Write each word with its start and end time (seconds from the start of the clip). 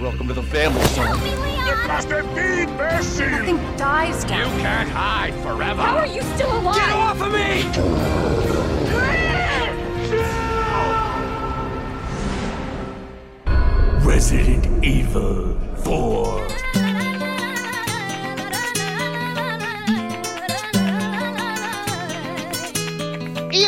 Welcome 0.00 0.28
to 0.28 0.32
the 0.32 0.42
family, 0.42 0.80
son. 0.86 1.20
The 1.20 1.36
bastard 1.86 2.24
feed 2.28 2.70
mercy! 2.78 3.26
Nothing 3.26 3.58
dies 3.76 4.24
down. 4.24 4.50
You 4.56 4.62
can't 4.62 4.88
hide 4.88 5.34
forever! 5.42 5.82
How 5.82 5.98
are 5.98 6.06
you 6.06 6.22
still 6.22 6.58
alive? 6.58 6.76
Get 6.76 6.90
off 6.90 7.20
of 7.20 7.30
me! 7.30 7.66
Resident 14.02 14.82
Evil 14.82 15.58
4. 15.84 16.48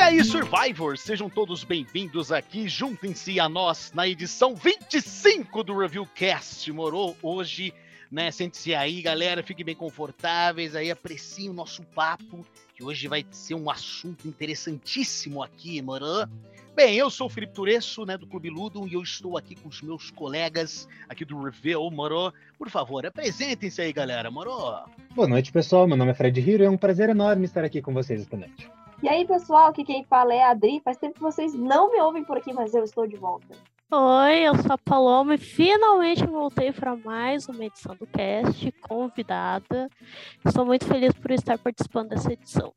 Aí, 0.02 0.24
Survivors, 0.24 1.00
sejam 1.00 1.30
todos 1.30 1.62
bem-vindos 1.62 2.32
aqui, 2.32 2.68
juntem-se 2.68 3.38
a 3.38 3.48
nós 3.48 3.92
na 3.94 4.08
edição 4.08 4.52
25 4.52 5.62
do 5.62 5.78
Reviewcast, 5.78 6.72
morou? 6.72 7.16
Hoje, 7.22 7.72
né, 8.10 8.28
sente-se 8.32 8.74
aí, 8.74 9.00
galera, 9.00 9.44
fiquem 9.44 9.64
bem 9.64 9.76
confortáveis 9.76 10.74
aí, 10.74 10.90
apreciem 10.90 11.50
o 11.50 11.52
nosso 11.52 11.84
papo, 11.84 12.44
que 12.74 12.82
hoje 12.82 13.06
vai 13.06 13.24
ser 13.30 13.54
um 13.54 13.70
assunto 13.70 14.26
interessantíssimo 14.26 15.40
aqui, 15.40 15.80
morou? 15.80 16.26
Bem, 16.74 16.96
eu 16.96 17.08
sou 17.08 17.28
o 17.28 17.30
Felipe 17.30 17.52
Turesso, 17.52 18.04
né, 18.04 18.18
do 18.18 18.26
Clube 18.26 18.50
Ludum, 18.50 18.88
e 18.88 18.94
eu 18.94 19.02
estou 19.02 19.38
aqui 19.38 19.54
com 19.54 19.68
os 19.68 19.80
meus 19.82 20.10
colegas 20.10 20.88
aqui 21.08 21.24
do 21.24 21.40
Review, 21.40 21.88
morou? 21.92 22.34
Por 22.58 22.68
favor, 22.68 23.06
apresentem-se 23.06 23.80
aí, 23.80 23.92
galera, 23.92 24.32
morou? 24.32 24.82
Boa 25.14 25.28
noite, 25.28 25.52
pessoal. 25.52 25.86
Meu 25.86 25.96
nome 25.96 26.10
é 26.10 26.14
Fred 26.14 26.40
Hiro 26.40 26.64
e 26.64 26.66
é 26.66 26.70
um 26.70 26.76
prazer 26.76 27.08
enorme 27.08 27.44
estar 27.44 27.62
aqui 27.62 27.80
com 27.80 27.94
vocês 27.94 28.22
esta 28.22 28.36
noite. 28.36 28.68
E 29.02 29.08
aí, 29.08 29.26
pessoal, 29.26 29.66
aqui 29.66 29.82
quem 29.82 30.04
fala 30.04 30.32
é 30.32 30.44
a 30.44 30.50
Adri. 30.50 30.80
Faz 30.84 30.96
tempo 30.96 31.14
que 31.14 31.20
vocês 31.20 31.52
não 31.54 31.90
me 31.90 32.00
ouvem 32.00 32.22
por 32.22 32.36
aqui, 32.36 32.52
mas 32.52 32.72
eu 32.72 32.84
estou 32.84 33.04
de 33.04 33.16
volta. 33.16 33.48
Oi, 33.90 34.38
eu 34.46 34.54
sou 34.54 34.72
a 34.72 34.78
Paloma 34.78 35.34
e 35.34 35.38
finalmente 35.38 36.24
voltei 36.24 36.72
para 36.72 36.94
mais 36.94 37.48
uma 37.48 37.64
edição 37.64 37.96
do 37.96 38.06
cast, 38.06 38.70
convidada. 38.80 39.88
Estou 40.46 40.64
muito 40.64 40.86
feliz 40.86 41.12
por 41.14 41.32
estar 41.32 41.58
participando 41.58 42.10
dessa 42.10 42.32
edição. 42.32 42.72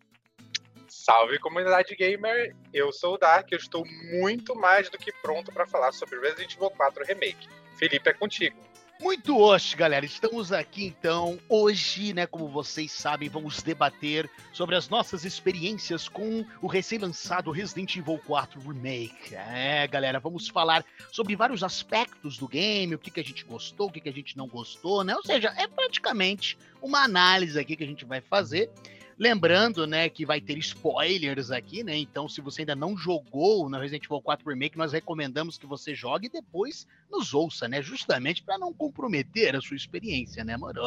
Salve 0.88 1.38
comunidade 1.38 1.96
gamer, 1.96 2.56
eu 2.74 2.92
sou 2.92 3.14
o 3.14 3.18
Dark, 3.20 3.52
eu 3.52 3.60
estou 3.60 3.84
muito 4.20 4.56
mais 4.56 4.90
do 4.90 4.98
que 4.98 5.14
pronto 5.22 5.54
para 5.54 5.68
falar 5.68 5.92
sobre 5.92 6.20
Resident 6.20 6.56
Evil 6.56 6.72
4 6.72 7.06
Remake. 7.06 7.48
Felipe, 7.78 8.10
é 8.10 8.14
contigo. 8.14 8.58
Muito 9.02 9.38
hoje, 9.38 9.76
galera. 9.76 10.06
Estamos 10.06 10.54
aqui 10.54 10.86
então. 10.86 11.38
Hoje, 11.50 12.14
né, 12.14 12.26
como 12.26 12.48
vocês 12.48 12.92
sabem, 12.92 13.28
vamos 13.28 13.62
debater 13.62 14.30
sobre 14.54 14.76
as 14.76 14.88
nossas 14.88 15.26
experiências 15.26 16.08
com 16.08 16.46
o 16.62 16.68
recém-lançado 16.68 17.52
Resident 17.52 17.98
Evil 17.98 18.20
4 18.26 18.60
Remake. 18.62 19.36
É, 19.36 19.86
galera, 19.88 20.18
vamos 20.18 20.48
falar 20.48 20.86
sobre 21.12 21.36
vários 21.36 21.62
aspectos 21.62 22.38
do 22.38 22.48
game, 22.48 22.96
o 22.96 23.00
que, 23.00 23.12
que 23.12 23.20
a 23.20 23.24
gente 23.24 23.44
gostou, 23.44 23.88
o 23.88 23.92
que, 23.92 24.00
que 24.00 24.10
a 24.10 24.14
gente 24.14 24.38
não 24.38 24.48
gostou, 24.48 25.04
né? 25.04 25.14
Ou 25.14 25.24
seja, 25.24 25.54
é 25.58 25.68
praticamente 25.68 26.58
uma 26.82 27.04
análise 27.04 27.60
aqui 27.60 27.76
que 27.76 27.84
a 27.84 27.88
gente 27.88 28.06
vai 28.06 28.22
fazer. 28.22 28.72
Lembrando, 29.18 29.88
né, 29.88 30.10
que 30.10 30.26
vai 30.26 30.42
ter 30.42 30.58
spoilers 30.58 31.50
aqui, 31.50 31.84
né? 31.84 31.96
Então, 31.96 32.28
se 32.28 32.42
você 32.42 32.64
ainda 32.64 32.76
não 32.76 32.98
jogou 32.98 33.70
no 33.70 33.80
Resident 33.80 34.04
Evil 34.04 34.22
4 34.22 34.50
Remake, 34.50 34.78
nós 34.78 34.92
recomendamos 34.92 35.58
que 35.58 35.66
você 35.66 35.96
jogue 35.96 36.28
e 36.28 36.30
depois 36.30 36.86
nos 37.10 37.34
ouça, 37.34 37.66
né? 37.68 37.82
Justamente 37.82 38.44
para 38.44 38.58
não 38.58 38.74
comprometer 38.74 39.56
a 39.56 39.62
sua 39.62 39.78
experiência, 39.78 40.44
né, 40.44 40.58
moro? 40.58 40.82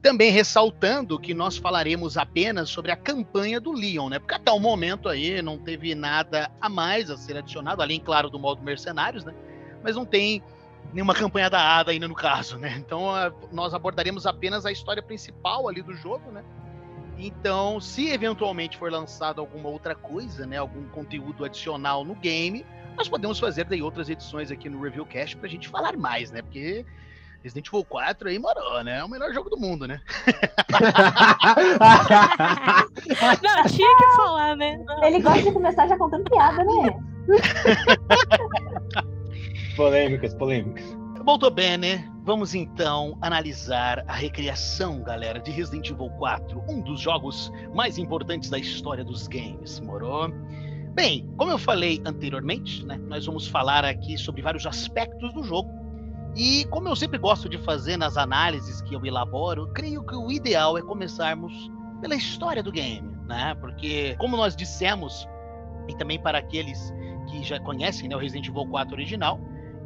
Também 0.00 0.32
ressaltando 0.32 1.18
que 1.18 1.34
nós 1.34 1.58
falaremos 1.58 2.16
apenas 2.16 2.70
sobre 2.70 2.90
a 2.90 2.96
campanha 2.96 3.60
do 3.60 3.70
Leon, 3.70 4.08
né? 4.08 4.18
Porque 4.18 4.34
até 4.34 4.50
o 4.50 4.58
momento 4.58 5.06
aí 5.08 5.42
não 5.42 5.58
teve 5.58 5.94
nada 5.94 6.50
a 6.58 6.70
mais 6.70 7.10
a 7.10 7.18
ser 7.18 7.36
adicionado, 7.36 7.82
além, 7.82 8.00
claro, 8.00 8.30
do 8.30 8.38
modo 8.38 8.62
mercenários, 8.62 9.26
né? 9.26 9.34
Mas 9.84 9.94
não 9.94 10.06
tem 10.06 10.42
nenhuma 10.90 11.14
campanha 11.14 11.50
da 11.50 11.78
ADA 11.78 11.92
ainda 11.92 12.08
no 12.08 12.14
caso, 12.14 12.56
né? 12.56 12.74
Então 12.78 13.10
nós 13.52 13.74
abordaremos 13.74 14.26
apenas 14.26 14.64
a 14.64 14.72
história 14.72 15.02
principal 15.02 15.68
ali 15.68 15.82
do 15.82 15.94
jogo, 15.94 16.32
né? 16.32 16.42
Então, 17.18 17.80
se 17.80 18.10
eventualmente 18.10 18.76
for 18.76 18.90
lançado 18.90 19.40
alguma 19.40 19.68
outra 19.68 19.94
coisa, 19.94 20.46
né, 20.46 20.56
algum 20.56 20.84
conteúdo 20.88 21.44
adicional 21.44 22.04
no 22.04 22.14
game, 22.14 22.64
nós 22.96 23.08
podemos 23.08 23.38
fazer 23.38 23.64
daí 23.64 23.82
outras 23.82 24.08
edições 24.08 24.50
aqui 24.50 24.68
no 24.68 24.80
Reviewcast 24.80 25.36
pra 25.36 25.48
gente 25.48 25.68
falar 25.68 25.96
mais, 25.96 26.30
né? 26.30 26.42
Porque 26.42 26.84
Resident 27.42 27.68
Evil 27.68 27.84
4 27.84 28.28
aí 28.28 28.38
morou, 28.38 28.84
né? 28.84 28.98
É 28.98 29.04
o 29.04 29.08
melhor 29.08 29.32
jogo 29.32 29.50
do 29.50 29.56
mundo, 29.56 29.86
né? 29.86 30.00
Não, 33.42 33.62
tinha 33.64 33.96
que 33.96 34.04
falar, 34.16 34.56
né? 34.56 34.78
Ele 35.02 35.20
gosta 35.20 35.42
de 35.42 35.52
começar 35.52 35.88
já 35.88 35.96
contando 35.96 36.24
piada, 36.24 36.64
né? 36.64 36.98
polêmicas, 39.76 40.34
polêmicas. 40.34 41.01
Molto 41.24 41.48
bene, 41.50 42.04
vamos 42.24 42.52
então 42.52 43.16
analisar 43.20 44.04
a 44.08 44.12
recriação, 44.12 45.04
galera, 45.04 45.38
de 45.38 45.52
Resident 45.52 45.88
Evil 45.88 46.10
4, 46.18 46.64
um 46.68 46.80
dos 46.80 47.00
jogos 47.00 47.52
mais 47.72 47.96
importantes 47.96 48.50
da 48.50 48.58
história 48.58 49.04
dos 49.04 49.28
games, 49.28 49.78
morou? 49.78 50.28
Bem, 50.92 51.32
como 51.36 51.52
eu 51.52 51.58
falei 51.58 52.02
anteriormente, 52.04 52.84
né, 52.84 52.96
nós 53.06 53.24
vamos 53.24 53.46
falar 53.46 53.84
aqui 53.84 54.18
sobre 54.18 54.42
vários 54.42 54.66
aspectos 54.66 55.32
do 55.32 55.44
jogo. 55.44 55.70
E 56.34 56.64
como 56.70 56.88
eu 56.88 56.96
sempre 56.96 57.18
gosto 57.18 57.48
de 57.48 57.56
fazer 57.58 57.96
nas 57.96 58.16
análises 58.16 58.82
que 58.82 58.94
eu 58.94 59.06
elaboro, 59.06 59.72
creio 59.72 60.04
que 60.04 60.16
o 60.16 60.28
ideal 60.28 60.76
é 60.76 60.82
começarmos 60.82 61.70
pela 62.00 62.16
história 62.16 62.64
do 62.64 62.72
game, 62.72 63.16
né? 63.28 63.54
Porque, 63.60 64.16
como 64.16 64.36
nós 64.36 64.56
dissemos, 64.56 65.28
e 65.88 65.94
também 65.94 66.20
para 66.20 66.38
aqueles 66.38 66.92
que 67.30 67.44
já 67.44 67.60
conhecem 67.60 68.08
né, 68.08 68.16
o 68.16 68.18
Resident 68.18 68.48
Evil 68.48 68.66
4 68.66 68.92
original, 68.92 69.40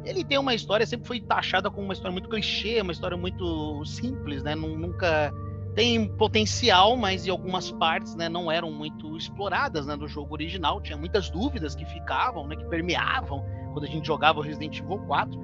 ele 0.07 0.23
tem 0.23 0.37
uma 0.37 0.55
história, 0.55 0.85
sempre 0.85 1.07
foi 1.07 1.19
taxada 1.19 1.69
como 1.69 1.85
uma 1.85 1.93
história 1.93 2.11
muito 2.11 2.29
clichê, 2.29 2.81
uma 2.81 2.91
história 2.91 3.17
muito 3.17 3.83
simples, 3.85 4.41
né? 4.41 4.55
Nunca 4.55 5.33
tem 5.75 6.07
potencial, 6.07 6.97
mas 6.97 7.27
em 7.27 7.29
algumas 7.29 7.69
partes, 7.71 8.15
né, 8.15 8.27
não 8.27 8.51
eram 8.51 8.71
muito 8.71 9.15
exploradas, 9.15 9.85
né, 9.85 9.95
do 9.95 10.07
jogo 10.07 10.33
original. 10.33 10.81
Tinha 10.81 10.97
muitas 10.97 11.29
dúvidas 11.29 11.75
que 11.75 11.85
ficavam, 11.85 12.47
né, 12.47 12.55
que 12.55 12.65
permeavam 12.65 13.45
quando 13.73 13.85
a 13.85 13.87
gente 13.87 14.07
jogava 14.07 14.39
o 14.39 14.41
Resident 14.41 14.79
Evil 14.79 14.97
4. 15.05 15.39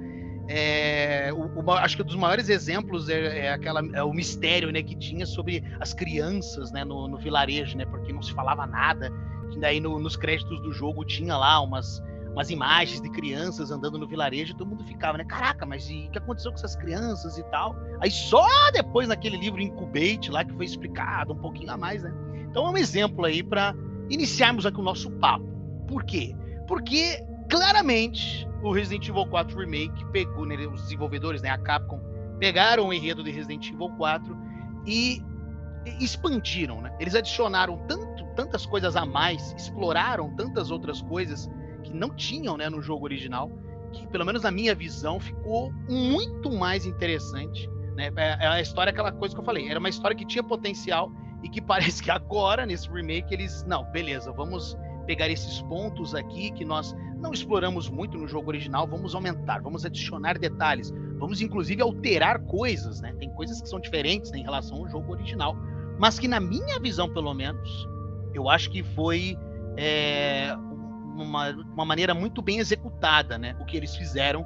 É, 0.48 1.32
o, 1.32 1.62
o, 1.62 1.70
acho 1.70 1.94
que 1.94 2.02
um 2.02 2.06
dos 2.06 2.16
maiores 2.16 2.48
exemplos 2.48 3.08
é, 3.08 3.46
é, 3.46 3.52
aquela, 3.52 3.80
é 3.94 4.02
o 4.02 4.12
mistério 4.12 4.72
né, 4.72 4.82
que 4.82 4.96
tinha 4.96 5.24
sobre 5.24 5.62
as 5.78 5.94
crianças 5.94 6.72
né, 6.72 6.84
no, 6.84 7.06
no 7.06 7.16
vilarejo, 7.16 7.78
né, 7.78 7.86
porque 7.86 8.12
não 8.12 8.20
se 8.20 8.32
falava 8.32 8.66
nada. 8.66 9.12
E 9.54 9.60
daí 9.60 9.78
no, 9.78 10.00
nos 10.00 10.16
créditos 10.16 10.60
do 10.62 10.72
jogo 10.72 11.04
tinha 11.04 11.36
lá 11.36 11.60
umas, 11.60 12.02
umas 12.34 12.50
imagens 12.50 13.00
de 13.00 13.08
crianças 13.08 13.70
andando 13.70 13.96
no 13.96 14.06
vilarejo 14.06 14.54
todo 14.54 14.68
mundo 14.68 14.84
ficava, 14.84 15.16
né? 15.16 15.24
Caraca, 15.24 15.64
mas 15.64 15.84
o 15.84 16.10
que 16.10 16.18
aconteceu 16.18 16.50
com 16.50 16.58
essas 16.58 16.74
crianças 16.74 17.38
e 17.38 17.44
tal? 17.44 17.76
Aí 18.00 18.10
só 18.10 18.46
depois 18.72 19.08
naquele 19.08 19.36
livro 19.36 19.60
Incubate 19.60 20.30
lá 20.30 20.44
que 20.44 20.52
foi 20.52 20.64
explicado 20.66 21.32
um 21.32 21.38
pouquinho 21.38 21.70
a 21.70 21.76
mais, 21.76 22.02
né? 22.02 22.12
Então 22.50 22.66
é 22.66 22.70
um 22.70 22.76
exemplo 22.76 23.24
aí 23.24 23.42
para 23.42 23.74
iniciarmos 24.10 24.66
aqui 24.66 24.78
o 24.78 24.82
nosso 24.82 25.10
papo. 25.12 25.46
Por 25.86 26.04
quê? 26.04 26.34
Porque 26.66 27.24
claramente 27.48 28.48
o 28.62 28.72
Resident 28.72 29.08
Evil 29.08 29.26
4 29.26 29.56
Remake 29.56 30.04
pegou, 30.06 30.44
né, 30.44 30.56
os 30.66 30.82
desenvolvedores, 30.82 31.40
né, 31.40 31.50
a 31.50 31.58
Capcom, 31.58 32.00
pegaram 32.40 32.88
o 32.88 32.92
enredo 32.92 33.22
de 33.22 33.30
Resident 33.30 33.70
Evil 33.70 33.90
4 33.90 34.36
e 34.86 35.22
expandiram, 36.00 36.80
né? 36.80 36.96
Eles 36.98 37.14
adicionaram 37.14 37.78
tanto, 37.86 38.24
tantas 38.34 38.66
coisas 38.66 38.96
a 38.96 39.06
mais, 39.06 39.52
exploraram 39.52 40.34
tantas 40.34 40.70
outras 40.70 41.00
coisas 41.02 41.48
não 41.94 42.10
tinham 42.10 42.56
né, 42.56 42.68
no 42.68 42.82
jogo 42.82 43.04
original, 43.04 43.50
que 43.92 44.06
pelo 44.08 44.24
menos 44.24 44.42
na 44.42 44.50
minha 44.50 44.74
visão 44.74 45.20
ficou 45.20 45.72
muito 45.88 46.50
mais 46.50 46.84
interessante. 46.84 47.68
Né? 47.96 48.10
É, 48.16 48.44
é 48.44 48.46
a 48.46 48.60
história, 48.60 48.90
aquela 48.90 49.12
coisa 49.12 49.34
que 49.34 49.40
eu 49.40 49.44
falei, 49.44 49.68
era 49.68 49.78
uma 49.78 49.88
história 49.88 50.16
que 50.16 50.26
tinha 50.26 50.42
potencial 50.42 51.10
e 51.42 51.48
que 51.48 51.60
parece 51.62 52.02
que 52.02 52.10
agora, 52.10 52.66
nesse 52.66 52.88
remake, 52.90 53.32
eles. 53.32 53.64
Não, 53.64 53.84
beleza, 53.92 54.32
vamos 54.32 54.76
pegar 55.06 55.28
esses 55.28 55.60
pontos 55.62 56.14
aqui 56.14 56.50
que 56.50 56.64
nós 56.64 56.94
não 57.18 57.32
exploramos 57.32 57.88
muito 57.88 58.18
no 58.18 58.26
jogo 58.26 58.48
original, 58.48 58.86
vamos 58.86 59.14
aumentar, 59.14 59.60
vamos 59.62 59.84
adicionar 59.84 60.38
detalhes, 60.38 60.90
vamos 61.18 61.40
inclusive 61.40 61.82
alterar 61.82 62.40
coisas, 62.44 63.00
né? 63.00 63.14
Tem 63.18 63.30
coisas 63.34 63.60
que 63.60 63.68
são 63.68 63.78
diferentes 63.78 64.30
né, 64.30 64.38
em 64.38 64.42
relação 64.42 64.78
ao 64.78 64.88
jogo 64.88 65.12
original, 65.12 65.56
mas 65.98 66.18
que 66.18 66.26
na 66.26 66.40
minha 66.40 66.80
visão, 66.80 67.12
pelo 67.12 67.32
menos, 67.34 67.86
eu 68.32 68.48
acho 68.48 68.70
que 68.70 68.82
foi 68.82 69.38
é, 69.76 70.54
uma, 71.22 71.50
uma 71.50 71.84
maneira 71.84 72.14
muito 72.14 72.42
bem 72.42 72.58
executada, 72.58 73.38
né? 73.38 73.56
O 73.60 73.64
que 73.64 73.76
eles 73.76 73.94
fizeram 73.96 74.44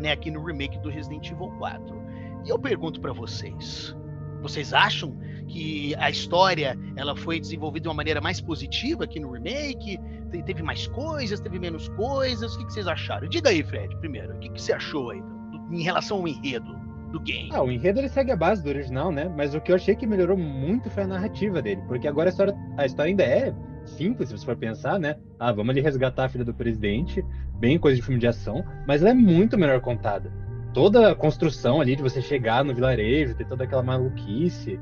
né, 0.00 0.12
aqui 0.12 0.30
no 0.30 0.44
remake 0.44 0.78
do 0.78 0.88
Resident 0.88 1.30
Evil 1.30 1.50
4. 1.58 2.02
E 2.44 2.50
eu 2.50 2.58
pergunto 2.58 3.00
para 3.00 3.12
vocês, 3.12 3.96
vocês 4.42 4.72
acham 4.74 5.16
que 5.48 5.94
a 5.96 6.10
história 6.10 6.78
ela 6.96 7.16
foi 7.16 7.38
desenvolvida 7.40 7.84
de 7.84 7.88
uma 7.88 7.94
maneira 7.94 8.20
mais 8.20 8.40
positiva 8.40 9.04
aqui 9.04 9.20
no 9.20 9.30
remake? 9.32 9.98
Teve 10.44 10.62
mais 10.62 10.86
coisas, 10.88 11.40
teve 11.40 11.58
menos 11.58 11.88
coisas? 11.90 12.54
O 12.54 12.58
que, 12.58 12.66
que 12.66 12.72
vocês 12.72 12.88
acharam? 12.88 13.28
Diga 13.28 13.50
aí, 13.50 13.62
Fred, 13.62 13.96
primeiro. 13.98 14.34
O 14.34 14.38
que, 14.38 14.50
que 14.50 14.60
você 14.60 14.72
achou 14.72 15.10
aí 15.10 15.22
do, 15.22 15.74
em 15.74 15.82
relação 15.82 16.18
ao 16.18 16.28
enredo 16.28 16.76
do 17.12 17.20
game? 17.20 17.50
Ah, 17.52 17.62
o 17.62 17.70
enredo 17.70 18.00
ele 18.00 18.08
segue 18.08 18.32
a 18.32 18.36
base 18.36 18.62
do 18.62 18.68
original, 18.68 19.12
né? 19.12 19.32
Mas 19.34 19.54
o 19.54 19.60
que 19.60 19.70
eu 19.70 19.76
achei 19.76 19.94
que 19.94 20.06
melhorou 20.06 20.36
muito 20.36 20.90
foi 20.90 21.04
a 21.04 21.06
narrativa 21.06 21.62
dele, 21.62 21.82
porque 21.86 22.08
agora 22.08 22.28
a 22.28 22.32
história, 22.32 22.54
a 22.76 22.84
história 22.84 23.10
ainda 23.10 23.22
é 23.22 23.54
simples, 23.86 24.28
se 24.28 24.38
você 24.38 24.44
for 24.44 24.56
pensar, 24.56 24.98
né? 24.98 25.16
Ah, 25.38 25.52
vamos 25.52 25.70
ali 25.70 25.80
resgatar 25.80 26.24
a 26.24 26.28
filha 26.28 26.44
do 26.44 26.54
presidente, 26.54 27.24
bem 27.58 27.78
coisa 27.78 27.96
de 27.96 28.02
filme 28.02 28.20
de 28.20 28.26
ação, 28.26 28.64
mas 28.86 29.02
ela 29.02 29.10
é 29.10 29.14
muito 29.14 29.56
melhor 29.58 29.80
contada. 29.80 30.32
toda 30.74 31.12
a 31.12 31.14
construção 31.14 31.80
ali 31.80 31.94
de 31.94 32.02
você 32.02 32.20
chegar 32.20 32.64
no 32.64 32.74
vilarejo, 32.74 33.36
ter 33.36 33.46
toda 33.46 33.64
aquela 33.64 33.82
maluquice, 33.82 34.78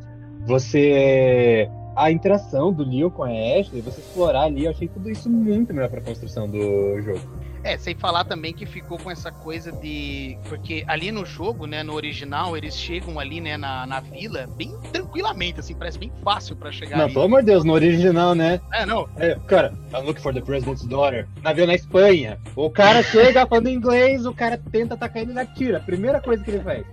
você 0.47 1.71
a 1.95 2.11
interação 2.11 2.73
do 2.73 2.83
Leon 2.83 3.11
com 3.11 3.23
a 3.23 3.29
Ashley, 3.29 3.83
você 3.83 4.01
explorar 4.01 4.45
ali, 4.45 4.65
eu 4.65 4.71
achei 4.71 4.89
tudo 4.89 5.11
isso 5.11 5.29
muito 5.29 5.75
melhor 5.75 5.91
para 5.91 6.01
a 6.01 6.03
construção 6.03 6.49
do 6.49 7.01
jogo. 7.03 7.21
É, 7.65 7.79
sem 7.79 7.95
falar 7.95 8.25
também 8.25 8.53
que 8.53 8.67
ficou 8.67 8.99
com 8.99 9.11
essa 9.11 9.31
coisa 9.31 9.71
de. 9.71 10.37
Porque 10.49 10.85
ali 10.89 11.13
no 11.13 11.25
jogo, 11.25 11.67
né, 11.67 11.83
no 11.83 11.95
original, 11.95 12.57
eles 12.57 12.77
chegam 12.77 13.21
ali, 13.21 13.41
né, 13.41 13.57
na, 13.57 13.87
na 13.87 14.01
vila 14.01 14.49
bem 14.57 14.77
tranquilamente, 14.93 15.61
assim, 15.61 15.75
parece 15.75 15.99
bem 15.99 16.13
fácil 16.25 16.57
para 16.57 16.73
chegar 16.73 16.97
Não, 16.97 17.05
ali. 17.05 17.13
pelo 17.13 17.25
amor 17.27 17.41
de 17.41 17.47
Deus, 17.47 17.65
no 17.65 17.73
original, 17.73 18.35
né? 18.35 18.61
É, 18.73 18.85
não. 18.85 19.09
É, 19.17 19.37
cara, 19.47 19.73
I'm 19.95 20.05
looking 20.05 20.23
for 20.23 20.35
the 20.35 20.41
president's 20.41 20.85
daughter. 20.85 21.29
Navio 21.43 21.67
na 21.67 21.75
Espanha. 21.75 22.39
O 22.57 22.69
cara 22.69 23.03
chega 23.05 23.47
falando 23.47 23.69
inglês, 23.69 24.27
o 24.27 24.35
cara 24.35 24.59
tenta 24.71 24.95
atacar 24.95 25.23
ele 25.23 25.33
e 25.33 25.39
atira. 25.39 25.81
Primeira 25.81 26.21
coisa 26.21 26.43
que 26.43 26.51
ele 26.51 26.61
faz. 26.61 26.85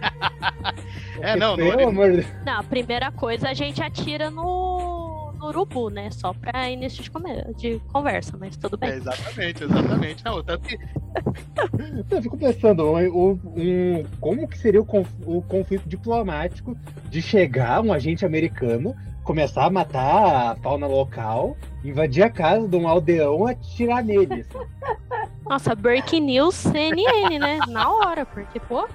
É, 1.20 1.34
não, 1.34 1.56
Pelo 1.56 1.88
amor 1.88 2.10
de 2.10 2.16
Deus. 2.18 2.26
Não, 2.46 2.60
a 2.60 2.62
primeira 2.62 3.10
coisa 3.10 3.48
a 3.48 3.54
gente 3.54 3.82
atira 3.82 4.30
no, 4.30 4.97
no 5.38 5.46
urubu, 5.48 5.88
né? 5.90 6.10
Só 6.10 6.32
pra 6.32 6.70
início 6.70 7.02
de, 7.02 7.10
come- 7.10 7.44
de 7.56 7.80
conversa, 7.92 8.36
mas 8.38 8.56
tudo 8.56 8.76
É, 8.80 8.88
bem. 8.88 8.96
exatamente, 8.98 9.64
exatamente. 9.64 10.24
Não, 10.24 10.42
tanto 10.42 10.68
que 10.68 10.78
Eu 12.10 12.22
fico 12.22 12.36
pensando, 12.36 12.82
o, 12.84 13.32
o- 13.32 13.40
um, 13.56 14.04
como 14.20 14.46
que 14.48 14.58
seria 14.58 14.80
o, 14.80 14.84
conf- 14.84 15.12
o 15.26 15.42
conflito 15.42 15.88
diplomático 15.88 16.76
de 17.08 17.20
chegar 17.22 17.80
um 17.82 17.92
agente 17.92 18.24
americano, 18.24 18.94
começar 19.24 19.64
a 19.64 19.70
matar 19.70 20.52
a 20.52 20.56
fauna 20.56 20.86
local, 20.86 21.56
invadir 21.84 22.22
a 22.22 22.30
casa 22.30 22.66
de 22.66 22.76
um 22.76 22.88
aldeão 22.88 23.48
e 23.48 23.52
atirar 23.52 24.02
nele. 24.04 24.40
assim. 24.40 24.66
Nossa, 25.48 25.74
Breaking 25.74 26.20
News 26.20 26.54
CNN, 26.54 27.38
né? 27.38 27.58
Na 27.68 27.90
hora, 27.90 28.26
porque, 28.26 28.60
pô, 28.60 28.86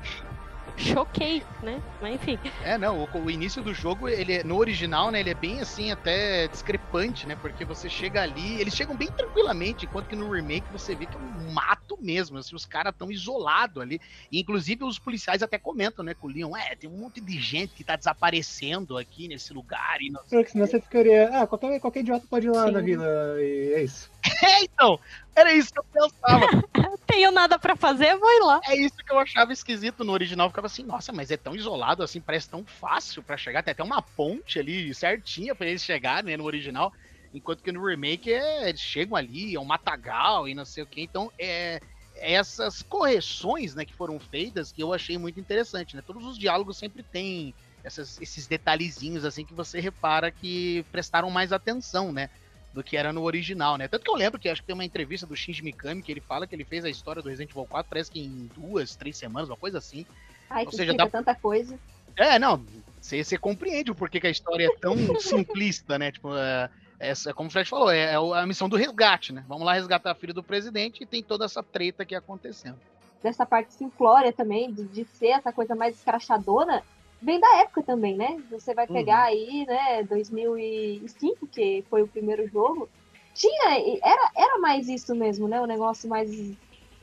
choquei, 0.83 1.43
né? 1.61 1.81
Mas 1.99 2.15
enfim. 2.15 2.37
É, 2.63 2.77
não, 2.77 2.99
o, 2.99 3.23
o 3.23 3.31
início 3.31 3.63
do 3.63 3.73
jogo, 3.73 4.07
ele 4.09 4.33
é- 4.33 4.43
no 4.43 4.57
original, 4.57 5.11
né, 5.11 5.19
ele 5.19 5.29
é 5.29 5.33
bem 5.33 5.59
assim, 5.61 5.91
até 5.91 6.47
discrepante, 6.47 7.27
né? 7.27 7.35
Porque 7.35 7.65
você 7.65 7.89
chega 7.89 8.21
ali, 8.21 8.59
eles 8.59 8.73
chegam 8.73 8.95
bem 8.95 9.09
tranquilamente, 9.15 9.85
enquanto 9.85 10.07
que 10.07 10.15
no 10.15 10.29
remake 10.31 10.71
você 10.71 10.95
vê 10.95 11.07
que 11.07 11.17
é 11.17 11.19
um 11.19 11.53
mato 11.53 11.97
mesmo, 12.01 12.37
assim, 12.37 12.55
os 12.55 12.65
caras 12.65 12.93
tão 12.97 13.11
isolados 13.11 13.81
ali. 13.81 13.99
E, 14.31 14.39
inclusive 14.39 14.83
os 14.83 14.99
policiais 14.99 15.41
até 15.41 15.57
comentam, 15.57 16.03
né, 16.03 16.13
com 16.13 16.27
o 16.27 16.29
Leon, 16.29 16.55
é, 16.55 16.75
tem 16.75 16.89
um 16.89 16.97
monte 16.97 17.21
de 17.21 17.39
gente 17.39 17.73
que 17.73 17.83
tá 17.83 17.95
desaparecendo 17.95 18.97
aqui 18.97 19.27
nesse 19.27 19.53
lugar 19.53 20.01
e 20.01 20.09
não 20.09 20.21
sei 20.27 20.39
Porque 20.39 20.51
senão 20.51 20.67
você 20.67 20.81
ficaria, 20.81 21.29
ah, 21.29 21.47
qualquer, 21.47 21.79
qualquer 21.79 22.01
idiota 22.01 22.27
pode 22.29 22.47
ir 22.47 22.51
lá 22.51 22.65
Sim. 22.65 22.71
na 22.71 22.81
vila 22.81 23.05
e 23.39 23.73
é 23.75 23.83
isso. 23.83 24.12
É, 24.43 24.63
então, 24.63 24.99
era 25.35 25.53
isso 25.53 25.69
que 25.71 25.79
eu 25.79 25.85
pensava. 25.91 26.47
Tenho 27.07 27.31
nada 27.31 27.59
pra 27.59 27.75
fazer, 27.75 28.17
vou 28.17 28.29
ir 28.31 28.41
lá. 28.41 28.59
É 28.65 28.75
isso 28.75 28.95
que 29.05 29.13
eu 29.13 29.19
achava 29.19 29.51
esquisito 29.53 30.03
no 30.03 30.11
original. 30.13 30.47
Eu 30.47 30.49
ficava 30.49 30.67
assim, 30.67 30.83
nossa, 30.83 31.11
mas 31.11 31.31
é 31.31 31.37
tão 31.37 31.55
isolado 31.55 32.03
assim, 32.03 32.21
parece 32.21 32.49
tão 32.49 32.65
fácil 32.65 33.23
pra 33.23 33.37
chegar. 33.37 33.63
Tem 33.63 33.71
até 33.71 33.83
uma 33.83 34.01
ponte 34.01 34.59
ali 34.59 34.93
certinha 34.93 35.53
pra 35.55 35.67
eles 35.67 35.83
chegarem, 35.83 36.31
né, 36.31 36.37
no 36.37 36.45
original. 36.45 36.91
Enquanto 37.33 37.63
que 37.63 37.71
no 37.71 37.85
remake 37.85 38.31
é, 38.31 38.69
eles 38.69 38.81
chegam 38.81 39.15
ali, 39.15 39.55
é 39.55 39.59
um 39.59 39.65
matagal 39.65 40.47
e 40.47 40.53
não 40.53 40.65
sei 40.65 40.83
o 40.83 40.87
que. 40.87 41.01
Então, 41.01 41.31
é 41.39 41.79
essas 42.15 42.83
correções, 42.83 43.73
né, 43.73 43.85
que 43.85 43.93
foram 43.95 44.19
feitas 44.19 44.71
que 44.71 44.81
eu 44.83 44.93
achei 44.93 45.17
muito 45.17 45.39
interessante, 45.39 45.95
né? 45.95 46.01
Todos 46.05 46.25
os 46.25 46.37
diálogos 46.37 46.77
sempre 46.77 47.03
têm 47.03 47.55
essas- 47.83 48.19
esses 48.21 48.47
detalhezinhos 48.47 49.25
assim 49.25 49.43
que 49.43 49.53
você 49.53 49.79
repara 49.79 50.31
que 50.31 50.85
prestaram 50.91 51.29
mais 51.31 51.51
atenção, 51.51 52.11
né? 52.11 52.29
Do 52.73 52.83
que 52.83 52.97
era 52.97 53.13
no 53.13 53.21
original, 53.21 53.77
né? 53.77 53.87
Tanto 53.87 54.03
que 54.03 54.09
eu 54.09 54.15
lembro 54.15 54.39
que 54.39 54.49
acho 54.49 54.61
que 54.61 54.67
tem 54.67 54.73
uma 54.73 54.83
entrevista 54.83 55.27
do 55.27 55.35
Shinji 55.35 55.63
Mikami 55.63 56.01
que 56.01 56.11
ele 56.11 56.21
fala 56.21 56.47
que 56.47 56.55
ele 56.55 56.65
fez 56.65 56.83
a 56.83 56.89
história 56.89 57.21
do 57.21 57.29
Resident 57.29 57.51
Evil 57.51 57.67
4, 57.67 57.87
parece 57.87 58.09
que 58.11 58.19
em 58.19 58.47
duas, 58.47 58.95
três 58.95 59.15
semanas, 59.15 59.47
uma 59.47 59.57
coisa 59.57 59.77
assim. 59.77 60.05
Ai, 60.49 60.63
Ou 60.63 60.69
que 60.71 60.75
seja, 60.75 60.93
dá- 60.93 61.07
tanta 61.07 61.35
coisa. 61.35 61.77
É, 62.17 62.37
não, 62.37 62.65
você, 62.99 63.23
você 63.23 63.37
compreende 63.37 63.91
o 63.91 63.95
porquê 63.95 64.19
que 64.19 64.27
a 64.27 64.31
história 64.31 64.65
é 64.65 64.79
tão 64.79 64.95
simplista, 65.19 65.99
né? 65.99 66.11
Tipo, 66.11 66.35
é, 66.35 66.69
essa, 66.99 67.33
como 67.33 67.49
o 67.49 67.51
Fred 67.51 67.69
falou, 67.69 67.91
é, 67.91 68.13
é 68.13 68.15
a 68.15 68.45
missão 68.45 68.69
do 68.69 68.75
resgate, 68.75 69.33
né? 69.33 69.43
Vamos 69.47 69.65
lá 69.65 69.73
resgatar 69.73 70.11
a 70.11 70.15
filha 70.15 70.33
do 70.33 70.43
presidente 70.43 71.03
e 71.03 71.05
tem 71.05 71.23
toda 71.23 71.45
essa 71.45 71.61
treta 71.61 72.03
aqui 72.03 72.15
acontecendo. 72.15 72.79
Dessa 73.21 73.45
parte 73.45 73.73
simplória 73.73 74.33
também, 74.33 74.71
de, 74.71 74.83
de 74.85 75.05
ser 75.05 75.27
essa 75.27 75.51
coisa 75.51 75.75
mais 75.75 75.95
escrachadona, 75.95 76.83
vem 77.23 77.39
da 77.39 77.57
época 77.61 77.83
também, 77.83 78.17
né? 78.17 78.27
Você 78.49 78.73
vai 78.73 78.87
Uhum. 78.89 78.93
pegar 78.93 79.23
aí, 79.23 79.65
né, 79.67 80.03
2005, 80.03 81.47
que 81.47 81.85
foi 81.89 82.03
o 82.03 82.07
primeiro 82.09 82.47
jogo. 82.49 82.91
Tinha, 83.33 83.71
era, 84.03 84.31
era 84.35 84.59
mais 84.59 84.87
isso 84.87 85.15
mesmo, 85.15 85.47
né? 85.47 85.61
O 85.61 85.65
negócio 85.67 86.09
mais, 86.09 86.29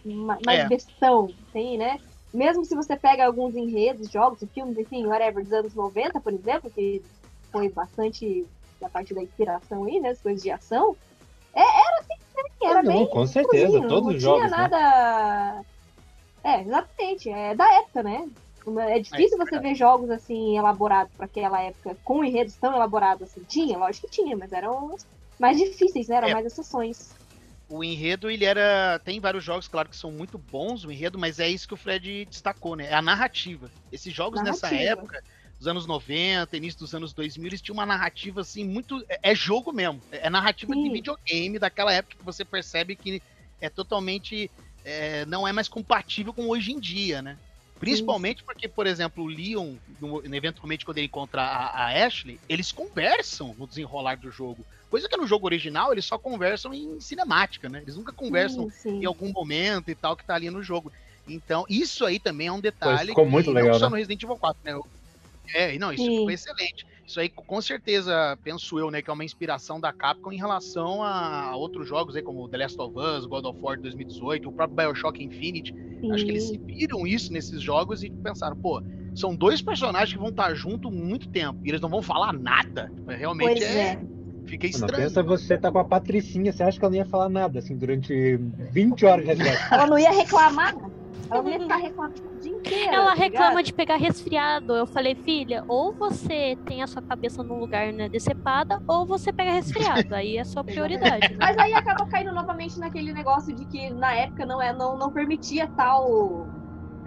ma- 0.04 0.40
mais 0.40 0.64
É. 0.64 0.66
bestão, 0.66 1.34
tem, 1.52 1.78
né? 1.78 1.98
Mesmo 2.32 2.64
se 2.64 2.74
você 2.76 2.96
pega 2.98 3.26
alguns 3.26 3.54
enredos, 3.56 4.10
jogos, 4.10 4.40
filmes, 4.54 4.76
enfim, 4.78 5.06
whatever, 5.06 5.42
dos 5.42 5.52
anos 5.52 5.74
90, 5.74 6.20
por 6.20 6.32
exemplo, 6.32 6.70
que 6.70 7.04
foi 7.52 7.68
bastante 7.70 8.48
da 8.80 8.88
parte 8.90 9.14
da 9.14 9.22
inspiração 9.22 9.84
aí, 9.84 10.00
né? 10.00 10.10
As 10.10 10.22
coisas 10.22 10.42
de 10.42 10.50
ação. 10.50 10.96
É, 11.54 11.60
era 11.60 11.98
assim, 12.00 12.14
né? 12.36 12.42
Era 12.70 12.82
Ah, 12.82 12.82
não, 12.82 13.06
bem 13.06 13.08
com 13.08 13.26
certeza, 13.26 13.80
todos 13.82 14.08
não 14.08 14.14
os 14.14 14.20
jogos, 14.22 14.42
tinha 14.42 14.48
né? 14.56 14.70
nada. 14.70 15.64
É, 16.44 16.62
exatamente. 16.62 17.30
É 17.30 17.54
da 17.54 17.64
época, 17.80 18.02
né? 18.02 18.26
É 18.78 18.98
difícil 19.00 19.36
É, 19.38 19.44
você 19.44 19.58
ver 19.58 19.74
jogos 19.74 20.10
assim 20.10 20.56
elaborados 20.56 21.12
para 21.16 21.26
aquela 21.26 21.60
época, 21.62 21.98
com 22.04 22.24
enredos 22.24 22.56
tão 22.58 22.74
elaborados 22.74 23.22
assim. 23.28 23.44
Tinha, 23.44 23.78
lógico 23.78 24.06
que 24.08 24.12
tinha, 24.22 24.36
mas 24.36 24.52
eram 24.52 24.94
mais 25.38 25.56
difíceis, 25.58 26.08
né? 26.08 26.16
Eram 26.16 26.28
É. 26.28 26.32
mais 26.32 26.46
exceções. 26.46 27.18
O 27.68 27.84
enredo, 27.84 28.28
ele 28.30 28.44
era. 28.44 28.98
Tem 29.04 29.20
vários 29.20 29.44
jogos, 29.44 29.68
claro, 29.68 29.88
que 29.88 29.96
são 29.96 30.10
muito 30.10 30.36
bons, 30.36 30.84
o 30.84 30.90
enredo, 30.90 31.18
mas 31.18 31.38
é 31.38 31.48
isso 31.48 31.68
que 31.68 31.74
o 31.74 31.76
Fred 31.76 32.24
destacou, 32.26 32.74
né? 32.74 32.86
É 32.86 32.94
a 32.94 33.02
narrativa. 33.02 33.72
Esses 33.92 34.12
jogos 34.12 34.42
nessa 34.42 34.66
Narrativa. 34.68 34.92
época, 34.92 35.22
dos 35.56 35.68
anos 35.68 35.86
90, 35.86 36.56
início 36.56 36.80
dos 36.80 36.94
anos 36.94 37.14
2000, 37.14 37.46
eles 37.48 37.62
tinham 37.62 37.74
uma 37.74 37.86
narrativa, 37.86 38.40
assim, 38.40 38.64
muito. 38.64 39.04
É, 39.08 39.30
é 39.30 39.34
jogo 39.34 39.72
mesmo. 39.72 40.02
É 40.10 40.28
narrativa 40.28 40.74
de 40.74 40.88
Sim. 40.88 40.90
videogame 40.90 41.58
daquela 41.60 41.92
época 41.92 42.16
que 42.18 42.24
você 42.24 42.44
percebe 42.44 42.96
que 42.96 43.22
é 43.60 43.70
totalmente. 43.70 44.50
é, 44.82 45.24
não 45.26 45.46
é 45.46 45.52
mais 45.52 45.68
compatível 45.68 46.34
com 46.34 46.48
hoje 46.48 46.72
em 46.72 46.80
dia, 46.80 47.22
né? 47.22 47.38
Principalmente 47.80 48.44
porque, 48.44 48.68
por 48.68 48.86
exemplo, 48.86 49.24
o 49.24 49.26
Leon, 49.26 49.78
no- 49.98 50.22
eventualmente, 50.34 50.84
quando 50.84 50.98
ele 50.98 51.06
encontra 51.06 51.40
a, 51.40 51.86
a 51.86 52.06
Ashley, 52.06 52.38
eles 52.46 52.70
conversam 52.70 53.54
no 53.58 53.66
desenrolar 53.66 54.16
do 54.18 54.30
jogo. 54.30 54.66
Coisa 54.90 55.08
que 55.08 55.16
no 55.16 55.26
jogo 55.26 55.46
original 55.46 55.90
eles 55.90 56.04
só 56.04 56.18
conversam 56.18 56.74
em 56.74 57.00
cinemática, 57.00 57.70
né? 57.70 57.80
Eles 57.80 57.96
nunca 57.96 58.12
conversam 58.12 58.68
Sim, 58.68 58.76
sim. 58.82 59.02
em 59.02 59.06
algum 59.06 59.32
momento 59.32 59.90
e 59.90 59.94
tal 59.94 60.14
que 60.14 60.26
tá 60.26 60.34
ali 60.34 60.50
no 60.50 60.62
jogo. 60.62 60.92
Então, 61.26 61.64
isso 61.70 62.04
aí 62.04 62.20
também 62.20 62.48
é 62.48 62.52
um 62.52 62.60
detalhe 62.60 63.08
ficou 63.08 63.24
que 63.24 63.30
muito 63.30 63.46
não 63.46 63.54
legal, 63.54 63.78
só 63.78 63.86
né? 63.86 63.90
no 63.92 63.96
Resident 63.96 64.22
Evil 64.22 64.36
4, 64.36 64.60
né? 64.62 64.78
É, 65.54 65.74
e 65.74 65.78
não, 65.78 65.90
isso 65.90 66.04
Sim. 66.04 66.18
ficou 66.18 66.30
excelente. 66.30 66.84
Isso 67.10 67.18
aí, 67.18 67.28
com 67.28 67.60
certeza, 67.60 68.38
penso 68.44 68.78
eu, 68.78 68.88
né, 68.88 69.02
que 69.02 69.10
é 69.10 69.12
uma 69.12 69.24
inspiração 69.24 69.80
da 69.80 69.92
Capcom 69.92 70.30
em 70.30 70.36
relação 70.36 71.02
a 71.02 71.56
outros 71.56 71.88
jogos 71.88 72.14
aí, 72.14 72.22
como 72.22 72.48
The 72.48 72.58
Last 72.58 72.80
of 72.80 72.96
Us, 72.96 73.26
God 73.26 73.46
of 73.46 73.58
War 73.60 73.80
2018, 73.80 74.48
o 74.48 74.52
próprio 74.52 74.76
BioShock 74.76 75.20
Infinite. 75.20 75.74
Acho 76.12 76.24
que 76.24 76.30
eles 76.30 76.44
Sim. 76.44 76.60
viram 76.64 77.04
isso 77.04 77.32
nesses 77.32 77.60
jogos 77.60 78.04
e 78.04 78.12
pensaram, 78.22 78.56
pô, 78.56 78.80
são 79.12 79.34
dois 79.34 79.60
personagens 79.60 80.12
que 80.12 80.20
vão 80.20 80.28
estar 80.28 80.54
juntos 80.54 80.92
muito 80.92 81.28
tempo 81.28 81.58
e 81.64 81.68
eles 81.68 81.80
não 81.80 81.88
vão 81.88 82.00
falar 82.00 82.32
nada. 82.32 82.92
Realmente 83.08 83.54
Pois 83.54 83.62
é, 83.64 83.92
é. 83.94 84.00
fica 84.44 84.68
Não, 84.68 84.70
estranho. 84.70 85.02
pensa 85.02 85.20
você 85.20 85.58
tá 85.58 85.72
com 85.72 85.80
a 85.80 85.84
Patricinha, 85.84 86.52
você 86.52 86.62
acha 86.62 86.78
que 86.78 86.84
ela 86.84 86.92
não 86.92 86.98
ia 86.98 87.04
falar 87.04 87.28
nada, 87.28 87.58
assim, 87.58 87.76
durante 87.76 88.36
20 88.70 89.04
horas 89.04 89.36
de. 89.36 89.42
Ela 89.74 89.86
não 89.88 89.98
ia 89.98 90.12
reclamar. 90.12 90.72
Ela 91.30 91.76
reclamando 91.76 92.14
o 92.24 92.38
dia 92.38 92.52
inteiro. 92.52 92.94
Ela 92.94 93.06
tá 93.06 93.14
reclama 93.14 93.62
de 93.62 93.72
pegar 93.72 93.96
resfriado. 93.96 94.74
Eu 94.74 94.86
falei, 94.86 95.14
filha, 95.14 95.62
ou 95.68 95.94
você 95.98 96.56
tem 96.64 96.82
a 96.82 96.86
sua 96.86 97.02
cabeça 97.02 97.42
num 97.42 97.58
lugar 97.58 97.92
né, 97.92 98.08
decepada, 98.08 98.78
ou 98.86 99.06
você 99.06 99.32
pega 99.32 99.52
resfriado. 99.52 100.14
Aí 100.14 100.36
é 100.36 100.44
sua 100.44 100.62
prioridade. 100.64 101.34
Né? 101.34 101.36
Mas 101.40 101.58
aí 101.58 101.72
acaba 101.74 102.06
caindo 102.06 102.32
novamente 102.32 102.78
naquele 102.78 103.12
negócio 103.12 103.54
de 103.54 103.64
que 103.66 103.90
na 103.90 104.14
época 104.14 104.46
não, 104.46 104.60
é, 104.60 104.72
não, 104.72 104.98
não 104.98 105.12
permitia 105.12 105.68
tal 105.76 106.48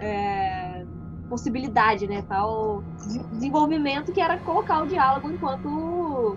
é, 0.00 0.84
possibilidade, 1.28 2.06
né? 2.06 2.22
Tal 2.22 2.82
de- 3.06 3.28
desenvolvimento 3.30 4.12
que 4.12 4.20
era 4.20 4.38
colocar 4.38 4.82
o 4.82 4.86
diálogo 4.86 5.30
enquanto 5.30 6.36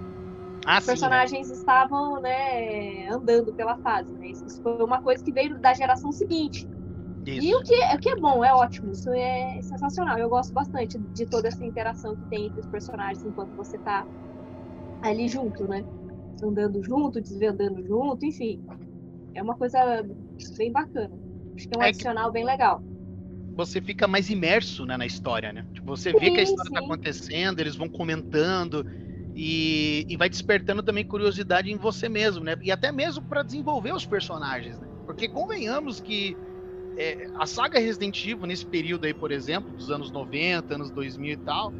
Ah, 0.65 0.79
os 0.79 0.83
sim, 0.83 0.91
né? 0.91 0.91
personagens 0.91 1.49
estavam 1.49 2.21
né, 2.21 3.07
andando 3.09 3.53
pela 3.53 3.77
fase. 3.77 4.13
Né? 4.17 4.27
Isso 4.27 4.61
foi 4.61 4.83
uma 4.83 5.01
coisa 5.01 5.23
que 5.23 5.31
veio 5.31 5.59
da 5.59 5.73
geração 5.73 6.11
seguinte. 6.11 6.67
E 7.35 7.39
Isso. 7.39 7.57
o 7.57 7.63
que, 7.63 7.73
é- 7.75 7.95
o 7.95 7.99
que 7.99 8.09
é 8.09 8.15
bom, 8.19 8.43
é 8.43 8.53
ótimo, 8.53 8.91
isso 8.91 9.09
é 9.11 9.61
sensacional. 9.61 10.17
Eu 10.17 10.29
gosto 10.29 10.53
bastante 10.53 10.97
de 10.99 11.25
toda 11.27 11.47
essa 11.47 11.63
interação 11.65 12.15
que 12.15 12.25
tem 12.25 12.47
entre 12.47 12.59
os 12.61 12.67
personagens 12.67 13.23
enquanto 13.25 13.55
você 13.55 13.77
tá 13.79 14.07
ali 15.01 15.27
junto, 15.27 15.67
né? 15.67 15.85
Andando 16.43 16.83
junto, 16.83 17.21
desvendando 17.21 17.83
junto, 17.85 18.25
enfim. 18.25 18.61
É 19.33 19.43
uma 19.43 19.55
coisa 19.55 19.79
bem 20.57 20.71
bacana. 20.71 21.15
Acho 21.57 21.67
que 21.69 21.75
é 21.75 21.77
um 21.77 21.81
É 21.81 21.91
que- 21.91 22.07
adicional 22.07 22.31
bem 22.31 22.45
legal. 22.45 22.83
você 23.55 23.81
fica 23.81 24.07
mais 24.07 24.29
imerso 24.29 24.85
né, 24.85 24.97
na 24.97 25.05
história, 25.05 25.51
né? 25.51 25.65
Tipo, 25.73 25.95
você 25.97 26.13
vê 26.13 26.29
que 26.31 26.39
a 26.39 26.43
Sim, 26.43 26.43
história 26.43 26.71
tá 26.71 26.79
sim. 26.79 26.85
acontecendo, 26.85 27.59
eles 27.59 27.75
vão 27.75 27.89
comentando 27.89 28.85
e, 29.33 30.05
e 30.07 30.15
vai 30.17 30.29
despertando 30.29 30.83
também 30.83 31.03
curiosidade 31.05 31.71
em 31.71 31.77
você 31.77 32.07
mesmo, 32.07 32.43
né? 32.43 32.55
E 32.61 32.71
até 32.71 32.91
mesmo 32.91 33.23
para 33.23 33.43
desenvolver 33.43 33.93
os 33.93 34.05
personagens, 34.05 34.79
né? 34.79 34.87
Porque 35.05 35.27
convenhamos 35.27 35.99
que 35.99 36.37
é, 36.97 37.29
a 37.35 37.45
saga 37.45 37.79
Resident 37.79 38.25
Evil, 38.25 38.47
nesse 38.47 38.65
período 38.65 39.05
aí, 39.05 39.13
por 39.13 39.31
exemplo, 39.31 39.71
dos 39.71 39.91
anos 39.91 40.11
90, 40.11 40.73
anos 40.73 40.89
2000 40.89 41.31
e 41.31 41.37
tal, 41.37 41.71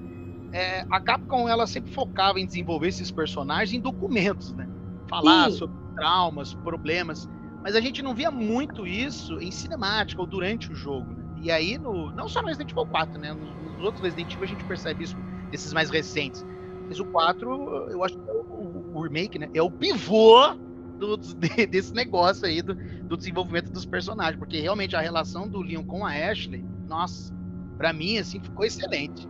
é, 0.53 0.85
a 0.89 0.99
Capcom 0.99 1.49
ela 1.49 1.65
sempre 1.65 1.91
focava 1.91 2.39
em 2.39 2.45
desenvolver 2.45 2.87
esses 2.87 3.09
personagens 3.09 3.73
em 3.73 3.81
documentos, 3.81 4.53
né? 4.53 4.69
Falar 5.09 5.49
Sim. 5.49 5.57
sobre 5.57 5.75
traumas, 5.95 6.53
problemas. 6.53 7.27
Mas 7.63 7.75
a 7.75 7.81
gente 7.81 8.01
não 8.03 8.13
via 8.13 8.29
muito 8.29 8.85
isso 8.85 9.39
em 9.41 9.51
cinemática 9.51 10.21
ou 10.21 10.27
durante 10.27 10.71
o 10.71 10.75
jogo. 10.75 11.11
Né? 11.11 11.25
E 11.41 11.51
aí, 11.51 11.77
no, 11.77 12.11
não 12.11 12.29
só 12.29 12.41
no 12.41 12.47
Resident 12.47 12.71
Evil 12.71 12.85
4, 12.85 13.19
né? 13.19 13.33
Nos, 13.33 13.49
nos 13.55 13.83
outros 13.83 14.03
Resident 14.03 14.31
Evil 14.31 14.43
a 14.43 14.47
gente 14.47 14.63
percebe 14.65 15.03
isso, 15.03 15.17
esses 15.51 15.73
mais 15.73 15.89
recentes. 15.89 16.45
Mas 16.87 16.99
o 16.99 17.05
4, 17.05 17.89
eu 17.89 18.03
acho 18.03 18.15
que 18.15 18.29
é 18.29 18.33
o, 18.33 18.91
o 18.93 19.01
remake, 19.01 19.39
né? 19.39 19.49
É 19.53 19.61
o 19.61 19.71
pivô 19.71 20.55
do- 20.97 21.17
de- 21.35 21.65
desse 21.67 21.93
negócio 21.93 22.45
aí 22.45 22.61
do, 22.61 22.75
do 22.75 23.17
desenvolvimento 23.17 23.71
dos 23.71 23.85
personagens. 23.85 24.37
Porque 24.37 24.59
realmente 24.59 24.95
a 24.95 25.01
relação 25.01 25.47
do 25.47 25.61
Leon 25.61 25.83
com 25.83 26.05
a 26.05 26.11
Ashley, 26.11 26.63
nossa, 26.87 27.33
pra 27.77 27.93
mim, 27.93 28.17
assim, 28.17 28.39
ficou 28.41 28.65
excelente. 28.65 29.27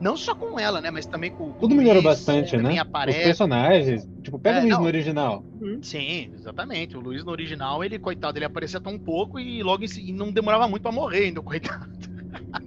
Não 0.00 0.16
só 0.16 0.32
com 0.32 0.58
ela, 0.60 0.80
né? 0.80 0.92
Mas 0.92 1.06
também 1.06 1.30
com, 1.32 1.50
Tudo 1.54 1.72
o 1.72 1.76
melhorou 1.76 2.00
Luiz, 2.02 2.04
bastante, 2.04 2.56
né? 2.56 2.72
Os 2.74 2.78
aparece. 2.78 3.18
personagens. 3.24 4.08
Tipo, 4.22 4.38
pega 4.38 4.58
É, 4.58 4.60
o 4.60 4.62
Luiz 4.62 4.74
não. 4.74 4.80
no 4.82 4.86
original. 4.86 5.44
Sim, 5.82 6.30
exatamente. 6.34 6.96
O 6.96 7.00
Luiz 7.00 7.24
no 7.24 7.32
original, 7.32 7.82
ele, 7.82 7.98
coitado, 7.98 8.38
ele 8.38 8.44
aparecia 8.44 8.80
tão 8.80 8.96
pouco 8.96 9.40
e 9.40 9.60
logo 9.62 9.82
em 9.82 9.88
seguida 9.88 10.16
não 10.16 10.30
demorava 10.32 10.68
muito 10.68 10.82
pra 10.82 10.92
morrer 10.92 11.24
ainda, 11.24 11.42
coitado. 11.42 11.88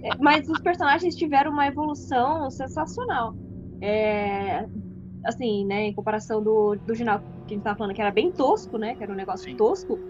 É, 0.02 0.10
Mas 0.20 0.46
os 0.48 0.60
personagens 0.60 1.14
tiveram 1.16 1.52
uma 1.52 1.66
evolução 1.66 2.50
sensacional. 2.50 3.34
É, 3.80 4.66
assim, 5.24 5.64
né, 5.66 5.84
em 5.84 5.94
comparação 5.94 6.42
do, 6.42 6.74
do 6.76 6.90
original 6.90 7.20
que 7.46 7.54
a 7.54 7.56
gente 7.56 7.62
tava 7.64 7.76
falando, 7.76 7.94
que 7.94 8.00
era 8.00 8.10
bem 8.10 8.32
tosco, 8.32 8.78
né? 8.78 8.94
Que 8.96 9.02
era 9.02 9.12
um 9.12 9.16
negócio 9.16 9.50
Sim. 9.50 9.56
tosco. 9.56 10.00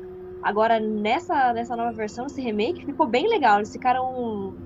Agora, 0.42 0.81
nessa, 0.81 1.52
nessa 1.52 1.76
nova 1.76 1.92
versão, 1.92 2.26
esse 2.26 2.42
remake, 2.42 2.85
ficou 2.85 3.09
bem 3.09 3.28
legal. 3.28 3.59
Eles 3.59 3.71
ficaram 3.71 4.57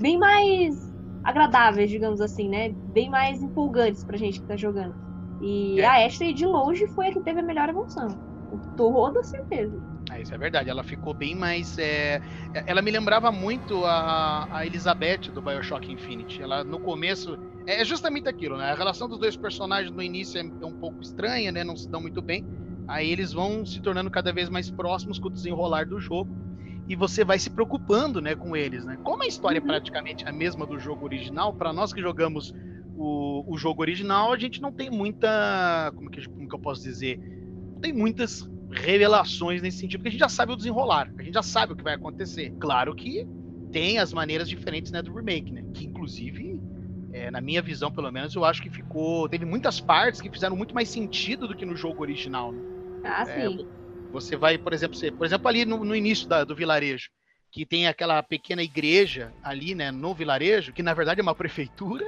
bem 0.00 0.18
mais 0.18 0.74
agradáveis, 1.22 1.90
digamos 1.90 2.20
assim, 2.20 2.48
né? 2.48 2.70
Bem 2.86 3.10
mais 3.10 3.42
empolgantes 3.42 4.04
pra 4.04 4.16
gente 4.16 4.40
que 4.40 4.46
tá 4.46 4.56
jogando. 4.56 4.94
E 5.40 5.80
É. 5.80 5.84
a 5.86 6.06
Ashley, 6.06 6.32
de 6.34 6.46
longe, 6.46 6.86
foi 6.94 7.08
a 7.08 7.12
que 7.12 7.20
teve 7.22 7.40
a 7.40 7.42
melhor 7.42 7.68
evolução. 7.68 8.08
Com 8.48 8.60
toda 8.76 9.22
certeza. 9.24 9.78
É, 10.10 10.20
isso 10.20 10.34
é 10.34 10.38
verdade. 10.38 10.68
Ela 10.68 10.82
ficou 10.82 11.14
bem 11.14 11.34
mais. 11.34 11.78
é, 11.78 12.20
Ela 12.66 12.82
me 12.82 12.90
lembrava 12.90 13.32
muito 13.32 13.84
a, 13.86 14.46
a 14.58 14.66
Elizabeth 14.66 15.32
do 15.32 15.40
Bioshock 15.42 15.90
Infinite. 15.92 16.42
Ela 16.42 16.62
no 16.64 16.78
começo. 16.78 17.38
É 17.66 17.82
justamente 17.84 18.28
aquilo, 18.28 18.58
né? 18.58 18.70
A 18.72 18.74
relação 18.74 19.08
dos 19.08 19.18
dois 19.18 19.36
personagens 19.36 19.90
no 19.94 20.02
início 20.02 20.38
é 20.38 20.44
é 20.62 20.66
um 20.66 20.74
pouco 20.74 21.02
estranha, 21.02 21.50
né? 21.50 21.64
Não 21.64 21.76
se 21.76 21.90
dão 21.90 22.00
muito 22.02 22.20
bem. 22.20 22.44
Aí 22.86 23.08
eles 23.10 23.32
vão 23.32 23.64
se 23.64 23.80
tornando 23.80 24.10
cada 24.10 24.30
vez 24.32 24.50
mais 24.50 24.70
próximos 24.70 25.18
com 25.18 25.28
o 25.28 25.32
desenrolar 25.32 25.86
do 25.86 25.98
jogo. 25.98 26.38
E 26.86 26.94
você 26.94 27.24
vai 27.24 27.38
se 27.38 27.48
preocupando, 27.48 28.20
né, 28.20 28.36
com 28.36 28.54
eles, 28.54 28.84
né? 28.84 28.98
Como 29.02 29.22
a 29.22 29.26
história 29.26 29.56
é 29.58 29.60
Uhum. 29.60 29.66
praticamente 29.66 30.22
a 30.26 30.32
mesma 30.32 30.66
do 30.66 30.78
jogo 30.78 31.04
original, 31.06 31.54
para 31.54 31.72
nós 31.72 31.92
que 31.94 32.02
jogamos 32.02 32.52
o, 32.94 33.42
o 33.54 33.56
jogo 33.56 33.80
original, 33.80 34.32
a 34.32 34.38
gente 34.38 34.60
não 34.60 34.70
tem 34.72 34.90
muita. 34.90 35.90
Como 35.96 36.10
que, 36.10 36.22
como 36.28 36.46
que 36.46 36.54
eu 36.54 36.58
posso 36.60 36.82
dizer? 36.82 37.18
Não 37.72 37.80
tem 37.80 37.92
muitas 37.92 38.40
revelações 38.74 39.62
nesse 39.62 39.78
sentido, 39.78 40.00
porque 40.00 40.08
a 40.08 40.12
gente 40.12 40.20
já 40.20 40.28
sabe 40.28 40.52
o 40.52 40.56
desenrolar, 40.56 41.12
a 41.18 41.22
gente 41.22 41.34
já 41.34 41.42
sabe 41.42 41.72
o 41.72 41.76
que 41.76 41.84
vai 41.84 41.94
acontecer. 41.94 42.54
Claro 42.58 42.94
que 42.94 43.26
tem 43.70 43.98
as 43.98 44.12
maneiras 44.12 44.48
diferentes 44.48 44.92
né, 44.92 45.02
do 45.02 45.14
remake, 45.14 45.52
né? 45.54 45.64
Que 45.72 45.84
inclusive, 45.84 46.62
é, 47.10 47.30
na 47.30 47.40
minha 47.40 47.62
visão, 47.62 47.90
pelo 47.92 48.10
menos, 48.12 48.34
eu 48.34 48.44
acho 48.44 48.62
que 48.62 48.70
ficou. 48.70 49.28
Teve 49.28 49.44
muitas 49.44 49.80
partes 49.80 50.20
que 50.20 50.30
fizeram 50.30 50.56
muito 50.56 50.74
mais 50.74 50.90
sentido 50.90 51.48
do 51.48 51.56
que 51.56 51.64
no 51.66 51.76
jogo 51.76 52.02
original. 52.02 52.52
Né? 52.52 52.62
Ah, 53.02 53.24
É, 53.24 53.50
sim. 53.50 53.64
Você 54.12 54.36
vai, 54.36 54.58
por 54.58 54.72
exemplo, 54.72 54.96
você, 54.96 55.10
por 55.10 55.26
exemplo, 55.26 55.48
ali 55.48 55.64
no, 55.64 55.84
no 55.84 55.96
início 55.96 56.28
da- 56.28 56.44
do 56.44 56.54
vilarejo, 56.54 57.10
que 57.50 57.66
tem 57.66 57.86
aquela 57.86 58.22
pequena 58.22 58.62
igreja 58.62 59.36
ali, 59.42 59.74
né, 59.74 59.90
no 59.90 60.14
vilarejo, 60.14 60.72
que 60.72 60.82
na 60.82 60.94
verdade 60.94 61.20
é 61.20 61.22
uma 61.22 61.34
prefeitura. 61.36 62.04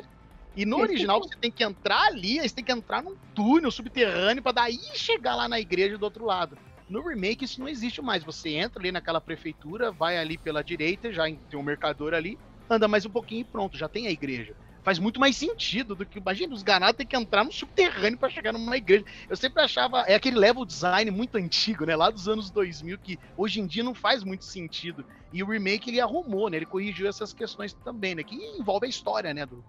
E 0.56 0.64
no 0.64 0.78
original 0.78 1.20
você 1.22 1.36
tem 1.36 1.50
que 1.50 1.62
entrar 1.62 2.06
ali, 2.06 2.40
aí 2.40 2.48
você 2.48 2.54
tem 2.54 2.64
que 2.64 2.72
entrar 2.72 3.02
num 3.02 3.14
túnel 3.34 3.70
subterrâneo 3.70 4.42
para 4.42 4.52
daí 4.52 4.78
chegar 4.94 5.36
lá 5.36 5.48
na 5.48 5.60
igreja 5.60 5.98
do 5.98 6.04
outro 6.04 6.24
lado. 6.24 6.56
No 6.88 7.06
remake 7.06 7.44
isso 7.44 7.60
não 7.60 7.68
existe 7.68 8.00
mais. 8.00 8.24
Você 8.24 8.50
entra 8.50 8.80
ali 8.80 8.90
naquela 8.90 9.20
prefeitura, 9.20 9.92
vai 9.92 10.16
ali 10.16 10.38
pela 10.38 10.64
direita, 10.64 11.12
já 11.12 11.24
tem 11.24 11.58
um 11.58 11.62
mercador 11.62 12.14
ali, 12.14 12.38
anda 12.70 12.88
mais 12.88 13.04
um 13.04 13.10
pouquinho 13.10 13.42
e 13.42 13.44
pronto, 13.44 13.76
já 13.76 13.88
tem 13.88 14.06
a 14.06 14.10
igreja. 14.10 14.54
Faz 14.86 15.00
muito 15.00 15.18
mais 15.18 15.36
sentido 15.36 15.96
do 15.96 16.06
que. 16.06 16.20
Imagina, 16.20 16.54
os 16.54 16.62
ganados 16.62 16.96
têm 16.96 17.04
que 17.04 17.16
entrar 17.16 17.42
no 17.42 17.50
subterrâneo 17.50 18.16
para 18.16 18.30
chegar 18.30 18.52
numa 18.52 18.76
igreja. 18.76 19.04
Eu 19.28 19.36
sempre 19.36 19.60
achava. 19.60 20.02
É 20.02 20.14
aquele 20.14 20.36
level 20.36 20.64
design 20.64 21.10
muito 21.10 21.36
antigo, 21.36 21.84
né? 21.84 21.96
Lá 21.96 22.08
dos 22.08 22.28
anos 22.28 22.52
2000, 22.52 22.96
que 22.98 23.18
hoje 23.36 23.60
em 23.60 23.66
dia 23.66 23.82
não 23.82 23.96
faz 23.96 24.22
muito 24.22 24.44
sentido. 24.44 25.04
E 25.32 25.42
o 25.42 25.48
remake 25.48 25.90
ele 25.90 26.00
arrumou, 26.00 26.48
né? 26.48 26.58
Ele 26.58 26.66
corrigiu 26.66 27.08
essas 27.08 27.32
questões 27.32 27.72
também, 27.72 28.14
né? 28.14 28.22
Que 28.22 28.36
envolve 28.36 28.86
a 28.86 28.88
história, 28.88 29.34
né? 29.34 29.44
Do. 29.44 29.64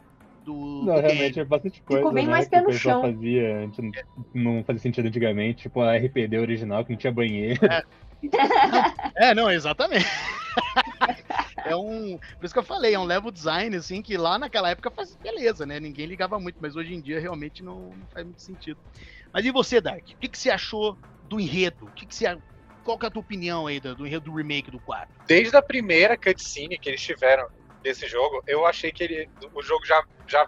Do, 0.47 0.83
Não, 0.85 0.95
do 0.95 1.01
game. 1.01 1.13
realmente 1.13 1.39
é 1.41 1.43
bastante 1.45 1.83
coisa. 1.83 2.09
bem 2.11 2.25
né, 2.25 2.31
mais 2.31 2.47
pé 2.47 2.61
no 2.61 2.67
pessoal 2.67 3.01
chão. 3.01 3.11
fazia 3.13 3.57
antes, 3.57 3.79
não- 3.79 3.91
não 4.33 4.63
fazia 4.63 4.81
sentido 4.81 5.07
antigamente. 5.07 5.63
Tipo 5.63 5.81
a 5.81 5.93
RPD 5.95 6.37
original, 6.39 6.85
que 6.85 6.91
não 6.91 6.97
tinha 6.97 7.11
banheiro. 7.11 7.59
É, 9.15 9.35
não, 9.35 9.49
exatamente. 9.51 10.03
é 11.65 11.75
um. 11.75 12.17
Por 12.39 12.45
isso 12.45 12.53
que 12.53 12.59
eu 12.59 12.63
falei, 12.63 12.95
é 12.95 12.99
um 12.99 13.03
level 13.03 13.29
design, 13.29 13.75
assim, 13.75 14.01
que 14.01 14.17
lá 14.17 14.39
naquela 14.39 14.71
época 14.71 14.89
faz 14.89 15.15
beleza, 15.21 15.67
né? 15.67 15.79
Ninguém 15.79 16.07
ligava 16.07 16.39
muito, 16.39 16.57
mas 16.59 16.75
hoje 16.75 16.95
em 16.95 16.99
dia 17.01 17.19
realmente 17.19 17.61
não, 17.63 17.95
não 17.95 18.07
faz 18.11 18.25
muito 18.25 18.41
sentido. 18.41 18.79
Mas 19.31 19.45
e 19.45 19.51
você, 19.51 19.79
Dark? 19.79 19.99
O 20.01 20.19
que, 20.19 20.27
que 20.29 20.37
você 20.37 20.49
achou 20.49 20.97
do 21.21 21.39
enredo? 21.39 21.85
O 21.85 21.91
que, 21.91 22.07
que 22.07 22.15
você. 22.15 22.35
Qual 22.83 22.97
que 22.97 23.05
é 23.05 23.09
a 23.09 23.11
tua 23.11 23.21
opinião 23.21 23.67
aí 23.67 23.79
do, 23.79 23.95
do 23.95 24.07
enredo 24.07 24.25
do 24.25 24.35
remake 24.35 24.71
do 24.71 24.79
4? 24.79 25.07
Desde 25.27 25.55
a 25.55 25.61
primeira 25.61 26.17
cutscene 26.17 26.79
que 26.79 26.89
eles 26.89 27.01
tiveram 27.01 27.43
desse 27.81 28.07
jogo, 28.07 28.41
eu 28.47 28.65
achei 28.65 28.91
que 28.91 29.03
ele, 29.03 29.29
o 29.53 29.61
jogo 29.61 29.85
já, 29.85 30.03
já 30.27 30.45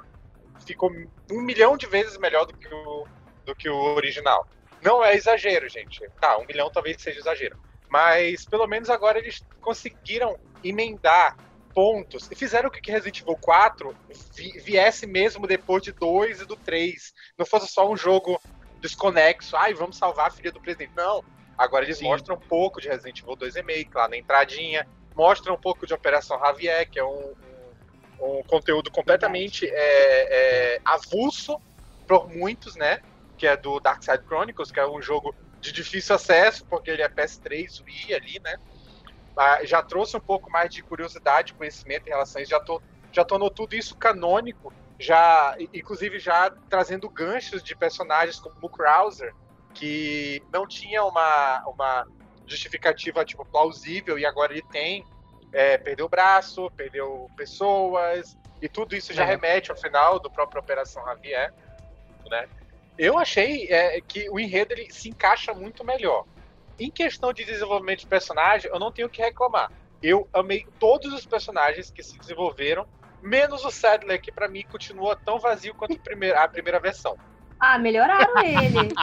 ficou 0.65 0.89
um 1.31 1.41
milhão 1.41 1.77
de 1.77 1.85
vezes 1.87 2.17
melhor 2.17 2.45
do 2.45 2.53
que, 2.53 2.67
o, 2.73 3.07
do 3.45 3.55
que 3.55 3.69
o 3.69 3.75
original. 3.95 4.45
Não 4.81 5.03
é 5.03 5.15
exagero, 5.15 5.67
gente. 5.69 5.99
Tá, 6.19 6.37
um 6.37 6.45
milhão 6.45 6.69
talvez 6.71 7.01
seja 7.01 7.19
exagero. 7.19 7.57
Mas 7.89 8.45
pelo 8.45 8.67
menos 8.67 8.89
agora 8.89 9.17
eles 9.17 9.43
conseguiram 9.61 10.37
emendar 10.63 11.35
pontos 11.73 12.29
e 12.31 12.35
fizeram 12.35 12.69
com 12.69 12.79
que 12.79 12.91
Resident 12.91 13.21
Evil 13.21 13.37
4 13.37 13.95
vi- 14.35 14.59
viesse 14.63 15.07
mesmo 15.07 15.47
depois 15.47 15.81
de 15.83 15.91
2 15.93 16.41
e 16.41 16.45
do 16.45 16.55
3. 16.57 17.13
Não 17.37 17.45
fosse 17.45 17.67
só 17.67 17.89
um 17.89 17.97
jogo 17.97 18.39
desconexo. 18.81 19.55
Ai, 19.55 19.73
vamos 19.73 19.97
salvar 19.97 20.27
a 20.27 20.31
filha 20.31 20.51
do 20.51 20.61
presidente. 20.61 20.93
Não. 20.95 21.23
Agora 21.57 21.83
eles 21.83 21.97
Sim. 21.97 22.05
mostram 22.05 22.35
um 22.35 22.47
pouco 22.47 22.79
de 22.79 22.87
Resident 22.87 23.19
Evil 23.19 23.35
2 23.35 23.55
Remake 23.55 23.89
lá 23.93 24.07
na 24.07 24.17
entradinha. 24.17 24.87
Mostram 25.19 25.55
um 25.55 25.59
pouco 25.59 25.85
de 25.85 25.93
Operação 25.93 26.39
Javier, 26.39 26.89
que 26.89 26.97
é 26.97 27.03
um, 27.03 27.33
um, 28.21 28.41
conteúdo 28.43 28.89
completamente 28.89 29.67
é, 29.67 30.75
é, 30.77 30.81
avulso 30.85 31.59
por 32.07 32.29
muitos, 32.29 32.77
né? 32.77 33.01
Que 33.37 33.45
é 33.45 33.57
do 33.57 33.81
Dark 33.81 34.01
Side 34.01 34.23
Chronicles, 34.25 34.71
que 34.71 34.79
é 34.79 34.87
um 34.87 35.01
jogo 35.01 35.35
de 35.59 35.73
difícil 35.73 36.15
acesso, 36.15 36.65
porque 36.67 36.89
ele 36.89 37.01
é 37.01 37.09
PS3, 37.09 37.83
Wii 37.83 38.13
ali, 38.13 38.39
né? 38.39 38.55
Ah, 39.35 39.59
Já 39.65 39.83
trouxe 39.83 40.15
um 40.15 40.21
pouco 40.21 40.49
mais 40.49 40.73
de 40.73 40.81
curiosidade, 40.81 41.53
conhecimento 41.53 42.07
em 42.07 42.11
relação 42.11 42.39
a 42.39 42.43
isso. 42.43 42.51
Já, 42.51 42.63
já 43.11 43.25
tornou 43.25 43.49
tudo 43.49 43.75
isso 43.75 43.97
canônico, 43.97 44.73
já, 44.97 45.53
inclusive 45.73 46.17
já 46.17 46.49
trazendo 46.69 47.09
ganchos 47.09 47.61
de 47.61 47.75
personagens 47.75 48.39
como 48.39 48.55
o 48.61 48.69
Krauser, 48.69 49.35
que 49.73 50.41
não 50.49 50.65
tinha 50.65 51.03
uma, 51.03 51.61
uma 51.67 52.07
justificativa 52.49 53.23
tipo, 53.23 53.45
plausível 53.45 54.17
e 54.17 54.25
agora 54.25 54.51
ele 54.53 54.63
tem. 54.71 55.05
É, 55.51 55.77
perdeu 55.77 56.05
o 56.05 56.09
braço, 56.09 56.69
perdeu 56.77 57.29
pessoas, 57.35 58.37
e 58.61 58.69
tudo 58.69 58.95
isso 58.95 59.13
já 59.13 59.23
É. 59.23 59.25
remete 59.25 59.71
ao 59.71 59.77
final 59.77 60.19
do 60.19 60.29
próprio 60.29 60.61
Operação 60.61 61.03
Javier. 61.05 61.53
Né? 62.29 62.47
Eu 62.97 63.17
achei 63.17 63.67
é, 63.67 63.99
que 64.01 64.29
o 64.29 64.39
enredo 64.39 64.73
ele 64.73 64.91
se 64.91 65.09
encaixa 65.09 65.53
muito 65.53 65.83
melhor. 65.83 66.25
Em 66.77 66.91
questão 66.91 67.33
de 67.33 67.43
desenvolvimento 67.43 68.01
de 68.01 68.07
personagem, 68.07 68.69
eu 68.71 68.79
não 68.79 68.91
tenho 68.91 69.07
o 69.07 69.11
que 69.11 69.21
reclamar. 69.21 69.71
Eu 70.01 70.29
amei 70.31 70.65
todos 70.79 71.11
os 71.13 71.25
personagens 71.25 71.89
que 71.89 72.03
se 72.03 72.17
desenvolveram, 72.17 72.87
menos 73.21 73.65
o 73.65 73.71
Sadler, 73.71 74.21
que 74.21 74.31
pra 74.31 74.47
mim 74.47 74.63
continua 74.63 75.15
tão 75.15 75.39
vazio 75.39 75.73
quanto 75.75 75.95
o 75.95 75.99
primeiro- 75.99 76.37
a 76.37 76.47
primeira 76.47 76.79
versão. 76.79 77.17
Ah, 77.59 77.77
melhoraram 77.77 78.37
ele. 78.43 78.93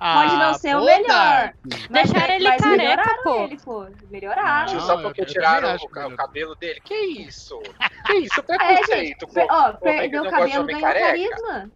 Ah, 0.00 0.14
Pode 0.14 0.36
não 0.36 0.54
ser 0.54 0.76
o 0.76 0.84
melhor. 0.84 1.52
Mas, 1.90 2.10
Deixaram 2.10 2.34
ele 2.34 2.44
mas 2.48 2.62
careca, 2.62 2.76
melhoraram 2.82 3.22
pô. 3.24 3.34
ele, 3.44 3.58
pô. 3.58 3.86
Melhoraram. 4.10 4.72
Não, 4.74 4.80
Só 4.80 5.02
porque 5.02 5.22
eu 5.22 5.26
tiraram 5.26 5.76
o, 5.76 5.84
o 5.84 6.16
cabelo 6.16 6.54
dele? 6.56 6.80
Que 6.84 6.94
isso? 6.94 7.60
Que 8.06 8.14
isso? 8.14 8.40
É, 8.40 8.42
Preconceito, 8.42 9.26
gente, 9.26 9.26
pô. 9.26 9.46
ó, 9.50 9.72
Pô, 9.72 9.78
perdeu 9.80 10.22
o 10.22 10.30
cabelo, 10.30 10.66
ganhou 10.66 10.80
careca? 10.80 11.06
carisma. 11.06 11.70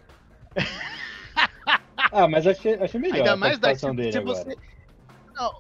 Ah, 2.14 2.28
mas 2.28 2.46
achei, 2.46 2.74
achei 2.74 3.00
melhor 3.00 3.16
Ainda 3.18 3.32
a 3.32 3.36
mais, 3.36 3.54
se, 3.54 3.60
participação 3.60 3.94
dele 3.96 4.12
se 4.12 4.20
você. 4.20 4.56
Não, 5.34 5.50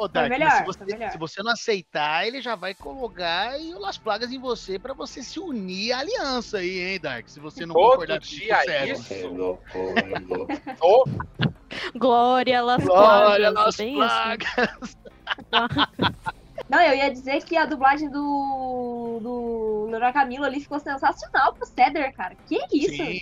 ô, 0.00 0.08
Dark, 0.08 0.28
mas 0.28 0.38
melhor, 0.38 0.56
se, 0.56 0.64
você, 0.64 1.10
se 1.10 1.18
você 1.18 1.42
não 1.42 1.52
aceitar, 1.52 2.26
ele 2.26 2.40
já 2.40 2.54
vai 2.54 2.74
colocar 2.74 3.50
aí 3.50 3.72
as 3.84 3.98
plagas 3.98 4.32
em 4.32 4.38
você 4.38 4.78
pra 4.78 4.94
você 4.94 5.22
se 5.22 5.38
unir 5.38 5.92
à 5.92 5.98
aliança 5.98 6.58
aí, 6.58 6.80
hein, 6.80 7.00
Dark? 7.00 7.28
Se 7.28 7.38
você 7.38 7.66
não 7.66 7.74
Todo 7.74 7.90
concordar 7.90 8.20
com 8.20 8.26
dia 8.26 8.62
sério. 8.62 8.94
isso. 8.94 9.14
Glória, 11.94 12.62
las 12.62 12.82
Glória 12.82 13.52
plagas, 13.52 13.64
nas 13.66 13.76
bem 13.76 13.94
plagas. 13.94 14.48
isso. 14.82 14.96
Não, 16.68 16.80
eu 16.80 16.94
ia 16.94 17.10
dizer 17.10 17.42
que 17.44 17.56
a 17.56 17.66
dublagem 17.66 18.08
do, 18.08 19.18
do 19.20 19.88
Leroy 19.90 20.12
Camilo 20.12 20.44
ali 20.44 20.60
ficou 20.60 20.78
sensacional 20.78 21.52
pro 21.52 21.66
Cedar, 21.66 22.12
cara. 22.12 22.36
Que 22.46 22.60
isso? 22.72 22.94
Sim. 22.94 23.20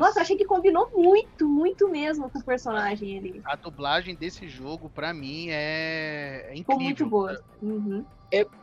Nossa, 0.00 0.18
eu 0.18 0.22
achei 0.22 0.36
que 0.36 0.44
combinou 0.44 0.90
muito, 0.94 1.48
muito 1.48 1.88
mesmo 1.88 2.30
com 2.30 2.38
o 2.38 2.44
personagem 2.44 3.18
ali. 3.18 3.42
A 3.44 3.56
dublagem 3.56 4.14
desse 4.14 4.48
jogo, 4.48 4.90
pra 4.90 5.12
mim, 5.14 5.48
é, 5.50 6.48
é 6.50 6.56
Ficou 6.56 6.74
incrível. 6.76 6.84
muito 6.84 7.06
boa. 7.06 7.44
Uhum. 7.62 8.04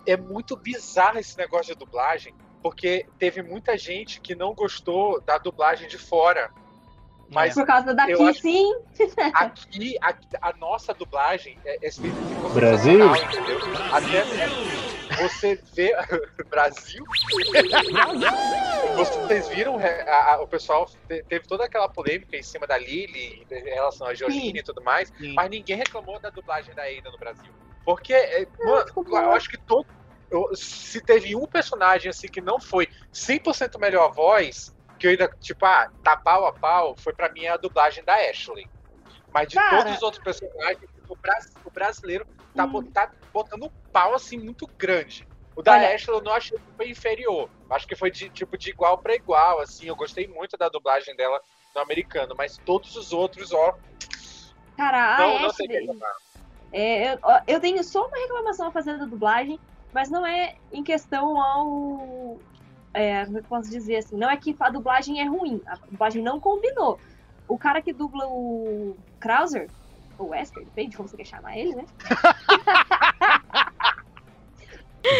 é 0.05 0.17
muito 0.17 0.55
bizarro 0.57 1.19
esse 1.19 1.38
negócio 1.38 1.73
de 1.73 1.79
dublagem, 1.79 2.33
porque 2.61 3.05
teve 3.17 3.41
muita 3.41 3.77
gente 3.77 4.19
que 4.19 4.35
não 4.35 4.53
gostou 4.53 5.21
da 5.21 5.38
dublagem 5.38 5.88
de 5.88 5.97
fora. 5.97 6.51
Mas 7.31 7.53
Por 7.53 7.65
causa 7.65 7.93
daqui, 7.93 8.33
sim. 8.33 8.73
aqui, 9.33 9.97
aqui, 10.01 10.27
a 10.41 10.53
nossa 10.57 10.93
dublagem 10.93 11.57
é, 11.65 11.88
é 11.88 11.89
Brasil? 12.53 13.00
entendeu? 13.13 13.61
Até 13.89 14.27
você 15.17 15.59
vê 15.75 15.95
Brasil. 16.50 17.03
Vocês 18.93 19.47
viram 19.47 19.79
é, 19.79 20.01
a- 20.09 20.33
a- 20.33 20.41
o 20.41 20.47
pessoal 20.47 20.85
te- 21.07 21.23
teve 21.29 21.45
toda 21.47 21.63
aquela 21.63 21.88
polêmica 21.88 22.35
em 22.35 22.43
cima 22.43 22.67
da 22.67 22.77
Lily 22.77 23.45
em 23.50 23.63
relação 23.73 24.07
a 24.07 24.13
Georgina 24.13 24.59
e 24.59 24.63
tudo 24.63 24.83
mais, 24.83 25.09
Sim. 25.17 25.33
mas 25.33 25.50
ninguém 25.50 25.77
reclamou 25.77 26.19
da 26.19 26.29
dublagem 26.29 26.73
da 26.75 26.83
Ada 26.83 27.09
no 27.11 27.17
Brasil. 27.17 27.53
Porque, 27.85 28.13
é, 28.13 28.45
mano, 28.63 28.85
eu 29.07 29.31
acho 29.31 29.47
que 29.50 29.57
todo. 29.57 29.85
eu- 30.29 30.50
se 30.53 31.00
teve 31.01 31.35
um 31.35 31.45
personagem 31.47 32.09
assim 32.09 32.27
que 32.27 32.41
não 32.41 32.59
foi 32.59 32.88
100% 33.13 33.79
melhor 33.79 34.11
voz, 34.13 34.73
que 35.01 35.08
eu 35.08 35.12
ainda, 35.12 35.27
tipo, 35.39 35.65
ah, 35.65 35.89
tá 36.03 36.15
pau 36.15 36.46
a 36.46 36.53
pau, 36.53 36.96
foi 37.00 37.12
pra 37.12 37.31
mim 37.31 37.48
a 37.48 37.58
dublagem 37.58 38.03
da 38.03 38.13
Ashley. 38.29 38.70
Mas 39.34 39.48
de 39.48 39.55
Cara. 39.55 39.77
todos 39.77 39.96
os 39.98 40.03
outros 40.03 40.22
personagens, 40.24 40.79
o, 41.08 41.15
bras- 41.15 41.58
o 41.65 41.72
brasileiro 41.72 42.24
tá, 42.55 42.65
Hum. 42.65 42.91
tá 42.91 43.12
botando 43.34 43.63
um 43.63 43.72
pau 43.91 44.13
assim 44.13 44.38
muito 44.38 44.70
grande. 44.77 45.27
O 45.55 45.63
da 45.63 45.74
Olha- 45.74 45.96
Ashley 45.96 46.15
eu 46.15 46.22
não 46.22 46.31
achei 46.34 46.55
que 46.60 46.72
foi 46.77 46.89
inferior. 46.91 47.50
Acho 47.72 47.88
que 47.88 47.96
foi 47.96 48.12
de 48.12 48.29
tipo 48.29 48.55
de 48.60 48.70
igual 48.70 49.01
pra 49.01 49.15
igual, 49.15 49.60
assim. 49.60 49.88
Eu 49.88 49.96
gostei 49.96 50.27
muito 50.27 50.55
da 50.55 50.70
dublagem 50.70 51.15
dela 51.15 51.41
no 51.74 51.81
americano, 51.81 52.36
mas 52.38 52.60
todos 52.63 52.93
os 52.96 53.12
outros, 53.12 53.51
ó, 53.51 53.74
Cara, 54.77 55.15
a 55.15 55.17
não, 55.17 55.39
não 55.39 55.53
tem 55.53 55.67
que 55.67 55.77
Ashley. 55.77 56.00
É, 56.74 57.13
eu, 57.13 57.20
eu 57.48 57.60
tenho 57.60 57.84
só 57.84 58.05
uma 58.05 58.17
reclamação 58.17 58.67
a 58.67 58.72
fazer 58.72 58.98
da 59.00 59.05
dublagem, 59.05 59.60
mas 59.91 60.10
não 60.12 60.25
é 60.25 60.53
em 60.72 60.84
questão 60.84 61.41
ao. 61.41 62.39
É, 62.93 63.25
como 63.25 63.38
eu 63.38 63.43
posso 63.43 63.69
dizer 63.69 63.98
assim? 63.98 64.17
Não 64.17 64.29
é 64.29 64.36
que 64.38 64.55
a 64.60 64.69
dublagem 64.69 65.21
é 65.21 65.25
ruim, 65.25 65.62
a 65.65 65.75
dublagem 65.89 66.21
não 66.21 66.39
combinou. 66.39 67.00
O 67.48 67.57
cara 67.57 67.81
que 67.81 67.93
dubla 67.93 68.25
o 68.27 68.95
Krauser, 69.19 69.69
ou 70.17 70.29
Wesker, 70.29 70.63
depende 70.65 70.91
de 70.91 70.98
como 70.98 71.07
você 71.10 71.17
quer 71.17 71.25
chamar 71.25 71.57
ele, 71.57 71.75
né? 71.75 71.86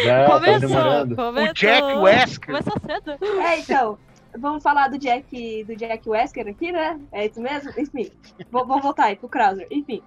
Já 0.04 0.26
tá 0.26 0.34
começou, 0.34 1.16
começou. 1.16 1.50
O 1.50 1.54
Jack 1.54 1.92
Wesker. 1.98 2.46
Começou 2.46 2.80
cedo. 2.80 3.40
É, 3.42 3.58
então, 3.58 3.98
vamos 4.38 4.62
falar 4.62 4.88
do 4.88 4.96
Jack, 4.98 5.64
do 5.64 5.74
Jack 5.76 6.08
Wesker 6.08 6.46
aqui, 6.48 6.70
né? 6.72 7.00
É 7.10 7.26
isso 7.26 7.40
mesmo? 7.40 7.72
Enfim, 7.76 8.10
vou- 8.50 8.66
vamos 8.66 8.82
voltar 8.82 9.06
aí 9.06 9.16
pro 9.16 9.28
Krauser. 9.28 9.66
Enfim, 9.70 10.02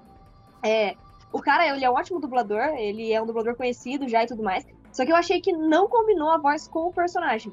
é, 0.63 0.95
o 1.31 1.41
cara, 1.41 1.67
ele 1.67 1.83
é 1.83 1.89
um 1.89 1.93
ótimo 1.93 2.19
dublador, 2.21 2.61
ele 2.77 3.11
é 3.11 3.21
um 3.21 3.25
dublador 3.25 3.55
conhecido 3.55 4.07
já 4.07 4.23
e 4.23 4.27
tudo 4.27 4.41
mais, 4.41 4.65
só 4.95 5.05
que 5.05 5.11
eu 5.11 5.15
achei 5.17 5.41
que 5.41 5.51
não 5.51 5.89
combinou 5.89 6.29
a 6.29 6.37
voz 6.37 6.69
com 6.69 6.87
o 6.87 6.93
personagem. 6.93 7.51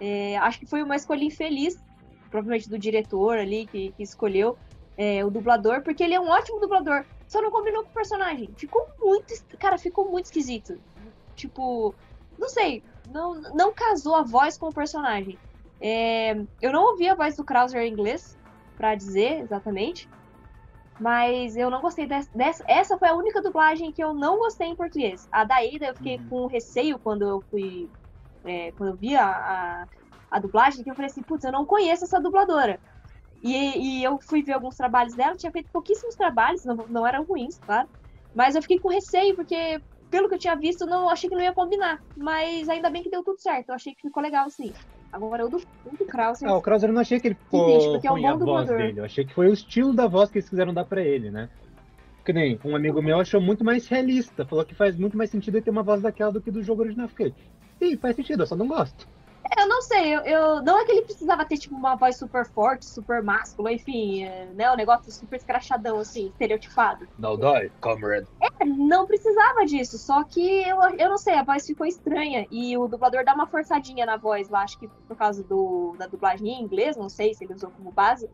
É, 0.00 0.36
acho 0.38 0.58
que 0.58 0.66
foi 0.66 0.82
uma 0.82 0.96
escolha 0.96 1.22
infeliz, 1.22 1.78
provavelmente 2.28 2.68
do 2.68 2.76
diretor 2.76 3.38
ali, 3.38 3.64
que, 3.66 3.92
que 3.92 4.02
escolheu 4.02 4.58
é, 4.98 5.24
o 5.24 5.30
dublador, 5.30 5.82
porque 5.82 6.02
ele 6.02 6.14
é 6.14 6.20
um 6.20 6.28
ótimo 6.28 6.58
dublador, 6.58 7.04
só 7.28 7.40
não 7.40 7.52
combinou 7.52 7.84
com 7.84 7.90
o 7.90 7.94
personagem. 7.94 8.50
Ficou 8.56 8.84
muito, 8.98 9.32
cara, 9.56 9.78
ficou 9.78 10.10
muito 10.10 10.24
esquisito. 10.24 10.80
Tipo, 11.36 11.94
não 12.36 12.48
sei, 12.48 12.82
não, 13.08 13.40
não 13.40 13.72
casou 13.72 14.16
a 14.16 14.22
voz 14.22 14.58
com 14.58 14.66
o 14.66 14.74
personagem. 14.74 15.38
É, 15.80 16.32
eu 16.60 16.72
não 16.72 16.86
ouvi 16.86 17.08
a 17.08 17.14
voz 17.14 17.36
do 17.36 17.44
Krauser 17.44 17.82
em 17.82 17.92
inglês, 17.92 18.36
pra 18.76 18.96
dizer 18.96 19.42
exatamente. 19.42 20.08
Mas 21.00 21.56
eu 21.56 21.70
não 21.70 21.82
gostei 21.82 22.06
dessa, 22.08 22.30
dessa. 22.34 22.64
Essa 22.68 22.98
foi 22.98 23.08
a 23.08 23.16
única 23.16 23.42
dublagem 23.42 23.92
que 23.92 24.04
eu 24.04 24.14
não 24.14 24.38
gostei 24.38 24.68
em 24.68 24.76
português. 24.76 25.28
A 25.32 25.44
da 25.44 25.56
Ada 25.56 25.86
eu 25.88 25.96
fiquei 25.96 26.18
Uhum. 26.18 26.28
com 26.28 26.46
receio 26.48 27.00
quando 27.00 27.22
eu 27.28 27.42
fui. 27.50 27.90
é, 28.44 28.72
quando 28.72 28.90
eu 28.90 28.96
vi 28.98 29.16
a, 29.16 29.26
a, 29.84 29.86
a 30.30 30.40
dublagem, 30.40 30.84
que 30.84 30.90
eu 30.90 30.96
falei 30.96 31.10
assim, 31.10 31.24
putz, 31.24 31.44
eu 31.44 31.52
não 31.52 31.66
conheço 31.66 32.04
essa 32.04 32.20
dubladora. 32.20 32.80
E, 33.42 34.00
e 34.00 34.04
eu 34.04 34.18
fui 34.28 34.42
ver 34.42 34.52
alguns 34.54 34.76
trabalhos 34.76 35.14
dela, 35.14 35.36
tinha 35.36 35.52
feito 35.52 35.68
pouquíssimos 35.72 36.14
trabalhos, 36.16 36.64
não, 36.64 36.76
não 36.88 37.06
eram 37.06 37.24
ruins, 37.24 37.58
claro. 37.66 37.88
Mas 38.34 38.54
eu 38.54 38.62
fiquei 38.62 38.78
com 38.80 38.88
receio, 38.90 39.34
porque 39.36 39.80
pelo 40.10 40.28
que 40.28 40.34
eu 40.36 40.38
tinha 40.38 40.56
visto, 40.56 40.86
não 40.86 41.08
achei 41.08 41.28
que 41.30 41.36
não 41.36 41.42
ia 41.42 41.54
combinar. 41.54 41.98
Mas 42.16 42.68
ainda 42.68 42.90
bem 42.90 43.02
que 43.02 43.10
deu 43.10 43.24
tudo 43.24 43.40
certo. 43.40 43.70
Eu 43.70 43.74
achei 43.76 43.94
que 43.94 44.02
ficou 44.02 44.22
legal, 44.22 44.48
sim. 44.50 44.76
Agora 45.12 45.44
o 45.44 45.48
do, 45.48 45.56
o 45.56 45.96
do 45.96 46.04
Krauser. 46.04 46.48
Ah, 46.48 46.56
o 46.56 46.62
Krauser 46.62 46.88
eu 46.88 46.94
não 46.94 47.00
achei 47.00 47.18
que 47.18 47.28
ele 47.28 47.34
ficou 47.34 47.92
porque 47.92 48.06
é 48.06 48.12
um 48.12 48.20
bom 48.20 48.26
a 48.26 48.30
voz 48.30 48.38
dublador. 48.38 48.76
dele. 48.76 49.00
Eu 49.00 49.04
achei 49.04 49.24
que 49.24 49.34
foi 49.34 49.48
o 49.48 49.52
estilo 49.52 49.92
da 49.92 50.06
voz 50.06 50.30
que 50.30 50.38
eles 50.38 50.48
quiseram 50.48 50.72
dar 50.72 50.84
pra 50.84 51.02
ele, 51.02 51.30
né? 51.30 51.48
Que 52.24 52.32
nem 52.32 52.58
um 52.64 52.76
amigo 52.76 53.02
meu 53.02 53.18
achou 53.18 53.40
muito 53.40 53.64
mais 53.64 53.88
realista. 53.88 54.44
Falou 54.44 54.64
que 54.64 54.74
faz 54.74 54.96
muito 54.96 55.16
mais 55.16 55.30
sentido 55.30 55.56
ele 55.56 55.64
ter 55.64 55.70
uma 55.70 55.82
voz 55.82 56.00
daquela 56.00 56.30
do 56.30 56.40
que 56.40 56.50
do 56.50 56.62
jogo 56.62 56.82
original. 56.82 57.08
Fiquei, 57.08 57.34
sim, 57.78 57.96
faz 57.96 58.14
sentido, 58.14 58.42
eu 58.42 58.46
só 58.46 58.54
não 58.54 58.68
gosto. 58.68 59.08
Eu 59.58 59.68
não 59.68 59.82
sei, 59.82 60.14
eu, 60.14 60.20
eu- 60.20 60.62
não 60.62 60.78
é 60.78 60.84
que 60.84 60.92
ele 60.92 61.02
precisava 61.02 61.44
ter 61.44 61.58
tipo 61.58 61.74
uma 61.74 61.96
voz 61.96 62.16
super 62.16 62.44
forte, 62.46 62.86
super 62.86 63.22
máscula, 63.22 63.72
enfim, 63.72 64.24
é, 64.24 64.46
né, 64.54 64.70
um 64.72 64.76
negócio 64.76 65.10
super 65.12 65.36
escrachadão 65.36 65.98
assim, 65.98 66.28
estereotipado. 66.28 67.06
Não 67.18 67.36
dói, 67.36 67.70
comrade. 67.80 68.26
É, 68.40 68.64
não 68.64 69.06
precisava 69.06 69.66
disso, 69.66 69.98
só 69.98 70.22
que 70.24 70.62
eu, 70.62 70.78
eu 70.98 71.08
não 71.10 71.18
sei, 71.18 71.34
a 71.34 71.42
voz 71.42 71.64
ficou 71.66 71.86
estranha 71.86 72.46
e 72.50 72.76
o 72.76 72.86
dublador 72.86 73.24
dá 73.24 73.34
uma 73.34 73.46
forçadinha 73.46 74.06
na 74.06 74.16
voz 74.16 74.48
lá, 74.48 74.62
acho 74.62 74.78
que 74.78 74.88
por 75.08 75.16
causa 75.16 75.42
do, 75.44 75.94
da 75.98 76.06
dublagem 76.06 76.48
em 76.48 76.62
inglês, 76.62 76.96
não 76.96 77.08
sei 77.08 77.34
se 77.34 77.44
ele 77.44 77.54
usou 77.54 77.70
como 77.70 77.90
base. 77.92 78.28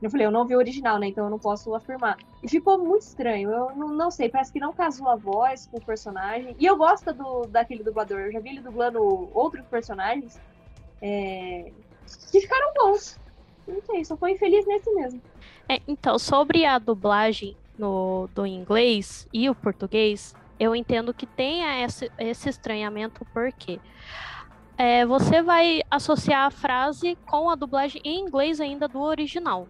Eu 0.00 0.10
falei, 0.10 0.26
eu 0.26 0.30
não 0.30 0.46
vi 0.46 0.54
o 0.54 0.58
original, 0.58 0.96
né? 0.96 1.08
Então 1.08 1.24
eu 1.24 1.30
não 1.30 1.40
posso 1.40 1.74
afirmar. 1.74 2.16
E 2.40 2.48
ficou 2.48 2.78
muito 2.78 3.02
estranho. 3.02 3.50
Eu 3.50 3.74
não, 3.74 3.88
não 3.88 4.10
sei, 4.12 4.28
parece 4.28 4.52
que 4.52 4.60
não 4.60 4.72
casou 4.72 5.08
a 5.08 5.16
voz 5.16 5.66
com 5.66 5.78
o 5.78 5.84
personagem. 5.84 6.54
E 6.56 6.64
eu 6.66 6.76
gosto 6.76 7.12
do, 7.12 7.42
daquele 7.48 7.82
dublador. 7.82 8.20
Eu 8.20 8.30
já 8.30 8.38
vi 8.38 8.50
ele 8.50 8.60
dublando 8.60 9.02
outros 9.02 9.66
personagens. 9.66 10.40
É... 11.00 11.70
Que 12.30 12.40
ficaram 12.40 12.72
bons. 12.74 13.18
Não 13.66 13.82
sei, 13.82 14.04
só 14.04 14.16
foi 14.16 14.32
infeliz 14.32 14.66
nesse 14.66 14.90
mesmo. 14.94 15.20
É, 15.68 15.80
então, 15.86 16.18
sobre 16.18 16.64
a 16.64 16.78
dublagem 16.78 17.56
no, 17.78 18.28
do 18.34 18.46
inglês 18.46 19.28
e 19.32 19.50
o 19.50 19.54
português, 19.54 20.34
eu 20.58 20.74
entendo 20.74 21.12
que 21.12 21.26
tenha 21.26 21.84
esse, 21.84 22.10
esse 22.18 22.48
estranhamento, 22.48 23.26
porque 23.32 23.78
é, 24.76 25.04
você 25.04 25.42
vai 25.42 25.82
associar 25.90 26.46
a 26.46 26.50
frase 26.50 27.16
com 27.26 27.50
a 27.50 27.54
dublagem 27.54 28.00
em 28.04 28.20
inglês 28.20 28.60
ainda 28.60 28.88
do 28.88 29.00
original. 29.00 29.68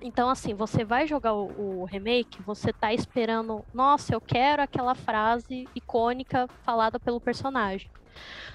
Então, 0.00 0.28
assim, 0.28 0.52
você 0.52 0.84
vai 0.84 1.06
jogar 1.06 1.32
o, 1.32 1.80
o 1.80 1.84
remake, 1.84 2.42
você 2.42 2.72
tá 2.72 2.92
esperando, 2.92 3.64
nossa, 3.72 4.14
eu 4.14 4.20
quero 4.20 4.62
aquela 4.62 4.94
frase 4.94 5.66
icônica 5.74 6.46
falada 6.62 7.00
pelo 7.00 7.20
personagem. 7.20 7.90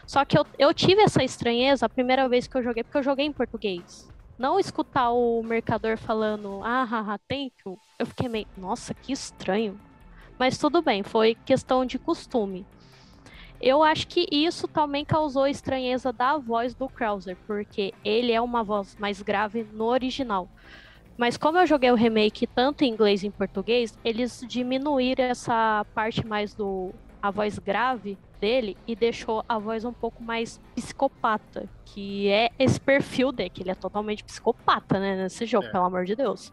Só 0.05 0.25
que 0.25 0.37
eu, 0.37 0.45
eu 0.57 0.73
tive 0.73 1.01
essa 1.01 1.23
estranheza 1.23 1.85
a 1.85 1.89
primeira 1.89 2.27
vez 2.27 2.47
que 2.47 2.57
eu 2.57 2.63
joguei, 2.63 2.83
porque 2.83 2.97
eu 2.97 3.03
joguei 3.03 3.25
em 3.25 3.31
português 3.31 4.11
não 4.41 4.59
escutar 4.59 5.11
o 5.11 5.43
mercador 5.43 5.97
falando, 5.97 6.61
ah, 6.63 6.83
haha, 6.83 7.19
thank 7.29 7.53
you, 7.63 7.77
eu 7.99 8.07
fiquei 8.07 8.27
meio, 8.27 8.47
nossa, 8.57 8.91
que 8.91 9.13
estranho. 9.13 9.79
Mas 10.39 10.57
tudo 10.57 10.81
bem, 10.81 11.03
foi 11.03 11.35
questão 11.45 11.85
de 11.85 11.99
costume. 11.99 12.65
Eu 13.61 13.83
acho 13.83 14.07
que 14.07 14.25
isso 14.31 14.67
também 14.67 15.05
causou 15.05 15.45
estranheza 15.45 16.11
da 16.11 16.39
voz 16.39 16.73
do 16.73 16.89
Krauser, 16.89 17.37
porque 17.45 17.93
ele 18.03 18.31
é 18.31 18.41
uma 18.41 18.63
voz 18.63 18.95
mais 18.97 19.21
grave 19.21 19.63
no 19.71 19.85
original. 19.85 20.49
Mas 21.15 21.37
como 21.37 21.59
eu 21.59 21.67
joguei 21.67 21.91
o 21.91 21.95
remake 21.95 22.47
tanto 22.47 22.83
em 22.83 22.91
inglês 22.91 23.21
e 23.21 23.27
em 23.27 23.31
português, 23.31 23.95
eles 24.03 24.43
diminuíram 24.47 25.25
essa 25.25 25.85
parte 25.93 26.25
mais 26.25 26.55
do 26.55 26.91
a 27.21 27.29
voz 27.31 27.59
grave 27.59 28.17
dele 28.39 28.75
e 28.87 28.95
deixou 28.95 29.43
a 29.47 29.59
voz 29.59 29.85
um 29.85 29.93
pouco 29.93 30.23
mais 30.23 30.59
psicopata, 30.75 31.69
que 31.85 32.27
é 32.29 32.49
esse 32.57 32.79
perfil 32.81 33.31
dele, 33.31 33.49
que 33.51 33.61
ele 33.61 33.69
é 33.71 33.75
totalmente 33.75 34.23
psicopata, 34.23 34.99
né, 34.99 35.15
nesse 35.15 35.45
jogo, 35.45 35.67
É. 35.67 35.71
pelo 35.71 35.85
amor 35.85 36.05
de 36.05 36.15
Deus. 36.15 36.51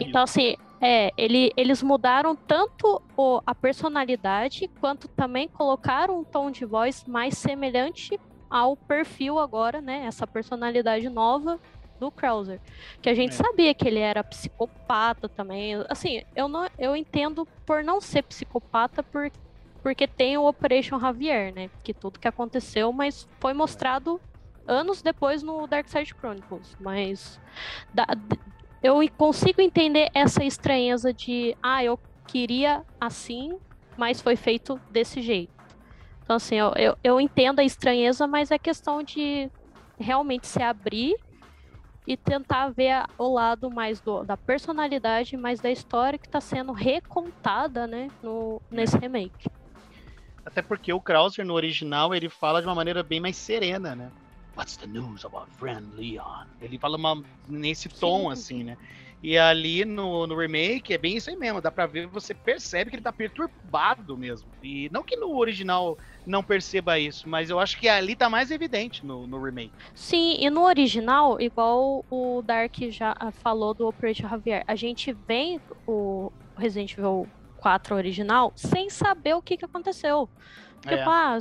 Então, 0.00 0.22
assim, 0.22 0.56
é, 0.80 1.10
ele, 1.16 1.50
eles 1.56 1.82
mudaram 1.82 2.36
tanto 2.36 3.00
o- 3.16 3.40
a 3.46 3.54
personalidade, 3.54 4.68
quanto 4.80 5.08
também 5.08 5.48
colocaram 5.48 6.20
um 6.20 6.24
tom 6.24 6.50
de 6.50 6.64
voz 6.64 7.04
mais 7.06 7.38
semelhante 7.38 8.18
ao 8.50 8.76
perfil 8.76 9.38
agora, 9.38 9.80
né? 9.80 10.04
Essa 10.04 10.26
personalidade 10.26 11.08
nova 11.08 11.58
do 11.98 12.10
Krauser. 12.10 12.60
Que 13.02 13.08
a 13.10 13.14
gente 13.14 13.30
É. 13.32 13.34
sabia 13.34 13.74
que 13.74 13.86
ele 13.88 13.98
era 13.98 14.22
psicopata 14.22 15.28
também. 15.28 15.74
Assim, 15.88 16.22
eu, 16.36 16.48
não, 16.48 16.68
eu 16.78 16.94
entendo 16.94 17.46
por 17.66 17.82
não 17.82 18.00
ser 18.00 18.22
psicopata, 18.22 19.02
por, 19.02 19.30
porque 19.82 20.06
tem 20.06 20.36
o 20.36 20.46
Operation 20.46 20.98
Javier, 21.00 21.54
né? 21.54 21.70
Que 21.82 21.94
tudo 21.94 22.18
que 22.18 22.28
aconteceu, 22.28 22.92
mas 22.92 23.28
foi 23.40 23.52
mostrado 23.54 24.20
anos 24.66 25.00
depois 25.02 25.42
no 25.42 25.66
Dark 25.66 25.88
Side 25.88 26.14
Chronicles. 26.18 26.76
Mas 26.80 27.40
da- 27.92 28.06
eu 28.82 29.00
consigo 29.16 29.60
entender 29.60 30.08
essa 30.14 30.44
estranheza 30.44 31.12
de, 31.12 31.56
ah, 31.62 31.82
eu 31.82 31.98
queria 32.26 32.84
assim, 33.00 33.58
mas 33.96 34.20
foi 34.20 34.36
feito 34.36 34.78
desse 34.90 35.20
jeito. 35.22 35.52
Então, 36.22 36.36
assim, 36.36 36.56
eu, 36.56 36.72
eu, 36.76 36.96
eu 37.02 37.20
entendo 37.20 37.60
a 37.60 37.64
estranheza, 37.64 38.26
mas 38.26 38.50
é 38.50 38.58
questão 38.58 39.02
de 39.02 39.50
realmente 39.98 40.46
se 40.46 40.62
abrir 40.62 41.16
e 42.06 42.16
tentar 42.16 42.68
ver 42.70 43.04
o 43.18 43.32
lado 43.32 43.70
mais 43.70 44.00
do, 44.00 44.22
da 44.24 44.36
personalidade, 44.36 45.36
mais 45.36 45.60
da 45.60 45.70
história 45.70 46.18
que 46.18 46.26
está 46.26 46.40
sendo 46.40 46.72
recontada, 46.72 47.86
né, 47.86 48.08
no, 48.22 48.60
nesse 48.70 48.96
remake. 48.96 49.48
Até 50.48 50.62
porque 50.62 50.90
o 50.92 51.00
Krauser 51.00 51.44
no 51.44 51.52
original 51.52 52.14
ele 52.14 52.30
fala 52.30 52.62
de 52.62 52.66
uma 52.66 52.74
maneira 52.74 53.02
bem 53.02 53.20
mais 53.20 53.36
serena, 53.36 53.94
né? 53.94 54.10
What's 54.56 54.78
the 54.78 54.86
news 54.86 55.24
about 55.24 55.52
friend 55.52 55.94
Leon? 55.94 56.46
Ele 56.60 56.78
fala 56.78 56.96
uma- 56.96 57.22
nesse 57.46 57.88
tom, 57.90 58.26
Sim. 58.26 58.32
assim, 58.32 58.64
né? 58.64 58.78
E 59.22 59.36
ali 59.36 59.84
no, 59.84 60.26
no 60.26 60.36
remake 60.36 60.94
é 60.94 60.98
bem 60.98 61.16
isso 61.16 61.28
aí 61.28 61.36
mesmo, 61.36 61.60
dá 61.60 61.70
pra 61.70 61.86
ver, 61.86 62.06
você 62.06 62.32
percebe 62.32 62.88
que 62.88 62.96
ele 62.96 63.02
tá 63.02 63.12
perturbado 63.12 64.16
mesmo. 64.16 64.48
E 64.62 64.88
não 64.90 65.04
que 65.04 65.16
no 65.16 65.36
original 65.36 65.98
não 66.24 66.42
perceba 66.42 66.98
isso, 66.98 67.28
mas 67.28 67.50
eu 67.50 67.60
acho 67.60 67.78
que 67.78 67.88
ali 67.88 68.16
tá 68.16 68.30
mais 68.30 68.50
evidente 68.50 69.04
no, 69.04 69.26
no 69.26 69.42
remake. 69.42 69.74
Sim, 69.94 70.36
e 70.40 70.48
no 70.48 70.64
original, 70.64 71.40
igual 71.40 72.04
o 72.10 72.42
Dark 72.42 72.74
já 72.90 73.14
ah, 73.20 73.30
falou 73.30 73.74
do 73.74 73.86
Operation 73.86 74.28
Javier, 74.28 74.64
a 74.66 74.74
gente 74.74 75.12
vem 75.12 75.60
o 75.86 76.32
Resident 76.56 76.96
Evil 76.96 77.28
4 77.58 77.94
original 77.94 78.52
sem 78.56 78.88
saber 78.88 79.34
o 79.34 79.42
que, 79.42 79.56
que 79.56 79.64
aconteceu. 79.64 80.28
Tipo, 80.80 80.94
É. 80.94 81.04
ah, 81.06 81.38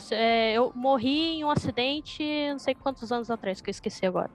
eu 0.53 0.71
morri 0.75 1.38
em 1.39 1.43
um 1.45 1.49
acidente 1.51 2.23
não 2.49 2.60
sei 2.60 2.73
quantos 2.75 3.12
anos 3.12 3.30
atrás, 3.30 3.62
que 3.62 3.69
eu 3.69 3.71
esqueci 3.71 4.06
agora. 4.06 4.32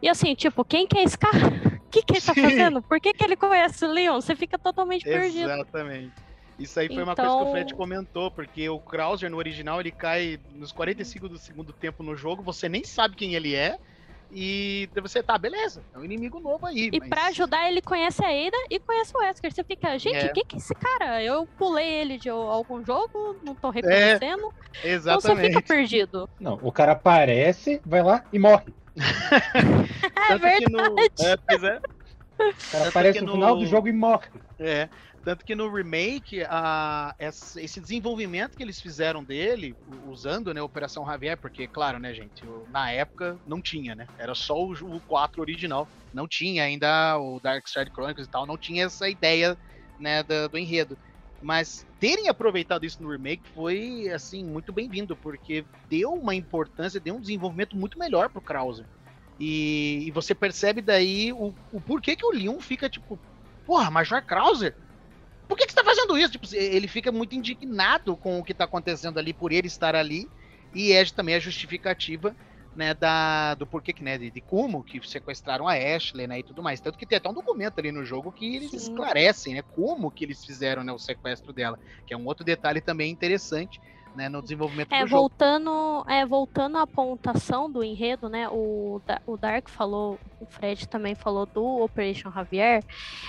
E 0.00 0.08
assim, 0.08 0.34
tipo, 0.34 0.64
quem 0.64 0.86
que 0.86 0.96
é 0.98 1.02
esse 1.02 1.18
cara? 1.18 1.36
O 1.38 1.80
que, 1.90 2.02
que 2.02 2.12
ele 2.14 2.20
tá 2.20 2.34
fazendo? 2.34 2.80
Por 2.80 3.00
que, 3.00 3.12
que 3.12 3.24
ele 3.24 3.36
conhece 3.36 3.84
o 3.84 3.88
Leon? 3.90 4.20
Você 4.20 4.34
fica 4.36 4.56
totalmente 4.58 5.04
perdido. 5.04 5.50
Exatamente. 5.50 6.12
Isso 6.58 6.78
aí 6.78 6.86
foi 6.88 7.02
uma 7.02 7.16
coisa 7.16 7.30
que 7.30 7.36
o 7.36 7.40
Então- 7.40 7.52
Fred 7.52 7.74
comentou, 7.74 8.30
porque 8.30 8.68
o 8.68 8.78
Krauser 8.78 9.30
no 9.30 9.36
original 9.38 9.80
ele 9.80 9.90
cai 9.90 10.38
nos 10.54 10.70
45 10.72 11.28
do 11.28 11.38
segundo 11.38 11.72
tempo 11.72 12.02
no 12.02 12.14
jogo, 12.14 12.42
você 12.42 12.68
nem 12.68 12.84
sabe 12.84 13.16
quem 13.16 13.34
ele 13.34 13.54
é, 13.54 13.78
e 14.32 14.88
você 15.02 15.22
tá, 15.22 15.36
beleza, 15.36 15.82
é 15.94 15.98
um 15.98 16.04
inimigo 16.04 16.38
novo 16.40 16.66
aí. 16.66 16.90
E 16.92 16.98
mas- 17.00 17.08
pra 17.08 17.26
ajudar, 17.26 17.68
ele 17.68 17.80
conhece 17.82 18.24
a 18.24 18.28
Ada 18.28 18.56
e 18.70 18.78
conhece 18.78 19.12
o 19.14 19.18
Wesker. 19.20 19.52
Você 19.52 19.64
fica, 19.64 19.98
gente, 19.98 20.16
É. 20.16 20.26
o 20.26 20.32
que 20.32 20.44
que 20.44 20.56
é 20.56 20.58
esse 20.58 20.74
cara? 20.74 21.22
Eu 21.22 21.46
pulei 21.58 21.86
ele 21.88 22.18
de 22.18 22.28
algum 22.28 22.84
jogo, 22.84 23.36
não 23.44 23.54
tô 23.54 23.70
reconhecendo. 23.70 24.52
Então 24.68 24.80
você 24.82 24.88
Exatamente. 24.88 25.48
fica 25.48 25.62
perdido. 25.62 26.28
Não, 26.38 26.58
o 26.62 26.70
cara 26.72 26.92
aparece, 26.92 27.80
vai 27.84 28.02
lá 28.02 28.24
e 28.32 28.38
morre. 28.38 28.72
É 30.30 30.38
verdade. 30.38 30.66
no, 30.70 31.00
é, 31.00 31.36
pois 31.48 31.62
é, 31.62 31.76
O 31.78 32.38
cara 32.38 32.54
Tanto 32.72 32.88
aparece 32.88 33.20
no 33.20 33.26
no- 33.26 33.32
final 33.32 33.56
do 33.58 33.66
jogo 33.66 33.88
e 33.88 33.92
morre. 33.92 34.28
é. 34.58 34.88
Tanto 35.22 35.44
que 35.44 35.54
no 35.54 35.70
remake, 35.70 36.42
a, 36.48 37.14
esse 37.18 37.80
desenvolvimento 37.80 38.56
que 38.56 38.62
eles 38.62 38.80
fizeram 38.80 39.22
dele, 39.22 39.76
usando 39.86 40.52
né, 40.54 40.62
Operação 40.62 41.04
Javier, 41.06 41.38
porque, 41.38 41.68
claro, 41.68 41.98
né, 41.98 42.14
gente, 42.14 42.46
na 42.68 42.90
época 42.90 43.38
não 43.44 43.60
tinha, 43.60 43.94
né? 43.94 44.08
Era 44.16 44.34
só 44.34 44.54
o, 44.56 44.72
o 44.96 45.02
4 45.02 45.42
original. 45.42 45.90
Não 46.12 46.26
tinha 46.26 46.64
ainda 46.64 47.18
o 47.18 47.38
Dark 47.38 47.68
Side 47.68 47.90
Chronicles 47.94 48.26
e 48.26 48.30
tal, 48.30 48.46
não 48.46 48.56
tinha 48.58 48.86
essa 48.86 49.08
ideia 49.10 49.58
né, 49.98 50.22
da- 50.22 50.48
do 50.48 50.56
enredo. 50.58 50.98
Mas 51.40 51.86
terem 51.98 52.28
aproveitado 52.28 52.84
isso 52.84 53.02
no 53.02 53.10
remake 53.10 53.42
foi, 53.52 54.08
assim, 54.08 54.44
muito 54.44 54.72
bem-vindo, 54.72 55.16
porque 55.16 55.66
deu 55.84 56.12
uma 56.12 56.34
importância, 56.34 57.00
deu 57.00 57.16
um 57.16 57.20
desenvolvimento 57.20 57.76
muito 57.76 57.98
melhor 57.98 58.30
pro 58.30 58.42
Krauser. 58.42 58.86
E, 59.38 60.04
e 60.06 60.10
você 60.12 60.34
percebe 60.34 60.82
daí 60.82 61.32
o, 61.32 61.56
o 61.70 61.80
porquê 61.80 62.14
que 62.16 62.26
o 62.26 62.30
Leon 62.32 62.60
fica, 62.60 62.90
tipo, 62.90 63.20
porra, 63.64 63.90
Major 63.90 64.24
Krauser? 64.24 64.76
Por 65.50 65.56
que, 65.56 65.66
que 65.66 65.72
você 65.72 65.80
tá 65.80 65.84
fazendo 65.84 66.16
isso? 66.16 66.30
Tipo, 66.30 66.46
ele 66.54 66.86
fica 66.86 67.10
muito 67.10 67.34
indignado 67.34 68.16
com 68.16 68.38
o 68.38 68.44
que 68.44 68.54
tá 68.54 68.66
acontecendo 68.66 69.18
ali, 69.18 69.34
por 69.34 69.50
ele 69.50 69.66
estar 69.66 69.96
ali, 69.96 70.30
e 70.72 70.92
é 70.92 71.04
também 71.06 71.34
a 71.34 71.40
justificativa 71.40 72.36
né, 72.72 72.94
da, 72.94 73.56
do 73.56 73.66
porquê 73.66 73.92
que, 73.92 74.04
né, 74.04 74.16
de, 74.16 74.30
de 74.30 74.40
como 74.40 74.84
que 74.84 75.00
sequestraram 75.04 75.66
a 75.66 75.72
Ashley, 75.72 76.28
né, 76.28 76.38
e 76.38 76.44
tudo 76.44 76.62
mais. 76.62 76.80
Tanto 76.80 76.96
que 76.96 77.04
tem 77.04 77.18
até 77.18 77.28
um 77.28 77.34
documento 77.34 77.80
ali 77.80 77.90
no 77.90 78.04
jogo 78.04 78.30
que 78.30 78.54
eles 78.54 78.70
Sim. 78.70 78.76
esclarecem, 78.76 79.54
né, 79.54 79.62
como 79.62 80.08
que 80.12 80.22
eles 80.22 80.44
fizeram, 80.44 80.84
né, 80.84 80.92
o 80.92 80.98
sequestro 81.00 81.52
dela, 81.52 81.76
que 82.06 82.14
é 82.14 82.16
um 82.16 82.26
outro 82.26 82.44
detalhe 82.44 82.80
também 82.80 83.10
interessante, 83.10 83.80
né, 84.14 84.28
no 84.28 84.42
desenvolvimento 84.42 84.92
É, 84.92 85.02
do 85.02 85.06
jogo. 85.08 85.22
voltando, 85.22 86.04
é, 86.08 86.26
voltando 86.26 86.78
à 86.78 86.86
pontuação 86.86 87.70
do 87.70 87.82
enredo, 87.84 88.28
né? 88.28 88.48
O, 88.48 89.00
o 89.26 89.36
Dark 89.36 89.68
falou, 89.68 90.18
o 90.40 90.46
Fred 90.46 90.88
também 90.88 91.14
falou 91.14 91.46
do 91.46 91.64
Operation 91.82 92.30
Javier. 92.30 92.84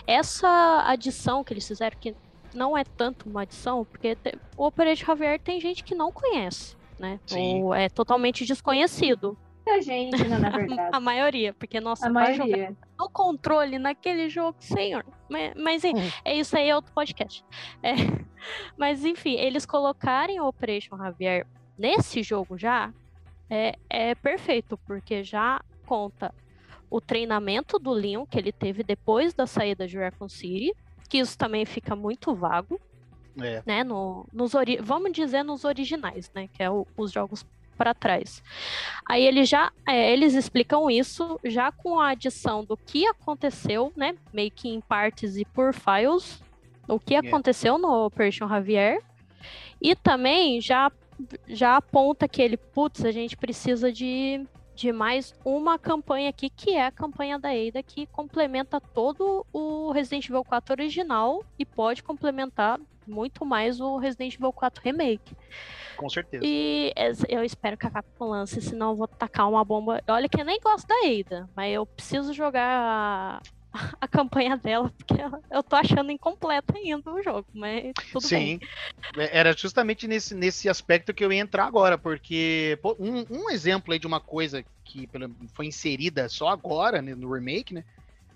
Essa 0.08 0.84
adição 0.88 1.44
que 1.44 1.54
eles 1.54 1.68
fizeram, 1.68 1.98
que 2.00 2.16
não 2.54 2.78
é 2.78 2.84
tanto 2.84 3.30
uma 3.30 3.44
adição, 3.44 3.86
porque 3.86 4.18
o 4.58 4.66
Operation 4.66 5.06
Javier 5.06 5.40
tem 5.40 5.60
gente 5.60 5.84
que 5.84 5.96
não 5.96 6.12
conhece, 6.12 6.76
né? 7.00 7.20
Sim. 7.26 7.64
Ou 7.64 7.74
é 7.74 7.88
totalmente 7.90 8.46
desconhecido. 8.46 9.38
Muita 9.66 9.82
gente, 9.82 10.28
né, 10.28 10.38
na 10.38 10.50
verdade. 10.58 10.90
A 10.96 11.00
maioria, 11.00 11.54
porque 11.54 11.80
nossa, 11.80 12.08
A 12.08 12.10
maioria. 12.10 12.76
no 13.00 13.10
controle 13.10 13.78
naquele 13.78 14.28
jogo, 14.30 14.58
senhor. 14.60 15.06
Mas, 15.30 15.54
mas 15.56 15.84
é, 15.84 15.92
é 16.26 16.36
isso 16.36 16.58
aí, 16.58 16.70
é 16.70 16.76
outro 16.76 16.92
podcast. 16.94 17.44
É, 17.84 17.94
mas 18.78 19.06
enfim, 19.06 19.36
eles 19.36 19.66
colocarem 19.66 20.40
o 20.40 20.48
Operation 20.48 20.98
Javier 20.98 21.46
nesse 21.78 22.24
jogo 22.24 22.58
já 22.58 22.92
é, 23.50 23.76
é 23.90 24.16
perfeito, 24.16 24.78
porque 24.88 25.24
já 25.24 25.62
conta 25.86 26.34
o 26.90 27.00
treinamento 27.00 27.78
do 27.80 27.92
Leon 27.92 28.26
que 28.26 28.38
ele 28.38 28.52
teve 28.52 28.84
depois 28.84 29.34
da 29.34 29.46
saída 29.48 29.88
de 29.88 29.98
Raccoon 29.98 30.28
City, 30.28 30.74
que 31.10 31.20
isso 31.20 31.38
também 31.38 31.66
fica 31.66 31.96
muito 31.96 32.34
vago, 32.34 32.80
É. 33.42 33.62
né? 33.66 33.84
No, 33.84 34.26
nos 34.34 34.56
ori- 34.56 34.80
vamos 34.82 35.12
dizer 35.14 35.44
nos 35.44 35.64
originais, 35.66 36.32
né? 36.34 36.50
Que 36.52 36.64
é 36.64 36.70
o- 36.70 36.86
os 36.98 37.12
jogos 37.12 37.46
para 37.82 37.96
trás. 37.96 38.44
Aí 39.10 39.26
eles 39.26 39.50
já 39.50 39.72
é, 39.88 40.14
eles 40.14 40.36
explicam 40.36 40.88
isso 40.88 41.40
já 41.44 41.72
com 41.72 42.00
a 42.00 42.10
adição 42.10 42.64
do 42.64 42.78
que 42.78 43.08
aconteceu, 43.08 43.92
né? 43.96 44.16
Meio 44.32 44.52
que 44.52 44.70
em 44.70 44.80
partes 44.80 45.36
e 45.36 45.44
por 45.44 45.74
files, 45.74 46.44
o 46.88 47.00
que 47.00 47.16
aconteceu 47.16 47.80
no 47.80 48.06
Operation 48.06 48.48
Javier. 48.48 49.02
E 49.82 49.96
também 49.96 50.62
já 50.62 50.92
já 51.48 51.78
aponta 51.78 52.28
que 52.28 52.42
ele, 52.42 52.58
putz, 52.58 53.04
a 53.04 53.12
gente 53.12 53.36
precisa 53.36 53.92
de, 53.92 54.46
de 54.76 54.92
mais 54.92 55.34
uma 55.44 55.80
campanha 55.80 56.30
aqui, 56.30 56.50
que 56.50 56.72
é 56.72 56.86
a 56.86 56.92
campanha 56.92 57.40
da 57.40 57.50
Ada, 57.50 57.82
que 57.82 58.06
complementa 58.08 58.80
todo 58.80 59.46
o 59.52 59.92
Resident 59.92 60.28
Evil 60.30 60.44
4 60.44 60.74
original 60.74 61.44
e 61.58 61.66
pode 61.66 62.04
complementar 62.04 62.80
muito 63.08 63.46
mais 63.46 63.80
o 63.80 63.98
Resident 63.98 64.36
Evil 64.36 64.54
4 64.54 64.82
Remake. 64.84 65.36
Com 65.98 66.10
certeza. 66.10 66.44
E 66.46 66.94
eu 67.30 67.44
espero 67.44 67.78
que 67.78 67.86
a 67.86 67.92
Capcom 67.92 68.30
lance, 68.30 68.62
senão 68.62 68.92
eu 68.92 68.96
vou 68.96 69.08
tacar 69.08 69.50
uma 69.50 69.64
bomba. 69.64 70.02
Olha 70.08 70.28
que 70.28 70.40
eu 70.40 70.46
nem 70.46 70.60
gosto 70.60 70.88
da 70.88 70.96
Ada, 70.96 71.50
mas 71.56 71.74
eu 71.74 71.86
preciso 71.86 72.34
jogar 72.34 73.40
a, 73.74 73.90
a 74.02 74.08
campanha 74.08 74.58
dela, 74.58 74.92
porque 74.98 75.14
eu- 75.22 75.44
eu 75.52 75.64
tô 75.64 75.76
achando 75.76 76.12
incompleta 76.12 76.76
ainda 76.76 77.12
o 77.12 77.22
jogo, 77.22 77.46
mas 77.54 77.94
tudo 78.12 78.22
Sim, 78.22 78.36
bem. 78.36 78.60
É- 79.18 79.40
era 79.40 79.54
justamente 79.56 80.08
nesse, 80.08 80.34
nesse 80.34 80.68
aspecto 80.68 81.14
que 81.14 81.24
eu 81.24 81.32
ia 81.32 81.40
entrar 81.42 81.66
agora, 81.66 81.98
porque 81.98 82.78
pô, 82.82 82.96
um, 83.00 83.26
um 83.30 83.50
exemplo 83.50 83.94
aí 83.94 84.00
de 84.00 84.08
uma 84.08 84.20
coisa 84.20 84.64
que 84.84 85.08
foi 85.54 85.68
inserida 85.68 86.28
só 86.28 86.50
agora 86.50 87.02
né, 87.02 87.14
no 87.16 87.32
remake, 87.32 87.74
né? 87.74 87.84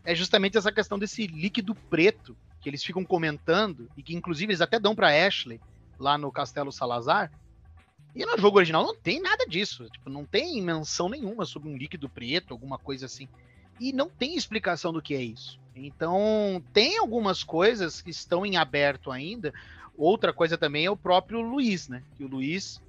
É 0.05 0.13
justamente 0.13 0.55
essa 0.55 0.71
questão 0.71 0.99
desse 0.99 1.25
líquido 1.25 1.73
preto 1.73 2.37
que 2.65 2.69
eles 2.71 2.83
ficam 2.83 3.05
comentando 3.05 3.87
e 3.95 4.01
que 4.01 4.15
inclusive 4.15 4.51
eles 4.51 4.59
até 4.59 4.79
dão 4.79 4.95
pra 4.95 5.27
Ashley 5.27 5.61
lá 5.99 6.17
no 6.17 6.31
Castelo 6.31 6.71
Salazar. 6.71 7.31
E 8.15 8.25
no 8.25 8.35
jogo 8.39 8.57
original 8.57 8.83
não 8.83 8.95
tem 8.95 9.21
nada 9.21 9.45
disso, 9.45 9.87
tipo, 9.91 10.09
não 10.09 10.25
tem 10.25 10.59
menção 10.63 11.07
nenhuma 11.07 11.45
sobre 11.45 11.69
um 11.69 11.77
líquido 11.77 12.09
preto, 12.09 12.53
alguma 12.53 12.79
coisa 12.79 13.05
assim. 13.05 13.29
E 13.79 13.93
não 13.93 14.09
tem 14.09 14.35
explicação 14.35 14.91
do 14.91 14.99
que 14.99 15.13
é 15.13 15.21
isso. 15.21 15.59
Então, 15.75 16.63
tem 16.73 16.97
algumas 16.97 17.43
coisas 17.43 18.01
que 18.01 18.09
estão 18.09 18.43
em 18.43 18.57
aberto 18.57 19.11
ainda, 19.11 19.53
Outra 19.97 20.33
coisa 20.33 20.57
também 20.57 20.85
é 20.85 20.91
o 20.91 20.97
próprio 20.97 21.39
Luiz, 21.39 21.87
né? 21.87 22.03
Que 22.17 22.25
o 22.25 22.27
Luiz, 22.27 22.81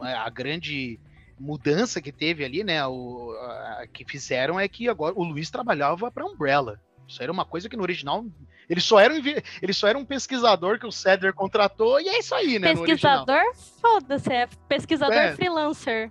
a 0.00 0.30
grande 0.30 0.98
mudança 1.38 2.00
que 2.00 2.10
teve 2.10 2.42
ali, 2.44 2.64
né? 2.64 2.86
O, 2.86 3.32
a- 3.32 3.86
que 3.92 4.04
fizeram 4.04 4.58
é 4.58 4.66
que 4.66 4.88
agora 4.88 5.14
o 5.14 5.24
Luiz 5.24 5.50
trabalhava 5.50 6.10
para 6.10 6.24
Umbrella. 6.24 6.80
Isso 7.06 7.22
era 7.22 7.30
uma 7.30 7.44
coisa 7.44 7.68
que 7.68 7.76
no 7.76 7.82
original 7.82 8.24
ele 8.68 8.80
só 8.80 8.98
era 8.98 9.12
um, 9.14 9.18
ele 9.62 9.72
só 9.72 9.88
era 9.88 9.98
um 9.98 10.04
pesquisador 10.04 10.78
que 10.78 10.86
o 10.86 10.92
Cedler 10.92 11.34
contratou 11.34 12.00
e 12.00 12.08
é 12.08 12.18
isso 12.18 12.34
aí, 12.34 12.58
né? 12.58 12.74
Pesquisador, 12.74 13.42
foda-se, 13.80 14.32
é 14.32 14.48
pesquisador 14.68 15.16
É. 15.16 15.34
freelancer. 15.34 16.10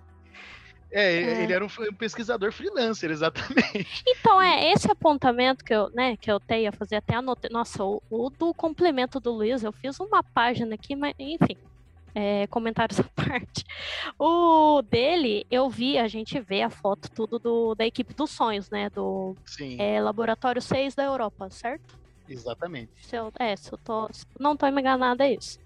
É, 0.90 1.12
É. 1.12 1.42
ele 1.42 1.52
era 1.52 1.64
um, 1.64 1.68
um 1.90 1.94
pesquisador 1.94 2.52
freelancer, 2.52 3.10
exatamente. 3.10 4.04
Então, 4.06 4.40
é 4.40 4.70
esse 4.72 4.88
apontamento 4.90 5.64
que 5.64 5.74
eu, 5.74 5.90
né, 5.90 6.16
que 6.16 6.30
eu 6.30 6.38
tenho 6.38 6.68
a 6.68 6.72
fazer, 6.72 6.96
até 6.96 7.16
anotei. 7.16 7.50
Nossa, 7.50 7.82
o, 7.84 8.00
o 8.08 8.30
do 8.30 8.54
complemento 8.54 9.18
do 9.18 9.32
Luiz, 9.32 9.64
eu 9.64 9.72
fiz 9.72 9.98
uma 9.98 10.22
página 10.22 10.74
aqui, 10.76 10.94
mas 10.94 11.14
enfim. 11.18 11.56
É, 12.16 12.46
comentários 12.46 13.00
à 13.00 13.04
parte. 13.04 13.64
O 14.16 14.82
dele, 14.82 15.44
eu 15.50 15.68
vi, 15.68 15.98
a 15.98 16.06
gente 16.06 16.38
vê 16.38 16.62
a 16.62 16.70
foto, 16.70 17.10
tudo 17.10 17.40
do, 17.40 17.74
da 17.74 17.84
equipe 17.84 18.14
dos 18.14 18.30
sonhos, 18.30 18.70
né? 18.70 18.88
Do 18.88 19.36
Sim. 19.44 19.76
é, 19.80 20.00
Laboratório 20.00 20.62
6 20.62 20.94
da 20.94 21.02
Europa, 21.02 21.50
certo? 21.50 21.98
Exatamente. 22.28 22.90
Se 23.06 23.16
eu, 23.16 23.30
é, 23.38 23.54
se 23.56 23.72
eu 23.72 23.78
tô, 23.78 24.08
se 24.12 24.24
eu 24.24 24.42
não 24.42 24.56
tô 24.56 24.66
enganada, 24.66 25.26
é 25.26 25.34
isso. 25.34 25.58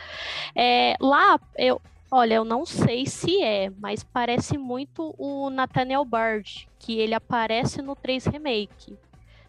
É, 0.56 0.94
lá, 1.00 1.38
eu, 1.56 1.80
olha, 2.10 2.34
eu 2.34 2.44
não 2.44 2.66
sei 2.66 3.06
se 3.06 3.42
é, 3.42 3.70
mas 3.78 4.02
parece 4.02 4.58
muito 4.58 5.14
o 5.18 5.50
Nathaniel 5.50 6.04
Bard, 6.04 6.68
que 6.78 6.98
ele 6.98 7.14
aparece 7.14 7.80
no 7.80 7.94
3 7.94 8.26
Remake. 8.26 8.98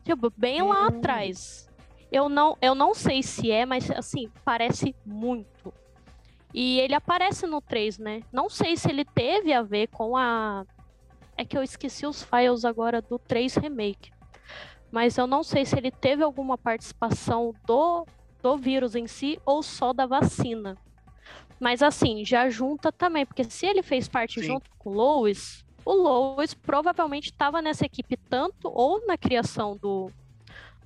Tipo, 0.04 0.32
bem 0.38 0.62
lá 0.62 0.84
Hum. 0.84 0.88
atrás. 0.98 1.68
Eu 2.12 2.28
não, 2.30 2.58
eu 2.62 2.74
não 2.74 2.94
sei 2.96 3.22
se 3.22 3.52
é, 3.52 3.66
mas 3.66 3.90
assim, 3.92 4.30
parece 4.44 4.96
muito. 5.06 5.74
E 6.54 6.80
ele 6.80 6.96
aparece 6.96 7.46
no 7.46 7.62
3, 7.62 8.00
né? 8.00 8.22
Não 8.32 8.50
sei 8.50 8.76
se 8.76 8.90
ele 8.90 9.06
teve 9.06 9.54
a 9.54 9.62
ver 9.62 9.88
com 9.88 10.18
a. 10.18 10.66
É 11.38 11.46
que 11.46 11.56
eu 11.56 11.62
esqueci 11.64 12.06
os 12.08 12.24
files 12.24 12.66
agora 12.66 13.02
do 13.02 13.20
3 13.20 13.56
Remake. 13.56 14.12
Mas 14.92 15.18
eu 15.18 15.28
não 15.28 15.44
sei 15.44 15.66
se 15.66 15.78
ele 15.78 15.92
teve 15.92 16.24
alguma 16.24 16.58
participação 16.58 17.54
do, 17.66 18.06
do 18.42 18.58
vírus 18.58 18.96
em 18.96 19.08
si 19.08 19.40
ou 19.46 19.62
só 19.62 19.94
da 19.94 20.06
vacina. 20.06 20.78
Mas 21.60 21.84
assim, 21.84 22.24
já 22.26 22.50
junta 22.50 22.92
também, 22.92 23.26
porque 23.26 23.44
se 23.44 23.66
ele 23.66 23.84
fez 23.84 24.08
parte 24.08 24.40
Sim. 24.40 24.48
junto 24.48 24.70
com 24.80 24.90
o 24.90 24.94
Lois, 24.94 25.66
o 25.86 25.94
Lois 25.94 26.54
provavelmente 26.54 27.26
estava 27.26 27.62
nessa 27.62 27.86
equipe 27.86 28.16
tanto 28.16 28.72
ou 28.74 29.06
na 29.06 29.18
criação 29.18 29.76
do, 29.76 30.10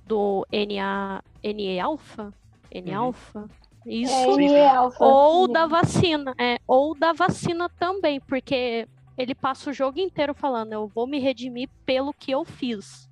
do 0.05 0.45
NA, 0.51 1.23
NE 1.43 1.79
Alpha? 1.79 2.33
NE 2.73 2.91
Uhum. 2.91 2.97
Alpha? 2.97 3.49
Isso. 3.85 4.13
É. 4.13 5.03
Ou 5.03 5.47
da 5.47 5.67
vacina, 5.67 6.33
é, 6.39 6.57
ou 6.65 6.95
da 6.95 7.11
vacina 7.13 7.69
também, 7.69 8.19
porque 8.21 8.87
ele 9.17 9.35
passa 9.35 9.69
o 9.69 9.73
jogo 9.73 9.99
inteiro 9.99 10.33
falando, 10.33 10.73
eu 10.73 10.87
vou 10.87 11.05
me 11.05 11.19
redimir 11.19 11.69
pelo 11.85 12.13
que 12.13 12.31
eu 12.31 12.43
fiz. 12.45 13.09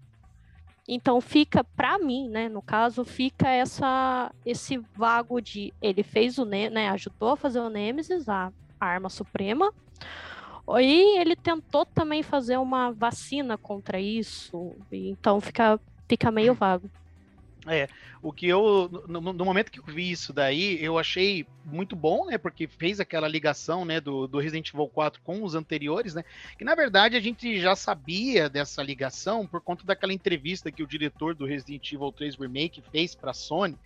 Então 0.88 1.22
fica, 1.22 1.64
pra 1.64 2.00
mim, 2.00 2.28
né, 2.28 2.50
no 2.50 2.62
caso, 2.62 3.06
fica 3.06 3.48
essa 3.48 4.32
esse 4.46 4.78
vago 4.96 5.40
de 5.40 5.74
ele 5.82 6.04
fez 6.04 6.38
o 6.38 6.46
né, 6.46 6.90
ajudou 6.90 7.30
a 7.30 7.38
fazer 7.38 7.60
o 7.60 7.70
Nemesis, 7.70 8.28
a 8.28 8.52
arma 8.80 9.10
suprema. 9.10 9.72
E 10.80 11.20
ele 11.20 11.36
tentou 11.36 11.86
também 11.86 12.24
fazer 12.24 12.58
uma 12.58 12.92
vacina 12.92 13.58
contra 13.58 14.00
isso, 14.00 14.74
então 14.92 15.42
fica 15.42 15.80
fica 16.08 16.32
meio 16.32 16.54
vago. 16.54 16.90
O 18.22 18.32
que 18.32 18.48
eu, 18.48 18.90
no, 19.08 19.22
no 19.22 19.46
momento 19.46 19.72
que 19.72 19.80
eu 19.80 19.84
vi 19.84 20.10
isso 20.10 20.34
daí, 20.34 20.84
eu 20.84 20.98
achei 20.98 21.46
muito 21.66 21.96
bom, 21.96 22.26
né? 22.26 22.38
Porque 22.38 22.68
fez 22.68 23.00
aquela 23.00 23.28
ligação, 23.28 23.86
né, 23.86 24.00
do, 24.00 24.28
do 24.28 24.40
Resident 24.40 24.70
Evil 24.70 24.88
4 24.88 25.22
com 25.22 25.44
os 25.44 25.54
anteriores, 25.54 26.16
né? 26.16 26.24
Que 26.58 26.64
na 26.64 26.76
verdade 26.76 27.16
a 27.16 27.20
gente 27.20 27.60
já 27.60 27.76
sabia 27.76 28.50
dessa 28.50 28.82
ligação 28.82 29.46
por 29.46 29.62
conta 29.62 29.86
daquela 29.86 30.14
entrevista 30.14 30.72
que 30.72 30.84
o 30.84 30.88
diretor 30.88 31.36
do 31.36 31.46
Resident 31.46 31.92
Evil 31.92 32.12
3 32.12 32.36
Remake 32.36 32.84
fez 32.92 33.16
pra 33.16 33.34
Sony. 33.34 33.78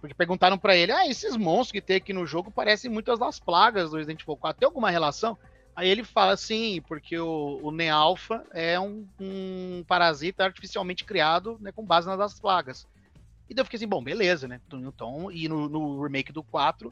Porque 0.00 0.14
perguntaram 0.14 0.58
pra 0.58 0.76
ele: 0.76 0.92
ah, 0.92 1.08
esses 1.08 1.36
monstros 1.36 1.72
que 1.72 1.80
tem 1.80 1.96
aqui 1.96 2.12
no 2.12 2.26
jogo 2.26 2.50
parecem 2.50 2.90
muitas 2.90 3.18
das 3.18 3.38
plagas 3.38 3.90
do 3.90 3.96
Resident 3.96 4.22
Evil 4.22 4.36
4. 4.36 4.60
Tem 4.60 4.66
alguma 4.66 4.90
relação? 4.90 5.38
Aí 5.74 5.88
ele 5.88 6.04
fala 6.04 6.32
assim, 6.32 6.82
porque 6.86 7.18
o, 7.18 7.58
o 7.62 7.70
Nealpha 7.70 8.44
é 8.52 8.78
um, 8.78 9.06
um 9.18 9.82
parasita 9.88 10.44
artificialmente 10.44 11.02
criado 11.02 11.56
né, 11.60 11.72
com 11.72 11.84
base 11.84 12.06
nas 12.06 12.18
das 12.18 12.38
plagas. 12.38 12.86
E 13.52 13.54
daí 13.54 13.60
eu 13.60 13.66
fiquei 13.66 13.76
assim, 13.76 13.86
bom, 13.86 14.02
beleza, 14.02 14.48
né? 14.48 14.58
Então, 14.72 15.30
e 15.30 15.46
no, 15.46 15.68
no 15.68 16.02
remake 16.02 16.32
do 16.32 16.42
4, 16.42 16.90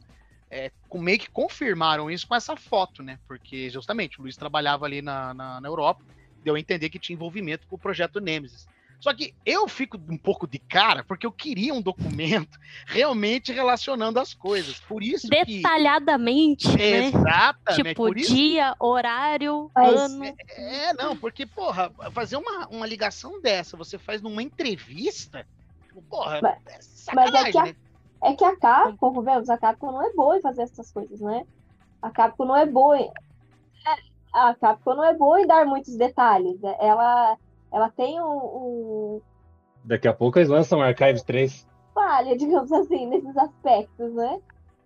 é, 0.51 0.70
com- 0.90 1.01
meio 1.01 1.18
que 1.18 1.31
confirmaram 1.31 2.11
isso 2.11 2.27
com 2.29 2.35
essa 2.35 2.55
foto, 2.55 3.03
né? 3.03 3.18
Porque 3.27 3.70
justamente 3.70 4.18
o 4.20 4.23
Luiz 4.23 4.37
trabalhava 4.37 4.85
ali 4.85 5.01
na, 5.01 5.33
na, 5.33 5.59
na 5.59 5.68
Europa, 5.68 6.05
deu 6.44 6.57
a 6.57 6.61
entender 6.61 6.90
que 6.90 6.99
tinha 6.99 7.14
envolvimento 7.14 7.66
com 7.66 7.77
o 7.77 7.79
projeto 7.79 8.20
Nemesis. 8.20 8.68
Só 9.01 9.14
que 9.14 9.33
eu 9.46 9.66
fico 9.66 9.99
um 10.11 10.18
pouco 10.18 10.46
de 10.46 10.59
cara, 10.59 11.03
porque 11.03 11.25
eu 11.25 11.33
queria 11.33 11.73
um 11.73 11.81
documento 11.81 12.59
realmente 12.85 13.51
relacionando 13.51 14.20
as 14.20 14.35
coisas. 14.35 14.79
Por 14.81 15.03
isso 15.03 15.27
que. 15.31 15.42
Detalhadamente, 15.57 16.68
né? 16.77 17.07
Exatamente. 17.07 17.83
Tipo, 17.83 17.94
por 17.94 18.18
isso 18.18 18.35
dia, 18.35 18.77
horário, 18.79 19.70
Mas- 19.75 19.94
ano. 19.99 20.25
É, 20.51 20.92
não, 20.92 21.16
porque, 21.16 21.46
porra, 21.46 21.90
fazer 22.12 22.37
uma, 22.37 22.66
uma 22.68 22.87
ligação 22.87 23.40
dessa, 23.40 23.79
você 23.79 23.96
faz 23.96 24.20
numa 24.20 24.42
entrevista, 24.42 25.46
porra, 26.09 26.40
Mas- 26.42 27.07
é 27.09 27.14
mas 27.14 27.35
é 27.35 27.50
que 27.50 27.59
a- 27.59 27.64
né? 27.64 27.74
É 28.22 28.35
que 28.35 28.44
a 28.44 28.55
Capcom, 28.57 29.14
convenhamos, 29.14 29.48
a 29.48 29.57
Capcom 29.57 29.92
não 29.92 30.03
é 30.03 30.12
boa 30.12 30.37
em 30.37 30.42
fazer 30.42 30.62
essas 30.62 30.92
coisas, 30.92 31.20
né? 31.20 31.44
A 32.03 32.11
Capcom 32.11 32.44
não 32.44 32.57
é 32.57 32.66
boa 32.66 32.98
em... 32.98 33.07
é, 33.09 33.96
A 34.33 34.55
Capcom 34.55 34.94
não 34.94 35.05
é 35.05 35.14
boa 35.14 35.40
em 35.40 35.46
dar 35.46 35.64
muitos 35.64 35.96
detalhes. 35.96 36.62
É, 36.62 36.87
Ela, 36.87 37.37
ela 37.72 37.90
tem 37.90 38.20
um, 38.20 38.26
um 38.26 39.22
Daqui 39.85 40.07
a 40.07 40.12
pouco 40.12 40.38
eles 40.38 40.50
lançam 40.50 40.83
Archives 40.83 41.22
3. 41.22 41.66
falha, 41.94 42.37
digamos 42.38 42.70
assim, 42.72 43.07
nesses 43.07 43.37
aspectos, 43.37 44.12
né? 44.14 44.38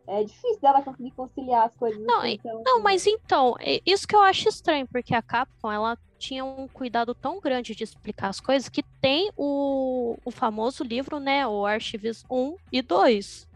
É 0.07 0.23
difícil 0.23 0.61
dela 0.61 0.83
conseguir 0.83 1.11
conciliar 1.13 1.67
as 1.67 1.75
coisas. 1.75 2.01
Não, 2.05 2.21
assim, 2.21 2.33
então, 2.33 2.63
Não, 2.65 2.83
mas 2.83 3.07
então, 3.07 3.55
é 3.59 3.81
isso 3.87 4.07
que 4.07 4.15
eu 4.15 4.21
acho 4.21 4.49
estranho, 4.49 4.87
porque 4.87 5.15
a 5.15 5.23
Capcom, 5.23 5.73
ela 5.73 5.99
tinha 6.19 6.45
um 6.45 6.69
cuidado 6.69 7.15
tão 7.15 7.41
grande 7.41 7.75
de 7.75 7.85
explicar 7.85 8.29
as 8.29 8.41
coisas 8.41 8.69
que 8.69 8.83
tem 9.01 9.31
o, 9.37 10.17
o 10.25 10.31
famoso 10.31 10.85
livro, 10.85 11.19
né, 11.19 11.47
o 11.47 11.65
Archives 11.67 12.25
1 12.31 12.57
e 12.73 12.83
2. 12.83 13.49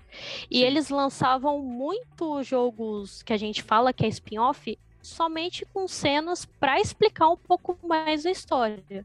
E 0.50 0.58
Sim. 0.58 0.64
eles 0.64 0.88
lançavam 0.88 1.61
muitos 1.61 2.46
jogos 2.46 3.22
que 3.22 3.32
a 3.32 3.37
gente 3.37 3.62
fala 3.62 3.92
que 3.92 4.04
é 4.04 4.08
spin-off 4.08 4.78
somente 5.02 5.64
com 5.66 5.87
cenas 5.87 6.44
para 6.44 6.80
explicar 6.80 7.28
um 7.28 7.37
pouco 7.37 7.78
mais 7.87 8.26
a 8.26 8.30
história. 8.30 9.04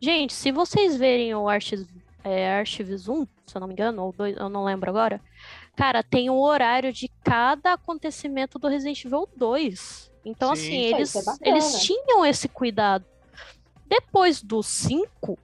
Gente, 0.00 0.32
se 0.32 0.50
vocês 0.50 0.96
verem 0.96 1.34
o 1.34 1.48
Archives, 1.48 1.86
é, 2.24 2.58
Archives 2.58 3.08
1, 3.08 3.26
se 3.46 3.56
eu 3.56 3.60
não 3.60 3.68
me 3.68 3.74
engano, 3.74 4.02
ou 4.02 4.12
2, 4.12 4.36
eu 4.36 4.48
não 4.48 4.64
lembro 4.64 4.88
agora, 4.88 5.20
cara, 5.80 6.02
tem 6.02 6.28
o 6.28 6.38
horário 6.38 6.92
de 6.92 7.08
cada 7.24 7.72
acontecimento 7.72 8.58
do 8.58 8.68
Resident 8.68 9.02
Evil 9.04 9.26
2. 9.34 10.12
Então, 10.24 10.54
Sim. 10.54 10.62
assim, 10.90 11.02
Isso 11.02 11.18
eles, 11.18 11.40
é 11.40 11.48
eles 11.48 11.80
tinham 11.82 12.26
esse 12.26 12.48
cuidado. 12.48 13.04
Depois 13.86 14.42
do 14.42 14.62
5, 14.62 15.38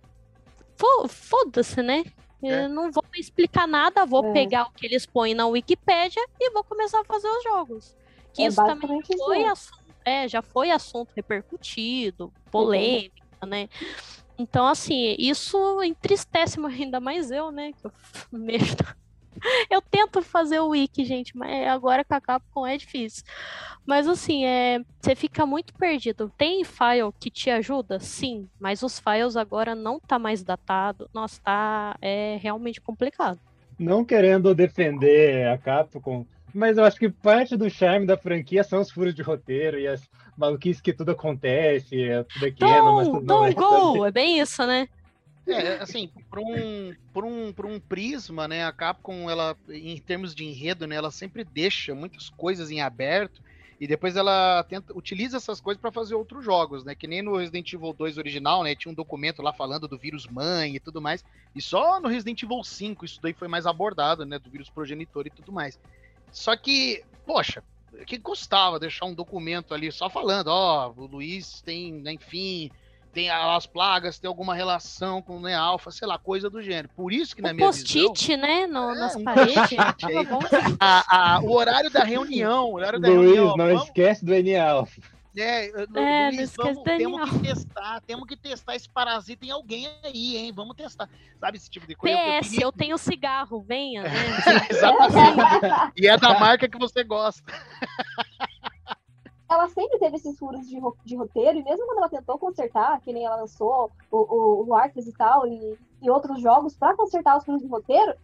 fo- 0.77 1.09
foda-se, 1.09 1.83
né? 1.83 2.05
É. 2.43 2.65
Eu 2.65 2.69
não 2.69 2.93
vou 2.93 3.03
explicar 3.17 3.67
nada, 3.67 4.05
vou 4.05 4.27
É. 4.27 4.33
pegar 4.35 4.65
o 4.67 4.71
que 4.73 4.85
eles 4.85 5.07
põem 5.07 5.33
na 5.35 5.47
Wikipédia 5.47 6.23
e 6.39 6.51
vou 6.51 6.63
começar 6.63 7.01
a 7.01 7.05
fazer 7.05 7.29
os 7.29 7.43
jogos. 7.43 7.97
Que 8.35 8.43
É 8.43 8.47
isso 8.49 8.57
também 8.57 9.01
isso 9.01 9.25
foi 9.25 9.43
assunto, 9.45 9.85
é, 10.05 10.29
já 10.29 10.43
foi 10.43 10.71
assunto 10.71 11.09
repercutido, 11.17 12.31
polêmica, 12.51 13.47
né? 13.47 13.69
Então, 14.39 14.67
assim, 14.67 15.17
isso 15.19 15.83
entristece 15.83 16.61
ainda 16.67 17.01
mais 17.01 17.31
eu, 17.31 17.51
né? 17.51 17.73
Que 17.73 17.87
eu 17.87 17.93
mexo. 18.31 18.77
Eu 19.71 19.81
tento 19.81 20.23
fazer 20.23 20.61
o 20.61 20.69
wiki, 20.69 21.05
gente, 21.05 21.37
mas 21.37 21.67
agora 21.69 22.05
com 22.05 22.15
a 22.15 22.21
Capcom 22.21 22.67
é 22.67 22.77
difícil. 22.77 23.25
Mas 23.85 24.09
assim, 24.09 24.45
é, 24.45 24.81
você 25.01 25.15
fica 25.15 25.47
muito 25.47 25.73
perdido. 25.75 26.33
Tem 26.37 26.65
file 26.65 27.13
que 27.19 27.31
te 27.31 27.51
ajuda? 27.51 28.01
Sim, 28.01 28.49
mas 28.59 28.83
os 28.83 28.99
files 28.99 29.37
agora 29.37 29.75
não 29.75 30.01
tá 30.01 30.19
mais 30.19 30.43
datado. 30.43 31.09
Nossa, 31.15 31.41
tá 31.43 31.97
é 32.01 32.39
realmente 32.41 32.81
complicado. 32.81 33.39
Não 33.79 34.05
querendo 34.05 34.55
defender 34.55 35.47
a 35.49 35.59
Capcom, 35.59 36.27
mas 36.53 36.79
eu 36.79 36.85
acho 36.85 36.99
que 36.99 37.11
parte 37.11 37.57
do 37.57 37.69
charme 37.69 38.07
da 38.07 38.17
franquia 38.17 38.65
são 38.65 38.81
os 38.81 38.91
furos 38.91 39.15
de 39.15 39.21
roteiro 39.21 39.79
e 39.79 39.87
as 39.87 40.09
maluquices 40.37 40.81
que 40.81 40.93
tudo 40.93 41.11
acontece, 41.11 42.03
é 42.03 42.25
pequeno, 42.41 42.97
mas 42.97 43.07
Don't, 43.07 43.21
tudo 43.21 43.27
não 43.27 43.45
é. 43.45 43.53
don't 43.53 43.97
go! 43.97 44.07
É 44.07 44.11
bem 44.11 44.41
isso, 44.41 44.67
né? 44.67 44.89
É, 45.47 45.81
assim, 45.81 46.11
por 46.29 46.41
um, 46.41 46.95
por 47.13 47.25
um, 47.25 47.53
por 47.53 47.67
um 47.67 47.79
prisma, 47.79 48.49
né, 48.49 48.65
a 48.65 48.73
Capcom, 48.73 49.31
ela, 49.31 49.57
em 49.69 49.97
termos 49.99 50.35
de 50.35 50.45
enredo, 50.45 50.87
né, 50.87 50.97
ela 50.97 51.11
sempre 51.11 51.45
deixa 51.45 51.95
muitas 51.95 52.29
coisas 52.31 52.71
em 52.71 52.81
aberto 52.81 53.41
e 53.79 53.87
depois 53.87 54.17
ela 54.17 54.65
tenta, 54.65 54.97
utiliza 54.97 55.37
essas 55.37 55.61
coisas 55.61 55.81
para 55.81 55.93
fazer 55.93 56.15
outros 56.17 56.45
jogos, 56.45 56.85
né, 56.85 56.97
que 56.97 57.07
nem 57.07 57.23
no 57.23 57.37
Resident 57.37 57.73
Evil 57.73 57.93
2 57.93 58.19
original, 58.19 58.65
né, 58.65 58.75
tinha 58.75 58.91
um 58.91 58.95
documento 58.95 59.41
lá 59.41 59.53
falando 59.53 59.87
do 59.87 59.97
vírus 59.97 60.27
mãe 60.27 60.75
e 60.75 60.81
tudo 60.81 61.01
mais, 61.01 61.25
e 61.55 61.63
só 61.63 62.01
no 62.01 62.09
Resident 62.09 62.43
Evil 62.43 62.65
5 62.65 63.05
isso 63.05 63.21
daí 63.23 63.33
foi 63.33 63.47
mais 63.47 63.67
abordado, 63.67 64.27
né, 64.27 64.41
do 64.41 64.51
vírus 64.51 64.69
progenitor 64.69 65.29
e 65.29 65.31
tudo 65.31 65.53
mais. 65.53 65.79
Só 66.33 66.57
que, 66.57 67.05
poxa, 67.25 67.63
que 68.05 68.19
custava 68.19 68.81
deixar 68.81 69.07
um 69.07 69.15
documento 69.15 69.73
ali 69.73 69.93
só 69.93 70.11
falando, 70.11 70.49
ó, 70.49 70.93
o 70.97 71.07
Luiz 71.07 71.61
tem, 71.61 71.93
né, 71.93 72.15
enfim, 72.15 72.71
tem 73.17 73.31
as 73.31 73.65
plagas, 73.67 74.19
tem 74.19 74.29
alguma 74.29 74.55
relação 74.55 75.23
com 75.23 75.39
o 75.39 75.41
né, 75.41 75.55
alfa, 75.55 75.91
sei 75.91 76.07
lá, 76.07 76.19
coisa 76.19 76.51
do 76.51 76.61
gênero. 76.61 76.91
Por 76.95 77.11
isso 77.11 77.35
que 77.35 77.41
na 77.41 77.49
Um 77.51 77.55
minha 77.55 77.73
visão, 77.73 78.09
post-it, 78.09 78.37
né? 78.37 78.67
no- 78.67 78.91
É, 78.91 78.99
nas 78.99 79.17
um 79.17 79.25
paredes. 79.25 79.57
a- 80.79 81.37
a- 81.37 81.41
o 81.41 81.51
horário 81.51 81.89
da 81.89 82.05
reunião, 82.05 82.67
o 82.67 82.75
horário 82.75 83.01
da 83.01 83.09
Luiz, 83.09 83.23
reunião, 83.33 83.57
não 83.57 83.67
vamos, 83.69 83.85
esquece 83.85 84.23
do 84.23 84.35
NA. 84.35 84.85
é, 85.35 85.67
É, 85.67 85.71
Luiz, 86.29 86.41
esquece 86.41 86.57
vamos, 86.59 86.75
do 86.77 86.83
temos 86.85 87.21
Daniel. 87.21 87.27
que 87.41 87.49
testar, 87.49 88.01
temos 88.07 88.27
que 88.29 88.37
testar 88.37 88.77
esse 88.77 88.89
parasita 88.91 89.47
em 89.47 89.51
alguém 89.51 89.89
aí, 90.05 90.37
hein? 90.37 90.53
Vamos 90.55 90.77
testar. 90.77 91.09
Sabe 91.41 91.57
esse 91.57 91.71
tipo 91.71 91.87
de 91.87 91.95
coisa? 91.95 92.15
Eu- 92.19 92.23
eu 92.23 92.41
PS, 92.43 92.51
queria- 92.51 92.65
eu 92.67 92.73
tenho 92.73 92.99
cigarro, 92.99 93.65
venha, 93.67 94.03
né? 94.03 94.11
Exatamente. 94.71 94.77
E 95.97 96.07
é 96.07 96.19
da 96.19 96.39
marca 96.39 96.69
que 96.69 96.77
você 96.79 97.03
gosta. 97.03 97.43
ela 99.49 99.69
sempre 99.69 99.99
teve 99.99 100.17
esses 100.17 100.39
furos 100.39 100.67
de, 100.69 100.79
de 101.05 101.17
roteiro, 101.17 101.59
e 101.59 101.63
mesmo 101.65 101.87
quando 101.87 101.99
ela 101.99 102.09
tentou 102.09 102.39
consertar, 102.39 103.01
que 103.01 103.13
nem 103.13 103.25
ela 103.25 103.37
lançou 103.37 103.91
o, 104.11 104.17
o, 104.17 104.67
o 104.69 104.75
Arcus 104.75 105.07
e 105.07 105.13
tal, 105.13 105.47
e 105.47 105.79
e 106.03 106.11
outros 106.11 106.41
jogos 106.43 106.77
para 106.77 106.95
consertar 106.95 107.39
os 107.39 107.45
furos 107.45 107.63
de 107.63 107.67
roteiro, 107.69 108.15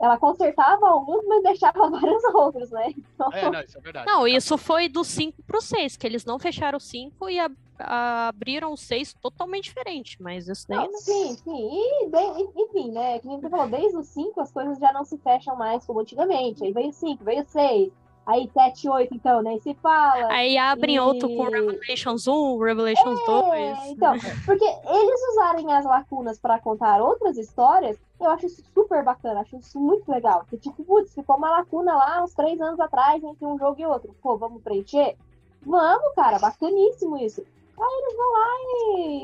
ela 0.00 0.18
consertava 0.18 0.88
alguns, 0.88 1.24
mas 1.28 1.42
deixava 1.44 1.78
vários 1.88 2.24
outros, 2.34 2.70
né? 2.70 2.92
Então, 3.14 3.32
É, 3.32 3.48
não, 3.48 3.60
isso 3.60 3.78
é 3.78 3.80
verdade. 3.80 4.06
Não, 4.06 4.26
isso 4.26 4.58
foi 4.58 4.88
do 4.88 5.04
5 5.04 5.40
pro 5.44 5.60
6, 5.62 5.96
que 5.96 6.06
eles 6.06 6.24
não 6.24 6.40
fecharam 6.40 6.76
o 6.76 6.80
5 6.80 7.28
e 7.30 7.38
ab- 7.38 7.54
abriram 7.78 8.72
o 8.72 8.76
6 8.76 9.14
totalmente 9.14 9.64
diferente, 9.64 10.16
mas 10.20 10.48
isso 10.48 10.66
daí 10.68 10.78
não, 10.78 10.90
não. 10.90 10.98
sim, 10.98 11.34
sim. 11.36 11.70
E, 11.72 12.06
de- 12.10 12.62
enfim, 12.62 12.90
né? 12.90 13.18
Que 13.20 13.28
nem 13.28 13.40
você 13.40 13.48
falou, 13.48 13.68
desde 13.68 13.96
o 13.96 14.02
5 14.02 14.40
as 14.40 14.50
coisas 14.50 14.78
já 14.78 14.92
não 14.92 15.04
se 15.04 15.16
fecham 15.18 15.54
mais 15.56 15.84
como 15.86 16.00
antigamente. 16.00 16.64
Aí 16.64 16.72
veio 16.72 16.88
o 16.88 16.92
5, 16.92 17.22
veio 17.24 17.42
o 17.42 17.46
6, 17.46 17.92
aí 18.26 18.48
7, 18.52 18.88
8, 18.88 19.14
então, 19.14 19.42
nem 19.42 19.60
se 19.60 19.74
fala. 19.74 20.28
Aí 20.32 20.56
abrem 20.56 20.98
outro 21.00 21.28
com 21.28 21.48
E- 21.48 21.50
Revelations 21.50 22.26
1, 22.28 22.58
Revelations 22.58 23.20
É, 23.20 23.26
2. 23.26 23.78
então, 23.90 24.14
porque 24.46 24.64
eles 24.64 25.20
usarem 25.32 25.72
as 25.72 25.84
lacunas 25.84 26.38
para 26.38 26.58
contar 26.60 27.00
outras 27.02 27.36
histórias, 27.36 27.98
eu 28.20 28.30
acho 28.30 28.46
isso 28.46 28.62
super 28.74 29.02
bacana, 29.02 29.40
acho 29.40 29.56
isso 29.56 29.80
muito 29.80 30.10
legal. 30.10 30.40
Porque, 30.40 30.58
tipo, 30.58 30.84
putz, 30.84 31.12
ficou 31.14 31.36
uma 31.36 31.50
lacuna 31.50 31.94
lá 31.96 32.22
uns 32.22 32.34
três 32.34 32.60
anos 32.60 32.78
atrás 32.78 33.22
entre 33.24 33.44
um 33.46 33.58
jogo 33.58 33.80
e 33.80 33.86
outro. 33.86 34.14
Pô, 34.22 34.36
vamos 34.36 34.62
preencher? 34.62 35.16
Vamos, 35.62 36.14
cara, 36.14 36.38
bacaníssimo 36.38 37.16
isso. 37.18 37.42
Aí 37.78 38.02
eles 38.02 38.16
vão 38.16 38.32
lá 38.32 38.46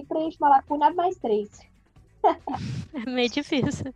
e 0.01 0.05
preenchem 0.09 0.39
uma 0.41 0.49
lacuna, 0.49 0.87
abre 0.87 0.97
mais 0.97 1.17
três. 1.17 1.49
É 3.07 3.11
meio 3.11 3.29
difícil. 3.31 3.95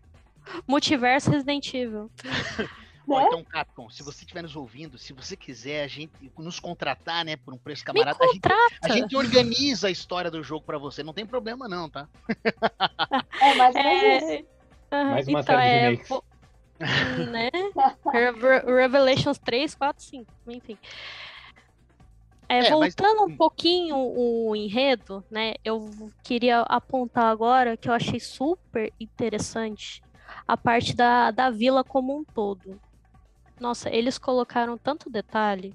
Multiverso 0.68 1.30
Resident 1.30 1.72
Evil. 1.72 2.10
Né? 3.06 3.24
então, 3.26 3.44
Capcom, 3.44 3.88
se 3.90 4.02
você 4.02 4.20
estiver 4.24 4.42
nos 4.42 4.54
ouvindo, 4.54 4.96
se 4.98 5.12
você 5.12 5.36
quiser 5.36 5.82
a 5.84 5.88
gente 5.88 6.12
nos 6.38 6.60
contratar, 6.60 7.24
né, 7.24 7.36
por 7.36 7.52
um 7.54 7.58
preço 7.58 7.82
Me 7.82 7.86
camarada, 7.86 8.18
a 8.22 8.28
gente, 8.28 8.40
a 8.82 8.88
gente 8.88 9.16
organiza 9.16 9.88
a 9.88 9.90
história 9.90 10.30
do 10.30 10.42
jogo 10.42 10.64
pra 10.64 10.78
você, 10.78 11.02
não 11.02 11.12
tem 11.14 11.26
problema 11.26 11.68
não, 11.68 11.88
tá? 11.88 12.08
É 13.76 14.16
isso. 14.16 14.32
É... 14.32 14.44
aham, 14.92 15.10
Mais 15.10 15.28
uma 15.28 15.40
então, 15.40 15.56
série 15.56 15.68
de 15.70 15.76
é, 15.76 15.80
remakes. 15.80 16.10
né? 17.30 17.50
Re- 18.12 18.80
Revelations 18.82 19.38
3, 19.38 19.74
4, 19.74 20.02
5, 20.02 20.26
enfim. 20.48 20.78
É, 22.48 22.58
É, 22.66 22.70
mas- 22.76 22.94
voltando 22.94 23.24
um 23.24 23.36
pouquinho 23.36 23.96
o 23.96 24.54
enredo, 24.56 25.24
né? 25.30 25.54
Eu 25.64 25.88
queria 26.24 26.62
apontar 26.62 27.26
agora 27.26 27.76
que 27.76 27.88
eu 27.88 27.92
achei 27.92 28.18
super 28.18 28.92
interessante 28.98 30.02
a 30.48 30.56
parte 30.56 30.94
da, 30.94 31.30
da 31.30 31.50
vila 31.50 31.84
como 31.84 32.18
um 32.18 32.24
todo. 32.24 32.80
Nossa, 33.60 33.90
eles 33.94 34.16
colocaram 34.18 34.78
tanto 34.78 35.10
detalhe 35.10 35.74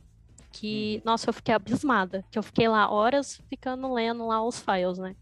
que, 0.52 1.02
nossa, 1.06 1.30
eu 1.30 1.34
fiquei 1.34 1.54
abismada. 1.54 2.26
Que 2.32 2.40
eu 2.40 2.44
fiquei 2.44 2.68
lá 2.68 2.90
horas 2.90 3.40
ficando 3.50 3.94
lendo 3.94 4.26
lá 4.28 4.44
os 4.44 4.60
files, 4.60 4.98
né? 4.98 5.16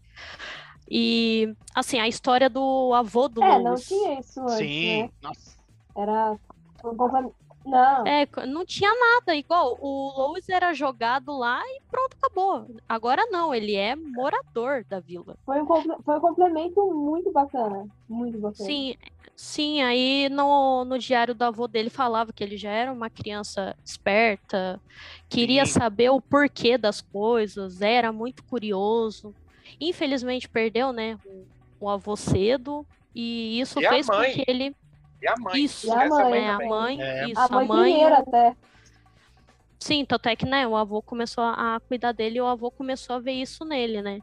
E, 0.90 1.54
assim, 1.74 1.98
a 1.98 2.08
história 2.08 2.48
do 2.48 2.92
avô 2.94 3.28
do 3.28 3.42
É, 3.42 3.58
não 3.58 3.70
Louis. 3.72 3.86
tinha 3.86 4.20
isso 4.20 4.40
antes, 4.40 4.56
Sim, 4.58 5.02
né? 5.02 5.10
nossa. 5.22 5.56
Era 5.96 6.36
um 6.84 6.96
complemento. 6.96 7.34
Não, 7.66 8.06
É, 8.06 8.26
não 8.46 8.64
tinha 8.66 8.90
nada. 8.94 9.34
Igual, 9.34 9.78
o 9.80 10.12
Lois 10.18 10.46
era 10.50 10.74
jogado 10.74 11.34
lá 11.36 11.62
e 11.64 11.80
pronto, 11.90 12.14
acabou. 12.20 12.66
Agora 12.86 13.24
não, 13.30 13.54
ele 13.54 13.74
é 13.74 13.96
morador 13.96 14.84
da 14.84 15.00
vila. 15.00 15.34
foi 15.46 15.62
um, 15.62 15.66
foi 15.66 16.16
um 16.18 16.20
complemento 16.20 16.84
muito 16.92 17.32
bacana. 17.32 17.86
Muito 18.06 18.38
bacana. 18.38 18.66
Sim, 18.68 18.94
sim, 19.36 19.82
aí 19.82 20.28
no, 20.30 20.84
no 20.84 20.98
diário 20.98 21.34
do 21.34 21.42
avô 21.42 21.66
dele 21.66 21.90
falava 21.90 22.32
que 22.32 22.42
ele 22.42 22.56
já 22.56 22.70
era 22.70 22.92
uma 22.92 23.10
criança 23.10 23.74
esperta, 23.84 24.80
queria 25.28 25.66
Sim. 25.66 25.72
saber 25.72 26.10
o 26.10 26.20
porquê 26.20 26.78
das 26.78 27.00
coisas, 27.00 27.80
era 27.80 28.12
muito 28.12 28.42
curioso. 28.44 29.34
Infelizmente 29.80 30.48
perdeu, 30.48 30.92
né, 30.92 31.16
o, 31.24 31.46
o 31.80 31.88
avô 31.88 32.16
cedo, 32.16 32.86
e 33.14 33.60
isso 33.60 33.80
E 33.80 33.86
a 33.86 33.90
fez 33.90 34.06
com 34.06 34.16
mãe? 34.16 34.32
que 34.34 34.44
ele. 34.46 34.76
E 35.22 35.28
a 35.28 35.36
mãe. 35.36 35.64
Isso, 35.64 35.86
E 35.86 35.90
a 35.90 36.08
mãe 36.08 36.44
é, 36.44 36.50
a 36.50 36.60
mãe, 36.60 37.00
É. 37.00 37.30
isso, 37.30 37.40
A 37.40 37.48
mãe, 37.48 37.68
primeiro 37.68 38.14
até. 38.14 38.56
Sim, 39.82 40.04
tanto 40.04 40.28
é 40.28 40.36
que, 40.36 40.46
né, 40.46 40.66
o 40.66 40.76
avô 40.76 41.02
começou 41.02 41.44
a 41.44 41.78
cuidar 41.88 42.12
dele 42.12 42.38
e 42.38 42.40
o 42.40 42.46
avô 42.46 42.70
começou 42.70 43.16
a 43.16 43.20
ver 43.20 43.32
isso 43.32 43.64
nele, 43.64 44.00
né? 44.00 44.20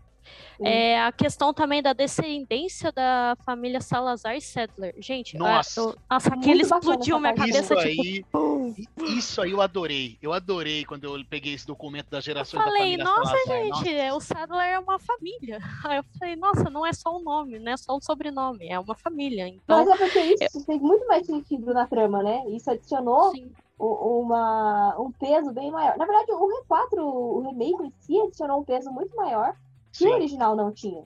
É, 0.64 1.02
a 1.02 1.12
questão 1.12 1.54
também 1.54 1.82
da 1.82 1.94
descendência 1.94 2.92
da 2.92 3.36
família 3.44 3.82
Salazar 3.82 4.36
e 4.36 4.42
Settler. 4.42 4.94
Gente, 5.00 5.36
Nossa. 5.38 5.82
a- 5.82 5.84
eu- 5.84 5.96
nossa, 6.10 6.34
aquilo 6.34 6.62
explodiu 6.62 7.20
minha 7.20 7.34
cabeça, 7.34 7.74
Isso 7.74 7.90
tipo, 7.90 8.74
aí, 8.78 8.88
isso 9.18 9.42
aí 9.42 9.52
eu 9.52 9.62
adorei. 9.62 10.18
Eu 10.22 10.34
adorei 10.34 10.86
quando 10.86 11.04
eu 11.06 11.26
peguei 11.30 11.54
esse 11.54 11.66
documento 11.66 12.10
das 12.10 12.24
gerações 12.24 12.64
Falei, 12.64 12.96
da 12.98 13.04
família 13.04 13.04
nossa, 13.04 13.38
Salazar. 13.46 13.84
gente, 13.84 14.12
o 14.12 14.20
Sattler 14.20 14.68
é 14.68 14.80
uma 14.80 15.00
família. 15.00 15.60
Aí 15.92 15.98
eu 15.98 16.04
falei, 16.20 16.36
nossa, 16.36 16.70
não 16.70 16.86
é 16.86 16.94
só 16.94 17.18
um 17.18 17.22
nome, 17.24 17.60
não 17.60 17.72
é 17.72 17.78
só 17.78 17.96
um 17.98 18.02
sobrenome, 18.02 18.68
é 18.68 18.80
uma 18.80 18.96
família. 18.96 19.48
Então, 19.48 19.84
Mas 19.86 19.88
é 19.90 19.98
porque 19.98 20.20
isso 20.20 20.64
fez 20.66 20.82
muito 20.82 21.08
mais 21.08 21.26
sentido 21.26 21.74
na 21.74 21.88
trama, 21.88 22.22
né? 22.22 22.44
Isso 22.50 22.70
adicionou 22.70 23.32
sim, 23.32 23.52
uma, 23.80 24.96
um 25.00 25.12
peso 25.12 25.52
bem 25.52 25.72
maior. 25.72 25.98
Na 25.98 26.06
verdade, 26.06 26.32
o 26.32 26.64
R4, 26.70 27.00
o 27.00 27.40
remake 27.42 27.84
em 27.84 27.94
si, 28.00 28.20
adicionou 28.20 28.60
um 28.62 28.64
peso 28.64 28.92
muito 28.92 29.16
maior 29.16 29.56
que 29.92 30.06
o 30.08 30.12
original 30.14 30.56
não 30.56 30.72
tinha. 30.72 31.04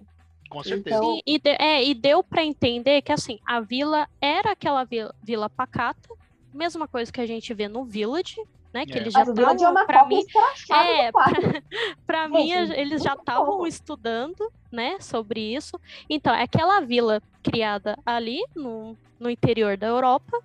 com 0.49 0.63
certeza. 0.63 0.95
Então- 0.97 1.15
Sim, 1.15 1.21
e, 1.25 1.39
de- 1.39 1.57
é, 1.59 1.83
e 1.83 1.93
deu 1.93 2.23
pra 2.23 2.43
entender 2.43 3.01
que 3.01 3.11
assim, 3.11 3.39
a 3.45 3.59
vila 3.59 4.07
era 4.21 4.51
aquela 4.51 4.83
vila, 4.83 5.13
vila 5.23 5.49
pacata, 5.49 6.07
mesma 6.53 6.87
coisa 6.87 7.11
que 7.11 7.19
a 7.19 7.25
gente 7.25 7.53
vê 7.53 7.67
no 7.67 7.83
Village, 7.83 8.37
né? 8.73 8.85
Que 8.85 8.93
É. 8.93 8.97
eles 8.97 9.11
já 9.13 9.19
Mas 9.19 9.29
o 9.29 9.33
Village 9.33 9.53
é 9.53 9.55
estavam, 9.67 9.73
uma 9.81 9.85
pra 9.85 9.99
cópia 10.01 10.17
mim, 10.17 10.25
é, 10.71 11.07
do 11.07 11.11
4. 11.13 11.33
Pra 12.07 12.27
mim, 12.29 12.51
eles 12.51 13.01
já 13.03 13.13
estavam 13.13 13.65
estudando, 13.67 14.51
né, 14.71 14.97
sobre 15.01 15.41
isso. 15.55 15.79
Então, 16.09 16.33
é 16.33 16.43
aquela 16.43 16.79
vila 16.79 17.21
criada 17.43 17.97
ali 18.05 18.45
no, 18.55 18.95
no 19.19 19.29
interior 19.29 19.75
da 19.77 19.87
Europa, 19.87 20.37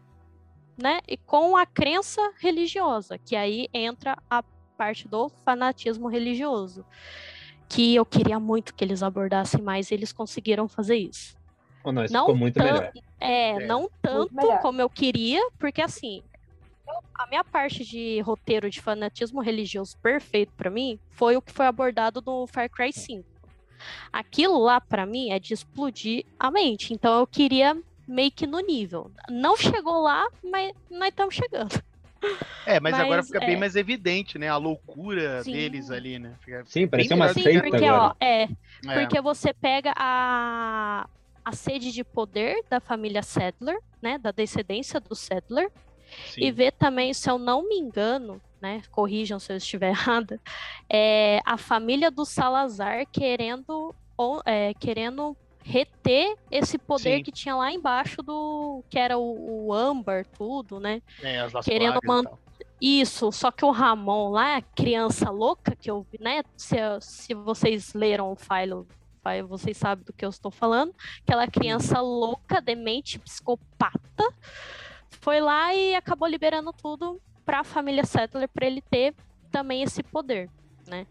né, 0.83 1.01
e 1.07 1.17
com 1.19 1.57
a 1.57 1.67
crença 1.67 2.33
religiosa, 2.39 3.19
que 3.19 3.37
aí 3.37 3.69
entra 3.75 4.17
a 4.31 4.43
parte 4.79 5.07
do 5.07 5.29
fanatismo 5.45 6.09
religioso, 6.09 6.85
que 7.71 7.95
eu 7.95 8.05
queria 8.05 8.39
muito 8.41 8.75
que 8.75 8.85
eles 8.85 9.01
abordassem 9.03 9.63
mais, 9.63 9.91
e 9.91 9.95
eles 9.95 10.13
conseguiram 10.13 10.67
fazer 10.69 10.97
isso. 10.97 11.37
Ou 11.85 11.93
não, 11.93 12.05
isso 12.05 12.13
Não 12.13 12.23
ficou 12.27 12.37
muito 12.37 12.55
tan- 12.57 12.65
melhor. 12.65 12.93
É, 13.21 13.51
É. 13.51 13.67
não 13.67 13.89
tanto 14.03 14.35
melhor. 14.35 14.61
como 14.61 14.81
eu 14.83 14.91
queria, 14.91 15.41
porque 15.59 15.81
assim, 15.81 16.23
a 17.15 17.27
minha 17.29 17.45
parte 17.45 17.85
de 17.85 18.21
roteiro 18.21 18.69
de 18.69 18.81
fanatismo 18.83 19.41
religioso 19.41 19.97
perfeito 19.99 20.53
pra 20.57 20.69
mim 20.69 20.99
foi 21.11 21.37
o 21.37 21.43
que 21.43 21.53
foi 21.53 21.67
abordado 21.67 22.21
no 22.27 22.47
Far 22.49 22.69
Cry 22.69 22.93
5. 22.93 23.25
Aquilo 24.13 24.59
lá 24.59 24.81
pra 24.81 25.07
mim 25.07 25.31
é 25.31 25.39
de 25.39 25.55
explodir 25.55 26.27
a 26.39 26.51
mente, 26.51 26.93
então 26.93 27.19
eu 27.21 27.27
queria 27.27 27.81
meio 28.07 28.33
que 28.33 28.47
no 28.47 28.59
nível. 28.61 29.11
Não 29.31 29.57
chegou 29.57 30.03
lá, 30.03 30.29
mas 30.43 30.73
nós 30.91 31.09
estamos 31.11 31.35
chegando. 31.35 31.81
É, 32.67 32.79
mas, 32.79 32.95
agora 32.95 33.17
Mas, 33.19 33.27
fica 33.27 33.43
é. 33.43 33.47
bem 33.47 33.57
mais 33.57 33.75
evidente, 33.77 34.39
né? 34.39 34.49
A 34.49 34.57
loucura 34.57 35.43
Sim. 35.43 35.53
deles 35.53 35.91
ali, 35.91 36.19
né? 36.19 36.35
Fica 36.45 36.63
Sim, 36.67 36.87
parecia 36.87 37.17
bem 37.17 37.25
uma 37.25 37.29
Sim, 37.33 37.35
que- 37.35 37.43
seita 37.43 37.63
porque 37.69 37.85
agora. 37.85 38.15
ó, 38.21 38.25
é, 38.25 38.43
É. 38.43 38.49
Porque 38.95 39.21
você 39.21 39.53
pega 39.55 39.93
a, 39.97 41.09
a 41.45 41.53
sede 41.53 41.91
de 41.93 42.05
poder 42.05 42.63
da 42.69 42.81
família 42.81 43.23
Sadler, 43.23 43.79
né? 44.03 44.19
Da 44.19 44.31
descendência 44.31 45.01
do 45.01 45.15
Sadler. 45.15 45.71
Sim. 46.27 46.43
E 46.45 46.51
vê 46.51 46.71
também, 46.71 47.15
se 47.15 47.31
eu 47.31 47.39
não 47.39 47.67
me 47.69 47.77
engano, 47.77 48.41
né? 48.61 48.83
Corrijam 48.91 49.39
se 49.39 49.53
eu 49.53 49.57
estiver 49.57 49.91
errada, 50.29 50.41
é 50.89 51.41
a 51.47 51.57
família 51.57 52.11
do 52.11 52.25
Salazar 52.25 53.07
querendo, 53.11 53.95
ou, 54.17 54.43
é, 54.45 54.75
querendo 54.75 55.37
reter 55.63 56.37
esse 56.51 56.79
poder 56.79 57.19
Sim. 57.19 57.23
que 57.23 57.33
tinha 57.33 57.55
lá 57.55 57.73
embaixo 57.73 58.23
do. 58.23 58.83
que 58.89 58.99
era 58.99 59.19
o, 59.19 59.67
o 59.67 59.73
âmbar, 59.73 60.27
tudo, 60.27 60.81
né? 60.81 61.03
É, 61.23 61.47
querendo 61.63 62.01
Plagas 62.01 62.07
man- 62.07 62.25
tal. 62.25 62.39
Isso, 62.81 63.31
só 63.31 63.51
que 63.51 63.65
o 63.65 63.71
Ramon 63.71 64.31
lá, 64.31 64.57
a 64.57 64.63
criança 64.63 65.29
louca 65.31 65.77
que 65.77 65.91
eu 65.91 66.07
vi, 66.11 66.19
né? 66.19 66.43
Se, 66.57 66.77
se 67.01 67.35
vocês 67.35 67.93
leram 67.93 68.33
o 68.33 68.37
file, 68.37 68.87
file, 69.23 69.43
vocês 69.43 69.77
sabem 69.77 70.03
do 70.05 70.15
que 70.15 70.25
eu 70.25 70.31
estou 70.31 70.51
falando. 70.51 70.95
Aquela 71.23 71.47
criança 71.47 72.01
louca, 72.01 72.59
demente, 72.61 73.19
psicopata, 73.19 74.35
foi 75.11 75.41
lá 75.41 75.75
e 75.75 75.95
acabou 75.95 76.27
liberando 76.27 76.73
tudo 76.73 77.21
para 77.45 77.61
a 77.61 77.65
família 77.65 78.05
Settler 78.05 78.49
para 78.49 78.67
ele 78.67 78.81
ter 78.81 79.15
também 79.51 79.83
esse 79.83 80.03
poder, 80.03 80.49
né? 80.87 81.07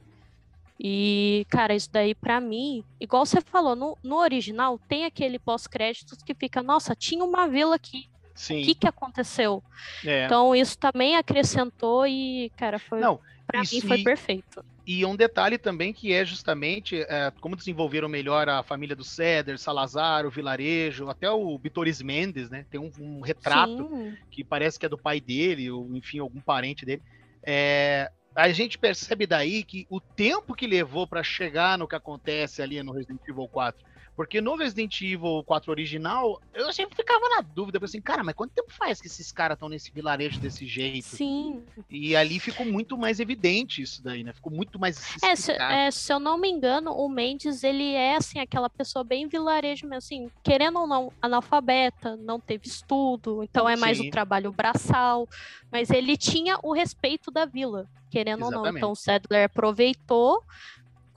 E, 0.79 1.45
cara, 1.49 1.75
isso 1.75 1.89
daí 1.91 2.15
pra 2.15 2.39
mim, 2.39 2.83
igual 2.99 3.25
você 3.25 3.41
falou, 3.41 3.75
no, 3.75 3.97
no 4.03 4.17
original 4.17 4.79
tem 4.87 5.05
aquele 5.05 5.37
pós-créditos 5.39 6.19
que 6.23 6.33
fica, 6.35 6.63
nossa, 6.63 6.95
tinha 6.95 7.23
uma 7.23 7.47
vila 7.49 7.75
aqui, 7.75 7.99
o 7.99 8.03
Sim. 8.35 8.61
que 8.61 8.75
que 8.75 8.87
aconteceu? 8.87 9.61
é. 10.05 10.25
Então 10.25 10.55
isso 10.55 10.77
também 10.79 11.17
acrescentou 11.17 12.07
e, 12.07 12.51
cara, 12.57 12.79
foi 12.79 13.01
Não, 13.01 13.19
para 13.47 13.61
isso 13.63 13.75
mim 13.75 13.81
foi 13.81 13.97
e- 13.97 14.03
perfeito. 14.03 14.63
E 14.87 15.05
um 15.05 15.15
detalhe 15.15 15.57
também 15.59 15.93
que 15.93 16.11
é 16.13 16.25
justamente 16.25 17.01
é, 17.03 17.31
como 17.41 17.55
desenvolveram 17.55 18.09
melhor 18.09 18.49
a 18.49 18.63
família 18.63 18.95
do 18.95 19.03
Ceder, 19.03 19.59
Salazar, 19.59 20.25
o 20.25 20.31
vilarejo, 20.31 21.09
até 21.09 21.29
o 21.29 21.57
Bitoris 21.59 22.01
Mendes, 22.01 22.49
né? 22.49 22.65
Tem 22.71 22.79
um, 22.79 22.91
um 22.97 23.21
retrato 23.21 23.87
Sim, 23.87 24.17
que 24.31 24.43
parece 24.43 24.79
que 24.79 24.85
é 24.85 24.89
do 24.89 24.97
pai 24.97 25.21
dele, 25.21 25.69
ou 25.71 25.95
enfim, 25.95 26.19
algum 26.19 26.41
parente 26.41 26.85
dele. 26.85 27.03
É, 27.45 28.09
a 28.35 28.49
gente 28.51 28.77
percebe 28.77 29.25
daí 29.25 29.63
que 29.63 29.85
o 29.89 29.99
tempo 29.99 30.55
que 30.55 30.67
levou 30.67 31.07
para 31.07 31.23
chegar 31.23 31.77
no 31.77 31.87
que 31.87 31.95
acontece 31.95 32.61
ali 32.61 32.81
no 32.83 32.93
Resident 32.93 33.21
Evil 33.27 33.47
4 33.47 33.88
porque 34.19 34.41
no 34.41 34.57
Resident 34.57 34.99
Evil 34.99 35.41
4 35.45 35.71
original, 35.71 36.41
eu 36.53 36.73
sempre 36.73 36.93
ficava 36.93 37.29
na 37.29 37.39
dúvida, 37.39 37.79
assim, 37.81 38.01
cara, 38.01 38.21
mas 38.21 38.35
quanto 38.35 38.51
tempo 38.51 38.69
faz 38.69 38.99
que 38.99 39.07
esses 39.07 39.31
caras 39.31 39.55
estão 39.55 39.69
nesse 39.69 39.89
vilarejo 39.93 40.41
desse 40.41 40.67
jeito? 40.67 41.05
Sim. 41.05 41.63
E 41.89 42.17
ali 42.17 42.37
ficou 42.37 42.65
muito 42.65 42.97
mais 42.97 43.21
evidente 43.21 43.81
isso 43.81 44.03
daí, 44.03 44.21
né? 44.21 44.33
Ficou 44.33 44.51
muito 44.51 44.77
mais. 44.77 45.15
É 45.23 45.37
se, 45.37 45.53
é, 45.53 45.89
se, 45.89 46.11
eu 46.11 46.19
não 46.19 46.37
me 46.37 46.49
engano, 46.49 46.91
o 46.91 47.07
Mendes, 47.07 47.63
ele 47.63 47.93
é, 47.93 48.17
assim, 48.17 48.39
aquela 48.39 48.69
pessoa 48.69 49.05
bem 49.05 49.25
vilarejo 49.25 49.87
mesmo, 49.87 49.99
assim, 49.99 50.29
querendo 50.43 50.79
ou 50.79 50.85
não, 50.85 51.13
analfabeta, 51.21 52.17
não 52.17 52.41
teve 52.41 52.67
estudo, 52.67 53.41
então 53.41 53.69
é 53.69 53.77
mais 53.77 53.99
Sim. 53.99 54.09
o 54.09 54.11
trabalho 54.11 54.51
braçal, 54.51 55.29
mas 55.71 55.89
ele 55.91 56.17
tinha 56.17 56.59
o 56.61 56.73
respeito 56.73 57.31
da 57.31 57.45
vila, 57.45 57.87
querendo 58.09 58.41
Exatamente. 58.41 58.57
ou 58.57 58.63
não. 58.65 58.77
Então 58.77 58.91
o 58.91 58.95
Sadler 58.97 59.45
aproveitou 59.45 60.43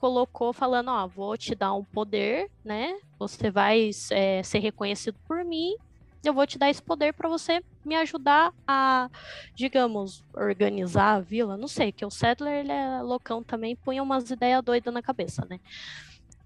colocou 0.03 0.51
falando, 0.51 0.89
ó, 0.89 1.07
vou 1.07 1.37
te 1.37 1.55
dar 1.55 1.73
um 1.73 1.81
poder, 1.81 2.51
né? 2.61 2.99
Você 3.17 3.49
vai 3.49 3.89
é, 4.11 4.43
ser 4.43 4.59
reconhecido 4.59 5.17
por 5.25 5.45
mim. 5.45 5.77
Eu 6.21 6.33
vou 6.33 6.45
te 6.45 6.57
dar 6.57 6.69
esse 6.69 6.83
poder 6.83 7.13
para 7.13 7.29
você 7.29 7.63
me 7.85 7.95
ajudar 7.95 8.53
a, 8.67 9.09
digamos, 9.55 10.21
organizar 10.33 11.15
a 11.15 11.19
vila. 11.21 11.55
Não 11.55 11.69
sei, 11.69 11.93
que 11.93 12.05
o 12.05 12.09
Settler 12.09 12.65
ele 12.65 12.71
é 12.73 13.01
loucão 13.01 13.41
também, 13.41 13.77
punha 13.77 14.03
umas 14.03 14.29
ideias 14.29 14.61
doidas 14.61 14.93
na 14.93 15.01
cabeça, 15.01 15.47
né? 15.49 15.57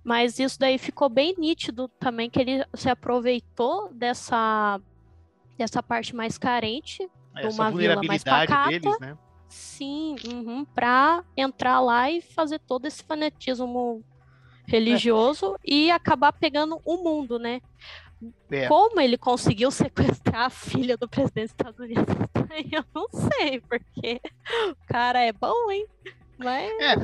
Mas 0.04 0.38
isso 0.38 0.60
daí 0.60 0.78
ficou 0.78 1.10
bem 1.10 1.34
nítido 1.36 1.88
também 2.00 2.30
que 2.30 2.40
ele 2.40 2.64
se 2.76 2.92
aproveitou 2.92 3.92
dessa 3.92 4.80
dessa 5.58 5.82
parte 5.82 6.16
mais 6.16 6.38
carente, 6.38 7.10
Essa 7.36 7.50
uma 7.50 7.72
vila 7.72 8.04
mais 8.04 8.24
pacata. 8.24 8.70
Deles, 8.70 9.00
né? 9.00 9.18
Sim, 9.48 10.16
uhum, 10.26 10.66
para 10.66 11.24
entrar 11.36 11.80
lá 11.80 12.12
e 12.12 12.22
fazer 12.22 12.60
todo 12.60 12.86
esse 12.86 13.04
fanatismo 13.04 14.04
religioso 14.66 15.56
é. 15.56 15.60
e 15.64 15.92
acabar 15.92 16.34
pegando 16.34 16.82
o 16.84 16.98
mundo, 16.98 17.40
né? 17.40 17.62
É. 18.50 18.68
Como 18.68 19.00
ele 19.00 19.18
conseguiu 19.18 19.70
sequestrar 19.72 20.46
a 20.46 20.50
filha 20.50 20.98
do 20.98 21.08
presidente 21.08 21.46
dos 21.46 21.52
Estados 21.52 21.80
Unidos? 21.80 22.06
Eu 22.72 22.84
não 22.94 23.08
sei, 23.10 23.62
porque 23.62 24.20
o 24.70 24.88
cara 24.88 25.22
é 25.22 25.32
bom, 25.32 25.72
hein? 25.72 25.86
Mas... 26.38 26.72
É, 26.80 26.96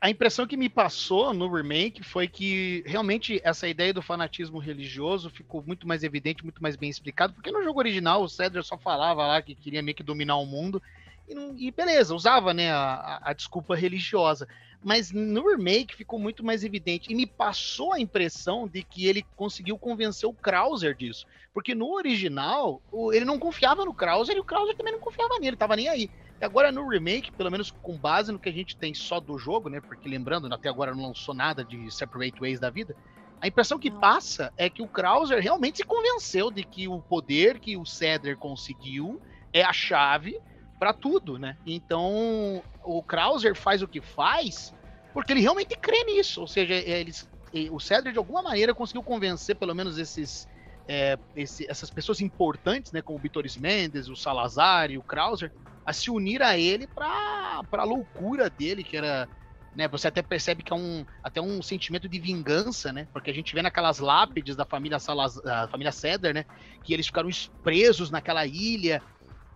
a 0.00 0.08
impressão 0.08 0.46
que 0.46 0.56
me 0.56 0.68
passou 0.68 1.34
no 1.34 1.52
remake 1.52 2.02
foi 2.02 2.26
que 2.26 2.82
realmente 2.86 3.40
essa 3.44 3.68
ideia 3.68 3.92
do 3.92 4.00
fanatismo 4.00 4.58
religioso 4.58 5.28
ficou 5.28 5.62
muito 5.66 5.86
mais 5.86 6.02
evidente, 6.02 6.42
muito 6.42 6.62
mais 6.62 6.76
bem 6.76 6.88
explicado, 6.88 7.34
porque 7.34 7.50
no 7.50 7.62
jogo 7.62 7.78
original 7.78 8.22
o 8.22 8.28
Cedric 8.28 8.66
só 8.66 8.78
falava 8.78 9.26
lá 9.26 9.42
que 9.42 9.54
queria 9.54 9.82
meio 9.82 9.94
que 9.94 10.02
dominar 10.02 10.36
o 10.36 10.46
mundo 10.46 10.82
e, 11.30 11.68
e 11.68 11.70
beleza, 11.70 12.14
usava 12.14 12.52
né, 12.52 12.72
a, 12.72 13.20
a, 13.22 13.32
desculpa 13.32 13.76
religiosa. 13.76 14.48
Mas 14.82 15.12
no 15.12 15.46
remake 15.48 15.94
ficou 15.94 16.18
muito 16.18 16.44
mais 16.44 16.64
evidente. 16.64 17.12
E 17.12 17.14
me 17.14 17.26
passou 17.26 17.92
a 17.92 18.00
impressão 18.00 18.66
de 18.66 18.82
que 18.82 19.06
ele 19.06 19.24
conseguiu 19.36 19.78
convencer 19.78 20.28
o 20.28 20.32
Krauser 20.32 20.94
disso. 20.96 21.26
Porque 21.52 21.74
no 21.74 21.92
original, 21.92 22.80
o, 22.90 23.12
ele 23.12 23.24
não 23.24 23.38
confiava 23.38 23.84
no 23.84 23.92
Krauser 23.92 24.36
e 24.36 24.40
o 24.40 24.44
Krauser 24.44 24.76
também 24.76 24.94
não 24.94 25.00
confiava 25.00 25.38
nele, 25.38 25.56
tava 25.56 25.76
nem 25.76 25.88
aí. 25.88 26.10
E 26.40 26.44
agora 26.44 26.72
no 26.72 26.88
remake, 26.88 27.30
pelo 27.30 27.50
menos 27.50 27.70
com 27.70 27.96
base 27.98 28.32
no 28.32 28.38
que 28.38 28.48
a 28.48 28.52
gente 28.52 28.74
tem 28.74 28.94
só 28.94 29.20
do 29.20 29.38
jogo, 29.38 29.68
né? 29.68 29.80
Porque 29.80 30.08
lembrando, 30.08 30.52
até 30.52 30.70
agora 30.70 30.94
não 30.94 31.08
lançou 31.08 31.34
nada 31.34 31.62
de 31.62 31.90
Separate 31.94 32.40
Ways 32.40 32.58
da 32.58 32.70
vida. 32.70 32.96
A 33.40 33.46
impressão 33.46 33.78
que 33.78 33.90
passa 33.90 34.52
é 34.56 34.70
que 34.70 34.82
o 34.82 34.88
Krauser 34.88 35.42
realmente 35.42 35.78
se 35.78 35.84
convenceu 35.84 36.50
de 36.50 36.64
que 36.64 36.88
o 36.88 37.00
poder 37.00 37.58
que 37.58 37.76
o 37.76 37.84
Cedar 37.84 38.36
conseguiu 38.36 39.20
é 39.52 39.62
a 39.62 39.72
chave 39.72 40.40
para 40.80 40.94
tudo, 40.94 41.38
né? 41.38 41.58
Então, 41.66 42.62
o 42.82 43.02
Krauser 43.02 43.54
faz 43.54 43.82
o 43.82 43.86
que 43.86 44.00
faz 44.00 44.74
porque 45.12 45.32
ele 45.32 45.42
realmente 45.42 45.76
crê 45.76 46.04
nisso. 46.04 46.40
Ou 46.40 46.46
seja, 46.46 46.72
eles, 46.74 47.28
o 47.70 47.78
Cedric, 47.78 48.12
de 48.12 48.18
alguma 48.18 48.42
maneira, 48.42 48.74
conseguiu 48.74 49.02
convencer 49.02 49.56
pelo 49.56 49.74
menos 49.74 49.98
esses, 49.98 50.48
é, 50.88 51.18
esse, 51.36 51.70
essas 51.70 51.90
pessoas 51.90 52.22
importantes, 52.22 52.92
né? 52.92 53.02
Como 53.02 53.18
o 53.18 53.20
Vitoris 53.20 53.58
Mendes, 53.58 54.08
o 54.08 54.16
Salazar 54.16 54.90
e 54.90 54.96
o 54.96 55.02
Krauser, 55.02 55.52
a 55.84 55.92
se 55.92 56.10
unir 56.10 56.42
a 56.42 56.56
ele 56.56 56.86
para 56.86 57.62
a 57.72 57.84
loucura 57.84 58.48
dele, 58.48 58.82
que 58.82 58.96
era. 58.96 59.28
Né, 59.72 59.86
você 59.86 60.08
até 60.08 60.20
percebe 60.20 60.64
que 60.64 60.72
é 60.72 60.76
um, 60.76 61.06
até 61.22 61.40
um 61.40 61.62
sentimento 61.62 62.08
de 62.08 62.18
vingança, 62.18 62.92
né? 62.92 63.06
Porque 63.12 63.30
a 63.30 63.32
gente 63.32 63.54
vê 63.54 63.62
naquelas 63.62 64.00
lápides 64.00 64.56
da 64.56 64.64
família 64.64 64.98
Salazar, 64.98 65.44
da 65.44 65.68
família 65.68 65.92
Cedar, 65.92 66.34
né? 66.34 66.44
Que 66.82 66.92
eles 66.92 67.06
ficaram 67.06 67.30
presos 67.62 68.10
naquela 68.10 68.44
ilha 68.44 69.00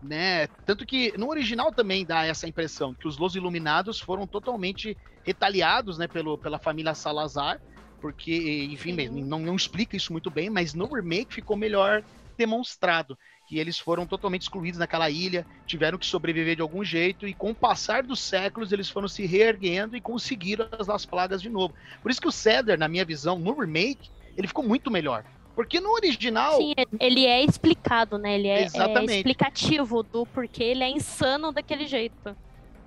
né? 0.05 0.49
Tanto 0.65 0.87
que 0.87 1.13
no 1.17 1.29
original 1.29 1.73
também 1.73 2.05
dá 2.05 2.25
essa 2.25 2.47
impressão 2.47 2.95
que 2.95 3.09
os 3.09 3.19
Los 3.19 3.35
Iluminados 3.35 4.01
foram 4.01 4.27
totalmente 4.27 4.97
retaliados, 5.25 5.99
né, 5.99 6.07
pelo, 6.07 6.39
pela 6.39 6.59
família 6.59 6.95
Salazar, 6.95 7.59
porque, 8.01 8.69
enfim, 8.71 8.93
não, 9.09 9.39
não 9.39 9.57
explica 9.57 9.97
isso 9.97 10.13
muito 10.13 10.31
bem, 10.31 10.51
mas 10.51 10.75
no 10.75 10.93
remake 10.93 11.35
ficou 11.35 11.57
melhor 11.57 12.05
demonstrado 12.37 13.17
que 13.47 13.59
eles 13.59 13.79
foram 13.79 14.07
totalmente 14.07 14.43
excluídos 14.43 14.79
naquela 14.79 15.09
ilha, 15.11 15.47
tiveram 15.67 15.99
que 15.99 16.07
sobreviver 16.07 16.57
de 16.57 16.63
algum 16.63 16.85
jeito 16.85 17.27
e 17.27 17.35
com 17.35 17.51
o 17.51 17.55
passar 17.55 18.03
dos 18.03 18.21
séculos 18.21 18.73
eles 18.73 18.89
foram 18.89 19.09
se 19.09 19.27
reerguendo 19.27 19.97
e 19.97 20.01
conseguiram 20.01 20.69
as, 20.79 20.89
as 20.89 21.07
plagas 21.07 21.43
de 21.43 21.51
novo. 21.51 21.75
Por 22.03 22.11
isso 22.11 22.21
que 22.21 22.29
o 22.29 22.33
Cedar, 22.33 22.79
na 22.79 22.89
minha 22.89 23.05
visão, 23.05 23.39
no 23.39 23.59
remake, 23.59 24.11
ele 24.37 24.49
ficou 24.49 24.65
muito 24.65 24.91
melhor. 24.91 25.25
Porque 25.55 25.81
no 25.81 25.93
original. 25.93 26.57
Sim, 26.57 26.75
ele 26.99 27.27
é 27.27 27.45
explicado, 27.45 28.19
né? 28.19 28.35
Ele 28.35 28.49
é, 28.49 28.63
é 28.63 29.05
explicativo 29.05 30.03
do 30.03 30.27
porquê 30.27 30.65
ele 30.65 30.83
é 30.83 30.91
insano 30.91 31.53
daquele 31.53 31.87
jeito. 31.87 32.37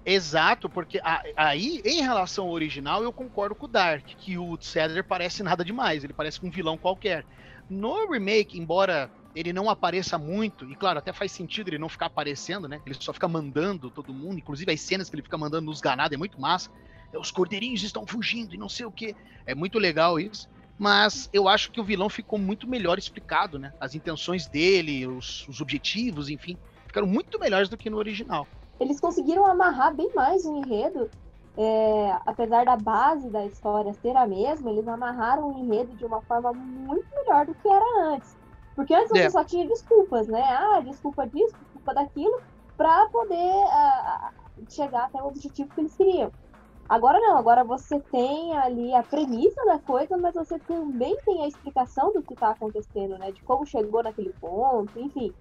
Exato, 0.05 0.69
porque 0.69 1.01
aí, 1.35 1.81
em 1.83 2.01
relação 2.01 2.45
ao 2.45 2.51
original, 2.51 3.03
eu 3.03 3.11
concordo 3.11 3.53
com 3.53 3.65
o 3.65 3.67
Dark, 3.67 4.05
que 4.05 4.37
o 4.37 4.57
Cedar 4.61 5.03
parece 5.03 5.43
nada 5.43 5.65
demais, 5.65 6.01
ele 6.01 6.13
parece 6.13 6.45
um 6.45 6.49
vilão 6.49 6.77
qualquer. 6.77 7.25
No 7.69 8.09
remake, 8.09 8.57
embora 8.57 9.11
ele 9.35 9.51
não 9.51 9.69
apareça 9.69 10.17
muito, 10.17 10.63
e 10.71 10.75
claro, 10.75 10.99
até 10.99 11.11
faz 11.11 11.33
sentido 11.33 11.67
ele 11.67 11.77
não 11.77 11.89
ficar 11.89 12.05
aparecendo, 12.05 12.69
né? 12.69 12.79
Ele 12.85 12.95
só 12.97 13.11
fica 13.11 13.27
mandando 13.27 13.89
todo 13.89 14.13
mundo, 14.13 14.37
inclusive 14.37 14.71
as 14.71 14.79
cenas 14.79 15.09
que 15.09 15.15
ele 15.15 15.23
fica 15.23 15.37
mandando 15.37 15.65
nos 15.65 15.81
ganados 15.81 16.13
é 16.13 16.17
muito 16.17 16.39
massa. 16.39 16.71
Os 17.13 17.29
cordeirinhos 17.29 17.83
estão 17.83 18.07
fugindo 18.07 18.55
e 18.55 18.57
não 18.57 18.69
sei 18.69 18.85
o 18.85 18.91
que. 18.91 19.13
É 19.45 19.53
muito 19.53 19.77
legal 19.77 20.17
isso 20.17 20.47
mas 20.77 21.29
eu 21.33 21.47
acho 21.47 21.71
que 21.71 21.81
o 21.81 21.83
vilão 21.83 22.09
ficou 22.09 22.37
muito 22.37 22.67
melhor 22.67 22.97
explicado, 22.97 23.57
né? 23.57 23.73
As 23.79 23.95
intenções 23.95 24.47
dele, 24.47 25.07
os, 25.07 25.47
os, 25.47 25.59
objetivos, 25.59 26.29
enfim, 26.29 26.57
ficaram 26.85 27.07
muito 27.07 27.39
melhores 27.39 27.67
do 27.67 27.77
que 27.77 27.89
no 27.89 27.97
original. 27.97 28.47
Eles 28.79 28.99
conseguiram 28.99 29.45
amarrar 29.45 29.95
bem 29.95 30.11
mais 30.13 30.45
o 30.45 30.57
enredo, 30.57 31.09
é, 31.57 32.15
apesar 32.27 32.65
da 32.65 32.77
base 32.77 33.27
da 33.29 33.43
história 33.45 33.91
ser 33.95 34.15
a 34.15 34.27
mesma, 34.27 34.69
eles 34.69 34.87
amarraram 34.87 35.51
o 35.51 35.57
enredo 35.57 35.95
de 35.95 36.05
uma 36.05 36.21
forma 36.21 36.53
muito 36.53 37.07
melhor 37.15 37.47
do 37.47 37.55
que 37.55 37.67
era 37.67 38.13
antes. 38.13 38.37
Porque 38.75 38.93
antes 38.93 39.09
você 39.09 39.23
é. 39.23 39.29
só 39.31 39.43
tinha 39.43 39.67
desculpas, 39.67 40.27
né? 40.27 40.43
Ah, 40.43 40.79
desculpa 40.81 41.25
disso, 41.25 41.55
desculpa 41.63 41.95
daquilo, 41.95 42.39
para 42.77 43.07
poder 43.09 43.55
uh, 43.55 44.31
chegar 44.69 45.05
até 45.05 45.19
o 45.19 45.27
objetivo 45.27 45.73
que 45.73 45.81
eles 45.81 45.95
queriam. 45.95 46.31
Agora 46.89 47.19
não, 47.19 47.37
agora 47.37 47.63
você 47.65 47.99
tem 48.11 48.57
ali 48.57 48.93
a 48.93 49.03
premissa 49.03 49.61
da 49.65 49.77
coisa, 49.79 50.17
mas 50.17 50.33
você 50.33 50.57
também 50.59 51.15
tem 51.25 51.43
a 51.43 51.47
explicação 51.47 52.13
do 52.13 52.23
que 52.23 52.33
está 52.33 52.51
acontecendo, 52.51 53.17
né? 53.17 53.31
De 53.31 53.43
como 53.43 53.65
chegou 53.65 54.01
naquele 54.01 54.31
ponto, 54.39 54.97
enfim. 54.97 55.33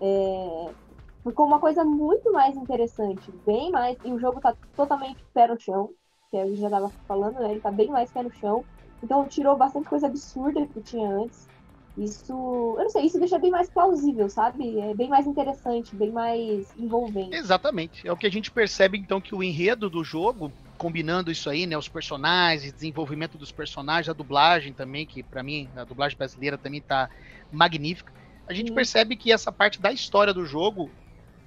É... 0.00 0.74
Ficou 1.22 1.46
uma 1.46 1.58
coisa 1.58 1.84
muito 1.84 2.30
mais 2.32 2.54
interessante, 2.56 3.30
bem 3.46 3.70
mais. 3.70 3.96
E 4.04 4.12
o 4.12 4.18
jogo 4.18 4.38
está 4.38 4.54
totalmente 4.76 5.24
pé 5.32 5.46
no 5.46 5.58
chão, 5.58 5.90
que 6.30 6.36
a 6.36 6.46
gente 6.46 6.60
já 6.60 6.66
estava 6.66 6.90
falando, 7.08 7.40
né? 7.40 7.50
Ele 7.50 7.60
tá 7.60 7.70
bem 7.70 7.88
mais 7.88 8.10
pé 8.10 8.22
no 8.22 8.32
chão. 8.32 8.62
Então 9.02 9.26
tirou 9.26 9.56
bastante 9.56 9.88
coisa 9.88 10.06
absurda 10.06 10.66
que 10.66 10.82
tinha 10.82 11.08
antes. 11.08 11.48
Isso, 11.96 12.32
eu 12.32 12.82
não 12.82 12.90
sei, 12.90 13.04
isso 13.04 13.18
deixa 13.18 13.38
bem 13.38 13.50
mais 13.50 13.68
plausível, 13.68 14.28
sabe? 14.28 14.78
É 14.78 14.94
bem 14.94 15.08
mais 15.08 15.26
interessante, 15.26 15.96
bem 15.96 16.12
mais 16.12 16.74
envolvente. 16.76 17.36
Exatamente. 17.36 18.06
É 18.06 18.12
o 18.12 18.16
que 18.16 18.26
a 18.26 18.30
gente 18.30 18.50
percebe 18.50 18.96
então 18.98 19.20
que 19.20 19.34
o 19.34 19.42
enredo 19.42 19.90
do 19.90 20.04
jogo 20.04 20.52
combinando 20.80 21.30
isso 21.30 21.50
aí, 21.50 21.66
né, 21.66 21.76
os 21.76 21.88
personagens, 21.88 22.72
desenvolvimento 22.72 23.36
dos 23.36 23.52
personagens, 23.52 24.08
a 24.08 24.14
dublagem 24.14 24.72
também, 24.72 25.04
que 25.04 25.22
para 25.22 25.42
mim 25.42 25.68
a 25.76 25.84
dublagem 25.84 26.16
brasileira 26.16 26.56
também 26.56 26.80
tá 26.80 27.10
magnífica. 27.52 28.10
A 28.48 28.54
gente 28.54 28.72
percebe 28.72 29.14
que 29.14 29.30
essa 29.30 29.52
parte 29.52 29.78
da 29.78 29.92
história 29.92 30.32
do 30.32 30.46
jogo 30.46 30.90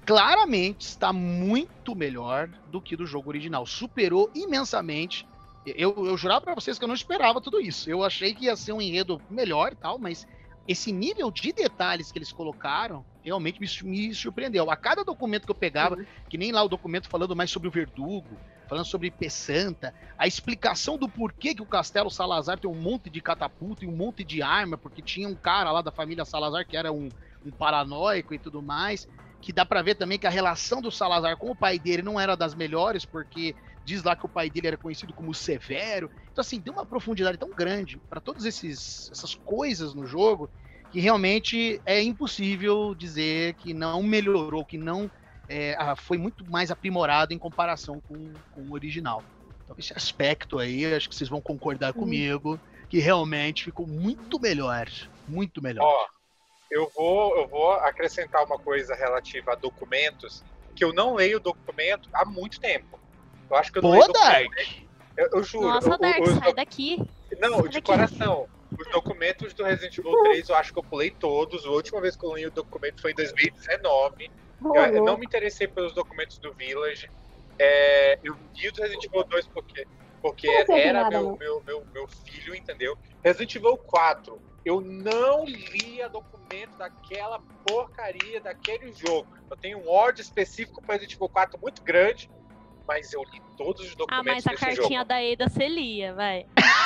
claramente 0.06 0.82
está 0.82 1.12
muito 1.12 1.96
melhor 1.96 2.48
do 2.70 2.80
que 2.80 2.96
do 2.96 3.04
jogo 3.04 3.28
original. 3.28 3.66
Superou 3.66 4.30
imensamente. 4.36 5.26
Eu, 5.66 6.06
eu 6.06 6.16
jurava 6.16 6.42
para 6.42 6.54
vocês 6.54 6.78
que 6.78 6.84
eu 6.84 6.88
não 6.88 6.94
esperava 6.94 7.40
tudo 7.40 7.60
isso. 7.60 7.90
Eu 7.90 8.04
achei 8.04 8.34
que 8.34 8.44
ia 8.44 8.54
ser 8.54 8.72
um 8.72 8.80
enredo 8.80 9.20
melhor 9.28 9.72
e 9.72 9.76
tal, 9.76 9.98
mas 9.98 10.28
esse 10.68 10.92
nível 10.92 11.28
de 11.32 11.52
detalhes 11.52 12.12
que 12.12 12.18
eles 12.18 12.30
colocaram 12.30 13.04
realmente 13.24 13.60
me, 13.60 13.90
me 13.90 14.14
surpreendeu. 14.14 14.70
A 14.70 14.76
cada 14.76 15.02
documento 15.02 15.44
que 15.44 15.50
eu 15.50 15.56
pegava, 15.56 15.96
uhum. 15.96 16.06
que 16.28 16.38
nem 16.38 16.52
lá 16.52 16.62
o 16.62 16.68
documento 16.68 17.08
falando 17.08 17.34
mais 17.34 17.50
sobre 17.50 17.66
o 17.66 17.72
Verdugo, 17.72 18.38
falando 18.68 18.84
sobre 18.84 19.10
Peçanta, 19.10 19.94
a 20.16 20.26
explicação 20.26 20.96
do 20.96 21.08
porquê 21.08 21.54
que 21.54 21.62
o 21.62 21.66
Castelo 21.66 22.10
Salazar 22.10 22.58
tem 22.58 22.70
um 22.70 22.74
monte 22.74 23.10
de 23.10 23.20
catapulta 23.20 23.84
e 23.84 23.88
um 23.88 23.96
monte 23.96 24.24
de 24.24 24.42
arma, 24.42 24.76
porque 24.76 25.02
tinha 25.02 25.28
um 25.28 25.34
cara 25.34 25.70
lá 25.70 25.82
da 25.82 25.90
família 25.90 26.24
Salazar 26.24 26.66
que 26.66 26.76
era 26.76 26.92
um, 26.92 27.08
um 27.44 27.50
paranoico 27.50 28.34
e 28.34 28.38
tudo 28.38 28.62
mais, 28.62 29.06
que 29.40 29.52
dá 29.52 29.66
pra 29.66 29.82
ver 29.82 29.94
também 29.96 30.18
que 30.18 30.26
a 30.26 30.30
relação 30.30 30.80
do 30.80 30.90
Salazar 30.90 31.36
com 31.36 31.50
o 31.50 31.56
pai 31.56 31.78
dele 31.78 32.02
não 32.02 32.18
era 32.18 32.34
das 32.34 32.54
melhores, 32.54 33.04
porque 33.04 33.54
diz 33.84 34.02
lá 34.02 34.16
que 34.16 34.24
o 34.24 34.28
pai 34.28 34.48
dele 34.48 34.68
era 34.68 34.76
conhecido 34.76 35.12
como 35.12 35.34
Severo. 35.34 36.10
Então, 36.32 36.40
assim, 36.40 36.60
tem 36.60 36.72
uma 36.72 36.86
profundidade 36.86 37.36
tão 37.36 37.50
grande 37.50 37.98
para 38.08 38.20
todas 38.20 38.46
essas 38.46 39.34
coisas 39.44 39.94
no 39.94 40.06
jogo 40.06 40.48
que 40.90 41.00
realmente 41.00 41.82
é 41.84 42.00
impossível 42.00 42.94
dizer 42.94 43.54
que 43.54 43.74
não 43.74 44.02
melhorou, 44.02 44.64
que 44.64 44.78
não 44.78 45.10
é, 45.48 45.74
ah, 45.78 45.94
foi 45.96 46.18
muito 46.18 46.44
mais 46.50 46.70
aprimorado 46.70 47.32
em 47.34 47.38
comparação 47.38 48.00
com, 48.00 48.34
com 48.50 48.62
o 48.62 48.72
original. 48.72 49.22
Então, 49.64 49.76
esse 49.78 49.92
aspecto 49.94 50.58
aí, 50.58 50.84
acho 50.94 51.08
que 51.08 51.14
vocês 51.14 51.28
vão 51.30 51.40
concordar 51.40 51.92
comigo, 51.94 52.60
que 52.88 52.98
realmente 52.98 53.64
ficou 53.64 53.86
muito 53.86 54.38
melhor. 54.40 54.86
Muito 55.26 55.62
melhor. 55.62 55.84
Ó, 55.84 56.06
eu 56.70 56.90
vou, 56.94 57.36
eu 57.38 57.48
vou 57.48 57.72
acrescentar 57.72 58.44
uma 58.44 58.58
coisa 58.58 58.94
relativa 58.94 59.52
a 59.52 59.56
documentos, 59.56 60.42
que 60.76 60.84
eu 60.84 60.92
não 60.92 61.14
leio 61.14 61.40
documento 61.40 62.08
há 62.12 62.24
muito 62.26 62.60
tempo. 62.60 63.00
Eu 63.50 63.56
acho 63.56 63.72
que 63.72 63.78
eu 63.78 63.82
não 63.82 63.90
Pô, 63.90 63.96
leio 63.98 64.12
Dark! 64.12 64.42
documento. 64.44 64.84
Eu, 65.16 65.28
eu 65.32 65.42
juro. 65.44 65.68
Nossa, 65.68 65.90
eu- 65.90 65.98
Dark, 65.98 66.20
os 66.22 66.28
sai 66.30 66.40
doc- 66.40 66.56
daqui. 66.56 66.96
Não, 67.40 67.60
sai 67.60 67.62
de 67.68 67.68
daqui. 67.68 67.82
coração. 67.82 68.48
Os 68.78 68.90
documentos 68.90 69.54
do 69.54 69.62
Resident 69.64 69.96
Evil 69.96 70.20
3, 70.24 70.48
eu 70.48 70.56
acho 70.56 70.72
que 70.72 70.78
eu 70.78 70.82
pulei 70.84 71.10
todos. 71.12 71.64
A 71.64 71.70
última 71.70 72.00
vez 72.00 72.16
que 72.16 72.26
eu 72.26 72.34
li 72.34 72.46
o 72.46 72.50
documento 72.50 73.00
foi 73.00 73.12
em 73.12 73.14
2019. 73.14 74.30
Eu, 74.72 74.84
eu 74.96 75.04
não 75.04 75.18
me 75.18 75.26
interessei 75.26 75.66
pelos 75.66 75.92
documentos 75.94 76.38
do 76.38 76.52
Village. 76.54 77.10
É, 77.58 78.18
eu 78.22 78.34
li 78.34 78.68
o 78.68 78.72
do 78.72 78.82
Resident 78.82 79.04
Evil 79.04 79.24
2 79.24 79.48
porque, 79.48 79.86
porque 80.22 80.48
era 80.48 81.02
nada, 81.04 81.20
meu, 81.20 81.30
não. 81.30 81.36
meu, 81.36 81.62
meu, 81.66 81.86
meu 81.92 82.08
filho, 82.08 82.54
entendeu? 82.54 82.96
Resident 83.22 83.54
Evil 83.56 83.76
4, 83.76 84.40
eu 84.64 84.80
não 84.80 85.44
lia 85.44 86.08
documento 86.08 86.76
daquela 86.78 87.38
porcaria 87.64 88.40
daquele 88.40 88.92
jogo. 88.92 89.28
Eu 89.50 89.56
tenho 89.56 89.78
um 89.78 89.88
ódio 89.88 90.22
específico 90.22 90.80
para 90.82 90.94
Resident 90.94 91.14
Evil 91.14 91.28
4 91.28 91.58
muito 91.62 91.82
grande, 91.82 92.30
mas 92.88 93.12
eu 93.12 93.22
li 93.22 93.40
todos 93.56 93.82
os 93.82 93.92
Ah, 93.92 93.96
documentos 93.96 94.44
mas 94.44 94.46
a 94.46 94.50
desse 94.50 94.64
cartinha 94.64 95.00
jogo. 95.00 95.04
da 95.04 95.16
Ada 95.16 95.48
você 95.48 95.68
lia, 95.68 96.14
vai. 96.14 96.46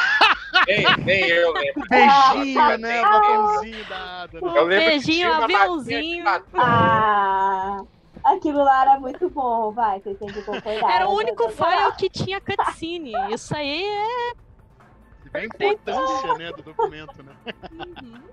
Nem, 0.67 0.85
nem 1.05 1.29
eu 1.29 1.53
lembro. 1.53 1.83
Beijinho, 1.89 2.61
Ah, 2.61 2.77
né? 2.77 2.77
nem 2.79 2.97
eu. 2.97 3.05
Botãozinho 3.11 3.89
da 3.89 4.23
Ada. 4.23 4.41
né? 4.41 4.49
Eu 4.59 4.65
lembro 4.65 4.87
Beijinho, 4.87 5.33
aviãozinho. 5.33 6.25
Ah, 6.55 7.81
aquilo 8.25 8.63
lá 8.65 8.83
era 8.83 9.01
muito 9.01 9.29
bom, 9.31 9.73
vai, 9.73 10.01
vocês 10.01 10.19
têm 10.19 10.29
que 10.29 10.43
concordar. 10.43 10.95
Era 10.95 11.09
o 11.09 11.15
único 11.15 11.49
file 11.51 11.93
que 11.99 12.09
tinha 12.11 12.41
cutscene. 12.41 13.13
Isso 13.33 13.55
aí 13.57 13.85
é. 13.85 14.33
Você 15.23 15.31
vê 15.31 15.39
a 15.41 15.45
importância 15.45 16.35
né, 16.35 16.53
do 16.53 16.63
documento, 16.63 17.23
né? 17.23 17.35
Uhum. 17.73 18.29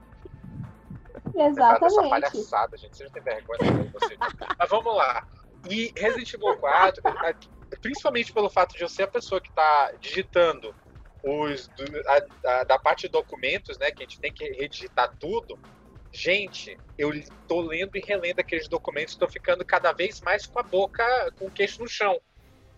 Essa 1.37 1.47
Exatamente. 1.49 2.09
palhaçada, 2.09 2.77
gente. 2.77 2.95
Vocês 2.95 3.09
não 3.11 3.21
têm 3.21 3.33
vergonha 3.33 3.83
de 3.83 3.89
você. 3.91 4.15
Mas 4.57 4.69
vamos 4.69 4.95
lá. 4.95 5.23
E 5.69 5.91
Resident 5.97 6.33
Evil 6.33 6.55
4, 6.57 7.01
a- 7.05 7.33
principalmente 7.81 8.31
pelo 8.31 8.49
fato 8.49 8.75
de 8.77 8.83
eu 8.83 8.87
ser 8.89 9.03
a 9.03 9.07
pessoa 9.07 9.41
que 9.41 9.49
está 9.49 9.91
digitando 9.99 10.73
os 11.25 11.67
do- 11.69 12.09
a- 12.09 12.59
a- 12.59 12.63
da 12.65 12.77
parte 12.77 13.03
de 13.03 13.09
documentos, 13.09 13.77
né? 13.79 13.91
Que 13.91 14.03
a 14.03 14.05
gente 14.05 14.19
tem 14.19 14.31
que 14.31 14.45
redigitar 14.53 15.11
tudo. 15.19 15.59
Gente, 16.13 16.79
eu 16.97 17.11
tô 17.47 17.61
lendo 17.61 17.97
e 17.97 17.99
relendo 17.99 18.39
aqueles 18.39 18.69
documentos, 18.69 19.15
tô 19.15 19.27
ficando 19.27 19.65
cada 19.65 19.91
vez 19.91 20.21
mais 20.21 20.45
com 20.45 20.59
a 20.59 20.63
boca, 20.63 21.03
com 21.37 21.47
o 21.47 21.51
queixo 21.51 21.81
no 21.81 21.87
chão. 21.87 22.21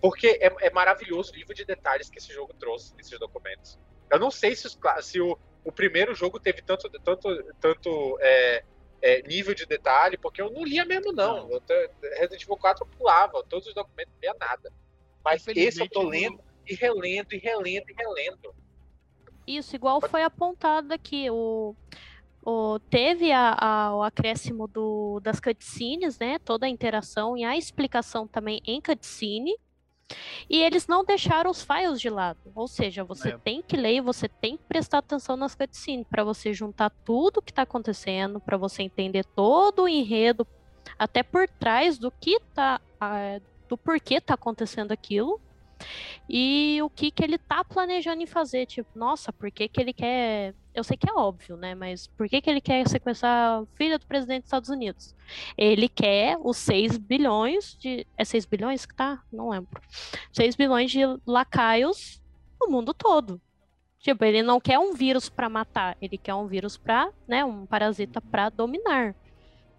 Porque 0.01 0.39
é, 0.41 0.67
é 0.67 0.69
maravilhoso 0.71 1.31
o 1.33 1.35
nível 1.35 1.53
de 1.53 1.65
detalhes 1.65 2.09
que 2.09 2.19
esse 2.19 2.33
jogo 2.33 2.53
trouxe 2.57 2.95
nesses 2.95 3.19
documentos. 3.19 3.77
Eu 4.11 4.19
não 4.19 4.31
sei 4.31 4.55
se, 4.55 4.65
os 4.65 4.77
se 5.01 5.19
o, 5.19 5.37
o 5.63 5.71
primeiro 5.71 6.15
jogo 6.15 6.39
teve 6.39 6.61
tanto, 6.61 6.89
tanto, 7.03 7.53
tanto 7.59 8.17
é, 8.21 8.63
é, 9.01 9.21
nível 9.23 9.53
de 9.53 9.65
detalhe, 9.65 10.17
porque 10.17 10.41
eu 10.41 10.49
não 10.49 10.63
lia 10.63 10.85
mesmo, 10.85 11.11
não. 11.11 11.49
Eu 11.51 11.61
Resident 12.17 12.43
Evil 12.43 12.57
4 12.57 12.85
eu 12.85 12.97
pulava, 12.97 13.43
todos 13.49 13.67
os 13.67 13.73
documentos 13.73 14.13
não 14.13 14.21
lia 14.21 14.35
nada. 14.39 14.71
Mas 15.23 15.43
esse 15.49 15.81
eu 15.81 15.89
tô 15.89 16.03
lendo 16.03 16.41
e 16.69 16.75
relendo 16.75 17.33
e 17.33 17.37
relendo 17.37 17.85
e 17.89 17.93
relendo. 17.97 18.53
Isso, 19.45 19.75
igual 19.75 20.01
foi 20.01 20.23
apontado 20.23 20.93
aqui. 20.93 21.29
O, 21.29 21.73
o, 22.45 22.79
teve 22.89 23.31
a, 23.31 23.55
a- 23.59 23.95
o 23.95 24.03
acréscimo 24.03 24.67
do, 24.67 25.19
das 25.21 25.39
cutscenes, 25.39 26.19
né? 26.19 26.37
Toda 26.39 26.65
a 26.65 26.69
interação 26.69 27.37
e 27.37 27.43
a 27.45 27.55
explicação 27.55 28.27
também 28.27 28.61
em 28.65 28.81
cutscene. 28.81 29.55
E 30.49 30.61
eles 30.63 30.87
não 30.87 31.03
deixaram 31.03 31.49
os 31.51 31.61
files 31.61 31.99
de 31.99 32.09
lado. 32.09 32.39
Ou 32.55 32.67
seja, 32.67 33.03
você 33.03 33.29
É. 33.29 33.37
tem 33.37 33.61
que 33.61 33.75
ler 33.75 33.95
e 33.95 34.01
você 34.01 34.27
tem 34.29 34.55
que 34.57 34.63
prestar 34.63 34.99
atenção 34.99 35.35
nas 35.35 35.53
cutscenes 35.55 36.05
para 36.09 36.23
você 36.23 36.53
juntar 36.53 36.89
tudo 37.03 37.41
que 37.41 37.51
está 37.51 37.63
acontecendo, 37.63 38.39
para 38.39 38.55
você 38.57 38.83
entender 38.83 39.25
todo 39.25 39.83
o 39.83 39.87
enredo, 39.87 40.47
até 40.97 41.23
por 41.23 41.47
trás 41.49 41.97
do 41.97 42.09
que 42.11 42.39
tá. 42.53 42.79
do 43.67 43.77
porquê 43.77 44.21
tá 44.21 44.33
acontecendo 44.33 44.93
aquilo 44.93 45.41
e 46.29 46.79
o 46.81 46.89
que 46.89 47.11
que 47.11 47.23
ele 47.23 47.37
tá 47.37 47.63
planejando 47.63 48.21
em 48.21 48.27
fazer, 48.27 48.65
tipo, 48.65 48.89
nossa, 48.97 49.31
por 49.31 49.49
que 49.51 49.67
que 49.67 49.79
ele 49.79 49.93
quer, 49.93 50.53
eu 50.73 50.83
sei 50.83 50.97
que 50.97 51.09
é 51.09 51.13
óbvio, 51.13 51.55
né, 51.55 51.73
mas 51.73 52.07
por 52.07 52.27
que 52.27 52.41
que 52.41 52.49
ele 52.49 52.61
quer 52.61 52.87
sequestrar 52.87 53.61
a 53.61 53.65
filha 53.75 53.97
do 53.97 54.05
presidente 54.05 54.41
dos 54.41 54.47
Estados 54.47 54.69
Unidos? 54.69 55.15
Ele 55.57 55.87
quer 55.87 56.37
os 56.41 56.57
6 56.57 56.97
bilhões 56.97 57.77
de, 57.79 58.05
é 58.17 58.25
6 58.25 58.45
bilhões 58.45 58.85
que 58.85 58.95
tá? 58.95 59.21
Não 59.31 59.49
lembro. 59.49 59.81
6 60.33 60.55
bilhões 60.55 60.91
de 60.91 61.01
lacaios 61.25 62.21
no 62.59 62.67
mundo 62.67 62.93
todo. 62.93 63.41
Tipo, 63.99 64.23
ele 64.25 64.43
não 64.43 64.59
quer 64.59 64.79
um 64.79 64.93
vírus 64.93 65.27
para 65.27 65.49
matar, 65.49 65.97
ele 66.01 66.17
quer 66.17 66.35
um 66.35 66.47
vírus 66.47 66.77
para, 66.77 67.11
né, 67.27 67.43
um 67.43 67.65
parasita 67.65 68.21
para 68.21 68.49
dominar. 68.49 69.15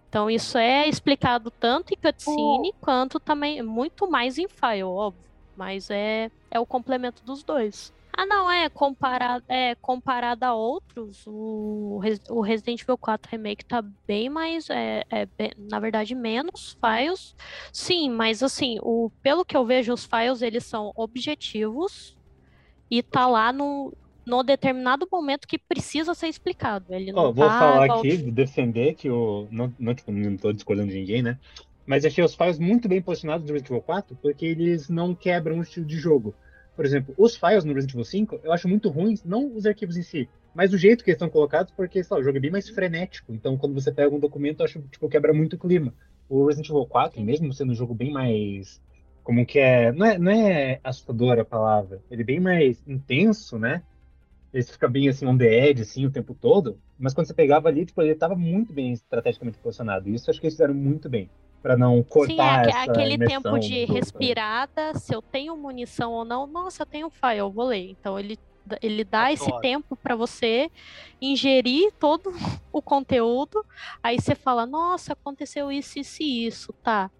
Então 0.08 0.30
isso 0.30 0.56
é 0.56 0.88
explicado 0.88 1.50
tanto 1.50 1.92
em 1.92 1.96
cutscene 1.96 2.72
quanto 2.80 3.20
também 3.20 3.62
muito 3.62 4.10
mais 4.10 4.38
em 4.38 4.48
file, 4.48 4.84
óbvio. 4.84 5.27
Mas 5.58 5.90
é, 5.90 6.30
é 6.52 6.60
o 6.60 6.64
complemento 6.64 7.20
dos 7.24 7.42
dois. 7.42 7.92
Ah, 8.16 8.24
não, 8.24 8.48
é 8.50 8.68
comparado, 8.68 9.44
é 9.48 9.74
comparado 9.76 10.44
a 10.44 10.54
outros, 10.54 11.24
o, 11.26 12.00
o 12.30 12.40
Resident 12.40 12.80
Evil 12.82 12.96
4 12.98 13.28
Remake 13.30 13.64
tá 13.64 13.82
bem 14.06 14.28
mais, 14.28 14.70
é, 14.70 15.04
é 15.10 15.26
bem- 15.26 15.52
na 15.56 15.78
verdade, 15.80 16.14
menos 16.14 16.76
files. 16.80 17.34
Sim, 17.72 18.10
mas 18.10 18.42
assim, 18.42 18.78
o, 18.82 19.10
pelo 19.22 19.44
que 19.44 19.56
eu 19.56 19.64
vejo, 19.64 19.92
os 19.92 20.04
files 20.04 20.42
eles 20.42 20.64
são 20.64 20.92
objetivos 20.96 22.16
e 22.90 23.02
tá 23.02 23.26
lá 23.26 23.52
no, 23.52 23.92
no 24.26 24.42
determinado 24.42 25.06
momento 25.10 25.46
que 25.46 25.58
precisa 25.58 26.12
ser 26.14 26.26
explicado. 26.28 26.92
Ele 26.92 27.12
não 27.12 27.24
Ó, 27.26 27.32
vou 27.32 27.48
tá 27.48 27.58
falar 27.58 27.84
igual- 27.84 27.98
aqui, 28.00 28.16
defender 28.30 28.94
que 28.94 29.08
o. 29.10 29.46
Não, 29.50 29.72
não, 29.78 29.94
não 30.08 30.36
tô 30.36 30.52
discordando 30.52 30.88
de 30.90 30.98
ninguém, 30.98 31.22
né? 31.22 31.38
Mas 31.88 32.04
achei 32.04 32.22
os 32.22 32.34
files 32.34 32.58
muito 32.58 32.86
bem 32.86 33.00
posicionados 33.00 33.46
no 33.46 33.52
Resident 33.54 33.70
Evil 33.70 33.82
4, 33.82 34.14
porque 34.20 34.44
eles 34.44 34.90
não 34.90 35.14
quebram 35.14 35.58
o 35.58 35.62
estilo 35.62 35.86
de 35.86 35.96
jogo. 35.96 36.34
Por 36.76 36.84
exemplo, 36.84 37.14
os 37.16 37.34
files 37.34 37.64
no 37.64 37.72
Resident 37.72 37.94
Evil 37.94 38.04
5, 38.04 38.40
eu 38.44 38.52
acho 38.52 38.68
muito 38.68 38.90
ruins, 38.90 39.24
não 39.24 39.56
os 39.56 39.64
arquivos 39.64 39.96
em 39.96 40.02
si, 40.02 40.28
mas 40.54 40.74
o 40.74 40.76
jeito 40.76 41.02
que 41.02 41.08
eles 41.08 41.16
estão 41.16 41.30
colocados, 41.30 41.72
porque, 41.72 42.02
lá, 42.10 42.18
o 42.18 42.22
jogo 42.22 42.36
é 42.36 42.40
bem 42.42 42.50
mais 42.50 42.68
frenético. 42.68 43.32
Então, 43.32 43.56
quando 43.56 43.72
você 43.72 43.90
pega 43.90 44.14
um 44.14 44.20
documento, 44.20 44.60
eu 44.60 44.66
acho 44.66 44.82
que 44.82 44.88
tipo, 44.88 45.08
quebra 45.08 45.32
muito 45.32 45.56
o 45.56 45.58
clima. 45.58 45.94
O 46.28 46.44
Resident 46.44 46.68
Evil 46.68 46.84
4, 46.84 47.22
mesmo 47.22 47.54
sendo 47.54 47.72
um 47.72 47.74
jogo 47.74 47.94
bem 47.94 48.12
mais. 48.12 48.82
Como 49.24 49.46
que 49.46 49.58
é. 49.58 49.90
Não 49.90 50.04
é, 50.04 50.18
não 50.18 50.30
é 50.30 50.80
assustadora 50.84 51.40
a 51.40 51.44
palavra. 51.44 52.02
Ele 52.10 52.20
é 52.20 52.24
bem 52.24 52.38
mais 52.38 52.86
intenso, 52.86 53.58
né? 53.58 53.82
Ele 54.52 54.62
fica 54.62 54.88
bem 54.88 55.08
assim, 55.08 55.24
on 55.24 55.38
the 55.38 55.70
edge, 55.70 55.80
assim, 55.80 56.04
o 56.04 56.10
tempo 56.10 56.34
todo. 56.34 56.78
Mas 56.98 57.14
quando 57.14 57.28
você 57.28 57.34
pegava 57.34 57.68
ali, 57.68 57.86
tipo, 57.86 58.02
ele 58.02 58.12
estava 58.12 58.36
muito 58.36 58.74
bem 58.74 58.92
estrategicamente 58.92 59.56
posicionado. 59.56 60.10
Isso 60.10 60.30
acho 60.30 60.38
que 60.38 60.46
eles 60.46 60.54
fizeram 60.54 60.74
muito 60.74 61.08
bem. 61.08 61.30
Pra 61.62 61.76
não 61.76 61.96
Sim, 61.96 62.02
cortar 62.04 62.60
aque- 62.60 62.68
essa 62.70 62.92
aquele 62.92 63.14
imersão 63.14 63.42
tempo 63.42 63.58
de 63.58 63.84
respirada, 63.84 64.94
se 64.94 65.14
eu 65.14 65.20
tenho 65.20 65.56
munição 65.56 66.12
ou 66.12 66.24
não, 66.24 66.46
nossa, 66.46 66.82
eu 66.82 66.86
tenho 66.86 67.10
file, 67.10 67.38
eu 67.38 67.50
vou 67.50 67.66
ler. 67.66 67.90
Então 67.90 68.18
ele, 68.18 68.38
ele 68.80 69.02
dá 69.04 69.32
esse 69.32 69.50
tempo 69.60 69.96
para 69.96 70.14
você 70.14 70.70
ingerir 71.20 71.92
todo 71.98 72.30
o 72.72 72.80
conteúdo, 72.80 73.64
aí 74.02 74.20
você 74.20 74.34
fala, 74.34 74.64
nossa, 74.66 75.12
aconteceu 75.14 75.70
isso, 75.72 75.98
isso 75.98 76.22
e 76.22 76.46
isso, 76.46 76.72
tá. 76.82 77.10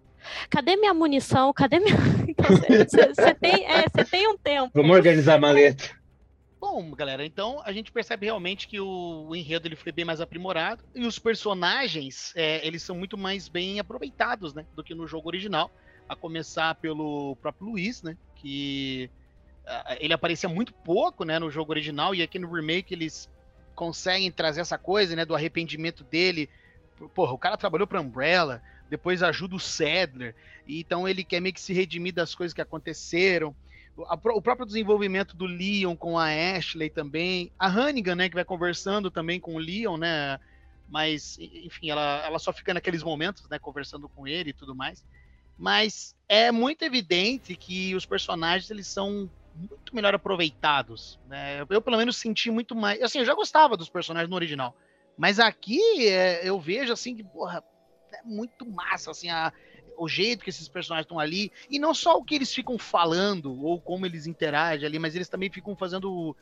Cadê 0.49 0.75
minha 0.75 0.93
munição? 0.93 1.51
Cadê 1.53 1.79
minha. 1.79 1.95
Então, 2.29 2.45
você- 2.57 3.13
Você 3.13 3.33
tem, 3.35 3.65
é, 3.65 3.83
você 3.89 4.05
tem 4.05 4.27
um 4.27 4.37
tempo. 4.37 4.69
Vamos 4.73 4.95
organizar 4.95 5.35
a 5.35 5.39
maleta. 5.39 5.98
Bom, 6.59 6.91
galera, 6.91 7.25
então 7.25 7.61
a 7.63 7.71
gente 7.71 7.89
percebe 7.89 8.25
realmente 8.25 8.67
que 8.67 8.81
o, 8.81 9.27
o 9.29 9.35
enredo 9.35 9.67
ele 9.67 9.77
foi 9.77 9.93
bem 9.93 10.03
mais 10.03 10.19
aprimorado 10.19 10.83
e 10.93 11.05
os 11.05 11.17
personagens 11.17 12.33
é, 12.35 12.65
eles 12.67 12.83
são 12.83 12.97
muito 12.97 13.17
mais 13.17 13.47
bem 13.47 13.79
aproveitados, 13.79 14.53
né, 14.53 14.67
do 14.73 14.83
que 14.83 14.93
no 14.93 15.07
jogo 15.07 15.29
original. 15.29 15.71
A 16.07 16.15
começar 16.15 16.75
pelo 16.75 17.37
próprio 17.37 17.69
Luiz, 17.69 18.03
né, 18.03 18.17
que 18.35 19.09
ah, 19.65 19.95
ele 20.01 20.11
aparecia 20.11 20.49
muito 20.49 20.73
pouco, 20.73 21.23
né, 21.23 21.39
no 21.39 21.49
jogo 21.49 21.71
original 21.71 22.13
e 22.13 22.21
aqui 22.21 22.37
no 22.37 22.51
remake 22.51 22.93
eles 22.93 23.29
conseguem 23.73 24.29
trazer 24.29 24.59
essa 24.59 24.77
coisa, 24.77 25.15
né, 25.15 25.23
do 25.23 25.35
arrependimento 25.35 26.03
dele. 26.03 26.49
Porra, 27.15 27.31
o 27.31 27.37
cara 27.37 27.55
trabalhou 27.55 27.87
para 27.87 28.01
Umbrella, 28.01 28.61
depois 28.89 29.23
ajuda 29.23 29.55
o 29.55 29.59
Sadler, 29.59 30.35
então 30.67 31.07
ele 31.07 31.23
quer 31.23 31.39
meio 31.39 31.53
que 31.53 31.61
se 31.61 31.71
redimir 31.71 32.13
das 32.13 32.35
coisas 32.35 32.53
que 32.53 32.61
aconteceram 32.61 33.55
o 34.07 34.41
próprio 34.41 34.65
desenvolvimento 34.65 35.35
do 35.35 35.45
Leon 35.45 35.95
com 35.95 36.17
a 36.17 36.27
Ashley 36.27 36.89
também, 36.89 37.51
a 37.57 37.67
Hannigan, 37.67 38.15
né, 38.15 38.29
que 38.29 38.35
vai 38.35 38.45
conversando 38.45 39.11
também 39.11 39.39
com 39.39 39.55
o 39.55 39.59
Leon, 39.59 39.97
né, 39.97 40.39
mas 40.87 41.37
enfim, 41.39 41.89
ela, 41.89 42.23
ela 42.25 42.39
só 42.39 42.51
fica 42.53 42.73
naqueles 42.73 43.03
momentos, 43.03 43.47
né, 43.49 43.59
conversando 43.59 44.07
com 44.09 44.27
ele 44.27 44.51
e 44.51 44.53
tudo 44.53 44.75
mais. 44.75 45.05
Mas 45.57 46.15
é 46.27 46.51
muito 46.51 46.83
evidente 46.83 47.55
que 47.55 47.93
os 47.93 48.05
personagens 48.05 48.71
eles 48.71 48.87
são 48.87 49.29
muito 49.53 49.93
melhor 49.93 50.15
aproveitados, 50.15 51.19
né? 51.27 51.65
Eu 51.69 51.81
pelo 51.81 51.97
menos 51.97 52.15
senti 52.15 52.49
muito 52.49 52.73
mais, 52.73 53.01
assim, 53.01 53.19
eu 53.19 53.25
já 53.25 53.33
gostava 53.33 53.75
dos 53.75 53.89
personagens 53.89 54.29
no 54.29 54.35
original, 54.35 54.73
mas 55.17 55.37
aqui 55.37 56.07
é, 56.07 56.47
eu 56.47 56.57
vejo 56.59 56.93
assim 56.93 57.13
que, 57.13 57.25
porra, 57.25 57.61
é 58.13 58.23
muito 58.23 58.65
massa 58.65 59.11
assim 59.11 59.29
a, 59.29 59.51
o 59.99 60.07
jeito 60.07 60.43
que 60.43 60.49
esses 60.49 60.67
personagens 60.67 61.05
estão 61.05 61.19
ali 61.19 61.51
e 61.69 61.77
não 61.77 61.93
só 61.93 62.17
o 62.17 62.23
que 62.23 62.35
eles 62.35 62.53
ficam 62.53 62.77
falando 62.77 63.53
ou 63.63 63.79
como 63.79 64.05
eles 64.05 64.25
interagem 64.25 64.85
ali, 64.85 64.97
mas 64.97 65.15
eles 65.15 65.29
também 65.29 65.49
ficam 65.49 65.75
fazendo 65.75 66.35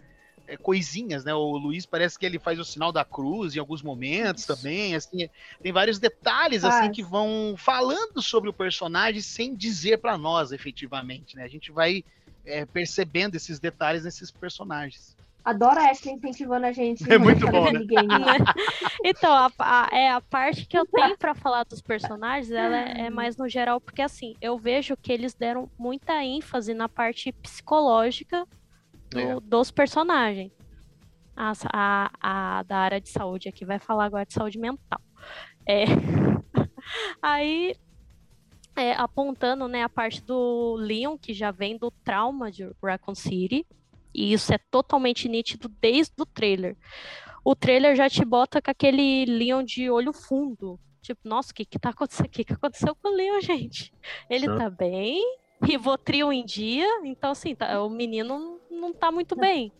é, 0.47 0.55
coisinhas, 0.55 1.25
né? 1.25 1.33
O 1.33 1.57
Luiz 1.57 1.85
parece 1.85 2.17
que 2.17 2.25
ele 2.25 2.39
faz 2.39 2.59
o 2.59 2.63
sinal 2.63 2.91
da 2.91 3.03
cruz 3.03 3.55
em 3.55 3.59
alguns 3.59 3.81
momentos 3.81 4.43
Isso. 4.43 4.55
também, 4.55 4.95
assim, 4.95 5.27
tem 5.61 5.71
vários 5.71 5.99
detalhes 5.99 6.63
assim 6.63 6.91
que 6.91 7.03
vão 7.03 7.55
falando 7.57 8.21
sobre 8.21 8.49
o 8.49 8.53
personagem 8.53 9.21
sem 9.21 9.55
dizer 9.55 9.97
para 9.97 10.17
nós 10.17 10.51
efetivamente, 10.51 11.35
né? 11.35 11.43
A 11.43 11.49
gente 11.49 11.71
vai 11.71 12.03
é, 12.45 12.65
percebendo 12.65 13.35
esses 13.35 13.59
detalhes 13.59 14.03
nesses 14.03 14.31
personagens. 14.31 15.16
Adoro 15.47 15.79
a 15.79 15.91
Ashley 15.91 16.13
incentivando 16.13 16.65
a 16.65 16.73
gente. 16.73 17.09
É 17.09 17.17
muito 17.17 17.49
bom, 17.49 17.71
né? 17.71 17.79
então, 19.01 19.31
a, 19.31 19.49
a, 19.59 19.89
é, 19.93 20.11
a 20.11 20.19
parte 20.19 20.65
que 20.65 20.77
eu 20.77 20.85
tenho 20.85 21.17
para 21.17 21.33
falar 21.33 21.63
dos 21.63 21.81
personagens, 21.81 22.51
ela 22.51 22.75
é, 22.75 23.05
é, 23.05 23.09
mais 23.09 23.37
no 23.37 23.47
geral, 23.47 23.79
porque 23.79 24.01
assim, 24.01 24.35
eu 24.41 24.57
vejo 24.57 24.97
que 24.97 25.09
eles 25.09 25.33
deram 25.33 25.71
muita 25.79 26.21
ênfase 26.21 26.73
na 26.73 26.89
parte 26.89 27.31
psicológica 27.31 28.45
do, 29.09 29.19
é. 29.19 29.39
dos 29.39 29.71
personagens. 29.71 30.51
A, 31.33 31.53
a, 31.71 32.11
a, 32.19 32.63
da 32.63 32.77
área 32.79 32.99
de 32.99 33.07
saúde 33.07 33.47
aqui 33.47 33.63
vai 33.63 33.79
falar 33.79 34.03
agora 34.03 34.25
de 34.25 34.33
saúde 34.33 34.59
mental. 34.59 34.99
É, 35.65 35.85
aí, 37.23 37.73
é, 38.75 38.91
apontando 38.95 39.65
né, 39.69 39.81
a 39.81 39.87
parte 39.87 40.21
do 40.21 40.75
Leon, 40.75 41.17
que 41.17 41.33
já 41.33 41.51
vem 41.51 41.77
do 41.77 41.89
trauma 41.89 42.51
de 42.51 42.69
Raccoon 42.83 43.15
City, 43.15 43.65
e 44.17 44.33
isso 44.33 44.51
é 44.51 44.57
totalmente 44.57 45.29
nítido 45.29 45.69
desde 45.79 46.15
o 46.19 46.25
trailer. 46.25 46.75
O 47.45 47.55
trailer 47.55 47.95
já 47.95 48.09
te 48.09 48.25
bota 48.25 48.59
com 48.59 48.71
aquele 48.71 49.25
Leon 49.25 49.63
de 49.63 49.91
olho 49.91 50.11
fundo. 50.11 50.79
Tipo, 51.03 51.21
nossa, 51.23 51.51
o 51.51 51.53
que 51.53 51.63
que 51.63 51.77
tá 51.77 51.89
acontecendo? 51.89 52.25
O 52.27 52.29
que 52.31 52.43
que 52.43 52.53
aconteceu 52.53 52.95
com 52.95 53.09
o 53.09 53.15
Leon, 53.15 53.39
gente? 53.39 53.93
Ele 54.27 54.47
tá 54.47 54.71
bem? 54.71 55.23
Rivotril 55.61 56.33
em 56.33 56.43
dia? 56.43 56.87
Então, 57.05 57.31
assim, 57.31 57.53
tá, 57.53 57.81
o 57.83 57.89
menino 57.89 58.59
não 58.71 58.91
tá 58.91 59.11
muito 59.11 59.35
bem. 59.35 59.71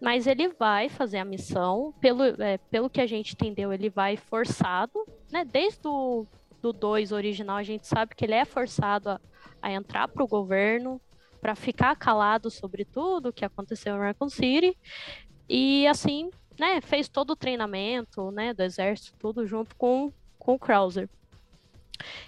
Mas 0.00 0.26
ele 0.26 0.48
vai 0.48 0.90
fazer 0.90 1.18
a 1.18 1.24
missão, 1.24 1.94
pelo, 2.00 2.22
é, 2.22 2.58
pelo 2.70 2.90
que 2.90 3.00
a 3.00 3.06
gente 3.06 3.32
entendeu, 3.32 3.72
ele 3.72 3.88
vai 3.88 4.18
forçado, 4.18 5.06
né? 5.32 5.44
Desde 5.44 5.80
o 5.88 6.26
do 6.60 6.72
2 6.72 7.12
original, 7.12 7.56
a 7.56 7.62
gente 7.62 7.86
sabe 7.86 8.14
que 8.14 8.24
ele 8.24 8.34
é 8.34 8.44
forçado 8.44 9.10
a, 9.10 9.20
a 9.62 9.72
entrar 9.72 10.08
para 10.08 10.22
o 10.22 10.28
governo, 10.28 11.00
para 11.44 11.54
ficar 11.54 11.94
calado 11.94 12.50
sobre 12.50 12.86
tudo 12.86 13.28
o 13.28 13.32
que 13.32 13.44
aconteceu 13.44 13.94
em 13.94 13.98
Raccoon 13.98 14.30
City. 14.30 14.74
E 15.46 15.86
assim, 15.86 16.30
né, 16.58 16.80
fez 16.80 17.06
todo 17.06 17.32
o 17.32 17.36
treinamento, 17.36 18.30
né, 18.30 18.54
do 18.54 18.62
exército, 18.62 19.14
tudo 19.18 19.46
junto 19.46 19.76
com, 19.76 20.10
com 20.38 20.54
o 20.54 20.58
Krauser. 20.58 21.06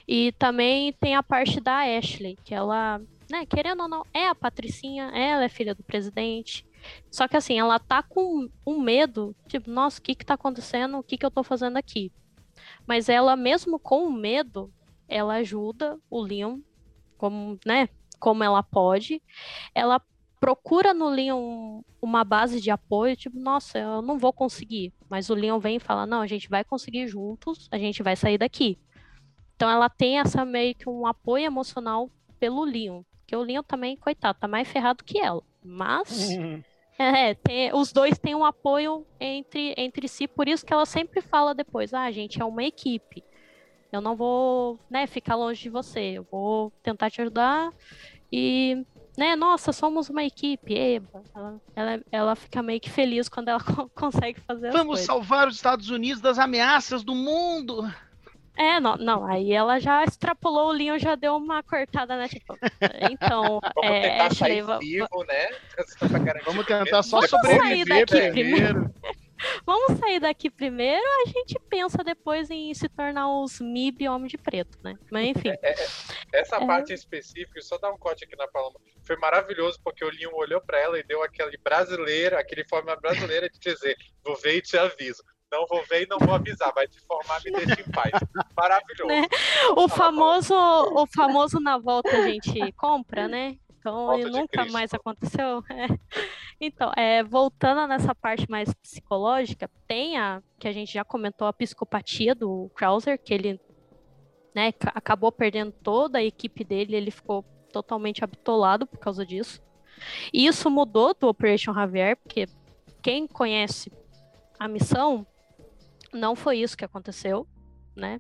E 0.07 0.33
também 0.33 0.93
tem 0.93 1.17
a 1.17 1.23
parte 1.23 1.63
da 1.63 1.79
Ashley, 1.79 2.37
que 2.45 2.55
ela, 2.55 3.01
né, 3.31 3.47
querendo 3.47 3.85
ou 3.85 3.89
não, 3.89 4.05
é 4.13 4.29
a 4.29 4.35
Patricinha, 4.35 5.05
ela 5.15 5.45
é 5.45 5.49
filha 5.49 5.75
do 5.75 5.83
presidente. 5.83 6.67
Só 7.11 7.27
que 7.27 7.39
assim, 7.39 7.59
ela 7.59 7.79
tá 7.79 8.03
com 8.03 8.51
um 8.67 8.79
medo, 8.79 9.35
tipo, 9.49 9.71
nossa, 9.71 9.99
o 9.99 10.03
que 10.03 10.15
que 10.15 10.27
tá 10.27 10.35
acontecendo? 10.35 10.99
O 10.99 11.03
que 11.03 11.17
que 11.17 11.25
eu 11.25 11.31
tô 11.31 11.43
fazendo 11.43 11.79
aqui? 11.79 12.13
Mas 12.87 13.09
ela, 13.09 13.35
mesmo 13.35 13.79
com 13.79 14.07
o 14.07 14.13
medo, 14.13 14.71
ela 15.09 15.37
ajuda 15.37 15.99
o 16.11 16.21
Leon, 16.21 16.61
como, 17.17 17.59
né, 17.65 17.89
como 18.19 18.43
ela 18.45 18.63
pode. 18.63 19.23
Ela 19.75 20.01
procura 20.41 20.93
no 20.93 21.09
Leon 21.09 21.81
uma 22.01 22.23
base 22.23 22.61
de 22.61 22.71
apoio, 22.71 23.17
tipo, 23.17 23.39
nossa, 23.39 23.79
eu 23.79 24.03
não 24.03 24.19
vou 24.19 24.33
conseguir. 24.33 24.93
Mas 25.09 25.31
o 25.31 25.35
Leon 25.35 25.59
vem 25.59 25.77
e 25.77 25.81
fala, 25.81 26.07
não, 26.07 26.21
a 26.21 26.27
gente 26.27 26.49
vai 26.49 26.65
conseguir 26.65 27.07
juntos, 27.09 27.69
a 27.71 27.79
gente 27.79 28.03
vai 28.03 28.17
sair 28.17 28.39
daqui. 28.39 28.79
Então 29.55 29.71
ela 29.71 29.89
tem 29.89 30.19
essa 30.19 30.45
meio 30.45 30.75
que 30.75 30.89
um 30.89 31.07
apoio 31.07 31.47
emocional 31.47 32.11
pelo 32.39 32.65
Leon. 32.65 33.03
Que 33.27 33.35
o 33.35 33.43
Leon 33.43 33.63
também, 33.63 33.97
coitado, 33.97 34.39
tá 34.39 34.47
mais 34.47 34.69
ferrado 34.69 35.05
que 35.05 35.19
ela. 35.19 35.43
Mas. 35.65 36.31
É, 36.99 37.35
tem, 37.35 37.75
os 37.75 37.93
dois 37.93 38.19
têm 38.19 38.35
um 38.35 38.43
apoio 38.43 39.07
entre, 39.21 39.75
entre 39.77 40.09
si, 40.09 40.27
por 40.27 40.49
isso 40.49 40.65
que 40.65 40.73
ela 40.73 40.87
sempre 40.87 41.21
fala 41.21 41.55
depois, 41.55 41.93
ah, 41.93 42.05
a 42.05 42.11
gente 42.11 42.41
é 42.41 42.45
uma 42.45 42.65
equipe. 42.65 43.23
Eu 43.97 44.01
não 44.01 44.15
vou, 44.15 44.79
né, 44.91 45.07
ficar 45.07 45.35
longe 45.35 45.63
de 45.63 45.71
você. 45.71 46.19
Eu 46.19 46.27
vou 46.31 46.71
tentar 46.83 47.11
te 47.11 47.21
ajudar 47.21 47.73
e, 48.31 48.85
né, 49.17 49.35
nossa, 49.35 49.73
somos 49.73 50.11
uma 50.11 50.23
equipe. 50.23 50.75
Eba. 50.75 51.23
Ela, 51.35 51.61
ela, 51.75 52.01
ela 52.13 52.37
fica 52.37 52.63
meio 52.63 52.81
que 52.81 52.91
feliz 52.91 53.29
quando 53.29 53.49
ela 53.49 53.61
consegue 53.95 54.41
fazer 54.41 54.71
Vamos 54.71 55.01
salvar 55.01 55.49
os 55.49 55.57
Estados 55.57 55.89
Unidos 55.91 56.21
das 56.21 56.39
ameaças 56.39 57.03
do 57.03 57.15
mundo. 57.15 57.91
É, 58.57 58.81
não, 58.81 58.97
não, 58.97 59.27
aí 59.27 59.53
ela 59.53 59.79
já 59.79 60.03
extrapolou 60.03 60.69
o 60.69 60.73
Leon, 60.73 60.99
já 60.99 61.15
deu 61.15 61.37
uma 61.37 61.63
cortada, 61.63 62.17
né? 62.17 62.27
Tipo, 62.27 62.57
então, 63.11 63.61
Vamos 63.77 63.91
é, 63.91 64.01
tentar 64.01 64.27
Ashley, 64.27 64.65
sair 64.65 64.79
vivo, 64.79 65.25
né? 65.29 65.49
Vamos 66.47 66.67
tentar 66.67 67.03
só 67.03 67.17
Vamos 67.21 67.31
sobreviver 67.31 67.87
sair 67.87 68.07
daqui 68.07 68.31
primeiro. 68.31 68.95
Vamos 69.65 69.99
sair 69.99 70.21
daqui 70.21 70.51
primeiro, 70.51 71.05
a 71.25 71.29
gente 71.29 71.59
pensa 71.69 72.03
depois 72.03 72.51
em 72.51 72.73
se 72.75 72.89
tornar 72.89 73.29
os 73.29 73.61
MIB 73.61 74.09
Homem 74.09 74.29
de 74.29 74.39
Preto, 74.39 74.79
né? 74.83 74.95
Mas 75.11 75.27
enfim. 75.27 75.51
É, 75.63 75.71
é, 75.71 75.87
essa 76.33 76.57
É. 76.57 76.67
parte 76.67 76.93
em 76.93 76.95
específico, 76.95 77.61
só 77.63 77.79
dar 77.79 77.93
um 77.93 77.99
corte 77.99 78.25
aqui 78.25 78.37
na 78.37 78.49
Paloma, 78.49 78.79
foi 79.05 79.17
maravilhoso, 79.17 79.79
porque 79.85 80.05
o 80.05 80.11
Leon 80.11 80.33
olhou 80.35 80.61
pra 80.61 80.79
ela 80.81 80.99
e 80.99 81.03
deu 81.03 81.23
aquele 81.23 81.57
brasileiro, 81.59 82.37
aquele 82.37 82.65
forma 82.69 82.95
brasileira 82.97 83.49
de 83.49 83.59
dizer, 83.59 83.97
vou 84.25 84.37
ver 84.37 84.57
e 84.57 84.63
te 84.63 84.77
aviso. 84.77 85.23
Não 85.53 85.65
vou 85.69 85.81
ver 85.85 86.03
e 86.03 86.07
não 86.09 86.19
vou 86.19 86.35
avisar, 86.35 86.73
vai 86.75 86.89
te 86.89 86.99
informar, 86.99 87.41
me 87.45 87.53
deixa 87.53 87.81
em 87.81 87.91
paz. 87.93 88.11
Maravilhoso. 88.57 89.07
Né? 89.07 89.29
O 89.77 89.89
famoso, 89.89 90.55
o 90.55 91.07
famoso 91.07 91.61
na 91.61 91.79
volta 91.79 92.11
a 92.17 92.23
gente 92.29 92.73
compra, 92.73 93.29
né? 93.29 93.57
Então 93.89 94.07
Volta 94.07 94.25
de 94.31 94.37
nunca 94.37 94.59
Cristo. 94.59 94.73
mais 94.73 94.93
aconteceu. 94.95 95.63
É. 95.71 95.87
Então, 96.61 96.91
é, 96.97 97.23
voltando 97.23 97.87
nessa 97.87 98.15
parte 98.15 98.49
mais 98.51 98.73
psicológica, 98.75 99.71
tem 99.87 100.17
a 100.17 100.43
que 100.59 100.67
a 100.67 100.73
gente 100.73 100.93
já 100.93 101.05
comentou 101.05 101.47
a 101.47 101.53
psicopatia 101.53 102.35
do 102.35 102.71
Krauser, 102.75 103.19
que 103.23 103.35
ele 103.35 103.61
né, 104.55 104.73
ca- 104.73 104.93
acabou 104.95 105.31
perdendo 105.31 105.71
toda 105.71 106.17
a 106.19 106.23
equipe 106.25 106.65
dele, 106.65 106.97
ele 106.97 107.11
ficou 107.11 107.45
totalmente 107.71 108.25
habitolado 108.25 108.87
por 108.87 108.99
causa 108.99 109.25
disso. 109.25 109.61
E 110.33 110.47
isso 110.47 110.71
mudou 110.71 111.13
do 111.15 111.29
Operation 111.29 111.75
Javier, 111.75 112.17
porque 112.17 112.47
quem 113.03 113.27
conhece 113.27 113.93
a 114.59 114.67
missão, 114.67 115.27
não 116.13 116.35
foi 116.35 116.59
isso 116.59 116.77
que 116.77 116.85
aconteceu, 116.87 117.47
né? 117.95 118.19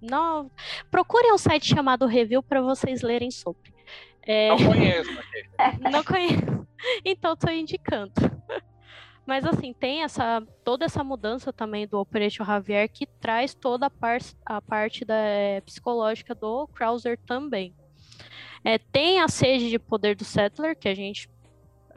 Não, 0.00 0.50
procurem 0.90 1.32
um 1.32 1.38
site 1.38 1.66
chamado 1.66 2.06
Review 2.06 2.42
para 2.42 2.62
vocês 2.62 3.02
lerem 3.02 3.30
sobre. 3.30 3.75
É, 4.26 4.48
Não 4.48 4.58
conheço 4.66 5.10
aquele. 5.18 5.48
não 5.90 6.04
conheço. 6.04 6.66
Então 7.04 7.32
estou 7.34 7.52
indicando. 7.52 8.12
Mas 9.24 9.44
assim, 9.44 9.72
tem 9.72 10.02
essa 10.02 10.42
toda 10.64 10.84
essa 10.84 11.02
mudança 11.02 11.52
também 11.52 11.86
do 11.86 11.98
Operation 11.98 12.44
Javier 12.44 12.88
que 12.88 13.06
traz 13.06 13.54
toda 13.54 13.86
a, 13.86 13.90
par 13.90 14.18
a 14.44 14.60
parte 14.60 15.04
da, 15.04 15.16
eh, 15.16 15.60
psicológica 15.62 16.34
do 16.34 16.68
Krauser 16.68 17.18
também. 17.26 17.74
É, 18.64 18.78
tem 18.78 19.20
a 19.20 19.28
sede 19.28 19.68
de 19.68 19.78
poder 19.78 20.16
do 20.16 20.24
Settler, 20.24 20.76
que 20.76 20.88
a 20.88 20.94
gente 20.94 21.28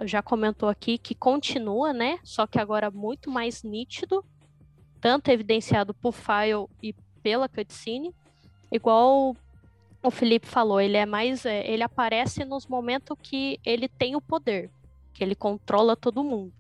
já 0.04 0.22
comentou 0.22 0.70
aqui, 0.70 0.98
que 0.98 1.16
continua, 1.16 1.94
né? 1.94 2.20
Só 2.24 2.48
que 2.48 2.60
agora 2.60 2.90
muito 2.90 3.30
mais 3.30 3.64
nítido, 3.64 4.24
tanto 5.02 5.30
evidenciado 5.30 5.94
por 5.94 6.14
file 6.14 6.68
e 6.82 6.94
pela 7.22 7.50
cutscene, 7.50 8.14
igual 8.72 9.36
o 10.02 10.10
Felipe 10.12 10.48
falou, 10.48 10.80
ele 10.80 10.98
é 10.98 11.06
mais, 11.06 11.46
é, 11.46 11.68
ele 11.70 11.84
aparece 11.84 12.46
nos 12.46 12.66
momentos 12.68 13.18
que 13.22 13.60
ele 13.66 13.88
tem 13.88 14.16
o 14.16 14.22
poder, 14.22 14.70
que 15.14 15.24
ele 15.24 15.36
controla 15.36 15.96
todo 15.96 16.24
mundo. 16.24 16.54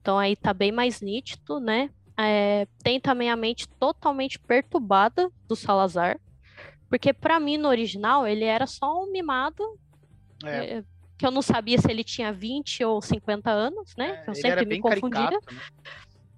Então 0.00 0.18
aí 0.18 0.34
tá 0.36 0.52
bem 0.54 0.72
mais 0.72 1.00
nítido, 1.00 1.58
né? 1.60 1.90
É, 2.16 2.66
tem 2.82 3.00
também 3.00 3.30
a 3.30 3.36
mente 3.36 3.68
totalmente 3.68 4.38
perturbada 4.38 5.30
do 5.48 5.56
Salazar, 5.56 6.18
porque 6.88 7.12
pra 7.12 7.40
mim 7.40 7.56
no 7.56 7.68
original 7.68 8.26
ele 8.26 8.44
era 8.44 8.66
só 8.66 9.02
um 9.02 9.10
mimado, 9.10 9.62
É. 10.44 10.76
é, 10.78 10.84
que 11.18 11.26
eu 11.26 11.30
não 11.30 11.42
sabia 11.42 11.78
se 11.78 11.90
ele 11.90 12.04
tinha 12.04 12.32
20 12.32 12.84
ou 12.84 13.00
50 13.00 13.50
anos, 13.50 13.94
né? 13.96 14.22
que 14.24 14.30
eu 14.30 14.34
sempre 14.34 14.66
me 14.66 14.80
confundia. 14.80 15.10
caricato, 15.10 15.54
né? 15.54 15.60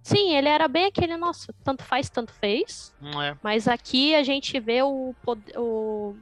Sim, 0.06 0.36
ele 0.36 0.48
era 0.48 0.68
bem 0.68 0.84
aquele, 0.84 1.16
nossa, 1.16 1.52
tanto 1.64 1.82
faz, 1.82 2.08
tanto 2.08 2.32
fez. 2.32 2.94
Não 3.00 3.20
é? 3.20 3.36
Mas 3.42 3.66
aqui 3.66 4.14
a 4.14 4.22
gente 4.22 4.60
vê 4.60 4.80
o, 4.80 5.12
o- 5.56 6.14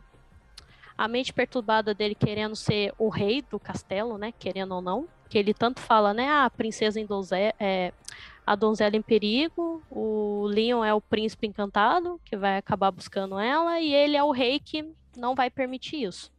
a 0.96 1.06
mente 1.06 1.34
perturbada 1.34 1.92
dele 1.92 2.14
querendo 2.14 2.56
ser 2.56 2.94
o 2.98 3.10
rei 3.10 3.42
do 3.42 3.60
castelo, 3.60 4.16
né? 4.16 4.32
Querendo 4.38 4.74
ou 4.74 4.80
não. 4.80 5.06
Que 5.28 5.36
ele 5.36 5.52
tanto 5.52 5.80
fala, 5.80 6.14
né? 6.14 6.26
Ah, 6.26 6.46
a 6.46 6.50
princesa 6.50 6.98
Indose 6.98 7.34
é, 7.60 7.92
a 8.46 8.54
donzela 8.56 8.96
em 8.96 9.02
perigo, 9.02 9.82
o 9.90 10.46
Leon 10.46 10.82
é 10.82 10.94
o 10.94 11.00
príncipe 11.02 11.46
encantado, 11.46 12.18
que 12.24 12.38
vai 12.38 12.56
acabar 12.56 12.90
buscando 12.90 13.38
ela, 13.38 13.78
e 13.82 13.92
ele 13.92 14.16
é 14.16 14.24
o 14.24 14.30
rei 14.30 14.58
que 14.60 14.82
não 15.14 15.34
vai 15.34 15.50
permitir 15.50 16.04
isso. 16.04 16.32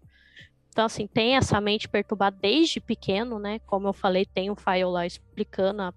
Então, 0.70 0.86
assim, 0.86 1.06
tem 1.06 1.36
essa 1.38 1.62
mente 1.62 1.88
perturbada 1.88 2.36
desde 2.42 2.80
pequeno, 2.80 3.38
né? 3.38 3.60
Como 3.68 3.88
eu 3.88 3.94
falei, 3.94 4.26
tem 4.26 4.50
um 4.50 4.56
file 4.56 4.86
lá 4.86 5.06
explicando 5.06 5.84
a, 5.84 5.94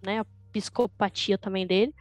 né, 0.00 0.20
a 0.20 0.26
psicopatia 0.52 1.38
também 1.38 1.66
dele. 1.66 1.94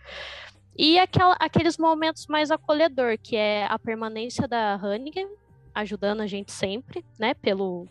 E 0.77 0.97
aquela, 0.99 1.35
aqueles 1.39 1.77
momentos 1.77 2.27
mais 2.27 2.49
acolhedor, 2.49 3.17
que 3.17 3.35
é 3.35 3.65
a 3.65 3.77
permanência 3.77 4.47
da 4.47 4.75
Hannigan, 4.75 5.27
ajudando 5.73 6.21
a 6.21 6.27
gente 6.27 6.51
sempre, 6.51 7.03
né? 7.19 7.33
Pelo. 7.33 7.87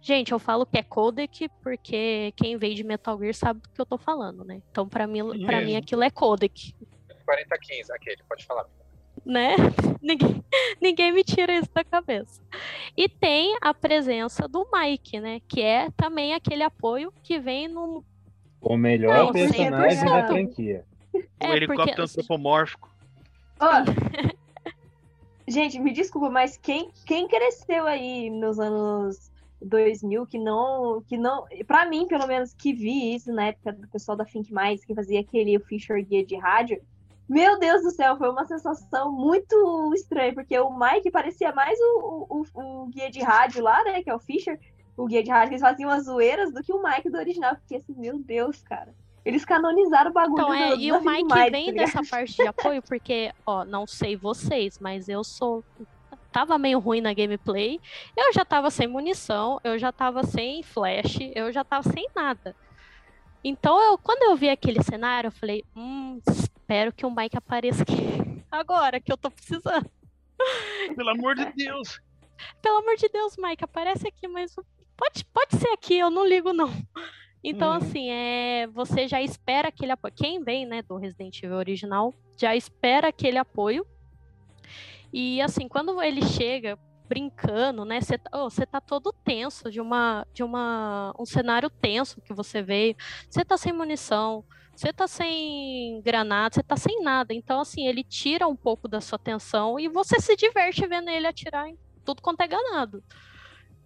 Gente, 0.00 0.32
eu 0.32 0.38
falo 0.38 0.66
que 0.66 0.78
é 0.78 0.82
codec 0.82 1.48
porque 1.62 2.32
quem 2.36 2.56
veio 2.56 2.74
de 2.74 2.84
Metal 2.84 3.18
Gear 3.18 3.34
sabe 3.34 3.60
do 3.60 3.68
que 3.70 3.80
eu 3.80 3.86
tô 3.86 3.98
falando, 3.98 4.44
né? 4.44 4.62
Então, 4.70 4.88
para 4.88 5.06
mim, 5.06 5.44
para 5.44 5.60
mim 5.62 5.76
aquilo 5.76 6.02
é 6.02 6.10
codec. 6.10 6.74
4015, 7.24 7.92
aquele, 7.92 8.22
pode 8.28 8.44
falar. 8.44 8.66
Né? 9.24 9.56
ninguém, 10.00 10.44
ninguém 10.80 11.12
me 11.12 11.22
tira 11.24 11.54
isso 11.54 11.70
da 11.74 11.84
cabeça. 11.84 12.42
E 12.96 13.08
tem 13.08 13.56
a 13.60 13.72
presença 13.72 14.48
do 14.48 14.66
Mike, 14.72 15.20
né? 15.20 15.40
Que 15.48 15.60
é 15.60 15.90
também 15.92 16.34
aquele 16.34 16.62
apoio 16.62 17.12
que 17.22 17.38
vem 17.38 17.68
no. 17.68 18.04
O 18.60 18.76
melhor 18.76 19.16
Não, 19.26 19.32
personagem 19.32 20.04
da 20.04 20.22
100%. 20.22 20.26
franquia. 20.28 20.84
É, 21.40 21.48
o 21.48 21.52
helicóptero 21.56 21.96
porque- 21.96 22.20
antropomórfico. 22.20 22.90
Ó, 23.58 23.70
gente, 25.48 25.78
me 25.80 25.92
desculpa, 25.92 26.30
mas 26.30 26.56
quem, 26.56 26.90
quem 27.06 27.26
cresceu 27.26 27.86
aí 27.86 28.30
nos 28.30 28.58
anos 28.58 29.30
2000 29.62 30.26
que 30.26 30.38
não, 30.38 31.02
que 31.06 31.16
não, 31.18 31.44
para 31.66 31.86
mim, 31.86 32.06
pelo 32.06 32.26
menos, 32.26 32.54
que 32.54 32.72
vi 32.72 33.14
isso 33.14 33.32
na 33.32 33.46
época 33.46 33.72
do 33.72 33.88
pessoal 33.88 34.16
da 34.16 34.24
Think 34.24 34.52
Mais, 34.52 34.84
que 34.84 34.94
fazia 34.94 35.20
aquele 35.20 35.56
o 35.56 35.60
Fisher 35.60 36.02
Guia 36.04 36.24
de 36.24 36.36
rádio, 36.36 36.80
meu 37.28 37.58
Deus 37.58 37.82
do 37.82 37.90
céu, 37.90 38.16
foi 38.16 38.28
uma 38.30 38.44
sensação 38.46 39.12
muito 39.12 39.92
estranha, 39.94 40.32
porque 40.34 40.58
o 40.58 40.70
Mike 40.76 41.10
parecia 41.10 41.52
mais 41.52 41.78
o, 41.78 42.26
o, 42.28 42.46
o- 42.54 42.82
o 42.82 42.86
guia 42.86 43.10
de 43.10 43.20
rádio 43.20 43.62
lá, 43.62 43.84
né, 43.84 44.02
que 44.02 44.10
é 44.10 44.14
o 44.14 44.18
Fisher, 44.18 44.58
o 44.96 45.06
guia 45.06 45.22
de 45.22 45.30
rádio, 45.30 45.52
eles 45.52 45.60
faziam 45.60 45.90
as 45.90 46.04
zoeiras 46.04 46.52
do 46.52 46.62
que 46.62 46.72
o 46.72 46.82
Mike 46.82 47.10
do 47.10 47.18
original, 47.18 47.56
porque 47.56 47.76
assim, 47.76 47.94
meu 47.96 48.18
Deus, 48.18 48.62
cara. 48.62 48.94
Eles 49.24 49.44
canonizaram 49.44 50.10
o 50.10 50.14
bagulho 50.14 50.42
Então, 50.42 50.54
é, 50.54 50.70
do, 50.70 50.80
e 50.80 50.92
o 50.92 51.00
Mike 51.00 51.24
Mais, 51.24 51.50
vem 51.52 51.66
tá 51.66 51.72
dessa 51.72 52.02
parte 52.02 52.36
de 52.36 52.46
apoio, 52.46 52.82
porque, 52.82 53.32
ó, 53.46 53.64
não 53.64 53.86
sei 53.86 54.16
vocês, 54.16 54.78
mas 54.78 55.08
eu 55.08 55.22
sou. 55.22 55.62
Tava 56.32 56.58
meio 56.58 56.78
ruim 56.78 57.00
na 57.00 57.12
gameplay, 57.12 57.80
eu 58.16 58.32
já 58.32 58.44
tava 58.44 58.70
sem 58.70 58.86
munição, 58.86 59.60
eu 59.64 59.76
já 59.78 59.90
tava 59.90 60.22
sem 60.22 60.62
flash, 60.62 61.18
eu 61.34 61.50
já 61.52 61.64
tava 61.64 61.90
sem 61.90 62.06
nada. 62.14 62.54
Então, 63.42 63.80
eu, 63.82 63.98
quando 63.98 64.22
eu 64.22 64.36
vi 64.36 64.48
aquele 64.48 64.82
cenário, 64.82 65.28
eu 65.28 65.32
falei, 65.32 65.64
hum, 65.74 66.20
espero 66.28 66.92
que 66.92 67.04
o 67.04 67.10
Mike 67.10 67.36
apareça 67.36 67.82
aqui 67.82 67.94
agora, 68.50 69.00
que 69.00 69.12
eu 69.12 69.16
tô 69.16 69.30
precisando. 69.30 69.90
Pelo 70.94 71.10
amor 71.10 71.34
de 71.34 71.46
Deus. 71.56 72.00
Pelo 72.62 72.78
amor 72.78 72.96
de 72.96 73.08
Deus, 73.08 73.36
Mike, 73.36 73.64
aparece 73.64 74.06
aqui, 74.06 74.28
mas 74.28 74.54
pode, 75.00 75.24
pode 75.24 75.56
ser 75.56 75.68
aqui, 75.70 75.98
eu 75.98 76.10
não 76.10 76.26
ligo, 76.26 76.52
não. 76.52 76.70
Então, 77.42 77.70
Uhum. 77.70 77.76
assim, 77.76 78.10
é, 78.10 78.66
você 78.66 79.08
já 79.08 79.22
espera 79.22 79.68
aquele 79.68 79.92
apoio. 79.92 80.12
Quem 80.14 80.44
vem, 80.44 80.66
né, 80.66 80.82
do 80.82 80.96
Resident 80.98 81.42
Evil 81.42 81.56
original, 81.56 82.12
já 82.36 82.54
espera 82.54 83.08
aquele 83.08 83.38
apoio. 83.38 83.86
E, 85.12 85.40
assim, 85.40 85.66
quando 85.66 86.00
ele 86.02 86.22
chega 86.22 86.78
brincando, 87.08 87.84
né, 87.84 88.00
você 88.00 88.18
tá, 88.18 88.30
ô, 88.44 88.50
você 88.50 88.66
tá 88.66 88.80
todo 88.80 89.12
tenso 89.24 89.70
de 89.70 89.80
uma, 89.80 90.26
de 90.32 90.42
uma, 90.44 91.14
um 91.18 91.24
cenário 91.24 91.68
tenso 91.70 92.20
que 92.20 92.34
você 92.34 92.62
veio. 92.62 92.94
Você 93.28 93.42
tá 93.44 93.56
sem 93.56 93.72
munição, 93.72 94.44
você 94.76 94.92
tá 94.92 95.08
sem 95.08 96.00
granada, 96.04 96.54
você 96.54 96.62
tá 96.62 96.76
sem 96.76 97.02
nada. 97.02 97.32
Então, 97.34 97.60
assim, 97.60 97.86
ele 97.86 98.04
tira 98.04 98.46
um 98.46 98.54
pouco 98.54 98.86
da 98.86 99.00
sua 99.00 99.16
atenção 99.16 99.80
e 99.80 99.88
você 99.88 100.20
se 100.20 100.36
diverte 100.36 100.86
vendo 100.86 101.08
ele 101.08 101.26
atirar 101.26 101.68
em 101.68 101.76
tudo 102.04 102.22
quanto 102.22 102.42
é 102.42 102.46
ganado. 102.46 103.02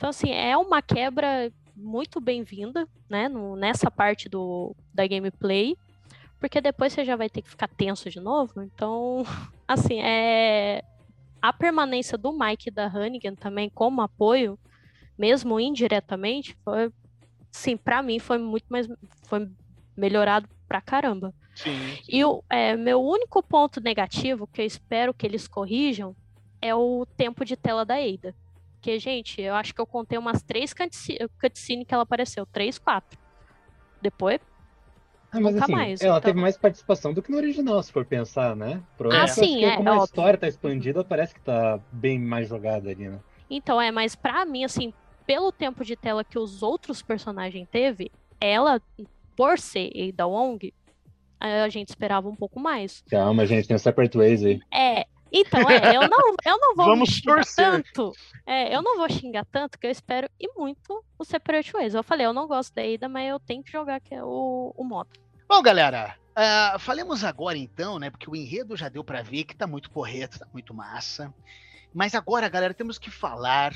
Então, 0.05 0.11
assim, 0.11 0.33
é 0.33 0.55
uma 0.55 0.83
quebra 0.83 1.51
muito 1.75 2.21
bem-vinda, 2.21 2.87
né, 3.09 3.27
no- 3.27 3.57
nessa 3.57 3.91
parte 3.91 4.29
do, 4.29 4.77
da 4.93 5.07
gameplay, 5.07 5.75
porque 6.39 6.61
depois 6.61 6.93
você 6.93 7.07
já 7.07 7.17
vai 7.17 7.31
ter 7.31 7.41
que 7.41 7.49
ficar 7.49 7.69
tenso 7.69 8.11
de 8.11 8.21
novo. 8.21 8.61
Então, 8.61 9.25
assim, 9.67 10.03
é 10.03 10.83
a 11.41 11.55
permanência 11.55 12.19
do 12.19 12.39
Mike 12.39 12.69
e 12.69 12.71
da 12.71 12.87
Hannigan 12.87 13.35
também 13.35 13.71
como 13.71 14.03
apoio, 14.03 14.59
mesmo 15.17 15.59
indiretamente, 15.59 16.55
foi, 16.63 16.93
sim, 17.51 17.75
para 17.75 18.03
mim 18.03 18.19
foi 18.19 18.37
muito 18.37 18.67
mais, 18.69 18.87
foi 19.27 19.49
melhorado 19.97 20.47
pra 20.69 20.83
caramba. 20.83 21.33
Sim. 21.55 21.99
E 22.07 22.23
o 22.23 22.45
é, 22.51 22.77
meu 22.77 23.03
único 23.03 23.43
ponto 23.43 23.81
negativo, 23.81 24.47
que 24.47 24.61
eu 24.61 24.67
espero 24.67 25.15
que 25.15 25.25
eles 25.27 25.49
corrijam, 25.49 26.15
é 26.61 26.75
o 26.75 27.07
tempo 27.17 27.43
de 27.43 27.57
tela 27.57 27.87
da 27.87 27.95
Ada. 27.95 28.35
Porque, 28.85 28.99
gente, 28.99 29.41
eu 29.41 29.55
acho 29.55 29.75
que 29.75 29.81
eu 29.81 29.87
contei 29.87 30.19
umas 30.19 30.43
três 30.43 30.75
cutsce- 30.75 31.17
cutscenes 31.41 31.87
que 31.87 31.95
ela 31.95 32.03
apareceu. 32.03 32.45
Três, 32.45 32.79
quatro. 32.79 33.19
Depois, 34.03 34.39
Ah, 35.33 35.41
mas 35.41 35.55
Nunca 35.55 35.65
assim, 35.65 35.73
mais, 35.73 36.03
ela 36.03 36.19
então. 36.19 36.31
teve 36.31 36.41
mais 36.41 36.59
participação 36.59 37.15
do 37.15 37.23
que 37.23 37.31
no 37.31 37.39
original, 37.39 37.83
se 37.83 37.91
for 37.91 38.05
pensar, 38.05 38.55
né? 38.55 38.83
Ah, 39.11 39.27
sim, 39.27 39.55
porque 39.55 39.65
é, 39.65 39.77
como 39.77 39.89
é 39.89 39.93
a 39.93 39.95
óbvio. 39.95 40.05
história 40.05 40.39
tá 40.39 40.47
expandida, 40.47 41.03
parece 41.03 41.33
que 41.35 41.41
tá 41.41 41.81
bem 41.91 42.21
mais 42.21 42.47
jogada 42.47 42.91
ali, 42.91 43.09
né? 43.09 43.19
Então, 43.49 43.81
é, 43.81 43.91
mas 43.91 44.15
pra 44.15 44.45
mim, 44.45 44.65
assim, 44.65 44.93
pelo 45.27 45.51
tempo 45.51 45.83
de 45.83 45.97
tela 45.97 46.23
que 46.23 46.39
os 46.39 46.63
outros 46.63 47.01
personagens 47.01 47.67
teve, 47.71 48.11
ela, 48.39 48.79
por 49.35 49.59
ser 49.59 49.91
Ada 50.11 50.27
Wong, 50.27 50.73
a 51.41 51.69
gente 51.71 51.89
esperava 51.89 52.29
um 52.29 52.37
pouco 52.37 52.61
mais. 52.61 53.03
Calma, 53.09 53.47
gente, 53.47 53.67
tem 53.67 53.77
o 53.77 53.79
Separate 53.81 54.17
Ways 54.17 54.45
aí. 54.45 54.61
É, 54.73 55.07
então, 55.35 55.69
é, 55.69 55.97
eu 55.97 56.09
não, 56.09 56.35
eu 56.45 56.59
não 56.59 56.77
vou 56.77 56.87
Vamos 56.87 57.11
xingar 57.11 57.35
torcer. 57.35 57.65
tanto. 57.65 58.13
É, 58.47 58.75
eu 58.75 58.81
não 58.81 58.97
vou 58.97 59.09
xingar 59.11 59.45
tanto 59.45 59.79
que 59.79 59.87
eu 59.87 59.91
espero 59.91 60.29
e 60.39 60.49
muito 60.57 61.05
o 61.19 61.25
Separate 61.25 61.73
Ways. 61.73 61.95
Eu 61.95 62.05
falei, 62.05 62.27
eu 62.27 62.33
não 62.33 62.47
gosto 62.47 62.73
da 62.73 62.83
Ada, 62.83 63.09
mas 63.09 63.29
eu 63.29 63.41
tenho 63.41 63.63
que 63.63 63.73
jogar 63.73 64.01
que 64.01 64.15
é 64.15 64.23
o, 64.23 64.73
o 64.77 64.85
modo. 64.85 65.11
Bom, 65.49 65.61
galera, 65.61 66.17
ah, 66.37 66.77
falemos 66.79 67.25
agora 67.25 67.59
então, 67.59 67.99
né? 67.99 68.11
Porque 68.11 68.31
o 68.31 68.37
enredo 68.37 68.77
já 68.77 68.89
deu 68.89 69.03
pra 69.03 69.23
ver 69.23 69.45
que 69.45 69.57
tá 69.57 69.67
muito 69.67 69.91
porreto, 69.91 70.39
tá 70.39 70.47
muito 70.53 70.73
massa. 70.73 71.35
Mas 71.93 72.15
agora, 72.15 72.49
galera, 72.49 72.75
temos 72.75 72.99
que 72.99 73.11
falar 73.11 73.75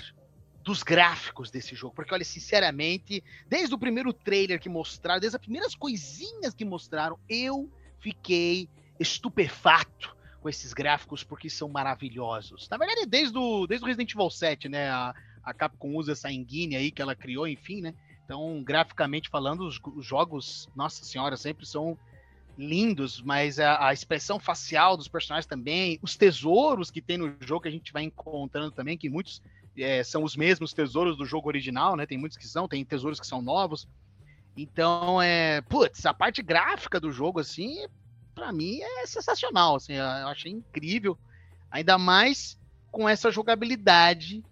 dos 0.63 0.83
gráficos 0.83 1.51
desse 1.51 1.75
jogo. 1.75 1.95
Porque, 1.95 2.13
olha, 2.13 2.25
sinceramente, 2.25 3.23
desde 3.49 3.75
o 3.75 3.79
primeiro 3.79 4.13
trailer 4.13 4.61
que 4.61 4.69
mostraram, 4.69 5.21
desde 5.21 5.37
as 5.37 5.41
primeiras 5.41 5.75
coisinhas 5.75 6.53
que 6.53 6.65
mostraram, 6.65 7.19
eu 7.29 7.71
fiquei 8.01 8.69
estupefato 8.99 10.18
com 10.41 10.49
esses 10.49 10.73
gráficos 10.73 11.25
porque 11.25 11.51
são 11.51 11.69
maravilhosos. 11.69 12.69
Na 12.69 12.77
verdade, 12.77 13.07
desde 13.07 13.37
o, 13.37 13.67
desde 13.67 13.85
o 13.85 13.87
Resident 13.87 14.13
Evil 14.13 14.31
7, 14.31 14.69
né? 14.69 14.91
A, 14.91 15.15
a 15.43 15.55
Capcom 15.55 15.95
usa 15.95 16.13
essa 16.13 16.31
engine 16.31 16.77
aí 16.77 16.91
que 16.91 17.03
ela 17.03 17.15
criou, 17.15 17.47
enfim, 17.47 17.81
né? 17.81 17.95
Então, 18.25 18.63
graficamente 18.63 19.29
falando, 19.29 19.67
os, 19.67 19.81
os 19.97 20.05
jogos, 20.05 20.69
nossa 20.77 21.03
senhora, 21.05 21.37
sempre 21.37 21.65
são 21.65 21.99
lindos, 22.59 23.23
mas 23.23 23.59
a, 23.59 23.87
a 23.89 23.93
expressão 23.93 24.39
facial 24.39 24.97
dos 24.97 25.09
personagens 25.09 25.47
também, 25.47 25.99
os 26.03 26.17
tesouros 26.17 26.91
que 26.91 27.01
tem 27.01 27.17
no 27.17 27.35
jogo 27.41 27.63
que 27.63 27.69
a 27.69 27.73
gente 27.73 27.93
vai 27.93 28.03
encontrando 28.03 28.73
também, 28.73 28.99
que 28.99 29.09
muitos 29.09 29.41
é, 29.79 30.03
são 30.03 30.25
os 30.25 30.37
mesmos 30.37 30.73
tesouros 30.73 31.17
do 31.17 31.25
jogo 31.25 31.49
original, 31.49 31.97
né? 31.97 32.05
Tem 32.05 32.19
muitos 32.19 32.37
que 32.37 32.47
são, 32.47 32.69
tem 32.69 32.85
tesouros 32.85 33.21
que 33.21 33.27
são 33.27 33.41
novos. 33.41 33.89
Então, 34.57 35.23
é, 35.23 35.61
putz, 35.63 36.05
a 36.05 36.13
parte 36.13 36.43
gráfica 36.43 36.99
do 36.99 37.13
jogo, 37.13 37.39
assim, 37.39 37.87
pra 38.39 38.53
mim 38.53 38.81
é 38.83 39.07
sensacional, 39.07 39.77
assim, 39.77 39.95
eu 39.95 40.05
achei 40.29 40.53
incrível, 40.53 41.19
ainda 41.71 41.99
mais 41.99 42.59
com 42.91 43.09
essa 43.09 43.31
jogabilidade 43.31 44.45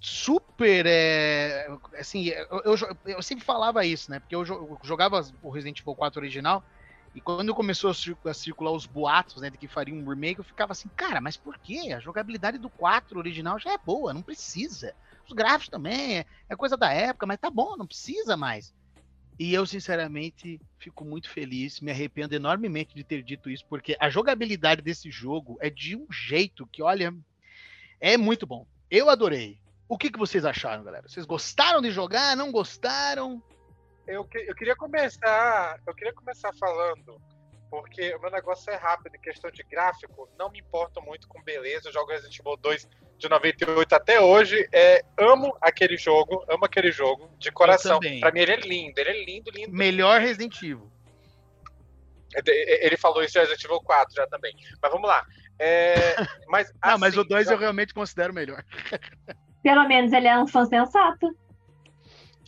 super, 0.00 0.86
é, 0.86 1.66
assim, 1.98 2.26
eu, 2.28 2.62
eu, 2.64 2.74
eu 3.06 3.22
sempre 3.22 3.44
falava 3.44 3.84
isso, 3.84 4.10
né, 4.10 4.20
porque 4.20 4.34
eu, 4.34 4.44
jo- 4.44 4.54
eu 4.54 4.78
jogava 4.84 5.20
o 5.40 5.50
Resident 5.50 5.80
Evil 5.80 5.94
4 5.96 6.20
original, 6.20 6.64
e 7.14 7.20
quando 7.20 7.54
começou 7.54 7.90
a 7.90 7.94
cir- 7.94 8.16
a 8.26 8.34
circular 8.34 8.72
os 8.72 8.86
boatos, 8.86 9.40
né, 9.40 9.48
de 9.50 9.56
que 9.58 9.68
faria 9.68 9.94
um 9.94 10.06
remake, 10.08 10.38
eu 10.40 10.44
ficava 10.44 10.72
assim, 10.72 10.90
cara, 10.94 11.20
mas 11.20 11.36
por 11.36 11.58
quê? 11.58 11.92
A 11.94 12.00
jogabilidade 12.00 12.58
do 12.58 12.70
4 12.70 13.18
original 13.18 13.58
já 13.58 13.72
é 13.72 13.78
boa, 13.78 14.12
não 14.12 14.22
precisa. 14.22 14.94
Os 15.26 15.32
gráficos 15.34 15.68
também, 15.70 16.18
é, 16.18 16.26
é 16.50 16.56
coisa 16.56 16.76
da 16.76 16.92
época, 16.92 17.26
mas 17.26 17.38
tá 17.38 17.50
bom, 17.50 17.76
não 17.76 17.86
precisa 17.86 18.36
mais. 18.36 18.74
E 19.38 19.52
eu, 19.52 19.66
sinceramente, 19.66 20.58
fico 20.78 21.04
muito 21.04 21.28
feliz, 21.28 21.80
me 21.80 21.90
arrependo 21.90 22.34
enormemente 22.34 22.94
de 22.94 23.04
ter 23.04 23.22
dito 23.22 23.50
isso, 23.50 23.66
porque 23.68 23.96
a 24.00 24.08
jogabilidade 24.08 24.80
desse 24.80 25.10
jogo 25.10 25.58
é 25.60 25.68
de 25.68 25.94
um 25.94 26.06
jeito 26.10 26.66
que, 26.66 26.82
olha, 26.82 27.14
é 28.00 28.16
muito 28.16 28.46
bom. 28.46 28.66
Eu 28.90 29.10
adorei. 29.10 29.58
O 29.88 29.98
que, 29.98 30.10
que 30.10 30.18
vocês 30.18 30.44
acharam, 30.44 30.82
galera? 30.82 31.06
Vocês 31.08 31.26
gostaram 31.26 31.80
de 31.82 31.90
jogar? 31.90 32.34
Não 32.36 32.50
gostaram? 32.50 33.42
Eu, 34.06 34.24
que- 34.24 34.38
eu 34.48 34.54
queria 34.54 34.74
começar. 34.74 35.80
Eu 35.86 35.94
queria 35.94 36.14
começar 36.14 36.52
falando, 36.54 37.20
porque 37.70 38.14
o 38.14 38.20
meu 38.20 38.30
negócio 38.30 38.70
é 38.72 38.76
rápido, 38.76 39.18
questão 39.20 39.50
de 39.50 39.62
gráfico, 39.64 40.28
não 40.38 40.50
me 40.50 40.60
importo 40.60 41.00
muito 41.02 41.28
com 41.28 41.42
beleza. 41.42 41.88
Eu 41.88 41.92
jogo 41.92 42.10
Resident 42.10 42.38
Evil 42.38 42.56
2 42.56 42.88
de 43.18 43.28
98 43.28 43.92
até 43.94 44.20
hoje. 44.20 44.68
É, 44.72 45.02
amo 45.18 45.56
aquele 45.60 45.96
jogo, 45.96 46.44
amo 46.48 46.64
aquele 46.64 46.90
jogo 46.92 47.30
de 47.38 47.50
coração. 47.50 47.98
Pra 48.20 48.30
mim 48.32 48.40
ele 48.40 48.52
é 48.52 48.56
lindo, 48.56 48.98
ele 48.98 49.10
é 49.10 49.24
lindo, 49.24 49.50
lindo. 49.50 49.72
Melhor 49.72 50.20
Resident 50.20 50.56
Evil. 50.62 50.90
Ele 52.44 52.96
falou 52.96 53.22
isso 53.22 53.38
em 53.38 53.40
Resident 53.40 53.64
Evil 53.64 53.80
4 53.80 54.14
já 54.14 54.26
também. 54.26 54.54
Mas 54.82 54.90
vamos 54.92 55.08
lá. 55.08 55.24
É, 55.58 56.14
mas, 56.48 56.72
Não, 56.84 56.98
mas 56.98 57.14
assim, 57.14 57.20
o 57.20 57.24
2 57.24 57.46
já- 57.46 57.52
eu 57.52 57.58
realmente 57.58 57.94
considero 57.94 58.34
melhor. 58.34 58.62
Pelo 59.62 59.88
menos 59.88 60.12
ele 60.12 60.28
é 60.28 60.38
um 60.38 60.46
fã 60.46 60.64
sensato. 60.66 61.34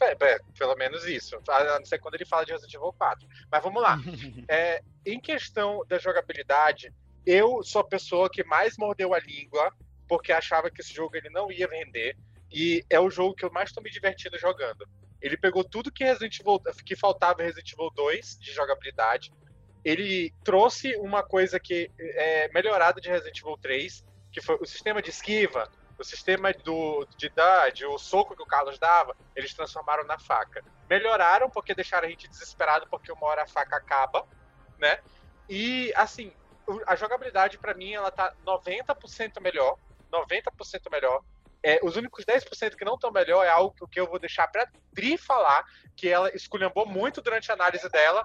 É, 0.00 0.12
é, 0.12 0.38
pelo 0.56 0.76
menos 0.76 1.04
isso. 1.06 1.36
A 1.48 1.64
não 1.78 1.84
ser 1.84 1.98
quando 1.98 2.14
ele 2.14 2.24
fala 2.24 2.44
de 2.44 2.52
Resident 2.52 2.74
Evil 2.74 2.92
4. 2.96 3.26
Mas 3.50 3.62
vamos 3.62 3.82
lá. 3.82 3.98
É, 4.48 4.80
em 5.04 5.18
questão 5.20 5.84
da 5.88 5.98
jogabilidade, 5.98 6.92
eu 7.26 7.62
sou 7.64 7.80
a 7.80 7.84
pessoa 7.88 8.30
que 8.30 8.44
mais 8.44 8.76
mordeu 8.78 9.12
a 9.12 9.18
língua 9.18 9.72
porque 10.08 10.32
achava 10.32 10.70
que 10.70 10.80
esse 10.80 10.92
jogo 10.92 11.16
ele 11.16 11.30
não 11.30 11.52
ia 11.52 11.68
vender. 11.68 12.16
E 12.50 12.84
é 12.88 12.98
o 12.98 13.10
jogo 13.10 13.34
que 13.34 13.44
eu 13.44 13.52
mais 13.52 13.68
estou 13.68 13.82
me 13.82 13.90
divertindo 13.90 14.38
jogando. 14.38 14.88
Ele 15.20 15.36
pegou 15.36 15.62
tudo 15.62 15.92
que 15.92 16.04
Resident 16.04 16.40
Evil, 16.40 16.60
que 16.84 16.96
faltava 16.96 17.42
Resident 17.42 17.72
Evil 17.72 17.90
2 17.90 18.38
de 18.38 18.52
jogabilidade. 18.52 19.32
Ele 19.84 20.32
trouxe 20.42 20.96
uma 20.96 21.22
coisa 21.22 21.60
que 21.60 21.90
é 21.98 22.48
melhorada 22.52 23.00
de 23.00 23.08
Resident 23.08 23.38
Evil 23.38 23.58
3, 23.58 24.04
que 24.32 24.40
foi 24.40 24.56
o 24.60 24.66
sistema 24.66 25.02
de 25.02 25.10
esquiva, 25.10 25.70
o 25.98 26.04
sistema 26.04 26.52
do, 26.52 27.06
de 27.16 27.28
dodge, 27.28 27.84
o 27.84 27.98
soco 27.98 28.36
que 28.36 28.42
o 28.42 28.46
Carlos 28.46 28.78
dava, 28.78 29.16
eles 29.34 29.52
transformaram 29.52 30.04
na 30.04 30.18
faca. 30.18 30.64
Melhoraram 30.88 31.50
porque 31.50 31.74
deixaram 31.74 32.06
a 32.06 32.10
gente 32.10 32.28
desesperado 32.28 32.86
porque 32.88 33.10
uma 33.10 33.26
hora 33.26 33.42
a 33.42 33.46
faca 33.46 33.76
acaba, 33.76 34.26
né? 34.78 35.00
E 35.48 35.92
assim, 35.96 36.32
a 36.86 36.94
jogabilidade 36.94 37.58
pra 37.58 37.74
mim 37.74 37.92
ela 37.92 38.10
tá 38.10 38.32
90% 38.46 39.40
melhor, 39.40 39.76
90% 40.10 40.90
melhor. 40.90 41.22
É, 41.62 41.80
os 41.82 41.96
únicos 41.96 42.24
10% 42.24 42.76
que 42.76 42.84
não 42.84 42.94
estão 42.94 43.10
melhor 43.10 43.44
é 43.44 43.48
algo 43.48 43.74
que 43.90 43.98
eu 43.98 44.06
vou 44.06 44.18
deixar 44.18 44.46
pra 44.48 44.68
Dri 44.92 45.16
falar, 45.16 45.64
que 45.96 46.08
ela 46.08 46.34
esculhambou 46.34 46.86
muito 46.86 47.20
durante 47.20 47.50
a 47.50 47.54
análise 47.54 47.88
dela, 47.88 48.24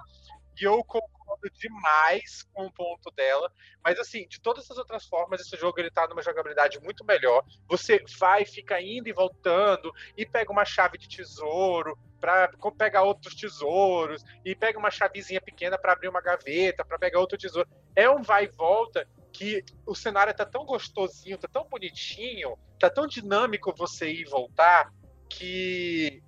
e 0.60 0.64
eu 0.64 0.84
concordo 0.84 1.50
demais 1.52 2.44
com 2.52 2.66
o 2.66 2.72
ponto 2.72 3.10
dela. 3.10 3.50
Mas 3.82 3.98
assim, 3.98 4.26
de 4.28 4.40
todas 4.40 4.70
as 4.70 4.78
outras 4.78 5.04
formas, 5.06 5.40
esse 5.40 5.56
jogo 5.56 5.80
ele 5.80 5.90
tá 5.90 6.06
numa 6.06 6.22
jogabilidade 6.22 6.78
muito 6.80 7.04
melhor. 7.04 7.44
Você 7.68 8.04
vai, 8.18 8.44
fica 8.44 8.80
indo 8.80 9.08
e 9.08 9.12
voltando, 9.12 9.92
e 10.16 10.24
pega 10.24 10.52
uma 10.52 10.64
chave 10.64 10.96
de 10.96 11.08
tesouro 11.08 11.98
para 12.20 12.48
pegar 12.78 13.02
outros 13.02 13.34
tesouros, 13.34 14.24
e 14.44 14.54
pega 14.54 14.78
uma 14.78 14.90
chavezinha 14.90 15.40
pequena 15.40 15.76
para 15.76 15.92
abrir 15.92 16.08
uma 16.08 16.22
gaveta, 16.22 16.84
para 16.84 16.98
pegar 16.98 17.18
outro 17.18 17.36
tesouro. 17.36 17.68
É 17.96 18.08
um 18.08 18.22
vai 18.22 18.44
e 18.44 18.48
volta 18.48 19.06
que 19.34 19.64
o 19.84 19.96
cenário 19.96 20.32
tá 20.32 20.46
tão 20.46 20.64
gostosinho, 20.64 21.36
tá 21.36 21.48
tão 21.48 21.68
bonitinho, 21.68 22.56
tá 22.78 22.88
tão 22.88 23.04
dinâmico 23.04 23.74
você 23.76 24.08
ir 24.08 24.20
e 24.20 24.30
voltar, 24.30 24.92
que 25.28 26.22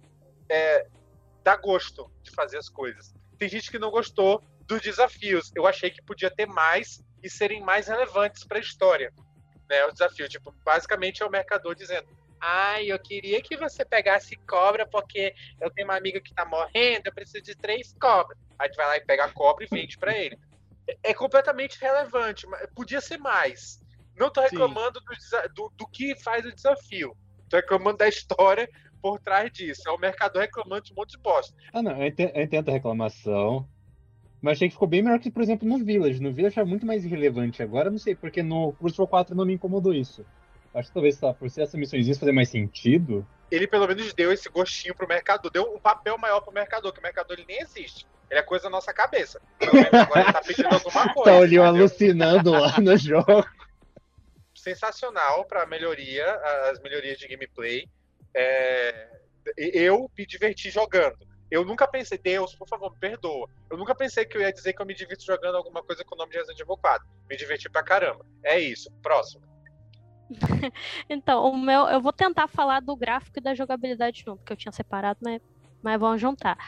é, 0.51 0.89
dá 1.45 1.57
gosto 1.57 2.11
de 2.21 2.33
fazer 2.33 2.59
as 2.59 2.69
coisas. 2.69 3.15
Tem 3.39 3.49
gente 3.49 3.71
que 3.71 3.79
não 3.79 3.93
gostou 3.93 4.43
dos 4.67 4.81
desafios. 4.81 5.53
Eu 5.55 5.69
achei 5.69 5.89
que 5.89 6.03
podia 6.03 6.31
ter 6.31 6.47
mais 6.47 7.01
e 7.23 7.31
serem 7.31 7.61
mais 7.63 7.87
relevantes 7.87 8.45
para 8.45 8.59
a 8.59 8.61
história. 8.61 9.13
Né, 9.71 9.85
o 9.85 9.93
desafio, 9.93 10.29
tipo, 10.29 10.53
basicamente 10.65 11.23
é 11.23 11.27
o 11.27 11.31
mercador 11.31 11.77
dizendo: 11.77 12.09
Ai, 12.41 12.91
eu 12.91 12.99
queria 12.99 13.41
que 13.41 13.57
você 13.57 13.85
pegasse 13.85 14.37
cobra, 14.49 14.85
porque 14.85 15.33
eu 15.61 15.71
tenho 15.71 15.87
uma 15.87 15.97
amiga 15.97 16.21
que 16.21 16.35
tá 16.35 16.45
morrendo, 16.45 17.07
eu 17.07 17.15
preciso 17.15 17.45
de 17.45 17.55
três 17.55 17.95
cobras. 18.01 18.37
Aí 18.59 18.69
tu 18.69 18.77
vai 18.77 18.87
lá 18.87 18.97
e 18.97 19.05
pega 19.05 19.27
a 19.27 19.33
cobra 19.33 19.65
e 19.65 19.69
vende 19.69 19.97
para 19.97 20.17
ele. 20.17 20.37
É- 21.03 21.15
completamente 21.15 21.79
relevante, 21.81 22.47
mas 22.47 22.67
podia 22.75 23.01
ser 23.01 23.19
mais. 23.19 23.81
Não 24.17 24.31
tô 24.31 24.41
Sim. 24.43 24.49
reclamando 24.51 25.01
do, 25.01 25.49
do, 25.55 25.73
do 25.77 25.87
que 25.89 26.15
faz 26.23 26.45
o 26.45 26.55
desafio. 26.55 27.17
Tô 27.49 27.57
reclamando 27.57 27.99
da 27.99 28.09
história 28.09 28.69
por 29.03 29.21
trás 29.21 29.51
disso. 29.53 29.83
É 29.87 29.91
o 29.91 29.99
mercador 29.99 30.43
reclamando 30.43 30.83
de 30.83 30.93
um 30.93 30.97
monte 30.97 31.13
de 31.13 31.19
bosta. 31.19 31.55
Ah, 31.73 31.83
não, 31.83 31.93
eu 32.03 32.07
entendo, 32.07 32.69
a 32.69 32.73
reclamação. 32.73 33.69
Mas 34.41 34.59
achei 34.59 34.69
que 34.69 34.75
ficou 34.75 34.89
bem 34.89 35.03
melhor 35.03 35.19
que, 35.19 35.31
por 35.31 35.43
exemplo, 35.43 35.69
no 35.69 35.85
Village. 35.85 36.21
No 36.21 36.33
Village 36.33 36.59
é 36.59 36.65
muito 36.65 36.87
mais 36.87 37.05
irrelevante 37.05 37.63
agora, 37.63 37.91
não 37.91 37.99
sei, 37.99 38.15
porque 38.15 38.43
no 38.43 38.73
Crucible 38.75 39.07
4 39.07 39.35
não 39.35 39.45
me 39.45 39.55
incomodou 39.55 39.93
isso. 39.93 40.25
Acho 40.75 40.89
que 40.89 40.95
talvez 40.95 41.17
só 41.17 41.33
por 41.33 41.49
ser 41.51 41.63
essas 41.63 41.75
missões 41.75 42.19
fazer 42.19 42.33
mais 42.33 42.51
sentido. 42.51 43.27
Ele 43.51 43.67
pelo 43.67 43.87
menos 43.87 44.13
deu 44.13 44.31
esse 44.33 44.49
gostinho 44.49 44.95
pro 44.95 45.09
mercador, 45.09 45.51
deu 45.51 45.63
um 45.75 45.79
papel 45.79 46.19
maior 46.19 46.41
pro 46.41 46.53
mercador, 46.53 46.93
que 46.93 46.99
o 46.99 47.03
mercador 47.03 47.39
ele 47.39 47.47
nem 47.49 47.61
existe. 47.61 48.07
Ele 48.31 48.41
é 48.41 48.43
coisa 48.43 48.65
da 48.65 48.71
nossa 48.71 48.93
cabeça. 48.93 49.41
Pelo 49.59 49.75
menos 49.75 49.95
agora 49.95 50.21
ele 50.23 50.33
tá 50.33 50.41
pedindo 50.43 50.69
alguma 50.69 51.13
coisa. 51.15 51.31
Tá 51.31 51.37
o 51.37 51.41
Leon 51.41 51.47
entendeu? 51.47 51.65
alucinando 51.65 52.51
lá 52.53 52.75
no 52.81 52.97
jogo. 52.99 53.45
sensacional 54.55 55.45
para 55.45 55.67
melhoria, 55.67 56.27
as 56.71 56.81
melhorias 56.81 57.19
de 57.19 57.29
gameplay. 57.29 57.89
É, 58.35 59.09
eu 59.57 60.11
me 60.17 60.27
diverti 60.27 60.71
jogando. 60.71 61.17
Eu 61.49 61.65
nunca 61.65 61.87
pensei, 61.87 62.19
Deus, 62.19 62.55
por 62.57 62.69
favor, 62.69 62.91
me 62.93 62.99
perdoa. 62.99 63.49
Eu 63.71 63.77
nunca 63.79 63.95
pensei 63.95 64.25
que 64.25 64.37
eu 64.37 64.41
ia 64.41 64.53
dizer 64.53 64.73
que 64.73 64.83
eu 64.83 64.87
me 64.87 64.95
divirto 64.95 65.25
jogando 65.25 65.57
alguma 65.57 65.81
coisa 65.83 66.05
com 66.05 66.17
o 66.17 66.19
nome 66.19 66.33
de 66.33 66.39
Resident 66.39 66.59
Evil 66.59 66.77
4. 66.77 67.07
Me 67.31 67.37
diverti 67.37 67.71
pra 67.71 67.85
caramba. 67.85 68.27
É 68.45 68.59
isso. 68.59 68.91
Próximo. 69.03 69.47
Então, 71.09 71.45
o 71.45 71.57
meu, 71.57 71.87
eu 71.87 72.01
vou 72.01 72.13
tentar 72.13 72.49
falar 72.49 72.81
do 72.81 72.97
gráfico 72.97 73.39
e 73.39 73.41
da 73.43 73.55
jogabilidade 73.55 74.25
junto, 74.27 74.43
que 74.45 74.53
eu 74.53 74.57
tinha 74.57 74.73
separado, 74.73 75.21
mas, 75.23 75.41
mas 75.87 76.01
vamos 76.01 76.21
juntar. 76.21 76.59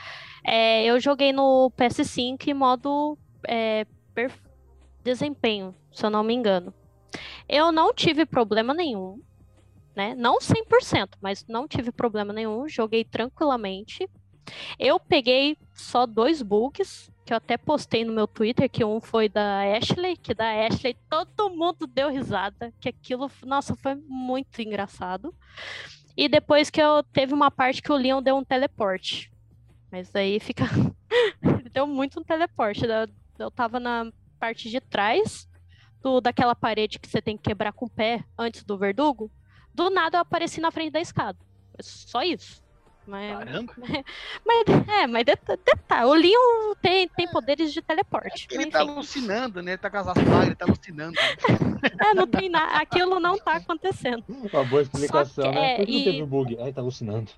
É, 0.45 0.85
eu 0.85 1.01
joguei 1.01 1.33
no 1.33 1.73
PS5 1.77 2.47
em 2.47 2.55
modo 2.55 3.19
é, 3.49 3.85
desempenho, 5.03 5.75
se 5.93 6.07
eu 6.07 6.11
não 6.11 6.23
me 6.23 6.33
engano. 6.33 6.73
Eu 7.49 7.73
não 7.73 7.93
tive 7.93 8.25
problema 8.25 8.73
nenhum, 8.73 9.21
né? 9.97 10.15
Não 10.15 10.39
100%, 10.39 11.15
mas 11.21 11.45
não 11.49 11.67
tive 11.67 11.91
problema 11.91 12.33
nenhum. 12.33 12.69
Joguei 12.69 13.05
tranquilamente. 13.05 14.09
Eu 14.79 15.01
peguei 15.01 15.59
só 15.75 16.07
dois 16.07 16.41
bugs, 16.41 17.11
que 17.27 17.33
eu 17.33 17.37
até 17.37 17.59
postei 17.59 18.05
no 18.05 18.13
meu 18.13 18.29
Twitter, 18.29 18.71
que 18.71 18.85
um 18.85 19.01
foi 19.01 19.29
da 19.29 19.63
Ashley, 19.77 20.17
que 20.17 20.33
da 20.33 20.49
Ashley 20.65 20.97
todo 21.11 21.51
mundo 21.51 21.89
deu 21.89 22.09
risada, 22.09 22.73
que 22.81 22.89
aquilo, 22.89 23.29
nossa, 23.45 23.75
foi 23.75 23.97
muito 23.97 24.63
engraçado. 24.63 25.35
E 26.19 26.29
depois 26.29 26.69
que 26.69 26.83
eu 26.83 27.05
teve 27.05 27.33
uma 27.33 27.49
parte 27.49 27.81
que 27.81 27.93
o 27.93 27.97
Leon 27.97 28.21
deu 28.21 28.37
um 28.37 28.43
teleporte. 28.43 29.31
Mas 29.89 30.13
aí 30.17 30.41
fica. 30.41 30.65
Ele 31.41 31.69
deu 31.69 31.87
muito 31.87 32.19
um 32.19 32.25
teleporte. 32.25 32.85
Eu, 32.85 33.09
eu 33.39 33.51
tava 33.53 33.79
na 33.79 34.11
parte 34.37 34.69
de 34.69 34.81
trás 34.81 35.49
do, 36.03 36.21
daquela 36.21 36.57
parede 36.57 36.99
que 36.99 37.09
você 37.09 37.23
tem 37.23 37.37
que 37.37 37.45
quebrar 37.45 37.73
com 37.73 37.87
o 37.87 37.91
pé 37.91 38.25
antes 38.37 38.65
do 38.65 38.77
verdugo. 38.77 39.31
Do 39.73 39.91
nada 39.91 40.17
eu 40.17 40.23
apareci 40.23 40.61
na 40.61 40.73
frente 40.73 40.91
da 40.91 41.01
escada. 41.01 41.39
Só 41.81 42.21
isso. 42.25 42.61
Mas, 43.09 43.39
Caramba. 43.39 43.73
mas 44.45 44.65
é, 44.89 45.07
mas 45.07 45.25
deta- 45.25 45.57
detalhe, 45.65 46.05
o 46.05 46.13
Leon 46.15 46.75
tem, 46.83 47.09
tem 47.09 47.27
poderes 47.29 47.73
de 47.73 47.81
teleporte. 47.81 48.47
Ele 48.51 48.65
mas 48.67 48.73
tá 48.73 48.83
enfim. 48.85 48.93
alucinando, 48.93 49.63
né? 49.63 49.71
Ele 49.73 49.79
tá 49.79 49.89
com 49.91 49.97
as 49.97 50.09
aspas, 50.09 50.47
ele 50.47 50.55
tá 50.55 50.67
alucinando. 50.67 51.19
É, 52.01 52.13
não 52.13 52.27
tem 52.27 52.49
nada, 52.49 52.77
aquilo 52.77 53.19
não 53.21 53.39
tá 53.39 53.53
acontecendo. 53.53 54.25
Uma 54.29 54.65
boa 54.65 54.83
explicação, 54.83 55.45
que, 55.53 55.59
né? 55.59 55.75
é, 55.75 55.77
Por 55.77 55.87
que 55.87 55.93
não 55.93 55.99
e- 56.01 56.05
teve 56.05 56.23
o 56.23 56.27
bug? 56.27 56.59
Ai, 56.61 56.73
tá 56.73 56.81
alucinando. 56.81 57.31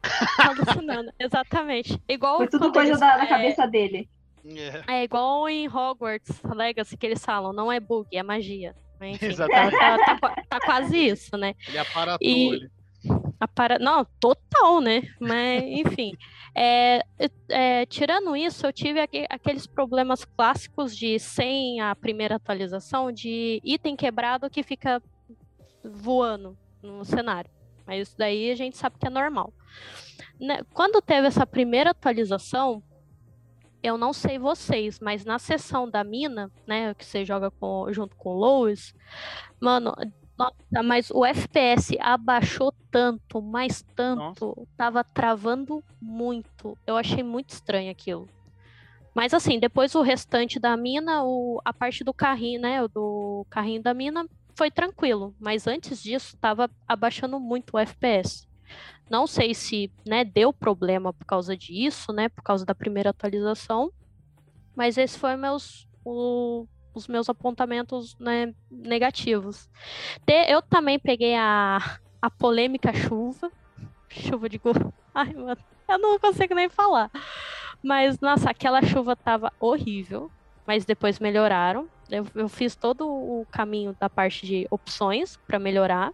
Tá 0.00 0.48
alucinando, 0.48 1.12
exatamente. 1.18 2.00
Igual 2.08 2.36
Foi 2.38 2.48
tudo 2.48 2.72
coisa 2.72 2.90
eles- 2.92 3.00
da, 3.00 3.16
da 3.16 3.24
é, 3.24 3.26
cabeça 3.26 3.66
dele. 3.66 4.08
É. 4.46 5.00
É 5.00 5.04
igual 5.04 5.48
em 5.48 5.68
Hogwarts 5.68 6.40
Legacy 6.44 6.96
que 6.96 7.04
eles 7.06 7.22
falam, 7.24 7.52
não 7.52 7.70
é 7.70 7.78
bug, 7.80 8.08
é 8.16 8.22
magia. 8.22 8.74
Mas, 8.98 9.16
Enfim, 9.16 9.26
Exatamente. 9.26 9.78
tá, 9.78 9.98
tá 9.98 10.18
qua- 10.18 10.36
tá 10.48 10.60
quase 10.60 10.96
isso, 10.96 11.36
né? 11.36 11.54
Ele 11.68 11.78
aparatou 11.78 12.26
E- 12.26 12.48
ele. 12.54 12.70
A 13.40 13.48
para... 13.48 13.78
Não, 13.78 14.04
total, 14.20 14.80
né? 14.80 15.02
Mas, 15.18 15.62
enfim. 15.64 16.12
É, 16.54 17.02
é, 17.48 17.86
tirando 17.86 18.36
isso, 18.36 18.66
eu 18.66 18.72
tive 18.72 19.00
aque- 19.00 19.26
aqueles 19.30 19.66
problemas 19.66 20.24
clássicos 20.24 20.94
de 20.96 21.18
sem 21.18 21.80
a 21.80 21.94
primeira 21.96 22.36
atualização, 22.36 23.10
de 23.10 23.60
item 23.64 23.96
quebrado 23.96 24.50
que 24.50 24.62
fica 24.62 25.02
voando 25.82 26.56
no 26.82 27.04
cenário. 27.04 27.50
Mas 27.86 28.08
isso 28.08 28.18
daí 28.18 28.50
a 28.50 28.54
gente 28.54 28.76
sabe 28.76 28.98
que 28.98 29.06
é 29.06 29.10
normal. 29.10 29.52
Né, 30.38 30.60
Quando 30.74 31.00
teve 31.00 31.26
essa 31.26 31.46
primeira 31.46 31.90
atualização, 31.90 32.82
eu 33.82 33.96
não 33.96 34.12
sei 34.12 34.38
vocês, 34.38 35.00
mas 35.00 35.24
na 35.24 35.38
seção 35.38 35.88
da 35.88 36.04
mina, 36.04 36.50
né, 36.66 36.92
que 36.94 37.04
você 37.04 37.24
joga 37.24 37.50
com- 37.50 37.90
junto 37.92 38.14
com 38.16 38.30
o 38.30 38.38
Lois, 38.38 38.92
mano, 39.58 39.94
nossa, 40.40 40.82
mas 40.82 41.10
o 41.10 41.24
FPS 41.24 41.96
abaixou 42.00 42.72
tanto, 42.90 43.42
mas 43.42 43.82
tanto, 43.94 44.66
tava 44.76 45.04
travando 45.04 45.82
muito. 46.00 46.76
Eu 46.86 46.96
achei 46.96 47.22
muito 47.22 47.50
estranho 47.50 47.90
aquilo. 47.90 48.28
Mas 49.14 49.34
assim, 49.34 49.58
depois 49.58 49.94
o 49.94 50.02
restante 50.02 50.58
da 50.58 50.76
mina, 50.76 51.24
o, 51.24 51.60
a 51.64 51.72
parte 51.72 52.04
do 52.04 52.14
carrinho, 52.14 52.60
né, 52.60 52.86
do 52.88 53.44
carrinho 53.50 53.82
da 53.82 53.92
mina, 53.92 54.26
foi 54.56 54.70
tranquilo. 54.70 55.34
Mas 55.38 55.66
antes 55.66 56.02
disso, 56.02 56.36
tava 56.38 56.70
abaixando 56.86 57.38
muito 57.40 57.74
o 57.74 57.78
FPS. 57.78 58.46
Não 59.10 59.26
sei 59.26 59.54
se, 59.54 59.90
né, 60.06 60.24
deu 60.24 60.52
problema 60.52 61.12
por 61.12 61.24
causa 61.26 61.56
disso, 61.56 62.12
né, 62.12 62.28
por 62.28 62.42
causa 62.42 62.64
da 62.64 62.74
primeira 62.74 63.10
atualização. 63.10 63.90
Mas 64.76 64.96
esses 64.96 65.16
foram 65.16 65.38
meus, 65.38 65.88
o- 66.04 66.66
os 67.00 67.08
meus 67.08 67.28
apontamentos, 67.28 68.16
né, 68.18 68.54
negativos. 68.70 69.68
Eu 70.26 70.62
também 70.62 70.98
peguei 70.98 71.34
a, 71.34 71.98
a 72.20 72.30
polêmica 72.30 72.92
chuva. 72.92 73.50
Chuva 74.08 74.48
de 74.48 74.58
gol. 74.58 74.74
Ai, 75.14 75.32
mano, 75.32 75.60
eu 75.88 75.98
não 75.98 76.18
consigo 76.18 76.54
nem 76.54 76.68
falar. 76.68 77.10
Mas, 77.82 78.20
nossa, 78.20 78.50
aquela 78.50 78.82
chuva 78.82 79.16
tava 79.16 79.52
horrível. 79.58 80.30
mas 80.66 80.84
depois 80.84 81.18
melhoraram. 81.18 81.88
Eu, 82.10 82.26
eu 82.34 82.48
fiz 82.48 82.76
todo 82.76 83.06
o 83.08 83.46
caminho 83.50 83.96
da 83.98 84.10
parte 84.10 84.46
de 84.46 84.66
opções 84.70 85.36
para 85.46 85.58
melhorar. 85.58 86.12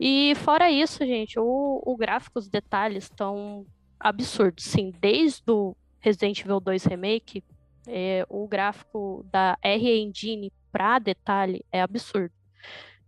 E 0.00 0.34
fora 0.36 0.70
isso, 0.70 1.04
gente, 1.04 1.38
o, 1.38 1.82
o 1.84 1.96
gráfico, 1.96 2.38
os 2.38 2.48
detalhes 2.48 3.04
estão 3.04 3.64
absurdos. 3.98 4.64
Sim, 4.64 4.92
desde 5.00 5.42
o 5.50 5.76
Resident 6.00 6.40
Evil 6.40 6.60
2 6.60 6.84
Remake, 6.84 7.42
é, 7.86 8.24
o 8.28 8.46
gráfico 8.48 9.24
da 9.30 9.56
R 9.62 10.00
Engine 10.02 10.52
para 10.72 10.98
detalhe 10.98 11.64
é 11.72 11.80
absurdo. 11.80 12.32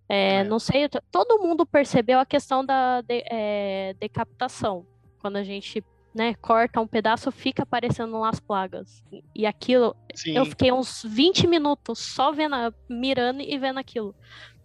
É, 0.09 0.37
É. 0.37 0.45
Não 0.45 0.59
sei, 0.59 0.89
todo 1.11 1.39
mundo 1.43 1.67
percebeu 1.67 2.19
a 2.19 2.25
questão 2.27 2.65
da 2.65 3.01
de- 3.03 3.25
é, 3.31 3.95
decapitação. 4.01 4.87
Quando 5.21 5.37
a 5.37 5.43
gente 5.43 5.85
né, 6.15 6.35
corta 6.41 6.81
um 6.81 6.87
pedaço, 6.87 7.31
fica 7.31 7.63
aparecendo 7.63 8.19
lá 8.19 8.31
as 8.31 8.41
plagas. 8.41 9.05
E- 9.35 9.47
aquilo, 9.47 9.95
Sim. 10.15 10.37
eu 10.37 10.47
fiquei 10.47 10.73
uns 10.73 11.03
20 11.05 11.47
minutos 11.47 11.99
só 11.99 12.33
vendo, 12.33 12.57
mirando 12.89 13.43
e 13.43 13.57
vendo 13.59 13.79
aquilo. 13.79 14.15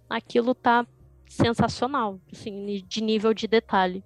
Aquilo 0.09 0.55
tá 0.55 0.87
sensacional, 1.27 2.19
assim, 2.31 2.83
de 2.87 3.01
nível 3.03 3.33
de 3.33 3.47
detalhe. 3.47 4.03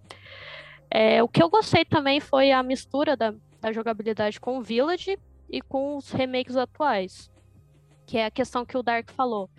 É, 0.90 1.22
o 1.22 1.28
que 1.28 1.42
eu 1.44 1.50
gostei 1.50 1.86
também 1.86 2.20
foi 2.20 2.52
a 2.52 2.64
mistura 2.64 3.16
da, 3.16 3.34
da 3.62 3.72
jogabilidade 3.72 4.40
com 4.40 4.58
o 4.58 4.62
Village 4.64 5.18
e 5.50 5.62
com 5.62 5.98
os 5.98 6.12
remakes 6.12 6.56
atuais. 6.56 7.30
Que 8.06 8.18
é 8.18 8.26
a 8.26 8.32
questão 8.32 8.66
que 8.66 8.78
o 8.78 8.84
Dark 8.84 9.12
falou. 9.12 9.50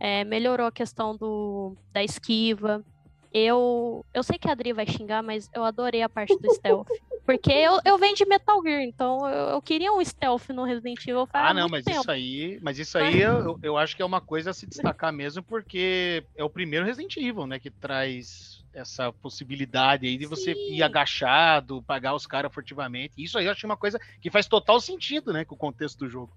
É, 0.00 0.24
melhorou 0.24 0.66
a 0.66 0.72
questão 0.72 1.16
do, 1.16 1.76
da 1.92 2.02
esquiva. 2.02 2.84
Eu, 3.32 4.04
eu 4.14 4.22
sei 4.22 4.38
que 4.38 4.48
a 4.48 4.52
Adri 4.52 4.72
vai 4.72 4.86
xingar, 4.86 5.22
mas 5.22 5.50
eu 5.54 5.62
adorei 5.62 6.02
a 6.02 6.08
parte 6.08 6.36
do 6.38 6.50
stealth. 6.54 6.88
Porque 7.26 7.52
eu, 7.52 7.78
eu 7.84 7.98
venho 7.98 8.14
de 8.16 8.24
Metal 8.24 8.62
Gear, 8.62 8.80
então 8.80 9.28
eu, 9.28 9.48
eu 9.50 9.60
queria 9.60 9.92
um 9.92 10.02
stealth 10.02 10.48
no 10.48 10.64
Resident 10.64 11.06
Evil 11.06 11.26
faz 11.26 11.50
Ah, 11.50 11.52
não, 11.52 11.68
mas 11.68 11.84
tempo. 11.84 12.00
isso 12.00 12.10
aí, 12.10 12.58
mas 12.62 12.78
isso 12.78 12.96
aí 12.96 13.20
eu, 13.20 13.58
eu 13.62 13.76
acho 13.76 13.94
que 13.94 14.00
é 14.00 14.04
uma 14.04 14.18
coisa 14.22 14.48
a 14.48 14.54
se 14.54 14.64
destacar 14.66 15.12
mesmo, 15.12 15.42
porque 15.42 16.24
é 16.34 16.42
o 16.42 16.48
primeiro 16.48 16.86
Resident 16.86 17.14
Evil, 17.18 17.46
né, 17.46 17.58
que 17.58 17.68
traz 17.68 18.57
essa 18.78 19.12
possibilidade 19.12 20.06
aí 20.06 20.16
de 20.16 20.26
você 20.26 20.52
ir 20.52 20.76
Sim. 20.76 20.82
agachado, 20.82 21.82
pagar 21.82 22.14
os 22.14 22.26
caras 22.26 22.52
furtivamente. 22.52 23.22
Isso 23.22 23.38
aí 23.38 23.46
eu 23.46 23.52
acho 23.52 23.66
uma 23.66 23.76
coisa 23.76 23.98
que 24.20 24.30
faz 24.30 24.46
total 24.46 24.80
sentido, 24.80 25.32
né, 25.32 25.44
com 25.44 25.54
o 25.54 25.58
contexto 25.58 25.98
do 25.98 26.08
jogo. 26.08 26.32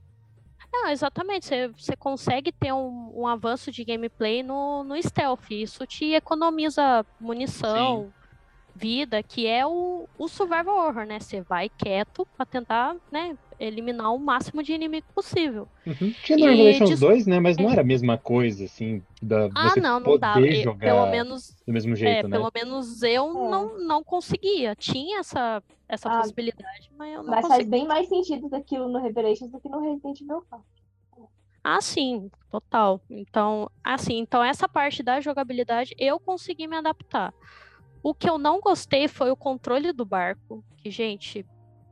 Não, 0.72 0.90
exatamente. 0.90 1.48
Você, 1.48 1.68
você 1.68 1.96
consegue 1.96 2.52
ter 2.52 2.72
um, 2.72 3.12
um 3.22 3.28
avanço 3.28 3.72
de 3.72 3.84
gameplay 3.84 4.42
no, 4.42 4.84
no 4.84 5.02
stealth. 5.02 5.52
Isso 5.52 5.86
te 5.86 6.14
economiza 6.14 7.06
munição, 7.20 8.14
vida, 8.74 9.22
que 9.22 9.48
é 9.48 9.66
o, 9.66 10.08
o 10.18 10.28
survival 10.28 10.88
horror, 10.88 11.06
né? 11.06 11.20
Você 11.20 11.42
vai 11.42 11.70
quieto 11.70 12.26
pra 12.38 12.46
tentar, 12.46 12.96
né, 13.12 13.38
eliminar 13.66 14.14
o 14.14 14.18
máximo 14.20 14.64
de 14.64 14.74
inimigo 14.74 15.06
possível. 15.14 15.68
Uhum. 15.86 16.14
Tinha 16.24 16.38
no 16.38 16.46
E 16.46 16.50
Revelations 16.50 16.90
diz- 16.90 17.00
2, 17.00 17.28
né? 17.28 17.40
Mas 17.40 17.58
não 17.58 17.70
é. 17.70 17.74
era 17.74 17.82
a 17.82 17.84
mesma 17.86 18.18
coisa, 18.18 18.66
assim, 18.66 19.04
da 19.22 19.50
Ah, 19.56 19.70
você 19.70 19.80
não, 19.80 20.00
não 20.00 20.06
poder 20.06 20.20
dava. 20.20 20.46
Jogar 20.64 20.80
Pelo 20.96 21.12
menos, 21.12 21.56
do 21.66 21.72
mesmo 21.74 21.94
é, 21.94 21.96
jeito, 21.96 22.28
né? 22.28 22.38
pelo 22.38 22.52
menos 22.54 23.04
eu 23.04 23.30
É. 23.30 23.50
não, 23.50 23.80
não 23.80 24.04
conseguia. 24.04 24.76
Tinha 24.76 25.20
essa, 25.20 25.62
essa 25.88 26.10
Ah, 26.10 26.18
possibilidade, 26.22 26.92
mas 26.98 27.14
eu 27.14 27.24
não 27.24 27.30
Mas 27.32 27.48
faz 27.48 27.68
bem 27.68 27.86
mais 27.88 28.08
sentido 28.10 28.50
daquilo 28.50 28.90
no 28.90 29.00
Revelations 29.00 29.52
do 29.52 29.60
que 29.60 29.70
no 29.70 29.80
Resident 29.80 30.20
Evil 30.22 30.44
4. 30.50 30.66
Ah, 31.64 31.80
sim, 31.80 32.32
total. 32.50 33.00
Então, 33.08 33.70
assim, 33.84 34.18
então 34.18 34.44
essa 34.44 34.68
parte 34.68 35.04
da 35.04 35.22
jogabilidade 35.22 35.94
eu 36.00 36.20
consegui 36.20 36.66
me 36.68 36.76
adaptar. 36.76 37.32
O 38.02 38.16
que 38.16 38.28
eu 38.28 38.40
não 38.40 38.60
gostei 38.60 39.08
foi 39.08 39.30
o 39.30 39.36
controle 39.36 39.94
do 39.94 40.04
barco, 40.04 40.66
que, 40.78 40.90
gente, 40.90 41.46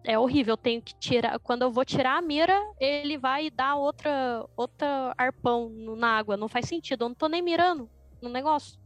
é 0.10 0.18
horrível. 0.18 0.54
Eu 0.54 0.58
tenho 0.58 0.82
que 0.82 0.96
tirar. 0.96 1.38
Quando 1.40 1.62
eu 1.62 1.72
vou 1.72 1.86
tirar 1.86 2.18
a 2.18 2.22
mira, 2.22 2.60
ele 2.80 3.18
vai 3.18 3.52
dar 3.52 3.76
outra, 3.76 4.44
outra 4.58 5.14
arpão 5.16 5.70
na 5.70 6.18
água. 6.18 6.36
Não 6.36 6.48
faz 6.48 6.68
sentido. 6.68 7.06
Eu 7.06 7.10
não 7.10 7.16
tô 7.16 7.28
nem 7.28 7.42
mirando 7.42 7.88
no 8.20 8.28
negócio. 8.28 8.80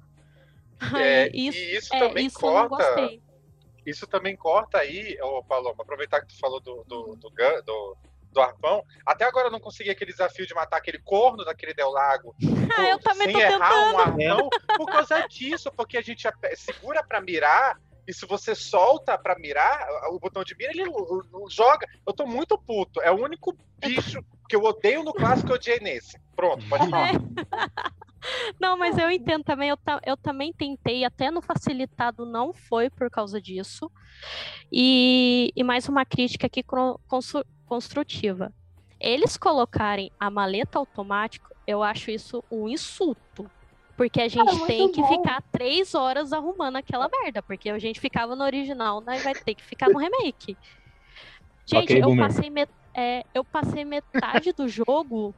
É, 0.98 1.30
isso, 1.34 1.58
e 1.58 1.78
isso 1.78 1.96
é, 1.96 2.00
também 2.00 2.26
isso 2.26 2.40
corta. 2.40 3.10
Isso 3.86 4.08
também 4.08 4.36
corta 4.36 4.80
aí, 4.80 5.18
ô 5.22 5.44
Paloma, 5.44 5.82
aproveitar 5.82 6.20
que 6.22 6.28
tu 6.28 6.40
falou 6.40 6.60
do, 6.60 6.84
do, 6.86 7.16
do, 7.16 7.30
do, 7.30 7.98
do 8.32 8.42
arpão. 8.42 8.84
Até 9.06 9.24
agora 9.26 9.48
eu 9.48 9.52
não 9.52 9.60
consegui 9.60 9.90
aquele 9.90 10.12
desafio 10.12 10.46
de 10.46 10.54
matar 10.54 10.78
aquele 10.78 11.00
corno 11.00 11.46
daquele 11.46 11.74
Del 11.74 11.90
Lago. 11.90 12.36
Ah, 12.76 12.90
eu 12.90 12.98
também 12.98 13.28
sem 13.28 13.34
tô 13.34 13.40
errar 13.40 13.70
tentando. 13.70 13.94
um 13.94 14.00
arpão 14.00 14.50
por 14.78 14.88
causa 14.88 15.28
disso, 15.28 15.72
porque 15.78 15.96
a 15.96 16.02
gente 16.02 16.28
segura 16.56 17.04
pra 17.04 17.22
mirar. 17.22 17.80
E 18.08 18.14
se 18.14 18.26
você 18.26 18.54
solta 18.54 19.18
pra 19.18 19.38
mirar, 19.40 19.88
o 20.12 20.20
botão 20.20 20.44
de 20.44 20.56
mira, 20.58 20.72
ele 20.72 20.84
joga. 21.50 21.88
Eu 22.06 22.14
tô 22.14 22.26
muito 22.26 22.58
puto. 22.58 23.02
É 23.02 23.12
o 23.12 23.22
único 23.22 23.56
bicho 23.80 24.20
que 24.50 24.56
eu 24.56 24.64
odeio 24.64 25.04
no 25.04 25.14
clássico 25.14 25.48
que 25.48 25.54
eu 25.54 25.56
odiei 25.56 25.80
nesse. 25.80 26.20
Pronto, 26.36 26.68
pode 26.68 26.90
falar. 26.90 27.12
Não, 28.60 28.78
mas 28.78 28.98
eu 28.98 29.10
entendo 29.10 29.44
também. 29.44 29.70
Eu, 29.70 29.78
eu 30.06 30.18
também 30.18 30.54
tentei, 30.54 31.04
até 31.04 31.30
no 31.30 31.42
facilitado 31.42 32.26
não 32.26 32.54
foi 32.54 32.90
por 32.90 33.10
causa 33.10 33.42
disso. 33.42 33.92
E, 34.72 35.52
e 35.56 35.64
mais 35.64 35.90
uma 35.90 36.06
crítica 36.06 36.48
aqui 36.48 36.64
construtiva. 37.66 38.54
Eles 39.00 39.36
colocarem 39.36 40.12
a 40.18 40.30
maleta 40.30 40.80
automática, 40.80 41.54
eu 41.68 41.84
acho 41.84 42.10
isso 42.10 42.44
um 42.50 42.70
insulto. 42.70 43.50
Porque 43.96 44.22
a 44.22 44.28
gente 44.28 44.52
muito 44.56 44.66
tem 44.68 44.92
que 44.92 45.02
bom. 45.02 45.08
ficar 45.08 45.42
três 45.52 45.94
horas 45.94 46.34
arrumando 46.34 46.78
aquela 46.78 47.08
merda. 47.10 47.44
Porque 47.44 47.70
a 47.70 47.78
gente 47.80 48.00
ficava 48.00 48.36
no 48.36 48.44
original, 48.44 49.02
nós 49.02 49.24
vai 49.24 49.34
ter 49.36 49.54
que 49.56 49.64
ficar 49.64 49.90
no 49.90 50.00
remake. 50.00 50.58
Gente, 51.66 51.94
Ok, 51.94 52.04
eu, 52.04 52.18
passei 52.18 52.50
met- 52.50 52.70
é, 52.94 53.24
eu 53.34 53.44
passei 53.46 53.86
metade 53.86 54.52
do 54.52 54.68
jogo 54.68 55.34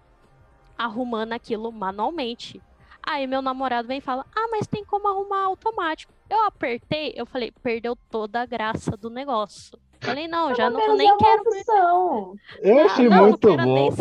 arrumando 0.78 1.34
aquilo 1.34 1.72
manualmente. 1.72 2.62
Aí 3.06 3.28
meu 3.28 3.42
namorado 3.42 3.88
vem 3.88 4.00
e 4.00 4.02
fala: 4.02 4.26
Ah, 4.36 4.48
mas 4.50 4.66
tem 4.66 4.84
como 4.86 5.08
arrumar 5.08 5.44
automático. 5.44 6.12
Eu 6.28 6.44
apertei, 6.46 7.14
eu 7.16 7.26
falei, 7.28 7.52
perdeu 7.62 7.96
toda 8.10 8.42
a 8.42 8.46
graça 8.46 8.98
do 8.98 9.10
negócio. 9.12 9.78
Falei, 10.02 10.28
não, 10.28 10.54
já 10.56 10.70
não 10.70 10.96
nem 10.96 11.08
é 11.08 11.16
quero. 11.18 11.42
opção. 11.42 12.36
Eu 12.62 12.80
Ah, 12.80 12.86
achei 12.86 13.10
não, 13.10 13.28
muito 13.28 13.48
não 13.48 13.56
quero 13.58 13.74
nem 13.74 13.90
bom. 13.92 13.96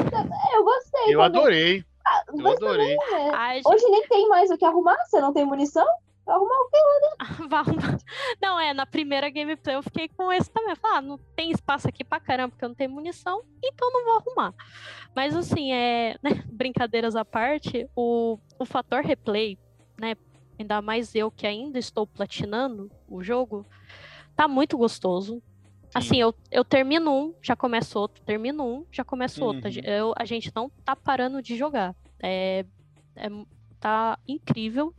É, 0.52 0.56
Eu 0.56 0.64
gostei 0.64 1.14
Eu 1.14 1.20
também. 1.20 1.40
adorei, 1.40 1.84
eu 2.28 2.36
Mas 2.36 2.56
adorei. 2.56 2.96
também, 2.96 3.26
né? 3.26 3.30
Ai, 3.34 3.60
Hoje 3.64 3.84
nem 3.88 4.06
tem 4.08 4.28
mais 4.28 4.50
o 4.50 4.58
que 4.58 4.64
arrumar. 4.64 4.96
Você 5.06 5.20
não 5.20 5.32
tem 5.32 5.44
munição? 5.44 5.86
Vai 6.26 6.36
arrumar 6.36 6.54
o 6.54 6.68
quê? 6.70 6.78
Vai 7.48 7.60
arrumar. 7.60 7.98
Não, 8.40 8.58
é, 8.58 8.72
na 8.72 8.86
primeira 8.86 9.28
gameplay 9.28 9.76
eu 9.76 9.82
fiquei 9.82 10.08
com 10.08 10.32
esse 10.32 10.50
também. 10.50 10.70
Eu 10.70 10.76
falei, 10.76 10.98
ah, 10.98 11.02
não 11.02 11.18
tem 11.36 11.50
espaço 11.50 11.88
aqui 11.88 12.02
pra 12.02 12.20
caramba, 12.20 12.50
porque 12.50 12.64
eu 12.64 12.68
não 12.68 12.76
tenho 12.76 12.90
munição, 12.90 13.42
então 13.62 13.90
não 13.92 14.04
vou 14.04 14.16
arrumar. 14.16 14.54
Mas 15.14 15.36
assim, 15.36 15.72
é, 15.72 16.16
né, 16.22 16.30
brincadeiras 16.50 17.14
à 17.14 17.24
parte, 17.24 17.88
o, 17.94 18.38
o 18.58 18.64
fator 18.64 19.02
replay, 19.02 19.58
né, 20.00 20.14
ainda 20.58 20.80
mais 20.80 21.14
eu 21.14 21.30
que 21.30 21.46
ainda 21.46 21.78
estou 21.78 22.06
platinando 22.06 22.90
o 23.08 23.22
jogo, 23.22 23.66
tá 24.34 24.48
muito 24.48 24.78
gostoso. 24.78 25.42
Assim, 25.94 26.16
eu, 26.20 26.34
eu 26.50 26.64
termino 26.64 27.12
um, 27.12 27.34
já 27.40 27.54
começo 27.54 27.98
outro, 27.98 28.20
termino 28.24 28.64
um, 28.66 28.84
já 28.90 29.04
começo 29.04 29.44
outro. 29.44 29.62
A 29.64 29.68
Uhum. 29.68 29.72
gen- 29.72 29.84
Eu, 29.86 30.12
a 30.16 30.24
gente 30.24 30.50
não 30.54 30.68
tá 30.84 30.96
parando 30.96 31.40
de 31.40 31.56
jogar. 31.56 31.94
É, 32.20 32.64
é, 33.14 33.28
tá 33.78 34.18
incrível. 34.26 34.92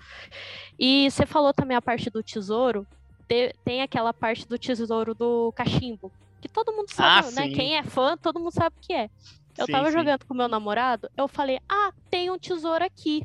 E 0.80 1.10
você 1.12 1.26
falou 1.26 1.54
também 1.54 1.76
a 1.76 1.82
parte 1.82 2.10
do 2.10 2.24
tesouro. 2.24 2.88
te- 3.28 3.54
tem 3.66 3.82
aquela 3.82 4.14
parte 4.14 4.48
do 4.48 4.58
tesouro 4.58 5.14
do 5.16 5.52
cachimbo. 5.54 6.12
Que 6.39 6.48
todo 6.48 6.72
mundo 6.72 6.91
sabe, 6.93 7.28
Ah, 7.28 7.32
né? 7.32 7.48
sim. 7.48 7.54
Quem 7.54 7.76
é 7.76 7.82
fã, 7.84 8.16
todo 8.16 8.39
mundo 8.39 8.52
sabe 8.52 8.76
o 8.78 8.80
que 8.82 8.93
é. 8.93 9.10
Eu 9.58 9.66
Sim, 9.66 9.72
tava 9.72 9.88
sim. 9.88 9.93
jogando 9.98 10.26
com 10.26 10.34
meu 10.36 10.48
namorado, 10.48 11.10
eu 11.18 11.28
falei, 11.28 11.60
ah, 11.68 11.91
tem 12.10 12.30
um 12.30 12.38
tesouro 12.38 12.84
aqui. 12.86 13.24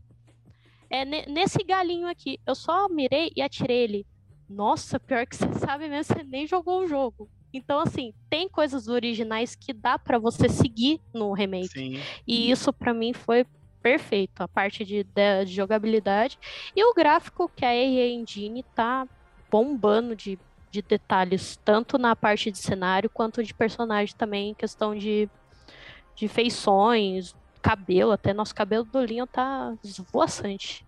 É 0.89 1.05
ne- 1.05 1.27
nesse 1.27 1.63
galinho 1.63 2.09
aqui. 2.09 2.41
Eu 2.47 2.55
só 2.55 2.89
mirei 2.89 3.31
e 3.37 3.43
atirei 3.43 3.77
ele. 3.85 4.07
Nossa, 4.49 4.99
pior 4.99 5.27
que 5.27 5.37
você 5.37 5.53
sabe 5.59 5.87
mesmo, 5.89 6.15
você 6.15 6.23
nem 6.25 6.47
jogou 6.47 6.81
o 6.81 6.87
jogo. 6.89 7.29
Então, 7.53 7.81
assim, 7.81 8.13
tem 8.29 8.49
coisas 8.49 8.89
originais 8.89 9.55
que 9.55 9.73
dá 9.73 9.99
pra 9.99 10.19
você 10.19 10.49
seguir 10.49 11.01
no 11.13 11.33
remake. 11.33 11.69
Sim. 11.69 12.01
E 12.27 12.51
isso 12.51 12.73
pra 12.73 12.95
mim 12.95 13.13
foi 13.13 13.45
perfeito, 13.83 14.43
a 14.43 14.49
parte 14.49 14.85
de, 14.85 15.03
de- 15.05 15.45
de 15.47 15.53
jogabilidade. 15.55 16.39
E 16.77 16.85
o 16.85 16.95
gráfico 16.95 17.51
que 17.55 17.65
a 17.65 17.71
RE 17.73 18.13
Engine 18.13 18.63
tá 18.75 19.07
bombando 19.51 20.15
de, 20.15 20.39
de 20.71 20.83
detalhes, 20.83 21.59
tanto 21.65 21.99
na 21.99 22.15
parte 22.15 22.51
de 22.51 22.59
cenário 22.59 23.11
quanto 23.11 23.43
de 23.43 23.53
personagem 23.55 24.15
também, 24.17 24.51
em 24.51 24.55
questão 24.55 24.95
de, 24.95 25.29
de 26.15 26.29
feições, 26.29 27.35
cabelo, 27.63 28.13
até 28.13 28.33
nosso 28.33 28.55
cabelo 28.55 28.85
do 28.85 28.99
Leon 29.01 29.27
tá 29.27 29.75
esvoaçante. 29.83 30.85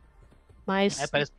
Mas 0.67 1.01
É, 1.01 1.07
parece, 1.09 1.33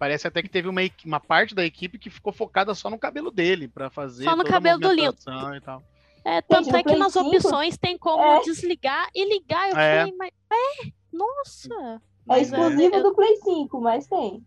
parece 0.00 0.26
até 0.26 0.42
que 0.42 0.48
teve 0.48 0.66
uma, 0.66 0.80
uma 1.04 1.20
parte 1.20 1.54
da 1.54 1.62
equipe 1.62 1.98
que 1.98 2.08
ficou 2.08 2.32
focada 2.32 2.74
só 2.74 2.88
no 2.88 2.98
cabelo 2.98 3.30
dele, 3.30 3.68
pra 3.68 3.90
fazer 3.90 4.24
Só 4.24 4.30
no 4.30 4.38
toda 4.38 4.48
a 4.48 4.52
cabelo 4.52 4.80
do 4.80 4.88
movimentação 4.88 5.54
e 5.54 5.60
tal. 5.60 5.82
é, 6.24 6.40
tanto 6.40 6.74
é 6.74 6.82
que 6.82 6.96
nas 6.96 7.12
5, 7.12 7.26
opções 7.28 7.76
tem 7.76 7.98
como 7.98 8.24
é. 8.24 8.40
desligar 8.40 9.08
e 9.14 9.28
ligar. 9.28 9.68
Eu 9.70 9.76
É. 9.78 9.98
falei, 9.98 10.14
mas 10.18 10.30
é, 10.50 10.88
nossa. 11.12 11.74
É 11.74 12.00
Mas 12.26 12.50
exclusivo 12.50 12.96
eu- 12.96 13.02
do 13.02 13.14
Play 13.14 13.36
5, 13.36 13.80
mas 13.80 14.06
tem. 14.06 14.42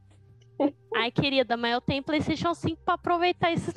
Ai, 0.96 1.12
querida, 1.12 1.56
mas 1.56 1.74
eu 1.74 1.82
tenho 1.82 2.02
PlayStation 2.04 2.54
5 2.54 2.82
pra 2.84 2.96
aproveitar 2.96 3.52
esse. 3.52 3.72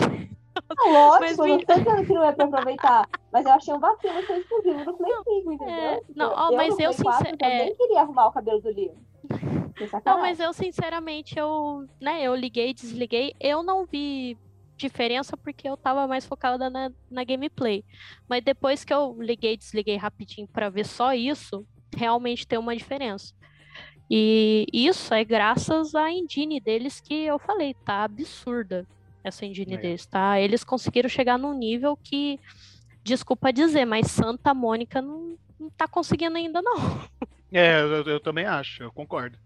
Não, 0.76 0.92
lógico, 0.92 1.20
Mas, 1.20 1.38
eu 1.38 1.46
não 1.46 1.56
dizendo 1.58 2.06
que 2.06 2.12
não 2.14 2.24
é 2.24 2.32
pra 2.32 2.44
aproveitar. 2.46 3.08
Mas 3.32 3.44
eu 3.44 3.52
achei 3.52 3.74
um 3.74 3.78
vacilo 3.78 4.26
ser 4.26 4.38
exclusivo 4.38 4.84
do 4.84 4.94
Play 4.94 5.12
5, 5.24 5.52
entendeu? 5.52 5.74
É, 5.74 6.00
não, 6.14 6.32
ó, 6.34 6.50
eu 6.50 6.56
mas 6.56 6.70
eu 6.78 6.92
Play 6.92 7.02
4 7.02 7.24
sincer- 7.24 7.36
também 7.38 7.68
é. 7.68 7.74
queria 7.74 8.00
arrumar 8.00 8.26
o 8.28 8.32
cabelo 8.32 8.60
do 8.62 8.68
Leon. 8.70 8.94
Não, 10.06 10.20
mas 10.20 10.40
eu 10.40 10.52
sinceramente 10.52 11.38
eu, 11.38 11.86
né, 12.00 12.22
eu 12.22 12.34
liguei, 12.34 12.72
desliguei, 12.72 13.34
eu 13.40 13.62
não 13.62 13.84
vi 13.84 14.38
diferença 14.76 15.36
porque 15.36 15.68
eu 15.68 15.76
tava 15.76 16.06
mais 16.06 16.26
focada 16.26 16.70
na, 16.70 16.90
na 17.10 17.24
gameplay. 17.24 17.84
Mas 18.28 18.44
depois 18.44 18.84
que 18.84 18.92
eu 18.92 19.16
liguei, 19.20 19.56
desliguei 19.56 19.96
rapidinho 19.96 20.48
pra 20.52 20.68
ver 20.70 20.86
só 20.86 21.12
isso, 21.14 21.66
realmente 21.94 22.46
tem 22.46 22.58
uma 22.58 22.76
diferença. 22.76 23.32
E 24.10 24.66
isso 24.72 25.12
é 25.12 25.24
graças 25.24 25.94
à 25.94 26.10
engine 26.10 26.60
deles 26.60 27.00
que 27.00 27.14
eu 27.14 27.38
falei, 27.38 27.74
tá 27.84 28.04
absurda 28.04 28.86
essa 29.24 29.44
engine 29.44 29.74
É. 29.74 29.78
deles, 29.78 30.06
tá? 30.06 30.40
Eles 30.40 30.62
conseguiram 30.62 31.08
chegar 31.08 31.36
num 31.38 31.52
nível 31.52 31.96
que, 31.96 32.38
desculpa 33.02 33.52
dizer, 33.52 33.84
mas 33.84 34.06
Santa 34.10 34.54
Mônica 34.54 35.02
não, 35.02 35.36
não 35.58 35.70
tá 35.76 35.88
conseguindo 35.88 36.36
ainda 36.36 36.62
não. 36.62 36.74
É, 37.52 37.80
eu, 37.80 38.02
eu 38.04 38.20
também 38.20 38.44
acho, 38.44 38.82
eu 38.82 38.92
concordo. 38.92 39.38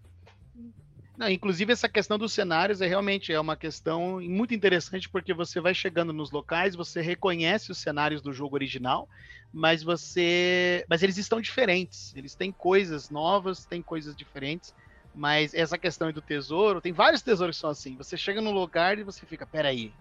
Não, 1.20 1.28
inclusive, 1.28 1.70
essa 1.70 1.86
questão 1.88 2.16
dos 2.16 2.32
cenários 2.32 2.80
é 2.80 2.86
realmente 2.86 3.30
é 3.30 3.38
uma 3.38 3.54
questão 3.54 4.20
muito 4.22 4.54
interessante, 4.54 5.06
porque 5.06 5.34
você 5.34 5.60
vai 5.60 5.74
chegando 5.74 6.14
nos 6.14 6.30
locais, 6.30 6.74
você 6.74 7.02
reconhece 7.02 7.70
os 7.70 7.76
cenários 7.78 8.22
do 8.22 8.32
jogo 8.32 8.54
original, 8.54 9.06
mas 9.52 9.82
você. 9.82 10.82
Mas 10.88 11.02
eles 11.02 11.18
estão 11.18 11.38
diferentes. 11.38 12.14
Eles 12.16 12.34
têm 12.34 12.50
coisas 12.50 13.10
novas, 13.10 13.66
têm 13.66 13.82
coisas 13.82 14.16
diferentes. 14.16 14.72
Mas 15.14 15.52
essa 15.52 15.76
questão 15.76 16.10
do 16.10 16.22
tesouro, 16.22 16.80
tem 16.80 16.92
vários 16.92 17.20
tesouros 17.20 17.56
que 17.56 17.60
são 17.60 17.70
assim. 17.70 17.96
Você 17.96 18.16
chega 18.16 18.40
num 18.40 18.52
lugar 18.52 18.98
e 18.98 19.02
você 19.02 19.26
fica, 19.26 19.44
peraí, 19.44 19.92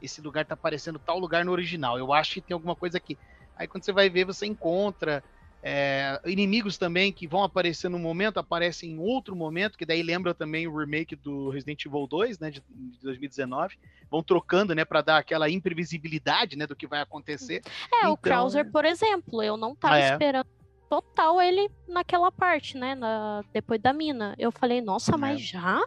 esse 0.00 0.20
lugar 0.20 0.44
tá 0.44 0.56
parecendo 0.56 1.00
tal 1.00 1.18
lugar 1.18 1.44
no 1.44 1.50
original. 1.52 1.98
Eu 1.98 2.12
acho 2.12 2.34
que 2.34 2.42
tem 2.42 2.54
alguma 2.54 2.76
coisa 2.76 2.98
aqui. 2.98 3.18
Aí 3.56 3.66
quando 3.66 3.84
você 3.84 3.92
vai 3.92 4.08
ver, 4.08 4.24
você 4.24 4.46
encontra. 4.46 5.24
É, 5.62 6.20
inimigos 6.24 6.78
também 6.78 7.12
que 7.12 7.26
vão 7.26 7.42
aparecer 7.42 7.88
num 7.88 7.98
momento, 7.98 8.38
aparecem 8.38 8.92
em 8.92 8.98
outro 8.98 9.34
momento, 9.34 9.76
que 9.76 9.84
daí 9.84 10.02
lembra 10.02 10.32
também 10.32 10.66
o 10.68 10.76
remake 10.76 11.16
do 11.16 11.50
Resident 11.50 11.84
Evil 11.84 12.06
2, 12.06 12.38
né, 12.38 12.50
de, 12.50 12.62
de 12.68 12.98
2019. 13.02 13.76
Vão 14.10 14.22
trocando, 14.22 14.74
né, 14.74 14.84
para 14.84 15.02
dar 15.02 15.18
aquela 15.18 15.50
imprevisibilidade, 15.50 16.56
né, 16.56 16.66
do 16.66 16.76
que 16.76 16.86
vai 16.86 17.00
acontecer. 17.00 17.62
É, 17.92 17.96
o 17.96 18.12
Então- 18.12 18.16
Krauser, 18.18 18.70
por 18.70 18.84
exemplo, 18.84 19.42
eu 19.42 19.56
não 19.56 19.74
tava 19.74 19.98
É. 19.98 20.12
esperando 20.12 20.46
total 20.88 21.40
ele 21.42 21.68
naquela 21.86 22.30
parte, 22.32 22.76
né? 22.78 22.94
na- 22.94 23.44
depois 23.52 23.78
da 23.80 23.92
mina. 23.92 24.34
Eu 24.38 24.50
falei, 24.50 24.80
nossa, 24.80 25.18
mas 25.18 25.40
já? 25.40 25.84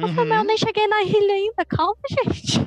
Eu 0.00 0.08
falei, 0.08 0.26
mas 0.28 0.38
eu 0.38 0.44
Uhum, 0.44 0.46
nem 0.46 0.56
cheguei 0.58 0.86
na 0.88 1.02
ilha 1.02 1.34
ainda, 1.34 1.64
calma, 1.66 1.96
gente. 2.10 2.60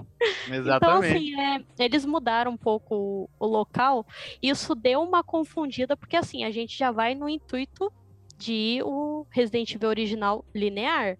Então, 0.65 0.95
exatamente. 0.95 0.99
assim, 0.99 1.39
é, 1.39 1.59
eles 1.79 2.05
mudaram 2.05 2.51
um 2.53 2.57
pouco 2.57 2.95
o, 2.95 3.29
o 3.39 3.47
local. 3.47 4.05
Isso 4.41 4.75
deu 4.75 5.01
uma 5.01 5.23
confundida, 5.23 5.97
porque 5.97 6.15
assim, 6.17 6.43
a 6.43 6.51
gente 6.51 6.77
já 6.77 6.91
vai 6.91 7.15
no 7.15 7.29
intuito 7.29 7.91
de 8.37 8.81
o 8.83 9.27
Resident 9.33 9.73
Evil 9.75 9.89
original 9.89 10.45
linear. 10.55 11.17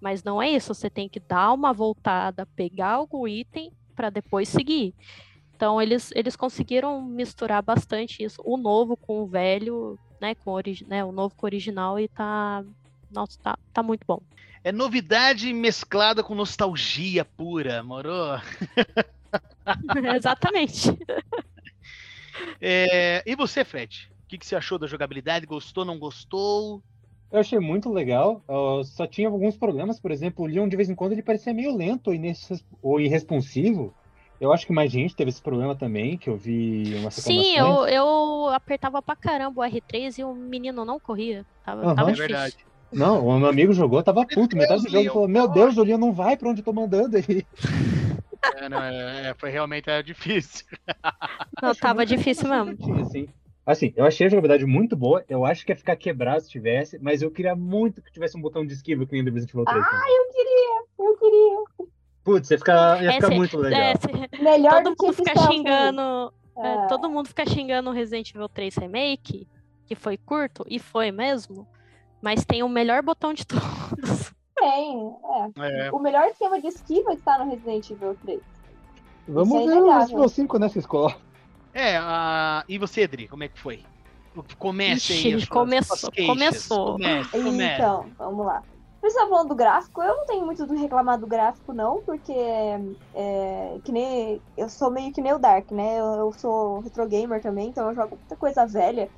Mas 0.00 0.22
não 0.24 0.42
é 0.42 0.50
isso, 0.50 0.74
você 0.74 0.90
tem 0.90 1.08
que 1.08 1.20
dar 1.20 1.52
uma 1.52 1.72
voltada, 1.74 2.46
pegar 2.56 2.92
algum 2.94 3.26
item 3.28 3.72
para 3.96 4.10
depois 4.10 4.48
seguir. 4.48 4.94
Então 5.56 5.80
eles, 5.80 6.10
eles 6.14 6.36
conseguiram 6.36 7.02
misturar 7.04 7.62
bastante 7.62 8.22
isso, 8.22 8.42
o 8.44 8.56
novo 8.56 8.96
com 8.96 9.22
o 9.22 9.28
velho, 9.28 9.98
né, 10.20 10.34
com 10.34 10.50
o, 10.50 10.54
origi- 10.54 10.86
né, 10.86 11.04
o 11.04 11.12
novo 11.12 11.34
com 11.36 11.46
o 11.46 11.48
original 11.48 11.98
e 12.00 12.08
tá, 12.08 12.64
nossa, 13.10 13.38
tá, 13.42 13.58
tá 13.72 13.82
muito 13.82 14.04
bom. 14.06 14.20
É 14.64 14.70
novidade 14.72 15.52
mesclada 15.52 16.22
com 16.22 16.34
nostalgia 16.34 17.24
pura, 17.24 17.82
moro? 17.82 18.10
Exatamente. 20.16 20.96
É, 22.60 23.22
e 23.26 23.36
você, 23.36 23.64
Fred? 23.64 24.08
O 24.24 24.28
que, 24.28 24.38
que 24.38 24.46
você 24.46 24.56
achou 24.56 24.78
da 24.78 24.86
jogabilidade? 24.86 25.46
Gostou, 25.46 25.84
não 25.84 25.98
gostou? 25.98 26.82
Eu 27.30 27.40
achei 27.40 27.58
muito 27.58 27.90
legal. 27.90 28.44
eu 28.48 28.84
só 28.84 29.06
tinha 29.06 29.28
alguns 29.28 29.56
problemas, 29.56 29.98
por 29.98 30.10
exemplo, 30.10 30.44
o 30.44 30.46
Leon 30.46 30.68
de 30.68 30.76
vez 30.76 30.88
em 30.90 30.94
quando 30.94 31.12
ele 31.12 31.22
parecia 31.22 31.54
meio 31.54 31.74
lento 31.74 32.08
ou, 32.08 32.14
irres- 32.14 32.64
ou 32.82 33.00
irresponsivo. 33.00 33.96
Eu 34.38 34.52
acho 34.52 34.66
que 34.66 34.72
mais 34.72 34.92
gente 34.92 35.16
teve 35.16 35.30
esse 35.30 35.40
problema 35.42 35.76
também, 35.76 36.18
que 36.18 36.28
eu 36.28 36.36
vi 36.36 36.94
umas 36.96 37.14
Sim, 37.14 37.56
eu, 37.56 37.86
eu 37.86 38.48
apertava 38.48 39.02
pra 39.02 39.14
caramba 39.16 39.60
o 39.60 39.64
R3 39.64 40.18
e 40.18 40.24
o 40.24 40.34
menino 40.34 40.84
não 40.84 40.98
corria. 41.00 41.46
Tava, 41.62 41.88
Aham. 41.88 41.92
tava 41.92 42.10
É 42.10 42.14
difícil. 42.14 42.54
verdade. 42.54 42.66
Não, 42.92 43.26
o 43.26 43.38
meu 43.38 43.48
amigo 43.48 43.72
jogou, 43.72 44.02
tava 44.02 44.26
puto, 44.26 44.56
metade 44.56 44.82
do 44.82 44.90
jogo, 44.90 45.10
falou, 45.10 45.28
meu. 45.28 45.48
Deus, 45.48 45.76
o 45.76 45.82
Leon 45.82 45.98
não 45.98 46.12
vai 46.12 46.36
pra 46.36 46.48
onde 46.50 46.60
eu 46.60 46.64
tô 46.64 46.72
mandando 46.72 47.16
ele. 47.16 47.46
É, 48.56 48.68
não, 48.68 48.82
é, 48.82 49.28
é, 49.30 49.34
foi 49.34 49.50
realmente 49.50 49.88
é, 49.88 50.02
difícil. 50.02 50.66
Não, 51.62 51.72
tava 51.76 52.04
difícil 52.04 52.48
mesmo. 52.48 53.02
Assim. 53.02 53.28
assim, 53.64 53.92
eu 53.96 54.04
achei 54.04 54.26
a 54.26 54.30
jogabilidade 54.30 54.66
muito 54.66 54.96
boa, 54.96 55.24
eu 55.28 55.44
acho 55.44 55.64
que 55.64 55.70
ia 55.70 55.76
ficar 55.76 55.94
quebrado 55.94 56.40
se 56.42 56.50
tivesse, 56.50 56.98
mas 57.00 57.22
eu 57.22 57.30
queria 57.30 57.54
muito 57.54 58.02
que 58.02 58.10
tivesse 58.10 58.36
um 58.36 58.40
botão 58.40 58.66
de 58.66 58.72
esquiva 58.72 59.06
que 59.06 59.12
nem 59.12 59.22
do 59.22 59.30
Resident 59.30 59.50
Evil 59.54 59.64
3. 59.64 59.84
também. 59.84 60.00
Eu 60.08 60.32
queria, 60.32 60.84
eu 60.98 61.16
queria. 61.18 61.88
Putz, 62.24 62.50
ia 62.50 62.58
ficar, 62.58 63.02
ia 63.04 63.12
ficar 63.12 63.28
se- 63.28 63.34
muito 63.34 63.56
legal. 63.58 63.80
é, 63.80 63.94
se- 63.94 64.42
Melhor 64.42 64.72
todo 64.82 64.90
do 64.90 64.96
que 64.96 65.02
mundo 65.06 65.12
esse 65.14 65.22
fica 65.22 65.30
stealth. 65.38 65.52
xingando. 65.52 66.32
é, 66.58 66.68
É. 66.68 66.86
todo 66.88 67.08
mundo 67.10 67.28
fica 67.28 67.46
xingando 67.46 67.90
o 67.90 67.92
Resident 67.92 68.30
Evil 68.34 68.48
3 68.48 68.74
Remake, 68.76 69.46
que 69.86 69.94
foi 69.94 70.16
curto, 70.16 70.64
e 70.68 70.80
foi 70.80 71.12
mesmo. 71.12 71.64
Mas 72.22 72.44
tem 72.44 72.62
o 72.62 72.68
melhor 72.68 73.02
botão 73.02 73.34
de 73.34 73.44
todos. 73.46 74.32
Tem, 74.56 75.12
é. 75.58 75.86
É, 75.86 75.90
O 75.92 75.98
melhor 75.98 76.24
esquema 76.28 76.60
de 76.60 76.68
esquiva 76.68 77.12
está 77.12 77.36
no 77.38 77.50
Resident 77.50 77.90
Evil 77.90 78.16
3. 78.22 78.40
Vamos 79.28 79.54
é 79.62 79.66
ver 79.66 79.82
o. 79.82 79.90
Resident 79.92 80.12
Evil 80.12 80.28
5 80.28 80.58
nessa 80.58 80.78
escola. 80.78 81.14
é 81.74 81.96
a- 81.96 82.64
e 82.68 82.78
você, 82.78 83.02
Edri, 83.02 83.26
como 83.28 83.42
é 83.44 83.48
que 83.48 83.58
foi? 83.58 83.82
Comece 84.58 85.12
aí. 85.12 85.18
Ixi, 85.18 85.28
as 85.34 85.42
suas- 85.42 85.48
começou, 85.48 85.96
suas 85.96 86.26
começou. 86.26 86.92
Comece, 86.92 87.30
comece. 87.30 87.74
Então, 87.74 88.06
vamos 88.16 88.46
lá. 88.46 88.62
Você 89.00 89.08
está 89.08 89.26
falando 89.26 89.48
do 89.48 89.54
gráfico, 89.56 90.00
eu 90.00 90.16
não 90.16 90.26
tenho 90.26 90.46
muito 90.46 90.64
do 90.64 90.74
reclamar 90.74 91.18
do 91.18 91.26
gráfico, 91.26 91.72
não, 91.72 92.00
porque 92.02 92.32
é, 92.32 93.78
que 93.84 93.90
nem. 93.90 94.40
Eu 94.56 94.68
sou 94.68 94.90
meio 94.92 95.12
que 95.12 95.20
nem 95.20 95.32
o 95.32 95.38
Dark, 95.40 95.70
né? 95.72 95.98
Eu, 95.98 96.04
eu 96.14 96.32
sou 96.34 96.78
retro 96.80 97.06
gamer 97.08 97.42
também, 97.42 97.68
então 97.68 97.88
eu 97.88 97.94
jogo 97.96 98.16
muita 98.16 98.36
coisa 98.36 98.64
velha. 98.64 99.10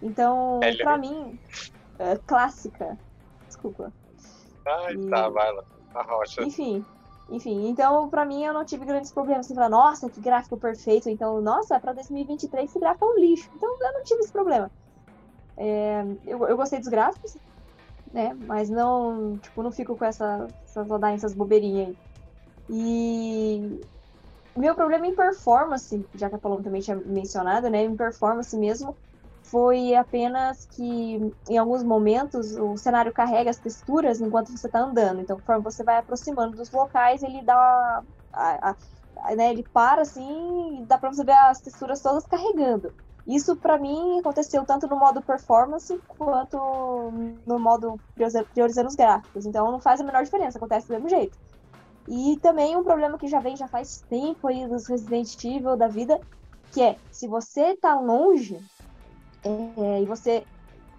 Então, 0.00 0.60
Velha. 0.60 0.84
pra 0.84 0.96
mim, 0.96 1.38
é, 2.02 2.18
clássica. 2.26 2.98
Desculpa. 3.46 3.92
Ai, 4.66 4.96
E- 4.96 5.10
tá, 5.10 5.28
vai 5.28 5.52
lá. 5.52 5.62
A 5.94 6.02
rocha. 6.02 6.42
Enfim. 6.42 6.84
Enfim, 7.28 7.68
então 7.68 8.10
pra 8.10 8.26
mim 8.26 8.44
eu 8.44 8.52
não 8.52 8.64
tive 8.64 8.84
grandes 8.84 9.10
problemas. 9.12 9.46
Você 9.46 9.54
fala, 9.54 9.68
nossa, 9.68 10.10
que 10.10 10.20
gráfico 10.20 10.58
perfeito. 10.58 11.08
Então, 11.08 11.40
nossa, 11.40 11.80
pra 11.80 11.92
2023 11.94 12.68
esse 12.68 12.78
gráfico 12.78 13.06
é 13.06 13.08
um 13.08 13.18
lixo. 13.20 13.48
Então 13.54 13.68
eu 13.80 13.92
não 13.94 14.02
tive 14.02 14.20
esse 14.20 14.32
problema. 14.32 14.70
É, 15.56 16.02
eu, 16.24 16.46
eu 16.46 16.56
gostei 16.56 16.78
dos 16.78 16.88
gráficos, 16.88 17.36
né? 18.12 18.34
Mas 18.34 18.70
não, 18.70 19.38
tipo, 19.38 19.62
não 19.62 19.72
fico 19.72 19.96
com 19.96 20.04
essa, 20.04 20.46
essas 20.64 20.88
essas 21.14 21.34
bobeirinhas 21.34 21.88
aí. 21.88 21.98
E 22.68 23.60
o 24.54 24.60
meu 24.60 24.74
problema 24.74 25.06
em 25.06 25.14
performance, 25.14 26.06
já 26.14 26.28
que 26.28 26.36
a 26.36 26.38
Paloma 26.38 26.62
também 26.62 26.80
tinha 26.82 26.96
mencionado, 26.96 27.70
né? 27.70 27.84
Em 27.84 27.96
performance 27.96 28.56
mesmo, 28.56 28.96
foi 29.52 29.94
apenas 29.94 30.66
que 30.72 31.18
em 31.50 31.58
alguns 31.58 31.84
momentos 31.84 32.56
o 32.58 32.76
cenário 32.78 33.12
carrega 33.14 33.50
as 33.50 33.60
texturas 33.60 34.20
enquanto 34.20 34.50
você 34.52 34.68
está 34.68 34.80
andando. 34.80 35.20
Então, 35.22 35.38
conforme 35.38 35.62
você 35.64 35.84
vai 35.84 35.98
aproximando 35.98 36.56
dos 36.56 36.72
locais, 36.72 37.22
ele 37.22 37.44
dá. 37.44 38.02
A, 38.34 38.70
a- 38.72 38.76
a- 39.18 39.36
né, 39.36 39.50
ele 39.50 39.64
para 39.72 40.02
assim 40.02 40.82
e 40.82 40.86
dá 40.86 40.98
pra 40.98 41.12
você 41.12 41.24
ver 41.24 41.32
as 41.34 41.60
texturas 41.60 42.00
todas 42.02 42.26
carregando. 42.26 42.92
Isso 43.26 43.56
pra 43.58 43.78
mim 43.78 44.18
aconteceu 44.20 44.64
tanto 44.66 44.88
no 44.88 44.98
modo 44.98 45.22
performance 45.22 46.02
quanto 46.08 47.12
no 47.46 47.58
modo 47.60 48.00
prioriza- 48.14 48.46
priorizando 48.52 48.88
os 48.88 48.94
gráficos. 48.96 49.46
Então 49.46 49.70
não 49.70 49.80
faz 49.80 50.00
a 50.00 50.04
menor 50.04 50.24
diferença, 50.24 50.58
acontece 50.58 50.88
do 50.88 50.92
mesmo 50.94 51.08
jeito. 51.10 51.38
E 52.08 52.38
também 52.40 52.76
um 52.76 52.84
problema 52.84 53.18
que 53.18 53.28
já 53.28 53.40
vem 53.40 53.56
já 53.56 53.68
faz 53.68 54.02
tempo 54.08 54.46
aí 54.48 54.68
dos 54.68 54.88
Resident 54.88 55.28
Evil 55.44 55.76
da 55.76 55.88
vida, 55.88 56.20
que 56.72 56.82
é 56.82 57.00
se 57.10 57.28
você 57.28 57.76
tá 57.76 57.98
longe 58.00 58.58
é, 59.44 60.02
e 60.02 60.06
você 60.06 60.44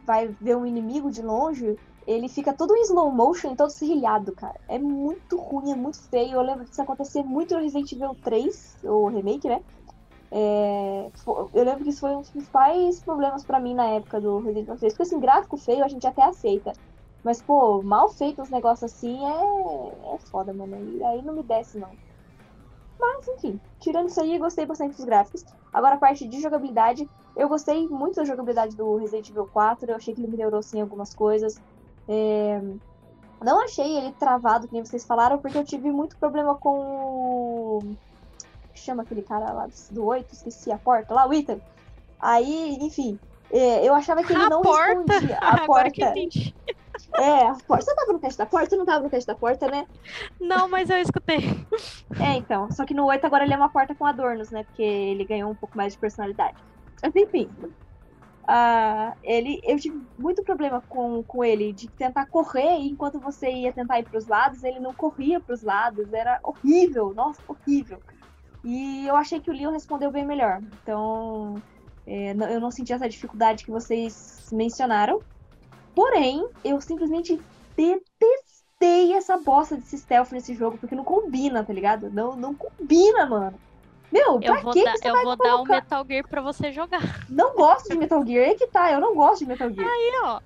vai 0.06 0.28
ver 0.40 0.58
um 0.58 0.66
inimigo 0.66 1.10
de 1.10 1.22
longe, 1.22 1.78
ele 2.06 2.28
fica 2.28 2.54
todo 2.54 2.76
em 2.76 2.82
slow 2.82 3.12
motion 3.12 3.56
todo 3.56 3.70
serrilhado, 3.70 4.34
cara. 4.34 4.60
É 4.68 4.78
muito 4.78 5.38
ruim, 5.38 5.72
é 5.72 5.76
muito 5.76 6.02
feio. 6.10 6.34
Eu 6.34 6.42
lembro 6.42 6.66
disso 6.66 6.82
acontecer 6.82 7.24
muito 7.24 7.54
no 7.54 7.62
Resident 7.62 7.92
Evil 7.94 8.16
3, 8.24 8.78
o 8.84 9.08
remake, 9.08 9.48
né? 9.48 9.62
É, 10.32 11.12
eu 11.54 11.64
lembro 11.64 11.84
que 11.84 11.92
isso 11.92 12.02
foi 12.02 12.16
um 12.16 12.22
dos 12.22 12.32
principais 12.32 13.00
problemas 13.02 13.46
pra 13.46 13.60
mim 13.60 13.74
na 13.74 13.86
época 13.86 14.20
do 14.20 14.40
Resident 14.40 14.68
Evil 14.68 14.78
3. 14.78 14.94
Porque 14.94 15.04
assim, 15.04 15.20
gráfico 15.20 15.58
feio 15.58 15.84
a 15.84 15.88
gente 15.88 16.06
até 16.06 16.24
aceita. 16.24 16.74
Mas, 17.24 17.42
pô, 17.42 17.82
mal 17.82 18.10
feito 18.10 18.42
uns 18.42 18.50
negócios 18.50 18.92
assim 18.92 19.26
é, 19.26 20.16
é 20.16 20.18
foda, 20.30 20.52
mano. 20.54 20.76
E 20.98 21.04
aí 21.06 21.22
não 21.22 21.34
me 21.34 21.44
desce, 21.44 21.78
não. 21.78 21.92
Mas, 23.00 23.28
enfim, 23.30 23.60
tirando 23.80 24.10
isso 24.10 24.20
aí, 24.20 24.38
gostei 24.38 24.66
bastante 24.66 24.98
dos 24.98 25.06
gráficos. 25.06 25.46
Agora, 25.72 25.96
a 25.96 26.00
parte 26.00 26.28
de 26.28 26.42
jogabilidade, 26.42 27.10
eu 27.36 27.50
gostei 27.50 27.88
muito 27.88 28.16
da 28.16 28.26
jogabilidade 28.26 28.76
do 28.76 28.96
Resident 28.98 29.30
Evil 29.30 29.48
4. 29.52 29.90
Eu 29.92 29.96
achei 29.96 30.14
que 30.14 30.22
ele 30.22 30.30
melhorou, 30.32 30.62
sim, 30.62 30.82
algumas 30.82 31.14
coisas. 31.14 31.60
É, 32.08 32.62
Não 33.42 33.64
achei 33.64 33.98
ele 33.98 34.12
travado, 34.14 34.68
que 34.68 34.74
nem 34.74 34.84
vocês 34.86 35.06
falaram, 35.06 35.38
porque 35.40 35.58
eu 35.58 35.66
tive 35.66 35.92
muito 35.92 36.16
problema 36.18 36.56
com 36.56 36.80
o 36.80 37.96
que 38.74 38.80
chama 38.80 39.04
aquele 39.04 39.22
cara 39.22 39.52
lá 39.52 39.68
do, 39.68 39.74
do 39.96 40.06
8, 40.06 40.34
esqueci 40.34 40.72
a 40.72 40.78
porta 40.78 41.14
lá, 41.14 41.28
o 41.28 41.34
Ethan. 41.34 41.60
Aí, 42.20 42.78
enfim, 42.82 43.20
é, 43.52 43.88
eu 43.88 43.94
achava 43.94 44.24
que 44.24 44.34
ele 44.34 44.44
a 44.44 44.50
não 44.50 44.62
porta! 44.62 45.14
respondia. 45.14 45.38
A 45.42 45.56
Agora 45.64 45.92
que 45.92 46.02
porta. 46.02 46.20
entendi. 46.20 46.56
É, 47.16 47.48
a 47.48 47.56
porta. 47.68 47.84
Você 47.86 47.96
tava 47.96 48.14
no 48.14 48.20
cast 48.20 48.38
da 48.38 48.46
porta? 48.46 48.70
Você 48.70 48.76
não 48.78 48.86
tava 48.86 49.04
no 49.04 49.10
cast 49.10 49.28
da 49.28 49.36
porta, 49.36 49.68
né? 49.68 49.86
Não, 50.40 50.68
mas 50.70 50.90
eu 50.90 50.98
escutei. 51.00 51.40
É, 52.20 52.36
então. 52.36 52.72
Só 52.72 52.86
que 52.86 52.94
no 52.94 53.06
8 53.06 53.26
agora 53.26 53.44
ele 53.44 53.54
é 53.54 53.58
uma 53.58 53.70
porta 53.70 53.94
com 53.94 54.06
adornos, 54.06 54.50
né? 54.52 54.64
Porque 54.64 54.82
ele 54.84 55.26
ganhou 55.26 55.52
um 55.52 55.56
pouco 55.56 55.76
mais 55.78 55.94
de 55.94 56.00
personalidade. 56.00 56.58
Mas 57.04 57.16
enfim. 57.16 57.50
ah, 58.48 59.16
ele, 59.24 59.60
eu 59.64 59.78
tive 59.78 60.02
muito 60.18 60.44
problema 60.44 60.82
com, 60.88 61.24
com 61.24 61.44
ele 61.44 61.74
de 61.74 61.90
tentar 61.90 62.28
correr 62.28 62.80
e 62.80 62.90
enquanto 62.90 63.20
você 63.20 63.50
ia 63.52 63.74
tentar 63.74 64.00
ir 64.00 64.06
pros 64.10 64.28
lados, 64.28 64.64
ele 64.64 64.80
não 64.80 64.94
corria 64.94 65.42
pros 65.42 65.62
lados. 65.64 66.12
Era 66.14 66.40
horrível, 66.44 67.14
nossa, 67.14 67.42
horrível. 67.48 68.02
E 68.64 69.06
eu 69.08 69.16
achei 69.16 69.42
que 69.42 69.50
o 69.52 69.54
Leon 69.54 69.72
respondeu 69.72 70.12
bem 70.12 70.26
melhor. 70.26 70.62
Então, 70.82 71.56
é, 72.06 72.32
eu 72.32 72.62
não 72.62 72.72
senti 72.72 72.94
essa 72.94 73.10
dificuldade 73.10 73.66
que 73.66 73.72
vocês 73.72 74.48
mencionaram. 74.52 75.22
Porém, 75.96 76.42
eu 76.64 76.80
simplesmente 76.82 77.46
detestei 77.78 79.14
essa 79.14 79.38
bosta 79.38 79.76
desse 79.78 79.98
stealth 79.98 80.32
nesse 80.32 80.54
jogo, 80.56 80.78
porque 80.78 80.96
não 80.96 81.04
combina, 81.04 81.66
tá 81.66 81.74
ligado? 81.74 82.10
Não, 82.12 82.36
não 82.36 82.56
combina, 82.56 83.26
mano. 83.28 83.62
Meu, 84.14 84.40
pra 84.40 84.48
Eu 84.58 84.62
vou, 84.62 84.74
que 84.74 84.84
dar, 84.84 84.92
que 84.94 85.00
você 85.00 85.10
eu 85.10 85.14
vai 85.14 85.24
vou 85.24 85.36
dar 85.36 85.44
o 85.56 85.58
colocar? 85.58 85.74
Metal 85.76 86.06
Gear 86.08 86.28
pra 86.28 86.42
você 86.42 86.72
jogar. 86.72 87.02
Não 87.28 87.56
gosto 87.56 87.90
de 87.90 87.98
Metal 87.98 88.24
Gear, 88.26 88.50
é 88.52 88.54
que 88.54 88.68
tá, 88.68 88.92
eu 88.92 89.02
não 89.02 89.16
gosto 89.16 89.40
de 89.40 89.48
Metal 89.48 89.70
Gear. 89.72 89.88
Aí, 89.90 90.12
ó. 90.24 90.40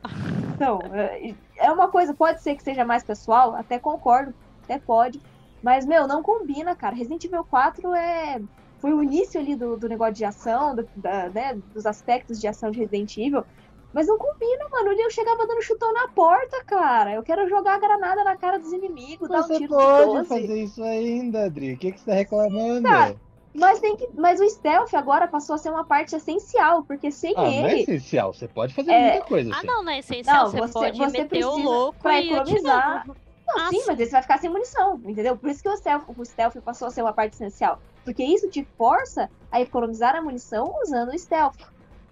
Então, 0.56 0.80
é- 0.94 1.34
é 1.58 1.72
uma 1.72 1.90
coisa, 1.90 2.14
pode 2.14 2.42
ser 2.42 2.56
que 2.56 2.64
seja 2.64 2.86
mais 2.86 3.04
pessoal, 3.04 3.54
até 3.56 3.78
concordo, 3.78 4.34
até 4.64 4.80
pode. 4.80 5.22
Mas, 5.62 5.86
meu, 5.86 6.08
não 6.08 6.24
combina, 6.24 6.76
cara. 6.76 6.96
Resident 6.96 7.26
Evil 7.26 7.44
4 7.44 7.94
é. 7.94 8.40
Foi 8.80 8.94
o 8.94 9.04
início 9.04 9.40
ali 9.40 9.56
do, 9.56 9.76
do 9.76 9.90
negócio 9.90 10.14
de 10.14 10.24
ação, 10.24 10.74
do- 10.76 10.88
da- 10.96 11.30
né, 11.30 11.58
dos 11.74 11.86
aspectos 11.86 12.40
de 12.40 12.48
ação 12.48 12.72
de 12.72 12.80
Resident 12.80 13.18
Evil. 13.18 13.44
Mas 13.92 14.06
não 14.08 14.18
combina, 14.18 14.66
mano. 14.72 14.92
Eu 14.94 15.10
chegava 15.10 15.46
dando 15.48 15.62
chutão 15.64 15.92
na 15.94 16.08
porta, 16.10 16.64
cara. 16.66 17.14
Eu 17.14 17.24
quero 17.24 17.50
jogar 17.50 17.76
a 17.76 17.80
granada 17.80 18.24
na 18.24 18.38
cara 18.38 18.60
dos 18.60 18.72
inimigos, 18.72 19.28
dar 19.28 19.40
um 19.40 19.44
Você 19.44 19.58
tiro 19.58 19.70
pode 19.76 20.06
de 20.06 20.14
12. 20.18 20.30
fazer 20.30 20.64
isso 20.64 20.84
ainda, 20.84 21.46
Adri. 21.46 21.74
O 21.74 21.78
que, 21.78 21.92
que 21.92 22.00
você 22.00 22.06
tá 22.06 22.14
reclamando? 22.14 22.84
Cara, 22.84 23.16
Mas, 23.60 23.80
tem 23.80 23.96
que, 23.98 24.08
mas 24.14 24.40
o 24.40 24.48
stealth 24.48 24.94
agora 24.94 25.28
passou 25.28 25.56
a 25.56 25.58
ser 25.58 25.70
uma 25.72 25.84
parte 25.84 26.16
essencial, 26.16 26.84
porque 26.84 27.10
sem 27.12 27.34
ah, 27.36 27.42
não 27.42 27.48
é 27.48 27.72
ele. 27.72 27.82
essencial. 27.82 28.32
Você 28.34 28.48
pode 28.48 28.74
fazer 28.74 28.92
É. 28.92 29.12
muita 29.14 29.26
coisa. 29.26 29.52
Ah, 29.52 29.58
assim. 29.58 29.68
não, 29.68 29.84
não 29.84 29.92
é 29.92 30.00
essencial. 30.00 30.44
Não, 30.44 30.52
você, 30.52 30.58
você- 30.62 30.74
pode 30.74 30.98
você 30.98 31.06
meter 31.24 31.26
o 31.26 31.30
precisa 31.30 31.70
louco 31.70 32.00
pra 32.00 32.22
e 32.22 32.28
economizar. 32.30 32.98
atirando. 33.00 33.18
Não, 33.48 33.60
Ah, 33.60 33.70
sim, 33.70 33.82
mas 33.88 34.00
aí 34.00 34.06
você 34.06 34.12
vai 34.12 34.22
ficar 34.22 34.38
sem 34.40 34.50
munição, 34.50 35.02
entendeu? 35.06 35.36
Por 35.38 35.50
isso 35.50 35.64
que 35.64 35.70
o 35.70 35.76
stealth, 35.78 36.04
o 36.08 36.26
stealth 36.26 36.56
passou 36.62 36.88
a 36.88 36.92
ser 36.92 37.02
uma 37.02 37.14
parte 37.14 37.34
essencial. 37.34 37.80
Porque 38.04 38.24
isso 38.24 38.48
te 38.50 38.64
força 38.78 39.30
a 39.52 39.60
economizar 39.62 40.16
a 40.16 40.22
munição 40.22 40.76
usando 40.84 41.10
o 41.10 41.18
stealth. 41.18 41.56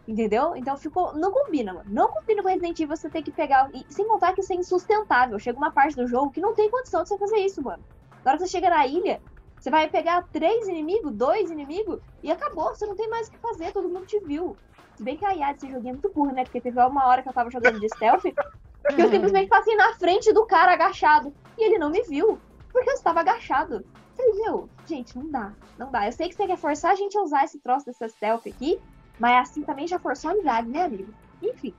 Entendeu? 0.07 0.55
Então 0.55 0.75
ficou. 0.77 1.13
Não 1.15 1.31
combina, 1.31 1.73
mano. 1.73 1.85
Não 1.89 2.07
combina 2.09 2.41
com 2.41 2.47
Resident 2.47 2.79
Evil 2.79 2.95
você 2.95 3.09
ter 3.09 3.21
que 3.23 3.31
pegar. 3.31 3.69
E, 3.73 3.85
sem 3.93 4.07
contar 4.07 4.33
que 4.33 4.41
isso 4.41 4.53
é 4.53 4.55
insustentável. 4.55 5.37
Chega 5.39 5.57
uma 5.57 5.71
parte 5.71 5.95
do 5.95 6.07
jogo 6.07 6.31
que 6.31 6.39
não 6.39 6.53
tem 6.53 6.69
condição 6.69 7.01
de 7.03 7.09
você 7.09 7.17
fazer 7.17 7.37
isso, 7.37 7.61
mano. 7.61 7.83
Na 8.23 8.31
hora 8.31 8.37
que 8.39 8.45
você 8.47 8.51
chega 8.51 8.69
na 8.69 8.85
ilha, 8.85 9.19
você 9.59 9.69
vai 9.69 9.89
pegar 9.89 10.23
três 10.31 10.67
inimigos, 10.67 11.11
dois 11.13 11.49
inimigos, 11.49 11.99
e 12.21 12.31
acabou. 12.31 12.69
Você 12.69 12.85
não 12.85 12.95
tem 12.95 13.09
mais 13.09 13.27
o 13.27 13.31
que 13.31 13.37
fazer, 13.37 13.71
todo 13.71 13.89
mundo 13.89 14.05
te 14.05 14.19
viu. 14.25 14.57
Se 14.95 15.03
bem 15.03 15.17
que 15.17 15.25
a 15.25 15.35
IA 15.35 15.53
desse 15.53 15.69
joguinho 15.69 15.89
é 15.89 15.93
muito 15.93 16.11
burra, 16.13 16.33
né? 16.33 16.43
Porque 16.43 16.61
teve 16.61 16.79
uma 16.79 17.07
hora 17.07 17.21
que 17.21 17.29
eu 17.29 17.33
tava 17.33 17.49
jogando 17.49 17.79
de 17.79 17.89
stealth, 17.89 18.21
que 18.21 19.01
eu 19.01 19.09
simplesmente 19.09 19.49
passei 19.49 19.75
na 19.75 19.93
frente 19.93 20.31
do 20.31 20.45
cara 20.45 20.73
agachado. 20.73 21.33
E 21.57 21.65
ele 21.65 21.77
não 21.77 21.89
me 21.89 22.01
viu. 22.03 22.39
Porque 22.71 22.89
eu 22.89 22.93
estava 22.93 23.19
agachado. 23.19 23.85
Falei, 24.15 24.33
meu, 24.43 24.69
gente, 24.87 25.15
não 25.17 25.29
dá. 25.29 25.53
Não 25.77 25.91
dá. 25.91 26.05
Eu 26.05 26.11
sei 26.11 26.29
que 26.29 26.35
você 26.35 26.47
quer 26.47 26.57
forçar 26.57 26.91
a 26.91 26.95
gente 26.95 27.17
a 27.17 27.21
usar 27.21 27.43
esse 27.43 27.59
troço 27.59 27.85
dessa 27.85 28.07
stealth 28.07 28.47
aqui, 28.47 28.79
mas 29.19 29.49
assim 29.49 29.63
também 29.63 29.87
já 29.87 29.99
forçou 29.99 30.29
a 30.29 30.33
amizade, 30.33 30.69
né, 30.69 30.83
amigo? 30.83 31.13
Enfim, 31.41 31.73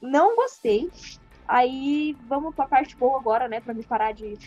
não 0.00 0.34
gostei. 0.34 0.90
Aí 1.46 2.16
vamos 2.26 2.54
pra 2.54 2.66
parte 2.66 2.96
boa 2.96 3.18
agora, 3.18 3.48
né? 3.48 3.60
Pra 3.60 3.74
me 3.74 3.84
parar 3.84 4.12
de 4.12 4.38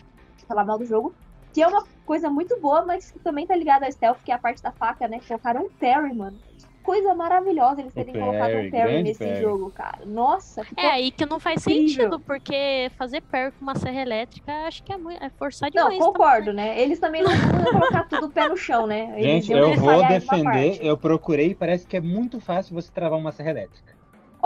falar 0.48 0.66
mal 0.66 0.80
do 0.80 0.86
jogo. 0.86 1.16
Que 1.56 1.62
é 1.62 1.68
uma 1.68 1.86
coisa 2.06 2.30
muito 2.30 2.60
boa, 2.60 2.86
mas 2.86 3.12
que 3.12 3.20
também 3.20 3.48
tá 3.48 3.56
ligada 3.56 3.86
ao 3.86 3.92
stealth, 3.94 4.18
que 4.26 4.30
é 4.30 4.36
a 4.36 4.38
parte 4.38 4.62
da 4.62 4.74
faca, 4.74 5.08
né? 5.08 5.22
Colocaram 5.26 5.62
um 5.62 5.70
parry, 5.70 6.14
mano. 6.14 6.38
Coisa 6.84 7.16
maravilhosa 7.16 7.80
eles 7.80 7.94
terem 7.94 8.14
colocado 8.14 8.52
parry, 8.52 8.68
um 8.68 8.72
parry 8.72 9.04
nesse 9.04 9.24
parry. 9.24 9.42
jogo, 9.42 9.72
cara. 9.72 10.06
Nossa, 10.06 10.66
ficou 10.66 10.84
É 10.84 10.92
aí 10.92 11.12
que 11.12 11.26
não 11.26 11.40
faz 11.40 11.62
Incrível. 11.62 11.88
sentido, 11.88 12.20
porque 12.20 12.92
fazer 12.98 13.22
parry 13.22 13.54
com 13.54 13.62
uma 13.62 13.76
serra 13.76 14.02
elétrica 14.02 14.52
acho 14.68 14.84
que 14.84 14.92
é, 14.92 14.98
muito, 14.98 15.24
é 15.24 15.30
forçar 15.30 15.72
Não, 15.74 15.84
demais. 15.90 16.04
concordo, 16.04 16.52
né? 16.52 16.78
Eles 16.78 17.00
também 17.00 17.24
não 17.24 17.32
vão 17.64 17.72
colocar 17.72 18.04
tudo 18.04 18.30
pé 18.30 18.50
no 18.50 18.58
chão, 18.58 18.86
né? 18.86 19.14
Eles 19.18 19.46
Gente, 19.46 19.54
eu 19.54 19.76
vou 19.76 20.06
defender. 20.06 20.78
Eu 20.82 20.98
procurei 20.98 21.52
e 21.52 21.56
parece 21.56 21.88
que 21.88 21.96
é 21.96 22.02
muito 22.02 22.42
fácil 22.42 22.76
você 22.76 22.92
travar 22.92 23.18
uma 23.18 23.32
serra 23.32 23.52
elétrica. 23.52 23.95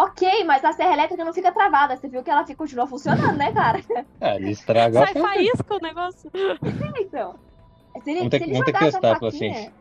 Ok, 0.03 0.43
mas 0.45 0.63
a 0.63 0.71
serra 0.71 0.93
elétrica 0.93 1.25
não 1.25 1.33
fica 1.33 1.51
travada. 1.51 1.97
Você 1.97 2.07
viu 2.07 2.23
que 2.23 2.29
ela 2.29 2.45
fica, 2.45 2.57
continua 2.57 2.87
funcionando, 2.87 3.35
né, 3.37 3.51
cara? 3.51 3.79
Ah, 4.21 4.35
ele 4.39 4.51
estraga 4.51 5.03
a 5.03 5.07
Sai 5.07 5.13
faísca 5.21 5.75
o 5.75 5.79
negócio. 5.79 6.31
então. 6.99 7.35
Se 8.03 8.09
ele, 8.11 8.19
Vamos 8.19 8.29
ter 8.31 8.37
se 8.39 8.43
que- 8.45 8.49
ele 8.49 8.53
vamos 8.53 8.65
ter 8.65 8.71
que 8.71 8.79
jogasse 8.79 8.97
a 8.97 9.01
testar, 9.01 9.19
faquinha- 9.19 9.51
paciência. 9.53 9.73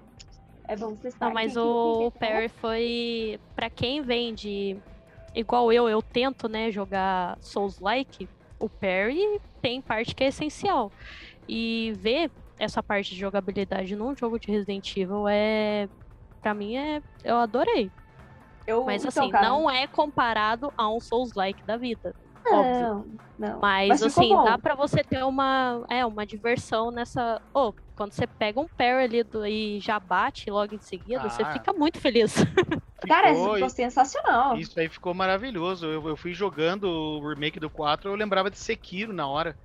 É, 0.67 0.77
testar. 1.03 1.27
Não, 1.27 1.33
mas 1.35 1.57
o 1.57 2.11
parry 2.19 2.49
foi 2.49 3.39
pra 3.55 3.71
quem 3.71 4.03
vem 4.03 4.35
de 4.35 4.77
igual 5.35 5.73
eu, 5.73 5.89
eu 5.89 6.03
tento, 6.03 6.49
né, 6.49 6.71
jogar 6.73 7.39
Souls-like, 7.41 8.29
o 8.59 8.69
parry 8.69 9.41
tem 9.63 9.81
parte 9.81 10.15
que 10.15 10.25
é 10.25 10.29
essencial. 10.29 10.91
E 11.49 11.93
ver 11.99 12.31
essa 12.59 12.83
parte 12.83 13.15
de 13.15 13.21
jogabilidade 13.21 13.95
num 13.95 14.17
jogo 14.17 14.39
de 14.39 14.51
Resident 14.51 14.97
Evil 14.97 15.27
é 15.29 15.89
Pra 16.43 16.53
mim 16.55 16.77
é 16.77 17.01
eu 17.25 17.37
adorei. 17.37 17.91
Eu, 18.69 18.85
Mas 18.85 19.03
então, 19.05 19.23
assim, 19.23 19.33
cara, 19.33 19.49
não 19.49 19.71
é 19.71 19.87
comparado 19.87 20.71
a 20.77 20.89
um 20.89 21.01
Souls-like 21.01 21.63
da 21.65 21.77
vida. 21.79 22.15
óbvio. 22.47 22.81
Não, 22.81 23.07
não. 23.39 23.59
Mas, 23.61 23.89
Mas 23.89 24.03
assim, 24.03 24.29
bom. 24.29 24.45
dá 24.45 24.59
pra 24.59 24.75
você 24.75 25.03
ter 25.03 25.25
uma, 25.25 25.85
é, 25.89 26.05
uma 26.05 26.27
diversão 26.27 26.91
nessa. 26.91 27.41
Ô, 27.55 27.73
quando 27.97 28.13
você 28.13 28.27
pega 28.27 28.61
um 28.61 28.67
parry 28.69 29.05
ali 29.05 29.23
do, 29.25 29.47
e 29.47 29.81
já 29.81 29.99
bate 29.99 30.51
logo 30.51 30.75
em 30.75 30.81
seguida, 30.81 31.29
você 31.29 31.43
Ah. 31.43 31.53
fica 31.55 31.73
muito 31.73 31.99
feliz. 31.99 32.35
Cara, 33.09 33.29
Ficou- 33.35 33.55
ficou 33.55 33.71
sensacional. 33.71 34.57
Isso 34.59 34.79
aí 34.79 34.89
ficou 34.89 35.15
maravilhoso. 35.15 35.87
Eu, 35.87 36.07
eu 36.09 36.17
fui 36.17 36.35
jogando 36.35 36.85
o 36.85 37.27
remake 37.29 37.59
do 37.59 37.71
4, 37.71 38.11
eu 38.11 38.15
lembrava 38.15 38.51
de 38.51 38.59
Sekiro 38.59 39.13
na 39.15 39.27
hora. 39.27 39.57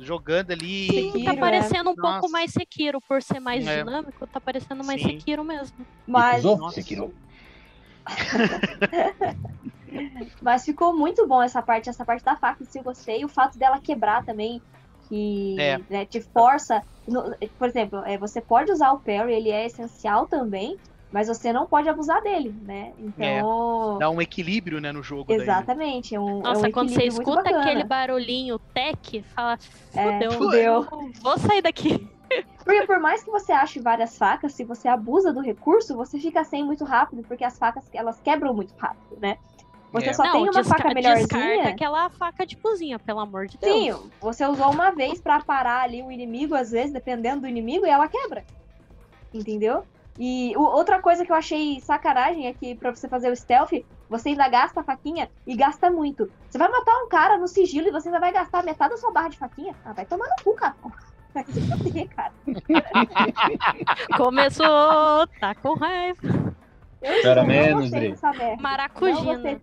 Jogando 0.00 0.52
ali. 0.52 0.86
Sekiro, 0.86 1.24
tá 1.24 1.32
é. 1.32 1.36
parecendo 1.36 1.90
um 1.90 1.94
pouco 1.94 2.08
Nossa. 2.22 2.28
mais 2.28 2.52
Sekiro, 2.52 3.00
por 3.00 3.20
ser 3.22 3.40
mais 3.40 3.66
É. 3.66 3.78
dinâmico, 3.78 4.26
tá 4.26 4.40
parecendo 4.40 4.82
mais 4.84 5.02
Sim. 5.02 5.08
Sekiro 5.18 5.42
mesmo. 5.44 5.76
Mas? 6.06 6.44
Nossa. 6.44 6.74
Sekiro. 6.76 7.12
mas 10.42 10.64
ficou 10.64 10.96
muito 10.96 11.26
bom 11.26 11.42
essa 11.42 11.62
parte, 11.62 11.88
essa 11.88 12.04
parte 12.04 12.24
da 12.24 12.36
faca, 12.36 12.64
se 12.64 12.78
eu 12.78 12.82
gostei. 12.82 13.24
O 13.24 13.28
fato 13.28 13.58
dela 13.58 13.80
quebrar 13.80 14.24
também, 14.24 14.62
que 15.08 15.56
É. 15.58 15.78
né, 15.88 16.06
te 16.06 16.20
força. 16.20 16.82
no- 17.06 17.34
por 17.58 17.68
exemplo, 17.68 17.98
é, 18.04 18.18
você 18.18 18.40
pode 18.40 18.70
usar 18.70 18.92
o 18.92 19.00
parry, 19.00 19.34
ele 19.34 19.50
é 19.50 19.66
essencial 19.66 20.26
também, 20.26 20.78
mas 21.10 21.28
você 21.28 21.52
não 21.52 21.66
pode 21.66 21.88
abusar 21.88 22.20
dele, 22.22 22.54
né? 22.62 22.92
Então. 22.98 23.98
Dá 23.98 24.10
um 24.10 24.20
equilíbrio, 24.20 24.80
né, 24.80 24.92
no 24.92 25.02
jogo. 25.02 25.24
daí, 25.28 25.38
né? 25.38 25.44
Exatamente. 25.44 26.14
É 26.14 26.20
um, 26.20 26.42
Nossa, 26.42 26.66
é 26.66 26.68
um 26.68 26.72
quando 26.72 26.90
você 26.90 27.04
escuta 27.04 27.48
aquele 27.48 27.84
barulhinho 27.84 28.58
tech, 28.74 29.22
fala, 29.34 29.58
É, 29.94 30.28
fudeu, 30.28 30.32
fudeu. 30.32 30.86
vou 31.22 31.38
sair 31.38 31.62
daqui. 31.62 31.88
Porque 32.64 32.86
por 32.86 33.00
mais 33.00 33.22
que 33.22 33.30
você 33.30 33.52
ache 33.52 33.80
várias 33.80 34.16
facas, 34.18 34.52
se 34.52 34.64
você 34.64 34.88
abusa 34.88 35.32
do 35.32 35.40
recurso, 35.40 35.96
você 35.96 36.18
fica 36.18 36.44
sem 36.44 36.64
muito 36.64 36.84
rápido, 36.84 37.22
porque 37.24 37.44
as 37.44 37.56
facas 37.58 37.84
elas 37.94 38.20
quebram 38.20 38.52
muito 38.52 38.74
rápido, 38.76 39.18
né? 39.20 39.38
Você 39.92 40.10
É. 40.10 40.12
só 40.12 40.24
Não, 40.24 40.32
tem 40.32 40.42
uma 40.42 40.52
faca 40.52 40.88
Descarta 40.88 40.94
melhorzinha. 40.94 41.68
aquela 41.70 42.10
faca 42.10 42.44
de 42.44 42.56
cozinha, 42.56 42.98
pelo 42.98 43.20
amor 43.20 43.46
de 43.46 43.56
Deus. 43.56 43.74
Sim, 43.74 44.10
você 44.20 44.46
usou 44.46 44.70
uma 44.70 44.90
vez 44.90 45.20
pra 45.20 45.40
parar 45.40 45.82
ali 45.82 46.02
o 46.02 46.12
inimigo, 46.12 46.54
às 46.54 46.70
vezes, 46.70 46.92
dependendo 46.92 47.42
do 47.42 47.48
inimigo, 47.48 47.86
e 47.86 47.88
ela 47.88 48.06
quebra. 48.06 48.44
Entendeu? 49.32 49.84
E 50.18 50.52
outra 50.56 51.00
coisa 51.00 51.24
que 51.24 51.30
eu 51.30 51.36
achei 51.36 51.80
sacanagem 51.80 52.48
é 52.48 52.52
que 52.52 52.74
pra 52.74 52.94
você 52.94 53.08
fazer 53.08 53.30
o 53.30 53.36
stealth, 53.36 53.70
você 54.10 54.30
ainda 54.30 54.48
gasta 54.48 54.80
a 54.80 54.84
faquinha 54.84 55.30
e 55.46 55.54
gasta 55.54 55.90
muito. 55.90 56.30
Você 56.50 56.58
vai 56.58 56.68
matar 56.68 56.92
um 57.04 57.08
cara 57.08 57.38
no 57.38 57.46
sigilo 57.46 57.88
e 57.88 57.92
você 57.92 58.08
ainda 58.08 58.18
vai 58.18 58.32
gastar 58.32 58.64
metade 58.64 58.90
da 58.90 58.96
sua 58.96 59.12
barra 59.12 59.28
de 59.28 59.38
faquinha? 59.38 59.74
Ah, 59.84 59.92
vai 59.92 60.04
tomar 60.04 60.26
no 60.26 60.44
cu, 60.44 60.54
cara. 60.54 60.74
Vai 61.34 61.44
se 61.44 61.60
fuder, 61.60 62.08
cara. 62.08 62.32
Começou, 64.16 65.26
tá 65.40 65.54
com 65.54 65.74
raiva. 65.74 66.56
Eu 67.00 67.46
menos, 67.46 67.82
gostei 67.82 68.00
Dri. 68.00 68.10
dessa 68.10 68.32
merda. 68.32 68.56
Não 68.56 68.62
Maracujina. 68.62 69.60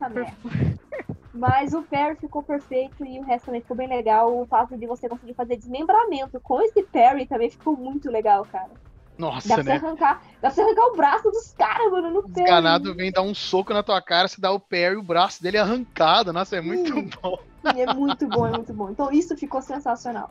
Mas 1.34 1.74
o 1.74 1.84
parry 1.84 2.16
ficou 2.16 2.44
perfeito 2.44 3.06
e 3.06 3.20
o 3.20 3.24
resto 3.24 3.48
também 3.48 3.62
ficou 3.62 3.76
bem 3.76 3.90
legal. 3.90 4.34
O 4.34 4.46
fato 4.46 4.78
de 4.78 4.88
você 4.88 5.10
conseguir 5.10 5.34
fazer 5.34 5.58
desmembramento 5.58 6.40
com 6.42 6.62
esse 6.62 6.82
parry 6.84 7.26
também 7.26 7.50
ficou 7.50 7.76
muito 7.76 8.10
legal, 8.10 8.46
cara. 8.46 8.70
Dá 8.70 9.18
Nossa, 9.18 9.48
pra 9.48 9.64
você 9.64 9.70
né? 9.70 9.76
arrancar, 9.76 10.14
dá 10.16 10.40
pra 10.40 10.50
você 10.52 10.62
arrancar 10.62 10.86
o 10.88 10.96
braço 10.96 11.32
dos 11.32 11.54
caras, 11.54 11.92
mano, 11.92 12.10
no 12.10 12.20
O 12.20 12.24
parry. 12.24 12.34
desganado 12.34 12.96
vem 12.96 13.12
dar 13.12 13.22
um 13.22 13.34
soco 13.34 13.74
na 13.74 13.84
tua 13.84 14.02
cara, 14.02 14.28
você 14.28 14.40
dá 14.40 14.52
o 14.52 14.62
e 14.72 14.96
o 14.96 15.04
braço 15.04 15.44
dele 15.44 15.58
é 15.58 15.62
arrancado. 15.62 16.32
Nossa, 16.32 16.56
é 16.56 16.62
muito 16.62 16.96
Hum. 16.96 17.10
bom. 17.22 17.36
Sim, 17.66 17.82
é 17.82 17.94
muito 17.94 18.28
bom, 18.28 18.46
é 18.46 18.52
muito 18.52 18.74
bom. 18.74 18.90
Então 18.90 19.12
isso 19.12 19.36
ficou 19.36 19.62
sensacional. 19.62 20.30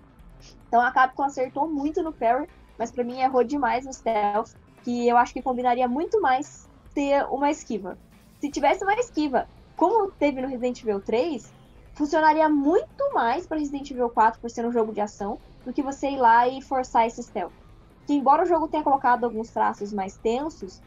Então 0.69 0.81
a 0.81 0.91
Capcom 0.91 1.23
acertou 1.23 1.69
muito 1.69 2.03
no 2.03 2.13
parry, 2.13 2.49
mas 2.79 2.91
pra 2.91 3.05
mim 3.05 3.21
errou 3.21 3.45
demais 3.45 3.85
no 3.85 3.93
stealth. 3.93 4.53
que 4.83 5.09
eu 5.09 5.17
acho 5.17 5.33
que 5.33 5.41
combinaria 5.41 5.89
muito 5.89 6.21
mais 6.21 6.69
ter 6.95 7.25
uma 7.31 7.51
esquiva. 7.51 7.97
Se 8.39 8.51
tivesse 8.51 8.85
uma 8.85 8.95
esquiva, 8.95 9.49
como 9.77 10.11
teve 10.13 10.43
no 10.43 10.49
Resident 10.49 10.83
Evil 10.83 11.01
3, 11.01 11.51
funcionaria 11.95 12.49
muito 12.49 13.15
mais 13.15 13.47
para 13.47 13.59
Resident 13.59 13.91
Evil 13.91 14.11
4 14.11 14.41
por 14.41 14.51
ser 14.51 14.67
um 14.67 14.73
jogo 14.73 14.93
de 14.93 15.01
ação 15.01 15.39
do 15.65 15.73
que 15.73 15.83
você 15.83 16.11
ir 16.11 16.19
lá 16.19 16.47
e 16.47 16.61
forçar 16.61 17.07
esse 17.07 17.23
stealth. 17.23 17.53
Que 18.07 18.13
embora 18.13 18.43
o 18.43 18.47
jogo 18.47 18.69
tenha 18.69 18.83
colocado 18.83 19.25
alguns 19.25 19.51
traços 19.51 19.93
mais 19.93 20.17
tensos, 20.19 20.83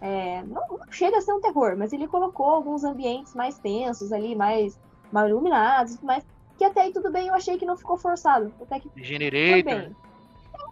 é, 0.00 0.42
não, 0.44 0.62
não 0.68 0.80
chega 0.90 1.18
a 1.18 1.20
ser 1.20 1.32
um 1.32 1.40
terror, 1.40 1.76
mas 1.76 1.92
ele 1.92 2.08
colocou 2.08 2.46
alguns 2.46 2.84
ambientes 2.84 3.34
mais 3.34 3.58
tensos 3.58 4.12
ali, 4.12 4.34
mais 4.34 4.78
mal 5.12 5.28
iluminados, 5.28 5.98
mas 6.02 6.24
que 6.64 6.70
até 6.70 6.80
aí 6.82 6.92
tudo 6.92 7.10
bem, 7.10 7.28
eu 7.28 7.34
achei 7.34 7.58
que 7.58 7.66
não 7.66 7.76
ficou 7.76 7.96
forçado. 7.98 8.52
Até 8.60 8.80
que 8.80 8.90
Generator. 8.96 9.90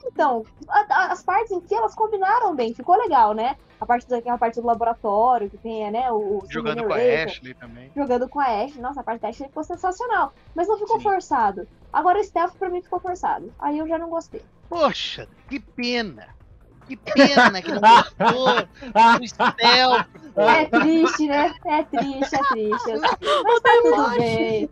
Então, 0.06 0.44
a- 0.68 1.12
as 1.12 1.22
partes 1.22 1.50
em 1.52 1.60
que 1.60 1.74
elas 1.74 1.94
combinaram 1.94 2.54
bem, 2.54 2.74
ficou 2.74 2.96
legal, 2.96 3.34
né? 3.34 3.56
A 3.80 3.86
parte 3.86 4.08
daquela 4.08 4.38
parte 4.38 4.60
do 4.60 4.66
laboratório, 4.66 5.50
que 5.50 5.58
tem, 5.58 5.90
né, 5.90 6.10
o, 6.10 6.38
o 6.38 6.44
Jogando 6.48 6.84
com 6.84 6.92
a 6.92 6.96
Ashley 6.96 7.54
também. 7.54 7.90
jogando 7.96 8.28
com 8.28 8.38
a 8.40 8.44
Ashe. 8.62 8.80
Nossa, 8.80 9.00
a 9.00 9.04
parte 9.04 9.20
da 9.20 9.28
Ashe 9.28 9.44
ficou 9.44 9.64
sensacional. 9.64 10.32
Mas 10.54 10.68
não 10.68 10.78
ficou 10.78 10.96
Sim. 10.98 11.02
forçado. 11.02 11.66
Agora 11.92 12.20
o 12.20 12.24
stealth 12.24 12.54
pra 12.58 12.68
mim 12.70 12.80
ficou 12.82 13.00
forçado. 13.00 13.52
Aí 13.58 13.78
eu 13.78 13.86
já 13.88 13.98
não 13.98 14.08
gostei. 14.08 14.42
Poxa, 14.68 15.28
que 15.48 15.58
pena. 15.60 16.28
Que 16.86 16.96
pena 16.96 17.62
que 17.62 17.72
não 17.72 17.80
gostou 17.80 19.18
do 19.18 19.28
stealth. 19.28 20.06
É 20.36 20.64
triste, 20.64 21.26
né? 21.26 21.54
É 21.66 21.82
triste, 21.84 22.34
é 22.34 22.38
triste. 22.48 22.92
Mas 23.44 23.60
tá 23.60 23.70
tudo 23.82 24.10
bem. 24.18 24.68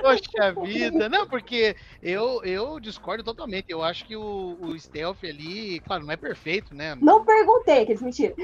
Poxa 0.00 0.52
vida. 0.62 1.08
Não, 1.08 1.26
porque 1.26 1.76
eu, 2.02 2.42
eu 2.44 2.80
discordo 2.80 3.22
totalmente. 3.22 3.66
Eu 3.68 3.82
acho 3.82 4.04
que 4.04 4.16
o, 4.16 4.56
o 4.60 4.78
stealth 4.78 5.22
ali, 5.24 5.80
claro, 5.80 6.04
não 6.04 6.12
é 6.12 6.16
perfeito, 6.16 6.74
né? 6.74 6.96
Não 7.00 7.24
perguntei, 7.24 7.84
que 7.84 7.92
eles 7.92 8.02
mentiram. 8.02 8.34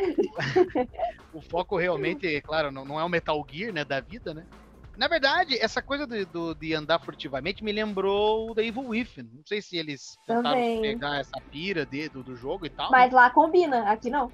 O 1.33 1.41
foco 1.43 1.77
realmente, 1.77 2.41
claro, 2.41 2.71
não, 2.71 2.85
não 2.85 2.99
é 2.99 3.05
o 3.05 3.09
Metal 3.09 3.45
Gear, 3.51 3.73
né, 3.73 3.85
da 3.85 4.01
vida, 4.01 4.33
né? 4.33 4.47
Na 4.97 5.09
verdade, 5.09 5.56
essa 5.59 5.82
coisa 5.82 6.06
de, 6.06 6.24
do- 6.24 6.55
de 6.55 6.73
andar 6.74 6.98
furtivamente 6.98 7.62
me 7.62 7.73
lembrou 7.73 8.51
o 8.51 8.55
da 8.55 8.62
Evil 8.62 8.86
Within. 8.89 9.31
Não 9.32 9.44
sei 9.44 9.60
se 9.60 9.77
eles 9.77 10.16
tentaram 10.27 10.43
Também. 10.56 10.81
pegar 10.81 11.18
essa 11.20 11.40
pira 11.51 11.85
de- 11.85 12.09
do, 12.09 12.24
do 12.24 12.35
jogo 12.35 12.66
e 12.66 12.70
tal. 12.70 12.90
Mas 12.90 13.12
lá 13.12 13.31
combina, 13.31 13.90
aqui 13.90 14.09
não. 14.10 14.32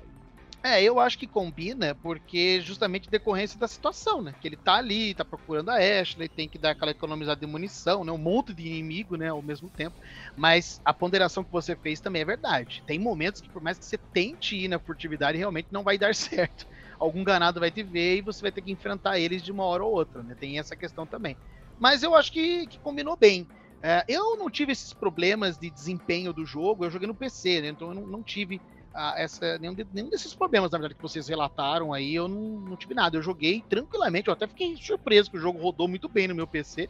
É, 0.65 0.81
eu 0.81 1.01
acho 1.01 1.19
que 1.19 1.27
combina 1.27 1.93
porque 2.01 2.61
justamente 2.61 3.11
decorrência 3.11 3.59
da 3.59 3.67
situação, 3.67 4.23
né? 4.23 4.33
Que 4.41 4.47
ele 4.47 4.57
tá 4.57 4.75
ali, 4.75 5.13
tá 5.13 5.25
procurando 5.25 5.71
a 5.71 5.77
Ashley, 5.77 6.29
tem 6.29 6.49
que 6.49 6.57
dar 6.57 6.71
aquela 6.71 6.93
economizada 6.93 7.41
de 7.41 7.47
munição, 7.49 8.05
né? 8.05 8.13
Um 8.13 8.19
monte 8.19 8.55
de 8.55 8.63
inimigo, 8.69 9.17
né? 9.17 9.29
Ao 9.31 9.43
mesmo 9.43 9.69
tempo. 9.73 9.97
Mas 10.37 10.81
a 10.85 10.95
ponderação 10.95 11.43
que 11.43 11.51
você 11.51 11.75
fez 11.75 12.01
também 12.01 12.23
é 12.23 12.25
verdade. 12.25 12.81
Tem 12.87 12.97
momentos 12.97 13.41
que 13.41 13.51
por 13.51 13.61
mais 13.61 13.77
que 13.77 13.85
você 13.85 13.99
tente 14.13 14.55
ir 14.55 14.69
na 14.69 14.79
furtividade, 14.79 15.37
realmente 15.37 15.67
não 15.73 15.83
vai 15.83 15.99
dar 15.99 16.15
certo. 16.49 16.65
Algum 17.03 17.25
ganado 17.25 17.61
vai 17.61 17.71
te 17.71 17.83
ver 17.83 18.19
e 18.19 18.23
você 18.23 18.43
vai 18.43 18.53
ter 18.53 18.63
que 18.63 18.71
enfrentar 18.71 19.19
eles 19.19 19.43
de 19.43 19.51
uma 19.53 19.65
hora 19.65 19.85
ou 19.85 19.93
outra, 19.93 20.23
né? 20.23 20.35
Tem 20.39 20.59
essa 20.59 20.77
questão 20.77 21.07
também. 21.07 21.37
Mas 21.79 22.03
eu 22.03 22.15
acho 22.15 22.33
que, 22.33 22.67
que 22.69 22.79
combinou 22.81 23.17
bem. 23.17 23.47
É, 23.83 24.05
eu 24.09 24.37
não 24.37 24.49
tive 24.49 24.73
esses 24.73 24.93
problemas 24.93 25.59
de 25.59 25.69
desempenho 25.71 26.33
do 26.33 26.47
jogo, 26.47 26.85
eu 26.85 26.91
joguei 26.91 27.09
no 27.09 27.17
PC, 27.17 27.61
né? 27.61 27.69
Então 27.69 27.89
eu 27.89 27.95
não, 27.95 28.07
não 28.07 28.23
tive 28.23 28.61
ah, 28.95 29.15
essa, 29.17 29.59
nenhum, 29.59 29.75
de- 29.75 29.89
nenhum 29.93 30.09
desses 30.11 30.35
problemas, 30.35 30.71
na 30.71 30.79
verdade, 30.79 30.95
que 30.95 31.03
vocês 31.03 31.27
relataram 31.29 31.93
aí, 31.93 32.15
eu 32.15 32.29
não, 32.29 32.61
não 32.61 32.77
tive 32.77 32.95
nada. 32.95 33.17
Eu 33.17 33.23
joguei 33.23 33.63
tranquilamente, 33.69 34.29
eu 34.29 34.35
até 34.35 34.47
fiquei 34.47 34.77
surpreso 34.77 35.31
que 35.31 35.37
o 35.37 35.41
jogo 35.41 35.59
rodou 35.59 35.89
muito 35.89 36.09
bem 36.09 36.29
no 36.29 36.35
meu 36.35 36.47
PC. 36.47 36.89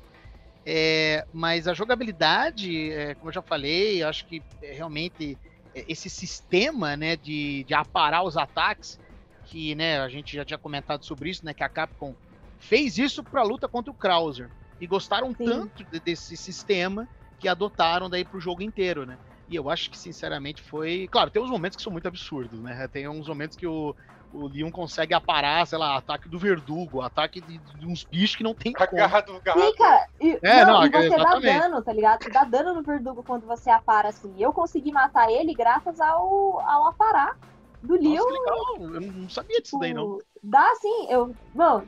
É, 0.64 1.26
mas 1.32 1.66
a 1.66 1.74
jogabilidade, 1.74 2.90
é, 2.92 3.14
como 3.16 3.30
eu 3.30 3.34
já 3.34 3.42
falei, 3.42 4.02
acho 4.02 4.26
que 4.26 4.44
é, 4.62 4.72
realmente 4.74 5.38
é, 5.74 5.90
esse 5.90 6.08
sistema 6.10 6.96
né, 6.96 7.16
de, 7.16 7.64
de 7.64 7.74
aparar 7.74 8.22
os 8.24 8.36
ataques, 8.36 8.98
que 9.52 9.74
né, 9.74 10.00
a 10.00 10.08
gente 10.08 10.34
já 10.34 10.46
tinha 10.46 10.56
comentado 10.56 11.04
sobre 11.04 11.28
isso, 11.28 11.44
né, 11.44 11.52
que 11.52 11.62
a 11.62 11.68
Capcom 11.68 12.16
fez 12.58 12.96
isso 12.96 13.22
para 13.22 13.42
a 13.42 13.44
luta 13.44 13.68
contra 13.68 13.92
o 13.92 13.94
Krauser. 13.94 14.50
E 14.80 14.86
gostaram 14.86 15.34
Sim. 15.34 15.44
tanto 15.44 15.84
de- 15.84 16.00
desse 16.00 16.38
sistema 16.38 17.06
que 17.38 17.46
adotaram 17.46 18.08
daí 18.08 18.24
pro 18.24 18.40
jogo 18.40 18.62
inteiro, 18.62 19.04
né? 19.04 19.18
E 19.46 19.54
eu 19.54 19.68
acho 19.68 19.90
que, 19.90 19.98
sinceramente, 19.98 20.62
foi. 20.62 21.06
Claro, 21.12 21.30
tem 21.30 21.42
uns 21.42 21.50
momentos 21.50 21.76
que 21.76 21.82
são 21.82 21.92
muito 21.92 22.08
absurdos, 22.08 22.62
né? 22.62 22.88
Tem 22.88 23.06
uns 23.06 23.28
momentos 23.28 23.54
que 23.54 23.66
o, 23.66 23.94
o 24.32 24.48
Leon 24.48 24.70
consegue 24.70 25.12
aparar, 25.12 25.66
sei 25.66 25.76
lá, 25.76 25.96
ataque 25.98 26.30
do 26.30 26.38
verdugo, 26.38 27.02
ataque 27.02 27.38
de, 27.42 27.58
de 27.58 27.86
uns 27.86 28.04
bichos 28.10 28.36
que 28.36 28.42
não 28.42 28.54
tem 28.54 28.72
A 28.74 28.86
como. 28.86 29.02
garra 29.02 29.20
do 29.20 29.38
gato. 29.42 29.60
Sim, 29.60 29.74
cara. 29.76 30.08
E, 30.18 30.40
É, 30.42 30.64
não, 30.64 30.72
não, 30.80 30.86
e 30.86 30.90
você 30.90 31.08
dá 31.10 31.24
exatamente. 31.24 31.60
dano, 31.60 31.82
tá 31.82 31.92
ligado? 31.92 32.22
Você 32.22 32.30
dá 32.30 32.44
dano 32.44 32.72
no 32.74 32.82
verdugo 32.82 33.22
quando 33.22 33.46
você 33.46 33.68
apara 33.68 34.08
assim. 34.08 34.34
Eu 34.42 34.52
consegui 34.54 34.92
matar 34.92 35.30
ele 35.30 35.52
graças 35.54 36.00
ao, 36.00 36.58
ao 36.60 36.86
aparar 36.86 37.36
do 37.82 37.94
Leon. 37.94 38.94
Eu 38.94 39.00
não- 39.00 39.28
sabia 39.28 39.60
disso 39.60 39.78
daí, 39.78 39.92
não. 39.92 40.18
Tipo, 40.18 40.24
Dá 40.42 40.70
assim, 40.72 41.06
eu. 41.10 41.34
Mano, 41.54 41.86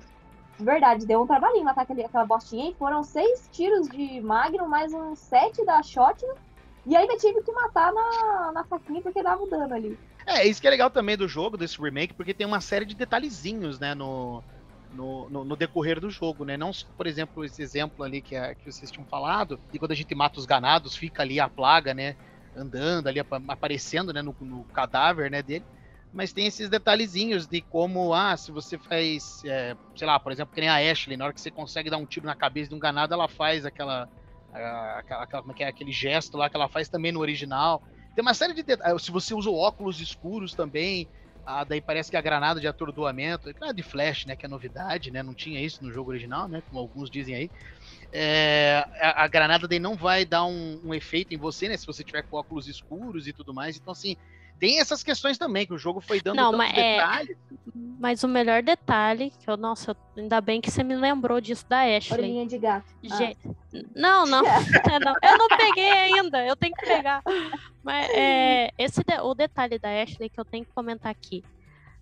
de 0.58 0.64
verdade, 0.64 1.06
deu 1.06 1.22
um 1.22 1.26
trabalhinho 1.26 1.64
matar 1.64 1.82
aquele, 1.82 2.04
aquela 2.04 2.24
bostinha 2.24 2.70
e 2.70 2.74
foram 2.74 3.02
seis 3.02 3.48
tiros 3.50 3.88
de 3.88 4.20
Magnum, 4.20 4.68
mais 4.68 4.92
uns 4.92 5.18
sete 5.18 5.64
da 5.64 5.82
Shotgun. 5.82 6.26
E 6.86 6.94
ainda 6.94 7.16
tive 7.16 7.42
que 7.42 7.50
matar 7.52 7.92
na, 7.92 8.52
na 8.52 8.64
faquinha 8.64 9.00
porque 9.00 9.22
dava 9.22 9.42
o 9.42 9.48
dano 9.48 9.74
ali. 9.74 9.98
É, 10.26 10.46
isso 10.46 10.60
que 10.60 10.66
é 10.66 10.70
legal 10.70 10.90
também 10.90 11.16
do 11.16 11.26
jogo, 11.26 11.56
desse 11.56 11.80
remake, 11.80 12.14
porque 12.14 12.34
tem 12.34 12.46
uma 12.46 12.60
série 12.60 12.84
de 12.84 12.94
detalhezinhos, 12.94 13.78
né, 13.78 13.94
no, 13.94 14.42
no, 14.92 15.28
no- 15.28 15.44
no 15.44 15.56
decorrer 15.56 15.98
do 16.00 16.10
jogo, 16.10 16.44
né? 16.44 16.56
Não, 16.56 16.72
só, 16.72 16.86
por 16.96 17.06
exemplo, 17.06 17.44
esse 17.44 17.62
exemplo 17.62 18.04
ali 18.04 18.20
que, 18.22 18.36
a- 18.36 18.54
que 18.54 18.70
vocês 18.70 18.90
tinham 18.90 19.06
falado, 19.06 19.58
e 19.72 19.78
quando 19.78 19.92
a 19.92 19.94
gente 19.94 20.14
mata 20.14 20.38
os 20.38 20.46
ganados, 20.46 20.94
fica 20.96 21.22
ali 21.22 21.40
a 21.40 21.48
plaga, 21.48 21.92
né, 21.94 22.16
andando 22.56 23.08
ali, 23.08 23.18
apa- 23.20 23.42
aparecendo, 23.48 24.12
né, 24.12 24.22
no, 24.22 24.34
no 24.40 24.64
cadáver, 24.72 25.30
né, 25.30 25.42
dele. 25.42 25.64
Mas 26.14 26.32
tem 26.32 26.46
esses 26.46 26.68
detalhezinhos 26.70 27.46
de 27.48 27.60
como, 27.62 28.14
ah, 28.14 28.36
se 28.36 28.52
você 28.52 28.78
faz, 28.78 29.40
é, 29.44 29.76
sei 29.96 30.06
lá, 30.06 30.20
por 30.20 30.32
exemplo, 30.32 30.54
que 30.54 30.60
nem 30.60 30.70
a 30.70 30.76
Ashley, 30.92 31.16
na 31.16 31.24
hora 31.24 31.34
que 31.34 31.40
você 31.40 31.50
consegue 31.50 31.90
dar 31.90 31.98
um 31.98 32.06
tiro 32.06 32.26
na 32.26 32.36
cabeça 32.36 32.68
de 32.68 32.74
um 32.76 32.78
ganado, 32.78 33.14
ela 33.14 33.28
faz 33.28 33.66
aquela, 33.66 34.08
aquela, 34.52 34.98
aquela- 35.00 35.42
como 35.42 35.52
é 35.52 35.54
que 35.54 35.64
é, 35.64 35.68
aquele 35.68 35.90
gesto 35.92 36.36
lá 36.36 36.48
que 36.48 36.56
ela 36.56 36.68
faz 36.68 36.88
também 36.88 37.10
no 37.12 37.20
original. 37.20 37.82
Tem 38.14 38.22
uma 38.22 38.34
série 38.34 38.54
de 38.54 38.62
detalhes. 38.62 39.02
Se 39.02 39.10
você 39.10 39.34
usa 39.34 39.50
óculos 39.50 40.00
escuros 40.00 40.54
também, 40.54 41.08
ah, 41.44 41.64
daí 41.64 41.80
parece 41.80 42.10
que 42.10 42.16
a 42.16 42.22
granada 42.22 42.60
de 42.60 42.66
atordoamento, 42.68 43.50
de 43.74 43.82
flash, 43.82 44.24
né? 44.26 44.36
Que 44.36 44.46
é 44.46 44.48
novidade, 44.48 45.10
né? 45.10 45.22
Não 45.22 45.34
tinha 45.34 45.60
isso 45.60 45.82
no 45.82 45.92
jogo 45.92 46.10
original, 46.10 46.48
né? 46.48 46.62
Como 46.68 46.80
alguns 46.80 47.10
dizem 47.10 47.34
aí. 47.34 47.50
É, 48.12 48.84
a, 49.00 49.24
a 49.24 49.28
granada 49.28 49.68
daí 49.68 49.78
não 49.78 49.96
vai 49.96 50.24
dar 50.24 50.44
um, 50.46 50.80
um 50.84 50.94
efeito 50.94 51.34
em 51.34 51.38
você, 51.38 51.68
né? 51.68 51.76
Se 51.76 51.86
você 51.86 52.04
tiver 52.04 52.22
com 52.24 52.36
óculos 52.36 52.66
escuros 52.68 53.26
e 53.26 53.32
tudo 53.32 53.54
mais. 53.54 53.76
Então, 53.76 53.92
assim, 53.92 54.16
tem 54.58 54.80
essas 54.80 55.02
questões 55.02 55.36
também, 55.38 55.66
que 55.66 55.74
o 55.74 55.78
jogo 55.78 56.00
foi 56.00 56.20
dando 56.20 56.36
Não, 56.36 56.52
tantos 56.52 56.58
mas 56.58 56.78
é- 56.78 56.96
detalhes. 56.96 57.36
Mas 57.98 58.22
o 58.22 58.28
melhor 58.28 58.62
detalhe, 58.62 59.32
que 59.40 59.48
eu, 59.50 59.56
nossa, 59.56 59.96
ainda 60.16 60.40
bem 60.40 60.60
que 60.60 60.70
você 60.70 60.82
me 60.84 60.94
lembrou 60.94 61.40
disso 61.40 61.66
da 61.68 61.80
Ashley. 61.80 62.18
Orelhinha 62.20 62.46
de 62.46 62.58
gato. 62.58 62.84
Ah. 63.10 63.16
Gen- 63.16 63.36
Não, 63.94 64.26
não, 64.26 64.44
é, 64.94 64.98
não, 65.00 65.14
eu 65.22 65.38
não 65.38 65.48
peguei 65.48 65.90
ainda, 65.90 66.44
eu 66.46 66.54
tenho 66.54 66.74
que 66.74 66.86
pegar. 66.86 67.22
Mas 67.82 68.08
é, 68.10 68.70
esse 68.78 69.02
de- 69.02 69.20
o 69.22 69.34
detalhe 69.34 69.78
da 69.78 69.88
Ashley 70.02 70.28
que 70.28 70.38
eu 70.38 70.44
tenho 70.44 70.64
que 70.64 70.72
comentar 70.72 71.10
aqui. 71.10 71.42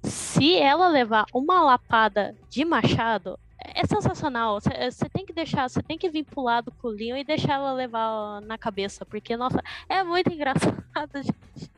Se 0.02 0.56
ela 0.56 0.88
levar 0.88 1.24
uma 1.32 1.62
lapada 1.62 2.34
de 2.50 2.64
machado, 2.64 3.38
é 3.64 3.86
sensacional. 3.86 4.58
Você 4.60 5.08
tem 5.08 5.24
que 5.24 5.32
deixar, 5.32 5.68
você 5.70 5.80
tem 5.82 5.96
que 5.96 6.10
vir 6.10 6.24
pro 6.24 6.42
lado 6.42 6.72
com 6.82 6.88
o 6.88 6.90
Leon 6.90 7.16
e 7.16 7.24
deixar 7.24 7.54
ela 7.54 7.72
levar 7.72 8.40
na 8.42 8.58
cabeça, 8.58 9.06
porque, 9.06 9.36
nossa, 9.36 9.62
é 9.88 10.02
muito 10.02 10.32
engraçado, 10.32 10.74
gente. 11.22 11.70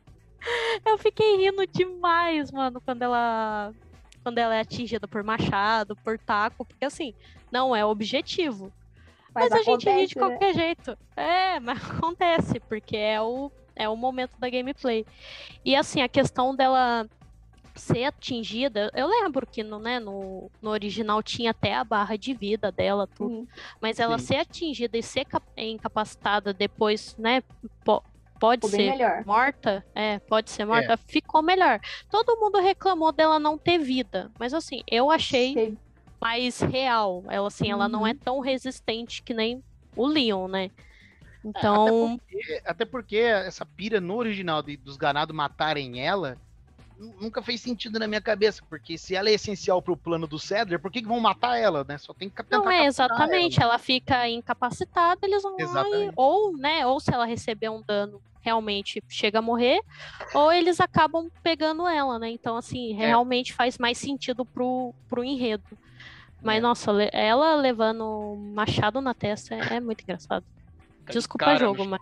Eu 0.86 0.98
fiquei 0.98 1.36
rindo 1.36 1.66
demais, 1.66 2.50
mano, 2.50 2.80
quando 2.80 3.02
ela 3.02 3.72
quando 4.22 4.38
ela 4.38 4.54
é 4.54 4.60
atingida 4.60 5.06
por 5.06 5.22
machado, 5.22 5.94
por 5.96 6.18
taco, 6.18 6.64
porque 6.64 6.86
assim, 6.86 7.12
não 7.52 7.76
é 7.76 7.84
objetivo. 7.84 8.72
Mas, 9.34 9.52
a 9.52 9.62
gente 9.62 9.90
ri 9.90 10.06
de 10.06 10.16
né? 10.16 10.20
qualquer 10.20 10.54
jeito. 10.54 10.96
É, 11.14 11.60
mas 11.60 11.78
acontece, 11.90 12.58
porque 12.60 12.96
é 12.96 13.20
o, 13.20 13.50
é 13.76 13.86
o 13.86 13.96
momento 13.96 14.32
da 14.38 14.48
gameplay. 14.48 15.04
E 15.62 15.76
assim, 15.76 16.00
a 16.00 16.08
questão 16.08 16.56
dela 16.56 17.06
ser 17.74 18.04
atingida, 18.04 18.90
eu 18.94 19.08
lembro 19.08 19.46
que 19.46 19.62
no, 19.62 19.78
né, 19.78 19.98
no, 19.98 20.48
no 20.62 20.70
original 20.70 21.22
tinha 21.22 21.50
até 21.50 21.74
a 21.74 21.84
barra 21.84 22.16
de 22.16 22.32
vida 22.32 22.70
dela, 22.70 23.06
tudo. 23.06 23.34
Sim. 23.34 23.48
Mas 23.80 23.98
ela 23.98 24.16
Sim. 24.18 24.26
ser 24.26 24.36
atingida 24.36 24.96
e 24.96 25.02
ser 25.02 25.24
cap- 25.24 25.44
incapacitada 25.56 26.54
depois, 26.54 27.16
né? 27.18 27.42
Po- 28.44 28.60
pode 28.60 28.76
Ficou 28.76 28.96
ser 28.96 29.26
morta, 29.26 29.84
é, 29.94 30.18
pode 30.20 30.50
ser 30.50 30.64
morta, 30.64 30.96
ficou 30.96 31.42
melhor. 31.42 31.80
Todo 32.10 32.36
mundo 32.38 32.58
reclamou 32.60 33.10
dela 33.12 33.38
não 33.38 33.56
ter 33.58 33.78
vida, 33.78 34.30
mas 34.38 34.52
assim, 34.54 34.82
eu 34.90 35.10
achei 35.10 35.54
Teve- 35.54 35.78
mais 36.20 36.60
real. 36.60 37.24
Ela 37.28 37.48
assim, 37.48 37.70
ela 37.70 37.88
não 37.88 38.06
é 38.06 38.14
tão 38.14 38.40
resistente 38.40 39.22
que 39.22 39.34
nem 39.34 39.62
o 39.96 40.06
Leon, 40.06 40.48
né? 40.48 40.70
Então, 41.44 42.18
Até 42.64 42.84
porque 42.84 43.16
essa 43.18 43.66
pira 43.66 44.00
no 44.00 44.16
original 44.16 44.62
de, 44.62 44.76
dos 44.78 44.96
ganados 44.96 45.36
matarem 45.36 46.00
ela 46.00 46.38
nu- 46.98 47.14
nunca 47.20 47.42
fez 47.42 47.60
sentido 47.60 47.98
na 47.98 48.06
minha 48.06 48.20
cabeça, 48.20 48.62
porque 48.68 48.96
se 48.96 49.14
ela 49.14 49.28
é 49.28 49.34
essencial 49.34 49.82
pro 49.82 49.96
plano 49.96 50.26
do 50.26 50.38
Cedric, 50.38 50.80
por 50.80 50.90
que, 50.90 51.02
que 51.02 51.08
vão 51.08 51.20
matar 51.20 51.58
ela, 51.58 51.84
né? 51.86 51.98
Só 51.98 52.14
tem 52.14 52.30
que 52.30 52.36
tentar 52.36 52.58
Não 52.58 52.70
é 52.70 52.86
exatamente, 52.86 53.60
ela. 53.60 53.72
ela 53.72 53.78
fica 53.78 54.26
incapacitada, 54.28 55.20
eles 55.26 55.42
vão 55.42 55.54
lá 55.58 55.88
e, 55.88 56.10
ou, 56.16 56.56
né, 56.56 56.86
ou 56.86 56.98
se 56.98 57.12
ela 57.12 57.26
receber 57.26 57.68
um 57.68 57.82
dano 57.82 58.22
realmente 58.44 59.02
chega 59.08 59.38
a 59.38 59.42
morrer, 59.42 59.80
ou 60.34 60.52
eles 60.52 60.78
acabam 60.80 61.30
pegando 61.42 61.88
ela, 61.88 62.18
né? 62.18 62.28
Então 62.30 62.56
assim, 62.56 62.92
É. 62.92 63.06
realmente 63.06 63.54
faz 63.54 63.78
mais 63.78 63.96
sentido 63.98 64.44
pro, 64.44 64.94
pro 65.08 65.24
enredo. 65.24 65.64
Mas 66.42 66.58
É. 66.58 66.60
nossa, 66.60 66.92
ela 67.12 67.54
levando 67.54 68.36
machado 68.54 69.00
na 69.00 69.14
testa 69.14 69.54
é, 69.54 69.76
é 69.76 69.80
muito 69.80 70.02
engraçado. 70.02 70.44
Tá 71.06 71.12
de 71.12 71.18
Desculpa 71.18 71.46
cara 71.46 71.58
jogo, 71.58 71.84
no 71.84 71.90
mas 71.90 72.00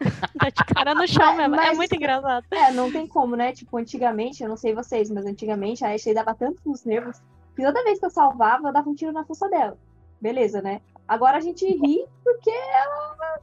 tá 0.38 0.48
de 0.48 0.74
cara 0.74 0.94
no 0.94 1.06
chão 1.06 1.26
Mas- 1.26 1.36
mesmo, 1.36 1.54
é 1.54 1.58
mas- 1.66 1.76
muito 1.76 1.94
engraçado. 1.94 2.44
É, 2.50 2.70
não 2.72 2.90
tem 2.90 3.06
como, 3.06 3.36
né? 3.36 3.52
Tipo, 3.52 3.76
antigamente, 3.76 4.42
eu 4.42 4.48
não 4.48 4.56
sei 4.56 4.74
vocês, 4.74 5.10
mas 5.10 5.26
antigamente 5.26 5.84
a 5.84 5.94
Ashley 5.94 6.14
dava 6.14 6.34
tanto 6.34 6.60
nos 6.64 6.84
nervos 6.84 7.18
que 7.54 7.62
toda 7.62 7.82
vez 7.84 7.98
que 7.98 8.04
eu 8.06 8.10
salvava, 8.10 8.68
eu 8.68 8.72
dava 8.72 8.88
um 8.88 8.94
tiro 8.94 9.12
na 9.12 9.24
força 9.24 9.48
dela. 9.48 9.76
Beleza, 10.20 10.60
né? 10.62 10.80
Agora 11.08 11.36
a 11.36 11.40
gente 11.40 11.64
ri 11.66 12.04
porque 12.24 12.50
ela 12.50 13.38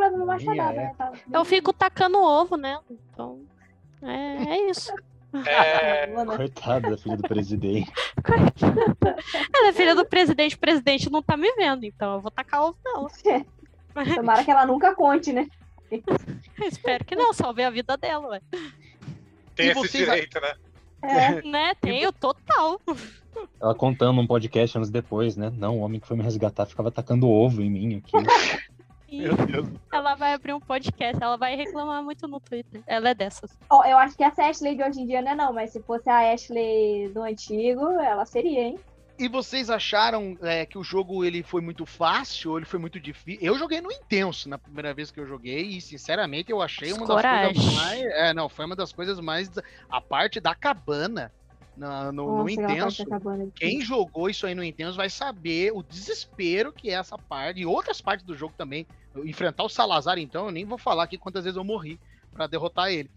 é. 0.00 0.72
né? 0.72 0.94
Tá- 0.96 1.12
Eu 1.32 1.44
fico 1.44 1.72
tacando 1.72 2.18
ovo, 2.18 2.56
né? 2.56 2.78
Então, 2.90 3.40
é, 4.02 4.54
é 4.56 4.70
isso. 4.70 4.92
É? 5.34 6.06
Coitada 6.36 6.90
da 6.90 6.96
filha 6.96 7.16
do 7.16 7.24
presidente. 7.24 7.90
Ela 9.52 9.68
é 9.68 9.72
filha 9.72 9.92
do 9.96 10.04
presidente, 10.06 10.54
o 10.54 10.58
presidente 10.60 11.10
não 11.10 11.20
tá 11.20 11.36
me 11.36 11.52
vendo, 11.56 11.84
então 11.84 12.14
eu 12.14 12.20
vou 12.20 12.30
tacar 12.30 12.62
ovo 12.62 12.78
nela. 12.84 13.08
Tomara 14.14 14.44
que 14.44 14.50
ela 14.52 14.64
nunca 14.64 14.94
conte, 14.94 15.32
né? 15.32 15.48
Espero 16.60 17.04
que 17.04 17.16
não, 17.16 17.32
salve 17.32 17.64
a 17.64 17.70
vida 17.70 17.96
dela, 17.96 18.28
ué. 18.28 18.40
tem 19.56 19.66
E 19.66 19.70
esse 19.70 19.80
vocês- 19.80 20.04
direito, 20.04 20.40
né? 20.40 20.54
É, 21.02 21.42
Né? 21.42 21.74
Tenho 21.80 22.12
total. 22.12 22.80
Ela 23.60 23.74
contando 23.74 24.12
num 24.14 24.26
podcast 24.28 24.78
anos 24.78 24.88
depois, 24.88 25.36
né? 25.36 25.52
Não, 25.56 25.78
o 25.78 25.80
homem 25.80 25.98
que 26.00 26.06
foi 26.06 26.16
me 26.16 26.22
resgatar 26.22 26.64
ficava 26.66 26.90
atacando 26.90 27.28
ovo 27.28 27.60
em 27.60 27.68
mim 27.70 27.96
aqui. 27.96 28.12
E 29.08 29.20
Meu 29.22 29.36
Deus. 29.36 29.68
ela 29.92 30.14
vai 30.14 30.34
abrir 30.34 30.54
um 30.54 30.60
podcast, 30.60 31.22
ela 31.22 31.36
vai 31.36 31.56
reclamar 31.56 32.02
muito 32.02 32.26
no 32.26 32.40
Twitter. 32.40 32.82
Ela 32.86 33.10
é 33.10 33.14
dessas. 33.14 33.56
Ó, 33.70 33.84
eu 33.84 33.96
acho 33.98 34.16
que 34.16 34.24
essa 34.24 34.44
Ashley 34.44 34.76
de 34.76 34.82
hoje 34.82 35.00
em 35.00 35.06
dia 35.06 35.22
não 35.22 35.32
é 35.32 35.34
não, 35.34 35.52
mas 35.52 35.70
se 35.70 35.80
fosse 35.82 36.08
a 36.08 36.32
Ashley 36.32 37.08
do 37.10 37.22
antigo, 37.22 37.88
ela 38.00 38.24
seria, 38.24 38.60
hein? 38.60 38.78
E 39.16 39.28
vocês 39.28 39.70
acharam 39.70 40.36
é, 40.42 40.66
que 40.66 40.76
o 40.76 40.82
jogo 40.82 41.24
ele 41.24 41.42
foi 41.42 41.60
muito 41.60 41.86
fácil 41.86 42.50
ou 42.50 42.56
ele 42.58 42.66
foi 42.66 42.80
muito 42.80 42.98
difícil? 42.98 43.40
Eu 43.40 43.56
joguei 43.56 43.80
no 43.80 43.92
intenso 43.92 44.48
na 44.48 44.58
primeira 44.58 44.92
vez 44.92 45.12
que 45.12 45.20
eu 45.20 45.26
joguei 45.26 45.62
e 45.62 45.80
sinceramente 45.80 46.50
eu 46.50 46.60
achei 46.60 46.92
uma 46.92 47.06
das 47.06 47.16
Coragem. 47.16 47.54
coisas 47.54 47.74
mais, 47.74 48.02
é, 48.02 48.34
não, 48.34 48.48
foi 48.48 48.64
uma 48.64 48.74
das 48.74 48.92
coisas 48.92 49.20
mais 49.20 49.48
a 49.88 50.00
parte 50.00 50.40
da 50.40 50.52
cabana 50.52 51.30
na- 51.76 52.12
no, 52.12 52.26
no 52.26 52.44
Nossa, 52.44 52.52
aquela 52.60 52.78
parte 52.78 53.02
intenso. 53.02 53.52
Quem 53.54 53.80
jogou 53.80 54.28
isso 54.28 54.46
aí 54.46 54.54
no 54.54 54.64
Intenso 54.64 54.96
vai 54.96 55.08
saber 55.08 55.72
o 55.72 55.82
desespero 55.82 56.72
que 56.72 56.90
é 56.90 56.94
essa 56.94 57.18
parte 57.18 57.60
e 57.60 57.66
outras 57.66 58.00
partes 58.00 58.24
do 58.26 58.34
jogo 58.34 58.54
também. 58.56 58.86
Eu 59.14 59.26
Enfrentar 59.26 59.62
o 59.64 59.68
Salazar, 59.68 60.18
então, 60.18 60.46
eu 60.46 60.52
nem 60.52 60.64
vou 60.64 60.78
falar 60.78 61.04
aqui 61.04 61.16
quantas 61.16 61.44
vezes 61.44 61.56
eu 61.56 61.64
morri 61.64 61.98
pra 62.32 62.46
derrotar 62.46 62.90
ele. 62.90 63.10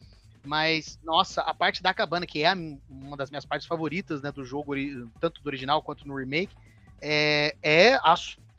Mas, 0.45 0.99
nossa, 1.03 1.41
a 1.41 1.53
parte 1.53 1.81
da 1.81 1.93
cabana, 1.93 2.25
que 2.25 2.43
é 2.43 2.47
a- 2.47 2.57
uma 2.89 3.17
das 3.17 3.29
minhas 3.29 3.45
partes 3.45 3.67
favoritas 3.67 4.21
né, 4.21 4.31
do 4.31 4.45
jogo, 4.45 4.73
tanto 5.19 5.41
do 5.41 5.47
original 5.47 5.81
quanto 5.81 6.07
no 6.07 6.15
remake, 6.15 6.55
é, 7.01 7.55
é, 7.61 7.99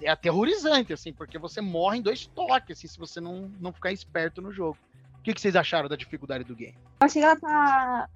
é 0.02 0.10
aterrorizante, 0.10 0.92
assim, 0.92 1.12
porque 1.12 1.38
você 1.38 1.60
morre 1.60 1.98
em 1.98 2.02
dois 2.02 2.26
toques, 2.26 2.76
assim, 2.78 2.88
se 2.88 2.98
você 2.98 3.20
não, 3.20 3.50
não 3.60 3.72
ficar 3.72 3.92
esperto 3.92 4.42
no 4.42 4.52
jogo. 4.52 4.76
O 5.18 5.22
que, 5.22 5.32
que 5.34 5.40
vocês 5.40 5.56
acharam 5.56 5.88
da 5.88 5.96
dificuldade 5.96 6.44
do 6.44 6.54
game? 6.54 6.74
Eu 7.00 7.06
achei 7.06 7.22
que 7.22 7.26
ela 7.26 7.38
tá. 7.38 8.08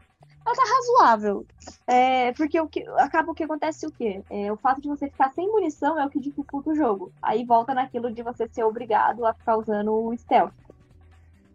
Ela 0.45 0.57
tá 0.57 0.63
razoável. 0.65 1.47
É, 1.87 2.33
porque 2.33 2.61
o 2.61 2.69
que, 2.69 2.85
acaba 2.99 3.31
o 3.31 3.35
que 3.35 3.45
acontece 3.45 3.87
o 3.87 3.93
quê? 3.93 4.23
É, 4.29 4.53
o 4.53 4.57
fato 4.57 4.81
de 4.81 4.89
você 4.89 5.09
ficar 5.09 5.31
sem 5.31 5.47
munição 5.49 5.99
é 5.99 6.05
o 6.05 6.11
que 6.11 6.21
dificulta 6.21 6.71
o 6.71 6.75
jogo. 6.75 7.13
Aí 7.23 7.45
volta 7.45 7.73
naquilo 7.75 8.13
de 8.13 8.23
você 8.23 8.49
ser 8.49 8.65
obrigado 8.65 9.25
a 9.25 9.33
ficar 9.35 9.57
usando 9.57 9.93
o 9.93 10.17
stealth. 10.17 10.53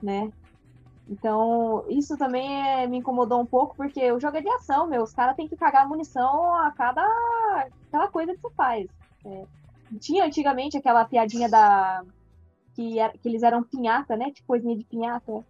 Né? 0.02 0.32
Então, 1.10 1.86
isso 1.90 2.18
também 2.18 2.62
é- 2.62 2.88
me 2.88 2.98
incomodou 2.98 3.42
um 3.42 3.46
pouco, 3.46 3.76
porque 3.76 4.12
o 4.12 4.20
jogo 4.20 4.38
é 4.38 4.42
de 4.42 4.50
ação, 4.50 4.88
meu. 4.88 5.04
Os 5.04 5.14
caras 5.14 5.36
têm 5.36 5.48
que 5.48 5.56
cagar 5.56 5.88
munição 5.88 6.54
a 6.56 6.72
cada, 6.72 7.02
cada 7.92 8.08
coisa 8.10 8.34
que 8.34 8.42
você 8.42 8.54
faz. 8.56 8.88
É, 9.26 9.46
tinha 10.00 10.26
antigamente 10.26 10.78
aquela 10.78 11.06
piadinha 11.06 11.50
da. 11.50 12.04
Que, 12.76 13.00
era- 13.00 13.14
que 13.18 13.28
eles 13.28 13.42
eram 13.42 13.64
pinhata, 13.64 14.16
né? 14.16 14.32
Tipo 14.32 14.48
coisinha 14.48 14.78
de 14.78 14.84
pinhata. 14.84 15.44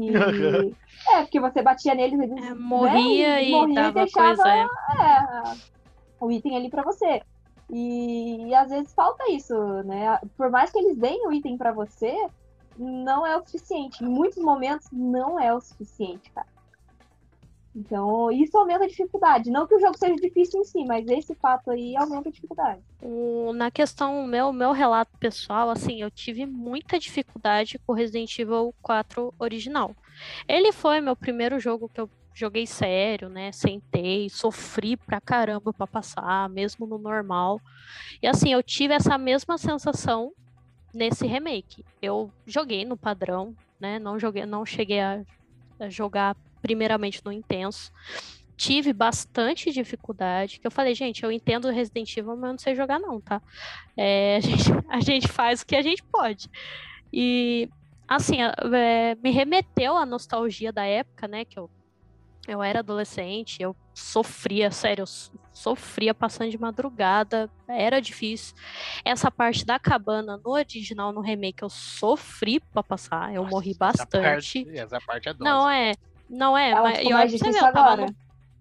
E, 0.00 0.10
é, 1.12 1.22
porque 1.22 1.38
você 1.38 1.62
batia 1.62 1.94
neles, 1.94 2.18
eles 2.18 2.36
É, 2.38 2.40
né, 2.40 2.54
morria 2.54 3.42
e 3.42 3.50
morria 3.50 3.74
dava 3.74 3.92
deixava, 3.92 4.36
coisa. 4.36 4.48
É. 4.48 5.02
é, 5.02 5.56
o 6.20 6.30
item 6.30 6.56
ali 6.56 6.70
pra 6.70 6.82
você. 6.82 7.22
E, 7.68 8.48
e 8.48 8.54
às 8.54 8.70
vezes 8.70 8.92
falta 8.94 9.30
isso, 9.30 9.54
né? 9.84 10.18
Por 10.36 10.50
mais 10.50 10.70
que 10.70 10.78
eles 10.78 10.96
deem 10.96 11.26
o 11.26 11.32
item 11.32 11.56
pra 11.56 11.72
você, 11.72 12.14
não 12.76 13.26
é 13.26 13.36
o 13.36 13.44
suficiente. 13.44 14.02
Em 14.02 14.08
muitos 14.08 14.42
momentos 14.42 14.88
não 14.90 15.38
é 15.38 15.54
o 15.54 15.60
suficiente, 15.60 16.30
cara. 16.32 16.48
Então, 17.74 18.32
isso 18.32 18.58
aumenta 18.58 18.84
a 18.84 18.88
dificuldade. 18.88 19.50
Não 19.50 19.66
que 19.66 19.74
o 19.76 19.80
jogo 19.80 19.96
seja 19.96 20.16
difícil 20.16 20.60
em 20.60 20.64
si, 20.64 20.84
mas 20.84 21.06
esse 21.06 21.34
fato 21.36 21.70
aí 21.70 21.96
aumenta 21.96 22.28
a 22.28 22.32
dificuldade. 22.32 22.80
Na 23.54 23.70
questão, 23.70 24.26
meu, 24.26 24.52
meu 24.52 24.72
relato 24.72 25.16
pessoal, 25.18 25.70
assim, 25.70 26.02
eu 26.02 26.10
tive 26.10 26.44
muita 26.46 26.98
dificuldade 26.98 27.78
com 27.86 27.92
Resident 27.92 28.36
Evil 28.38 28.74
4 28.82 29.32
original. 29.38 29.94
Ele 30.48 30.72
foi 30.72 31.00
meu 31.00 31.14
primeiro 31.14 31.60
jogo 31.60 31.88
que 31.88 32.00
eu 32.00 32.10
joguei 32.34 32.66
sério, 32.66 33.28
né? 33.28 33.52
Sentei, 33.52 34.28
sofri 34.28 34.96
pra 34.96 35.20
caramba 35.20 35.72
pra 35.72 35.86
passar, 35.86 36.48
mesmo 36.48 36.86
no 36.86 36.98
normal. 36.98 37.60
E 38.20 38.26
assim, 38.26 38.52
eu 38.52 38.62
tive 38.62 38.94
essa 38.94 39.16
mesma 39.16 39.56
sensação 39.56 40.32
nesse 40.92 41.24
remake. 41.24 41.84
Eu 42.02 42.32
joguei 42.44 42.84
no 42.84 42.96
padrão, 42.96 43.54
né? 43.78 44.00
Não 44.00 44.18
joguei, 44.18 44.44
não 44.44 44.66
cheguei 44.66 45.00
a 45.00 45.24
jogar 45.88 46.36
primeiramente 46.60 47.20
no 47.24 47.32
intenso. 47.32 47.90
Tive 48.56 48.92
bastante 48.92 49.70
dificuldade, 49.72 50.60
que 50.60 50.66
eu 50.66 50.70
falei, 50.70 50.94
gente, 50.94 51.22
eu 51.22 51.32
entendo 51.32 51.70
Resident 51.70 52.14
Evil, 52.16 52.36
mas 52.36 52.44
eu 52.44 52.52
não 52.52 52.58
sei 52.58 52.74
jogar 52.74 52.98
não, 52.98 53.20
tá? 53.20 53.40
É, 53.96 54.36
a, 54.36 54.40
gente, 54.40 54.70
a 54.90 55.00
gente 55.00 55.28
faz 55.28 55.62
o 55.62 55.66
que 55.66 55.76
a 55.76 55.82
gente 55.82 56.02
pode. 56.12 56.48
E, 57.12 57.68
assim, 58.06 58.36
é, 58.42 59.14
me 59.22 59.30
remeteu 59.30 59.96
à 59.96 60.04
nostalgia 60.04 60.72
da 60.72 60.84
época, 60.84 61.26
né, 61.26 61.44
que 61.46 61.58
eu, 61.58 61.70
eu 62.46 62.62
era 62.62 62.80
adolescente, 62.80 63.56
eu 63.62 63.74
sofria, 63.94 64.70
sério, 64.70 65.02
eu 65.02 65.06
so- 65.06 65.32
sofria 65.52 66.14
passando 66.14 66.50
de 66.50 66.58
madrugada, 66.58 67.50
era 67.68 68.00
difícil. 68.00 68.54
Essa 69.04 69.30
parte 69.30 69.64
da 69.64 69.78
cabana 69.78 70.38
no 70.44 70.50
original, 70.52 71.12
no 71.12 71.20
remake, 71.20 71.62
eu 71.62 71.68
sofri 71.70 72.60
pra 72.72 72.82
passar, 72.82 73.34
eu 73.34 73.44
morri 73.46 73.70
Essa 73.70 73.78
bastante. 73.78 74.22
parte, 74.64 74.68
essa 74.78 74.98
parte 75.00 75.28
é 75.28 75.32
dose. 75.34 75.44
Não 75.50 75.68
é, 75.68 75.92
não 76.30 76.56
é, 76.56 76.70
Ela 76.70 76.82
mas 76.82 76.98
ficou 76.98 77.10
e 77.10 77.14
mais 77.14 77.30
você 77.32 77.38
ver, 77.38 77.44
difícil 77.44 77.66
eu 77.66 77.72
tava 77.72 77.92
agora. 77.92 78.06
no, 78.06 78.16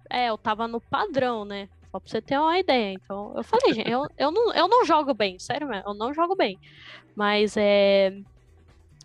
é, 0.10 0.30
eu 0.30 0.38
tava 0.38 0.68
no 0.68 0.82
padrão, 0.82 1.46
né? 1.46 1.70
Só 1.92 2.00
pra 2.00 2.10
você 2.10 2.22
ter 2.22 2.38
uma 2.38 2.58
ideia. 2.58 2.94
Então, 2.94 3.34
eu 3.36 3.44
falei, 3.44 3.74
gente, 3.74 3.90
eu, 3.90 4.08
eu, 4.18 4.32
não, 4.32 4.54
eu 4.54 4.68
não 4.68 4.84
jogo 4.84 5.14
bem, 5.14 5.38
sério 5.38 5.68
mesmo, 5.68 5.90
eu 5.90 5.94
não 5.94 6.14
jogo 6.14 6.36
bem. 6.36 6.60
Mas 7.16 7.56
é, 7.56 8.18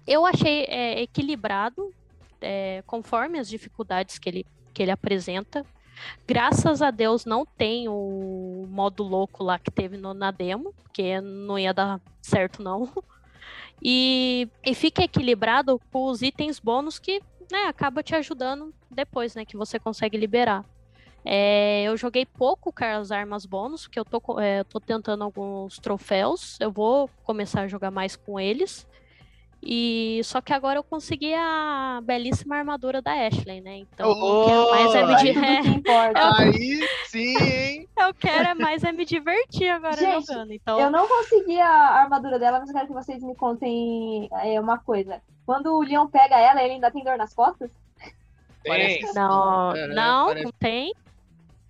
eu 0.06 0.24
achei 0.24 0.64
é, 0.64 1.02
equilibrado, 1.02 1.92
é, 2.40 2.82
conforme 2.86 3.38
as 3.38 3.48
dificuldades 3.48 4.18
que 4.18 4.28
ele, 4.28 4.46
que 4.72 4.82
ele 4.82 4.90
apresenta. 4.90 5.64
Graças 6.26 6.82
a 6.82 6.90
Deus 6.90 7.24
não 7.24 7.46
tem 7.46 7.88
o 7.88 8.66
modo 8.68 9.02
louco 9.02 9.44
lá 9.44 9.58
que 9.58 9.70
teve 9.70 9.96
no, 9.96 10.12
na 10.12 10.30
demo, 10.30 10.74
porque 10.82 11.20
não 11.20 11.58
ia 11.58 11.72
dar 11.72 12.00
certo, 12.20 12.62
não. 12.62 12.90
E, 13.82 14.48
e 14.64 14.74
fica 14.74 15.02
equilibrado 15.02 15.78
com 15.92 16.06
os 16.06 16.22
itens 16.22 16.58
bônus 16.58 16.98
que 16.98 17.20
né, 17.50 17.64
acaba 17.68 18.02
te 18.02 18.14
ajudando 18.14 18.74
depois, 18.90 19.34
né? 19.34 19.44
Que 19.44 19.56
você 19.56 19.78
consegue 19.78 20.16
liberar. 20.16 20.64
É, 21.24 21.84
eu 21.84 21.96
joguei 21.96 22.26
pouco 22.26 22.70
com 22.70 22.84
as 22.84 23.10
armas 23.10 23.46
bônus, 23.46 23.82
porque 23.82 23.98
eu 23.98 24.04
tô, 24.04 24.38
é, 24.38 24.62
tô 24.64 24.78
tentando 24.78 25.24
alguns 25.24 25.78
troféus. 25.78 26.58
Eu 26.60 26.70
vou 26.70 27.08
começar 27.24 27.62
a 27.62 27.68
jogar 27.68 27.90
mais 27.90 28.14
com 28.14 28.38
eles. 28.38 28.86
E 29.66 30.20
só 30.24 30.42
que 30.42 30.52
agora 30.52 30.78
eu 30.78 30.84
consegui 30.84 31.32
a 31.32 32.00
belíssima 32.04 32.56
armadura 32.56 33.00
da 33.00 33.12
Ashley, 33.12 33.62
né? 33.62 33.78
Então 33.78 34.10
eu 34.10 34.44
quero 34.46 34.70
mais 34.70 34.94
é 34.94 35.06
me, 35.06 35.14
Oh, 35.14 35.16
que 35.22 35.28
é, 35.28 35.60
importa. 35.60 36.36
Aí 36.38 36.88
sim, 37.06 37.36
hein? 37.42 37.88
eu 37.98 38.12
quero 38.12 38.48
é 38.48 38.54
mais 38.54 38.84
é 38.84 38.92
me 38.92 39.06
divertir 39.06 39.68
agora 39.70 39.96
Gente, 39.96 40.26
jogando. 40.26 40.52
Então 40.52 40.78
Eu 40.78 40.90
não 40.90 41.08
consegui 41.08 41.58
a 41.58 41.70
armadura 41.70 42.38
dela, 42.38 42.58
mas 42.60 42.68
eu 42.68 42.74
quero 42.74 42.86
que 42.88 42.92
vocês 42.92 43.22
me 43.22 43.34
contem 43.34 44.28
é, 44.42 44.60
uma 44.60 44.76
coisa. 44.78 45.22
Quando 45.46 45.72
o 45.74 45.80
Leon 45.82 46.08
pega 46.08 46.36
ela, 46.38 46.62
ele 46.62 46.74
ainda 46.74 46.90
tem 46.90 47.02
dor 47.02 47.16
nas 47.16 47.32
costas? 47.32 47.70
Tem. 48.62 48.70
Parece- 48.72 49.14
não, 49.14 49.72
não, 49.94 50.26
parece- 50.26 50.44
não 50.44 50.52
tem. 50.58 50.92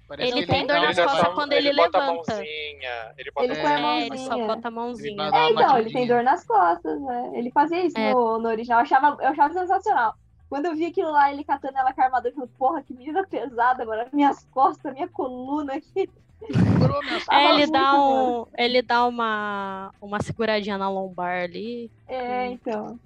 Parece 0.07 0.33
Ele 0.33 0.41
que 0.47 0.53
tem 0.53 0.67
dor 0.67 0.75
dá 0.77 0.83
nas 0.83 0.97
costas 0.99 1.21
só- 1.21 1.35
quando 1.35 1.53
ele 1.55 1.75
bota 1.75 1.99
a 1.99 2.01
levanta. 2.11 2.33
mãozinha, 2.35 3.15
ele 3.17 3.31
bota 3.31 3.47
Ele 3.47 3.59
a 3.59 3.63
põe 3.63 3.73
a 3.75 3.79
mãozinha. 3.79 4.03
É, 4.03 4.07
ele 4.07 4.19
só 4.19 4.29
mãozinha. 4.29 4.47
bota 4.47 4.69
a 4.69 4.71
mãozinha. 4.71 5.23
É, 5.33 5.51
então, 5.51 5.79
ele 5.79 5.93
tem 5.93 6.07
dor 6.07 6.23
nas 6.23 6.45
costas, 6.47 7.01
né? 7.01 7.31
Ele 7.35 7.51
fazia 7.51 7.85
isso 7.87 7.99
É. 7.99 8.13
no, 8.13 8.39
no 8.39 8.49
original. 8.49 8.81
Eu 8.81 8.83
achava, 8.83 9.23
eu 9.23 9.29
achava 9.31 9.55
sensacional. 9.55 10.15
Quando 10.51 10.67
eu 10.67 10.77
vi 10.77 10.87
aquilo 10.87 11.11
lá, 11.11 11.33
ele 11.33 11.43
catando 11.43 11.79
ela 11.79 11.93
com 11.93 12.01
a 12.01 12.05
armadura, 12.05 12.31
eu 12.31 12.35
falei, 12.35 12.51
porra, 12.59 12.83
que 12.83 12.93
menina 12.95 13.27
pesada, 13.27 13.83
agora 13.83 14.07
minhas 14.13 14.45
costas, 14.53 14.93
minha 14.93 15.09
coluna 15.09 15.75
aqui. 15.75 16.09
É, 17.33 17.55
ele 17.55 17.67
dá 17.71 17.95
um, 17.95 18.47
ele 18.59 18.83
dá 18.83 19.07
uma 19.07 19.91
uma 20.01 20.21
seguradinha 20.23 20.77
na 20.77 20.91
lombar 20.91 21.45
ali. 21.45 21.91
É, 22.07 22.47
então. 22.49 22.99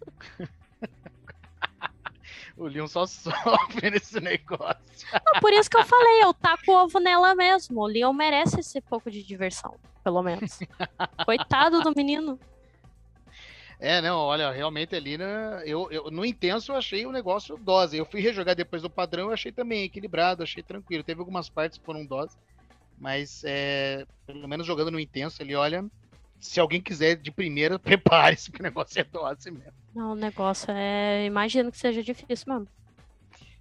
O 2.56 2.66
Leon 2.66 2.86
só 2.86 3.06
sofre 3.06 3.90
nesse 3.90 4.20
negócio. 4.20 4.76
Não, 5.12 5.40
por 5.40 5.52
isso 5.52 5.70
que 5.70 5.76
eu 5.76 5.84
falei, 5.84 6.22
eu 6.22 6.34
taco 6.34 6.70
ovo 6.72 6.98
nela 6.98 7.34
mesmo. 7.34 7.80
O 7.80 7.86
Leon 7.86 8.12
merece 8.12 8.60
esse 8.60 8.80
pouco 8.80 9.10
de 9.10 9.22
diversão, 9.22 9.74
pelo 10.04 10.22
menos. 10.22 10.58
Coitado 11.24 11.80
do 11.82 11.92
menino. 11.94 12.38
É, 13.80 14.00
não, 14.00 14.16
olha, 14.16 14.48
realmente 14.52 14.94
ali, 14.94 15.18
né, 15.18 15.60
eu, 15.66 15.90
eu, 15.90 16.08
no 16.08 16.24
intenso 16.24 16.70
eu 16.70 16.76
achei 16.76 17.04
o 17.04 17.10
negócio 17.10 17.56
dose. 17.56 17.96
Eu 17.96 18.06
fui 18.06 18.20
rejogar 18.20 18.54
depois 18.54 18.80
do 18.80 18.88
padrão, 18.88 19.26
eu 19.26 19.32
achei 19.32 19.50
também 19.50 19.82
equilibrado, 19.82 20.42
achei 20.42 20.62
tranquilo. 20.62 21.02
Teve 21.02 21.18
algumas 21.18 21.48
partes 21.48 21.78
que 21.78 21.84
foram 21.84 22.06
dose, 22.06 22.36
mas 22.96 23.42
é, 23.44 24.06
pelo 24.24 24.46
menos 24.46 24.68
jogando 24.68 24.92
no 24.92 25.00
intenso, 25.00 25.42
ele 25.42 25.56
olha, 25.56 25.84
se 26.42 26.60
alguém 26.60 26.80
quiser 26.80 27.16
de 27.16 27.30
primeira, 27.30 27.78
prepare-se, 27.80 28.50
que 28.50 28.60
o 28.60 28.62
negócio 28.62 29.00
é 29.00 29.04
dose 29.04 29.50
mesmo. 29.50 29.72
Não, 29.94 30.12
o 30.12 30.16
negócio 30.16 30.70
é. 30.70 31.24
Imagino 31.24 31.70
que 31.70 31.78
seja 31.78 32.02
difícil 32.02 32.52
mesmo. 32.52 32.68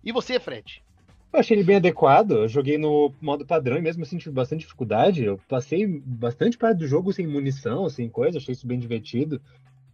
E 0.03 0.11
você, 0.11 0.39
Fred? 0.39 0.83
Eu 1.31 1.39
achei 1.39 1.55
ele 1.55 1.63
bem 1.63 1.77
adequado. 1.77 2.31
Eu 2.31 2.47
joguei 2.47 2.77
no 2.77 3.13
modo 3.21 3.45
padrão 3.45 3.77
e 3.77 3.81
mesmo 3.81 4.03
assim 4.03 4.17
tive 4.17 4.33
bastante 4.33 4.61
dificuldade. 4.61 5.23
Eu 5.23 5.39
passei 5.47 5.87
bastante 5.87 6.57
parte 6.57 6.79
do 6.79 6.87
jogo 6.87 7.13
sem 7.13 7.27
munição, 7.27 7.87
sem 7.89 8.09
coisa, 8.09 8.37
achei 8.37 8.53
isso 8.53 8.67
bem 8.67 8.79
divertido. 8.79 9.41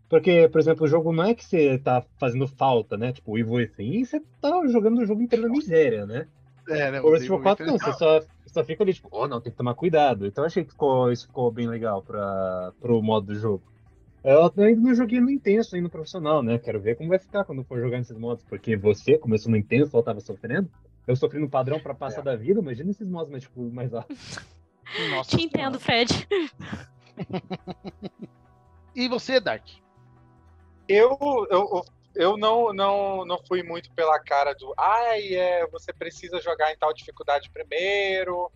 Porque, 0.09 0.47
por 0.47 0.59
exemplo, 0.59 0.85
o 0.85 0.87
jogo 0.87 1.11
não 1.11 1.25
é 1.25 1.33
que 1.35 1.43
você 1.43 1.77
tá 1.77 2.03
fazendo 2.17 2.47
falta, 2.47 2.97
né? 2.97 3.11
Tipo, 3.11 3.33
o 3.33 3.37
Evil 3.37 3.55
Within, 3.55 4.05
você 4.05 4.21
tá 4.41 4.65
jogando 4.67 4.99
o 4.99 5.05
jogo 5.05 5.21
inteiro 5.21 5.47
na 5.47 5.53
miséria, 5.53 6.05
né? 6.05 6.27
É, 6.69 6.91
né, 6.91 7.01
O 7.01 7.11
Resident 7.11 7.31
Evil 7.31 7.43
4 7.43 7.65
não, 7.65 7.77
você 7.77 7.93
só, 7.93 8.21
só 8.57 8.63
fica 8.63 8.83
ali, 8.83 8.93
tipo, 8.93 9.07
oh, 9.11 9.27
não, 9.27 9.39
tem 9.39 9.51
que 9.51 9.57
tomar 9.57 9.75
cuidado. 9.75 10.25
Então 10.25 10.43
eu 10.43 10.47
achei 10.47 10.63
que 10.63 10.71
ficou, 10.71 11.11
isso 11.11 11.27
ficou 11.27 11.51
bem 11.51 11.67
legal 11.67 12.01
pra, 12.01 12.73
pro 12.79 13.01
modo 13.03 13.27
do 13.27 13.35
jogo. 13.35 13.63
Eu 14.23 14.51
ainda 14.57 14.81
não 14.81 14.95
joguei 14.95 15.21
no 15.21 15.29
intenso, 15.29 15.75
ainda 15.75 15.85
no 15.85 15.91
profissional, 15.91 16.41
né? 16.41 16.57
Quero 16.57 16.81
ver 16.81 16.95
como 16.95 17.09
vai 17.09 17.19
ficar 17.19 17.45
quando 17.45 17.63
for 17.63 17.79
jogar 17.79 17.99
nesses 17.99 18.17
modos. 18.17 18.43
Porque 18.43 18.75
você 18.75 19.17
começou 19.17 19.51
no 19.51 19.57
intenso, 19.57 19.91
só 19.91 20.01
tava 20.01 20.19
sofrendo. 20.19 20.69
Eu 21.05 21.15
sofri 21.15 21.39
no 21.39 21.49
padrão 21.49 21.79
pra 21.79 21.93
passar 21.93 22.21
da 22.21 22.35
vida, 22.35 22.59
imagina 22.59 22.89
esses 22.89 23.07
modos 23.07 23.29
mais, 23.29 23.43
tipo, 23.43 23.61
mais 23.71 23.93
altos. 23.93 24.39
Nossa 25.11 25.37
Te 25.37 25.43
entendo, 25.43 25.79
Fred. 25.79 26.27
E 28.95 29.07
você, 29.07 29.39
Dark? 29.39 29.63
Eu, 30.89 31.15
eu, 31.51 31.85
eu 32.17 32.37
não, 32.37 32.73
não, 32.73 33.25
não 33.25 33.37
fui 33.47 33.63
muito 33.63 33.91
pela 33.93 34.19
cara 34.19 34.53
do 34.53 34.73
ai, 34.77 35.33
é, 35.35 35.67
você 35.67 35.93
precisa 35.93 36.41
jogar 36.41 36.71
em 36.71 36.77
tal 36.77 36.93
dificuldade 36.93 37.49
primeiro. 37.51 38.51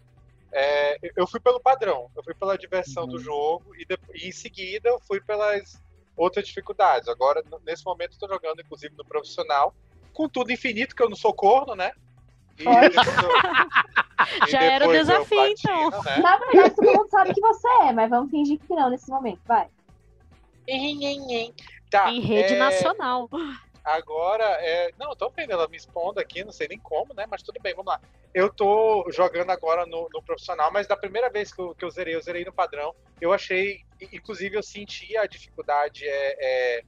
É, 0.51 0.97
eu 1.15 1.25
fui 1.27 1.39
pelo 1.39 1.61
padrão, 1.61 2.09
eu 2.15 2.23
fui 2.23 2.33
pela 2.33 2.57
diversão 2.57 3.07
do 3.07 3.17
jogo 3.23 3.73
e, 3.75 3.85
de- 3.85 3.99
e 4.15 4.27
em 4.27 4.31
seguida 4.31 4.89
eu 4.89 4.99
fui 4.99 5.21
pelas 5.21 5.81
outras 6.17 6.45
dificuldades. 6.45 7.07
Agora, 7.07 7.41
nesse 7.65 7.85
momento, 7.85 8.11
estou 8.11 8.27
jogando, 8.27 8.59
inclusive, 8.61 8.93
no 8.97 9.05
profissional, 9.05 9.73
com 10.13 10.27
tudo 10.27 10.51
infinito, 10.51 10.93
que 10.95 11.01
eu 11.01 11.09
não 11.09 11.15
sou 11.15 11.33
corno, 11.33 11.73
né? 11.73 11.93
E 12.59 12.65
eu- 13.23 14.49
Já 14.49 14.61
era 14.63 14.85
o 14.85 14.91
depois 14.91 15.09
eu 15.09 15.25
desafio, 15.25 15.37
então. 15.47 15.91
platino, 15.91 16.03
né? 16.03 16.17
Na 16.21 16.37
verdade, 16.37 16.75
todo 16.75 16.93
mundo 16.93 17.09
sabe 17.09 17.33
que 17.33 17.41
você 17.41 17.67
é, 17.83 17.93
mas 17.93 18.09
vamos 18.09 18.29
fingir 18.29 18.59
que 18.59 18.75
não 18.75 18.89
nesse 18.89 19.09
momento, 19.09 19.41
vai. 19.47 19.69
Tá, 21.91 22.09
em 22.09 22.21
rede 22.21 22.53
é, 22.53 22.57
nacional. 22.57 23.29
Agora, 23.83 24.45
é... 24.45 24.93
não, 24.97 25.13
tô 25.13 25.29
vendo 25.29 25.51
ela 25.51 25.67
me 25.67 25.75
expondo 25.75 26.21
aqui, 26.21 26.41
não 26.41 26.51
sei 26.53 26.69
nem 26.69 26.79
como, 26.79 27.13
né? 27.13 27.25
Mas 27.29 27.43
tudo 27.43 27.59
bem, 27.61 27.75
vamos 27.75 27.91
lá. 27.91 27.99
Eu 28.33 28.49
tô 28.49 29.05
jogando 29.11 29.49
agora 29.49 29.85
no, 29.85 30.07
no 30.13 30.23
profissional, 30.23 30.71
mas 30.71 30.87
da 30.87 30.95
primeira 30.95 31.29
vez 31.29 31.51
que 31.51 31.61
eu, 31.61 31.75
que 31.75 31.83
eu 31.83 31.91
zerei, 31.91 32.15
eu 32.15 32.21
zerei 32.21 32.45
no 32.45 32.53
padrão. 32.53 32.95
Eu 33.19 33.33
achei, 33.33 33.81
inclusive, 34.13 34.55
eu 34.55 34.63
senti 34.63 35.17
a 35.17 35.25
dificuldade 35.25 36.07
é, 36.07 36.37
é, 36.39 36.83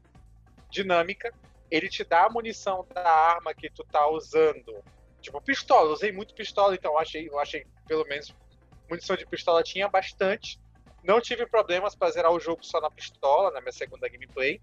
dinâmica. 0.69 1.33
Ele 1.69 1.89
te 1.89 2.05
dá 2.05 2.25
a 2.25 2.29
munição 2.29 2.87
da 2.93 3.05
arma 3.05 3.53
que 3.53 3.69
tu 3.69 3.83
tá 3.83 4.07
usando. 4.09 4.81
Tipo, 5.19 5.41
pistola, 5.41 5.89
eu 5.89 5.93
usei 5.93 6.13
muito 6.13 6.33
pistola, 6.33 6.75
então 6.75 6.93
eu 6.93 6.99
achei, 6.99 7.27
eu 7.27 7.39
achei 7.39 7.65
pelo 7.87 8.05
menos 8.05 8.33
munição 8.89 9.17
de 9.17 9.25
pistola 9.25 9.63
tinha 9.63 9.89
bastante. 9.89 10.57
Não 11.03 11.19
tive 11.19 11.45
problemas 11.45 11.93
para 11.93 12.11
zerar 12.11 12.31
o 12.31 12.39
jogo 12.39 12.63
só 12.63 12.79
na 12.79 12.89
pistola, 12.89 13.51
na 13.51 13.59
minha 13.59 13.73
segunda 13.73 14.07
gameplay 14.07 14.61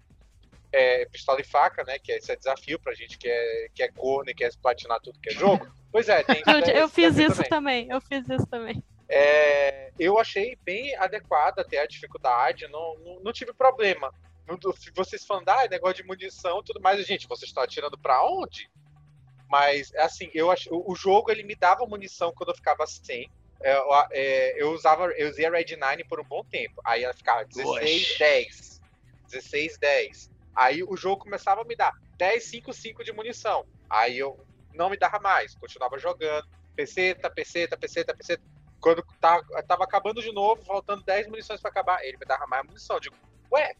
é, 0.71 1.05
pistola 1.05 1.41
e 1.41 1.43
faca, 1.43 1.83
né? 1.83 1.99
Que 1.99 2.13
esse 2.13 2.31
é 2.31 2.35
desafio 2.35 2.79
pra 2.79 2.93
gente 2.93 3.17
que 3.17 3.27
é, 3.27 3.67
que 3.73 3.83
é 3.83 3.91
corno 3.91 4.29
e 4.29 4.35
quer 4.35 4.51
platinar 4.61 4.99
tudo 5.01 5.19
que 5.19 5.29
é 5.29 5.33
jogo. 5.33 5.67
Pois 5.91 6.07
é, 6.07 6.23
tem 6.23 6.41
Eu, 6.47 6.63
tem 6.63 6.75
eu 6.75 6.89
fiz 6.89 7.17
isso 7.17 7.43
também. 7.43 7.89
Eu 7.89 7.99
fiz 8.01 8.27
isso 8.29 8.47
também. 8.47 8.81
É, 9.09 9.91
eu 9.99 10.17
achei 10.17 10.57
bem 10.63 10.95
adequado 10.95 11.59
até 11.59 11.79
a 11.79 11.85
dificuldade, 11.85 12.67
não, 12.69 12.97
não, 12.99 13.19
não 13.19 13.33
tive 13.33 13.53
problema. 13.53 14.13
Vocês 14.95 15.25
falam, 15.25 15.43
ah, 15.47 15.65
é 15.65 15.69
negócio 15.69 15.97
de 15.97 16.07
munição 16.07 16.59
e 16.59 16.63
tudo 16.63 16.81
mais, 16.81 17.05
gente, 17.05 17.27
vocês 17.27 17.49
estão 17.49 17.63
atirando 17.63 17.97
pra 17.97 18.23
onde? 18.23 18.69
Mas, 19.49 19.93
assim, 19.95 20.31
eu 20.33 20.49
ach, 20.49 20.67
o, 20.71 20.95
jogo 20.95 21.29
ele 21.29 21.43
me 21.43 21.55
dava 21.55 21.85
munição 21.85 22.31
quando 22.33 22.49
eu 22.49 22.55
ficava 22.55 22.87
sem. 22.87 23.29
É, 23.61 23.75
eu, 23.75 23.85
é, 24.11 24.63
eu 24.63 24.71
usava, 24.71 25.07
eu 25.11 25.29
usei 25.29 25.45
a 25.45 25.51
Red 25.51 25.75
9 25.75 26.05
por 26.05 26.21
um 26.21 26.23
bom 26.23 26.43
tempo. 26.45 26.81
Aí 26.85 27.03
ela 27.03 27.13
ficava 27.13 27.43
16, 27.43 28.01
Oxe. 28.01 28.19
10. 28.19 28.81
16, 29.29 29.77
10. 29.77 30.31
Aí 30.55 30.83
o 30.83 30.95
jogo 30.95 31.23
começava 31.23 31.61
a 31.61 31.65
me 31.65 31.75
dar 31.75 31.93
10, 32.17 32.43
5, 32.43 32.73
5 32.73 33.03
de 33.03 33.13
munição. 33.13 33.65
Aí 33.89 34.17
eu 34.17 34.45
não 34.73 34.89
me 34.89 34.97
dava 34.97 35.19
mais, 35.19 35.55
continuava 35.55 35.97
jogando. 35.97 36.47
Peceta, 36.75 37.29
peceta, 37.29 37.77
peceta, 37.77 38.15
peceta. 38.15 38.43
Quando 38.79 39.03
tava, 39.19 39.43
tava 39.63 39.83
acabando 39.83 40.21
de 40.21 40.31
novo, 40.31 40.63
faltando 40.63 41.03
10 41.03 41.27
munições 41.27 41.61
pra 41.61 41.69
acabar, 41.69 42.03
ele 42.03 42.17
me 42.17 42.25
dava 42.25 42.47
mais 42.47 42.65
munição. 42.65 42.95
Eu 42.95 43.01
digo, 43.01 43.15
ué, 43.51 43.75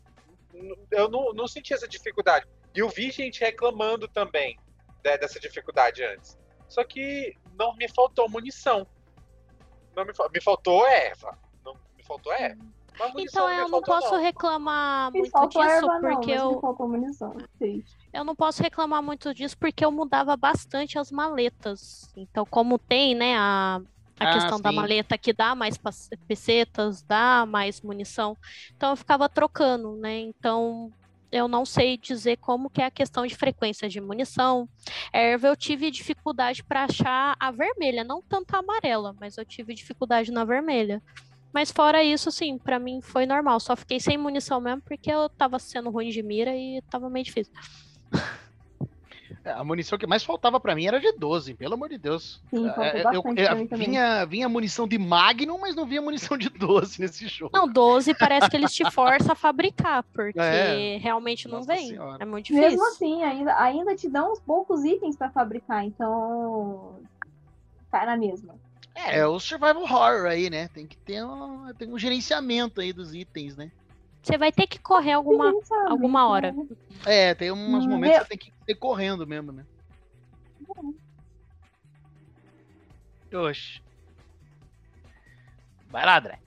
eu 0.91 1.10
não, 1.10 1.34
não 1.34 1.48
senti 1.48 1.73
essa 1.73 1.88
dificuldade. 1.88 2.45
E 2.76 2.80
eu 2.80 2.89
vi 2.89 3.11
gente 3.11 3.41
reclamando 3.41 4.07
também 4.07 4.60
né, 5.03 5.18
dessa 5.18 5.39
dificuldade 5.39 6.03
antes. 6.03 6.38
Só 6.68 6.84
que 6.84 7.35
não 7.57 7.76
me 7.76 7.88
faltou 7.88 8.30
munição. 8.30 8.88
Não 9.95 10.06
me, 10.06 10.14
me 10.34 10.41
faltou 10.41 10.85
erva. 10.88 11.38
Não 11.65 11.73
me 11.98 12.03
faltou 12.03 12.31
erva. 12.31 12.64
Então 13.18 13.49
eu 13.49 13.68
não 13.69 13.82
posso 13.82 14.15
reclamar 14.15 15.11
muito 15.11 15.48
disso, 15.48 15.61
erva, 15.61 15.99
não, 15.99 15.99
porque 16.18 16.32
mas 16.32 16.41
eu, 16.41 16.61
eu 18.14 18.23
não 18.23 18.36
posso 18.36 18.61
reclamar 18.61 19.02
muito 19.02 19.34
disso 19.34 19.56
porque 19.57 19.86
eu 19.86 19.91
mudava 19.91 20.36
bastante 20.36 20.98
as 20.99 21.11
maletas. 21.11 22.11
Então, 22.15 22.45
como 22.45 22.78
tem, 22.78 23.15
né, 23.15 23.38
a, 23.38 23.78
a 24.19 24.28
Ah, 24.28 24.34
questão 24.34 24.60
da 24.61 24.69
sim. 24.69 24.76
maleta 24.76 25.18
que 25.18 25.32
dá 25.34 25.56
mais 25.56 25.78
pesetas, 26.28 27.03
dá 27.03 27.45
mais 27.45 27.82
munição. 27.82 28.38
Então 28.76 28.90
eu 28.91 28.95
ficava 28.98 29.30
trocando, 29.30 29.95
né? 29.98 30.19
Então 30.19 30.91
eu 31.32 31.48
não 31.48 31.65
sei 31.65 31.98
dizer 31.98 32.38
como 32.38 32.69
que 32.69 32.82
é 32.82 32.86
a 32.86 32.91
questão 32.91 33.26
de 33.26 33.36
frequência 33.36 33.88
de 33.88 34.02
munição. 34.02 34.69
Erva 35.14 35.48
eu 35.48 35.56
tive 35.56 35.90
dificuldade 35.90 36.64
para 36.65 36.84
achar 36.84 37.36
a 37.40 37.52
vermelha, 37.52 38.03
não 38.03 38.22
tanto 38.28 38.53
a 38.56 38.60
amarela, 38.60 39.15
mas 39.19 39.38
eu 39.38 39.45
tive 39.45 39.73
dificuldade 39.73 40.32
na 40.32 40.44
vermelha. 40.44 41.02
Mas 41.53 41.72
fora 41.72 42.03
isso, 42.03 42.32
sim, 42.32 42.57
pra 42.57 42.80
mim 42.80 43.02
foi 43.02 43.26
normal. 43.26 43.60
Só 43.60 43.76
fiquei 43.76 43.99
sem 43.99 44.18
munição 44.18 44.61
mesmo 44.61 44.82
porque 44.82 45.11
eu 45.11 45.30
tava 45.30 45.60
sendo 45.60 45.90
ruim 45.90 46.10
de 46.10 46.23
mira 46.23 46.56
e 46.56 46.82
tava 46.90 47.10
meio 47.10 47.26
difícil. 47.26 47.53
É, 49.44 49.52
A 49.52 49.64
munição 49.64 49.98
que 49.98 50.06
mais 50.06 50.23
faltava 50.23 50.60
pra 50.60 50.76
mim 50.76 50.86
era 50.86 50.99
de 50.99 51.14
12, 51.14 51.56
pelo 51.56 51.73
amor 51.73 51.90
de 51.90 51.98
Deus. 51.98 52.40
Sim, 52.49 52.68
É, 52.78 53.02
é, 53.02 53.56
mim 53.56 53.65
também. 53.68 53.88
vinha, 53.88 54.26
vinha 54.26 54.48
munição 54.48 54.88
de 54.88 54.99
Magnum, 54.99 55.57
mas 55.60 55.76
não 55.76 55.86
vinha 55.86 56.02
munição 56.02 56.38
de 56.38 56.48
12 56.49 57.02
nesse 57.02 57.28
jogo. 57.28 57.49
Não, 57.52 57.68
12 57.68 58.14
parece 58.14 58.49
que 58.49 58.56
eles 58.56 58.72
te 58.72 58.84
forçam 58.91 59.32
a 59.32 59.36
fabricar, 59.36 60.03
porque 60.14 60.38
É. 60.38 60.98
realmente 60.98 61.48
não 61.48 61.60
Nossa 61.60 61.73
vem. 61.73 61.88
Senhora. 61.88 62.18
É 62.22 62.26
muito 62.26 62.48
difícil. 62.48 62.69
Mesmo 62.69 62.88
assim, 62.88 63.23
ainda, 63.23 63.60
ainda 63.60 63.95
te 63.95 64.07
dão 64.07 64.32
uns 64.32 64.40
poucos 64.40 64.84
itens 64.84 65.15
pra 65.15 65.32
fabricar, 65.32 65.84
então. 65.86 66.99
Cai 67.91 68.06
na 68.06 68.15
mesma. 68.18 68.53
É, 68.95 69.26
o 69.26 69.39
survival 69.39 69.84
horror 69.84 70.26
aí, 70.27 70.49
né? 70.49 70.68
Tem 70.69 70.88
que 70.88 70.97
ter 71.05 71.23
um, 71.23 71.73
tem 71.76 71.91
um 71.91 71.97
gerenciamento 71.97 72.81
aí 72.81 72.91
dos 72.93 73.13
itens, 73.13 73.55
né? 73.55 73.72
Você 74.23 74.38
vai 74.38 74.51
ter 74.51 74.68
que 74.68 74.80
correr 74.80 75.13
alguma, 75.13 75.51
alguma 75.88 76.27
hora. 76.27 76.49
então, 76.49 76.77
É, 77.11 77.34
tem 77.34 77.51
uns 77.51 77.85
Hum, 77.85 77.89
momentos 77.89 78.18
eu- 78.18 78.26
que 78.26 78.27
você 78.27 78.38
tem 78.38 78.38
que 78.38 78.72
ir 78.72 78.76
correndo 78.76 79.26
mesmo, 79.26 79.51
né? 79.51 79.65
Oxe. 83.34 83.81
Vai 85.89 86.05
lá, 86.05 86.18
André. 86.19 86.39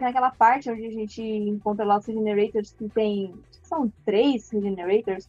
Naquela 0.00 0.30
parte 0.30 0.70
onde 0.70 0.86
a 0.86 0.90
gente 0.90 1.20
encontra 1.22 1.84
lá 1.84 1.98
os 1.98 2.06
regenerators 2.06 2.72
que 2.72 2.88
tem. 2.90 3.32
acho 3.32 3.60
que 3.60 3.68
São 3.68 3.92
três 4.04 4.48
regenerators. 4.52 5.28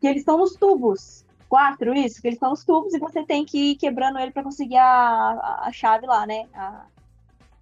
Que 0.00 0.06
eles 0.08 0.20
estão 0.20 0.38
nos 0.38 0.56
tubos. 0.56 1.23
Quatro, 1.54 1.94
isso, 1.94 2.20
que 2.20 2.28
eles 2.28 2.36
estão 2.36 2.50
nos 2.50 2.64
tubos 2.64 2.94
e 2.94 2.98
você 2.98 3.24
tem 3.24 3.44
que 3.44 3.72
ir 3.72 3.76
quebrando 3.76 4.18
ele 4.18 4.32
pra 4.32 4.42
conseguir 4.42 4.76
a, 4.76 4.84
a, 4.86 5.68
a 5.68 5.72
chave 5.72 6.06
lá, 6.06 6.26
né? 6.26 6.48
A- 6.54 6.88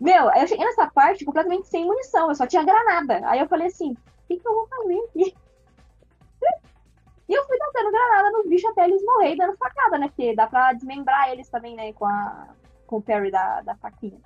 Meu, 0.01 0.31
eu 0.33 0.47
cheguei 0.49 0.65
nessa 0.67 0.91
parte 0.91 1.25
completamente 1.25 1.69
sem 1.69 1.85
munição, 1.87 2.29
eu 2.31 2.35
só 2.37 2.47
tinha 2.47 2.65
granada. 2.65 3.23
Aí 3.29 3.41
eu 3.41 3.49
falei 3.49 3.69
assim, 3.69 3.93
o 3.95 3.99
que, 4.29 4.41
que 4.41 4.49
eu 4.49 4.55
vou 4.55 4.69
fazer 4.69 4.95
aqui? 5.11 5.39
E 7.29 7.35
eu 7.35 7.45
fui 7.47 7.57
dando 7.59 7.91
granada 7.93 8.31
nos 8.31 8.49
bichos 8.49 8.71
até 8.71 8.85
eles 8.85 9.03
morrerem 9.05 9.37
dando 9.37 9.57
facada, 9.57 9.99
né? 9.99 10.09
Porque 10.09 10.35
dá 10.35 10.47
pra 10.47 10.73
desmembrar 10.73 11.31
eles 11.31 11.49
também, 11.49 11.75
né? 11.77 11.93
Com, 11.95 12.05
a, 12.07 12.55
com 12.87 12.97
o 12.99 13.03
parry 13.03 13.31
da, 13.31 13.63
da 13.63 13.77
faquinha. 13.79 14.21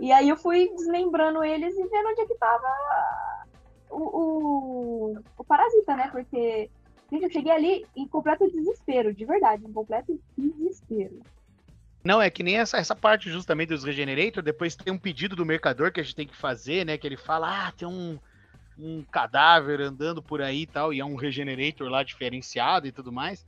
E 0.00 0.12
aí 0.12 0.28
eu 0.30 0.36
fui 0.38 0.70
desmembrando 0.74 1.44
eles 1.44 1.74
e 1.76 1.88
vendo 1.88 2.10
onde 2.10 2.22
é 2.22 2.26
que 2.26 2.36
tava 2.38 2.68
o, 3.88 5.12
o, 5.16 5.24
o 5.38 5.44
parasita, 5.44 5.96
né? 5.96 6.08
Porque, 6.10 6.70
gente, 7.12 7.24
eu 7.24 7.30
cheguei 7.30 7.52
ali 7.52 7.86
em 7.94 8.08
completo 8.08 8.50
desespero, 8.50 9.14
de 9.14 9.24
verdade, 9.24 9.64
em 9.64 9.72
completo 9.72 10.18
desespero. 10.36 11.20
Não, 12.04 12.20
é 12.20 12.28
que 12.30 12.42
nem 12.42 12.56
essa, 12.56 12.78
essa 12.78 12.96
parte 12.96 13.30
justamente 13.30 13.68
dos 13.68 13.84
Regenerator, 13.84 14.42
depois 14.42 14.74
tem 14.74 14.92
um 14.92 14.98
pedido 14.98 15.36
do 15.36 15.46
mercador 15.46 15.92
que 15.92 16.00
a 16.00 16.02
gente 16.02 16.16
tem 16.16 16.26
que 16.26 16.34
fazer, 16.34 16.84
né? 16.84 16.98
Que 16.98 17.06
ele 17.06 17.16
fala, 17.16 17.68
ah, 17.68 17.72
tem 17.72 17.86
um, 17.86 18.18
um 18.76 19.04
cadáver 19.04 19.80
andando 19.80 20.20
por 20.20 20.42
aí 20.42 20.62
e 20.62 20.66
tal, 20.66 20.92
e 20.92 20.98
é 20.98 21.04
um 21.04 21.14
Regenerator 21.14 21.88
lá 21.88 22.02
diferenciado 22.02 22.86
e 22.86 22.92
tudo 22.92 23.12
mais. 23.12 23.46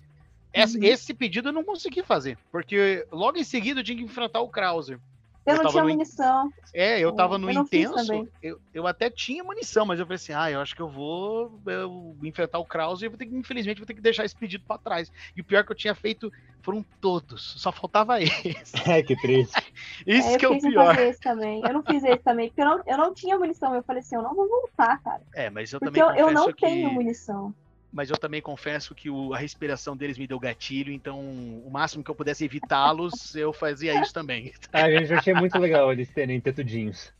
Esse, 0.52 0.78
Uhum. 0.78 0.84
esse 0.84 1.12
pedido 1.12 1.48
eu 1.48 1.52
não 1.52 1.64
consegui 1.64 2.04
fazer, 2.04 2.38
porque 2.52 3.04
logo 3.10 3.36
em 3.36 3.42
seguida 3.42 3.80
eu 3.80 3.84
tinha 3.84 3.98
que 3.98 4.04
enfrentar 4.04 4.40
o 4.40 4.48
Krauser. 4.48 5.00
Eu, 5.46 5.52
Eu 5.52 5.56
não 5.56 5.62
tava 5.64 5.72
tinha 5.72 5.82
no 5.84 5.88
munição. 5.90 6.50
É, 6.72 7.00
eu 7.00 7.08
É, 7.10 7.12
tava 7.12 7.38
no 7.38 7.50
eu 7.50 7.60
intenso, 7.62 8.28
eu, 8.42 8.60
eu 8.72 8.86
até 8.86 9.10
tinha 9.10 9.44
munição, 9.44 9.84
mas 9.84 10.00
eu 10.00 10.06
falei 10.06 10.16
assim, 10.16 10.32
ah, 10.32 10.50
eu 10.50 10.60
acho 10.60 10.74
que 10.74 10.80
eu 10.82 10.88
vou 10.88 11.60
eu, 11.66 12.16
enfrentar 12.22 12.58
o 12.58 12.64
Krauser 12.64 13.06
e 13.06 13.08
vou 13.10 13.18
ter 13.18 13.26
que, 13.26 13.36
infelizmente, 13.36 13.78
vou 13.78 13.86
ter 13.86 13.94
que 13.94 14.00
deixar 14.00 14.24
esse 14.24 14.34
pedido 14.34 14.64
pra 14.66 14.78
trás. 14.78 15.10
E 15.36 15.40
o 15.40 15.44
pior 15.44 15.64
que 15.64 15.72
eu 15.72 15.76
tinha 15.76 15.94
feito 15.94 16.30
foram 16.62 16.84
todos, 17.00 17.54
só 17.58 17.70
faltava 17.70 18.18
esse. 18.22 18.74
É, 18.90 19.02
que 19.02 19.14
triste. 19.20 19.52
Isso 20.06 20.28
É, 20.28 20.34
eu 20.34 20.38
que 20.38 20.44
é 20.46 20.48
o 20.48 20.60
pior. 20.60 20.98
esse 20.98 21.20
também. 21.20 21.60
Eu 21.62 21.72
não 21.74 21.82
fiz 21.82 22.02
esse 22.02 22.22
também, 22.22 22.48
porque 22.48 22.62
eu 22.62 22.66
não, 22.66 22.82
eu 22.86 22.96
não 22.96 23.14
tinha 23.14 23.38
munição. 23.38 23.74
Eu 23.74 23.82
falei 23.82 24.00
assim, 24.00 24.16
eu 24.16 24.22
não 24.22 24.34
vou 24.34 24.48
voltar, 24.48 24.98
cara. 25.02 25.22
É, 25.34 25.50
mas 25.50 25.72
eu 25.72 25.78
Porque 25.78 26.00
também 26.00 26.16
eu, 26.18 26.26
eu 26.28 26.28
confesso 26.28 26.46
não 26.46 26.52
que... 26.54 26.66
tenho 26.66 26.90
munição. 26.90 27.54
Mas 27.94 28.10
eu 28.10 28.16
também 28.18 28.42
confesso 28.42 28.92
que 28.92 29.08
o- 29.08 29.32
a 29.32 29.38
respiração 29.38 29.96
deles 29.96 30.18
me 30.18 30.26
deu 30.26 30.36
gatilho, 30.40 30.92
então 30.92 31.20
o 31.20 31.70
máximo 31.70 32.02
que 32.02 32.10
eu 32.10 32.14
pudesse 32.14 32.44
evitá-los, 32.44 33.36
eu 33.36 33.52
fazia 33.52 33.94
isso 34.02 34.12
também. 34.12 34.52
Ah, 34.72 34.90
gente, 34.90 35.12
eu 35.12 35.18
achei 35.18 35.32
muito 35.32 35.56
legal 35.60 35.92
eles 35.92 36.10
terem 36.10 36.40
tetudinhos. 36.40 37.12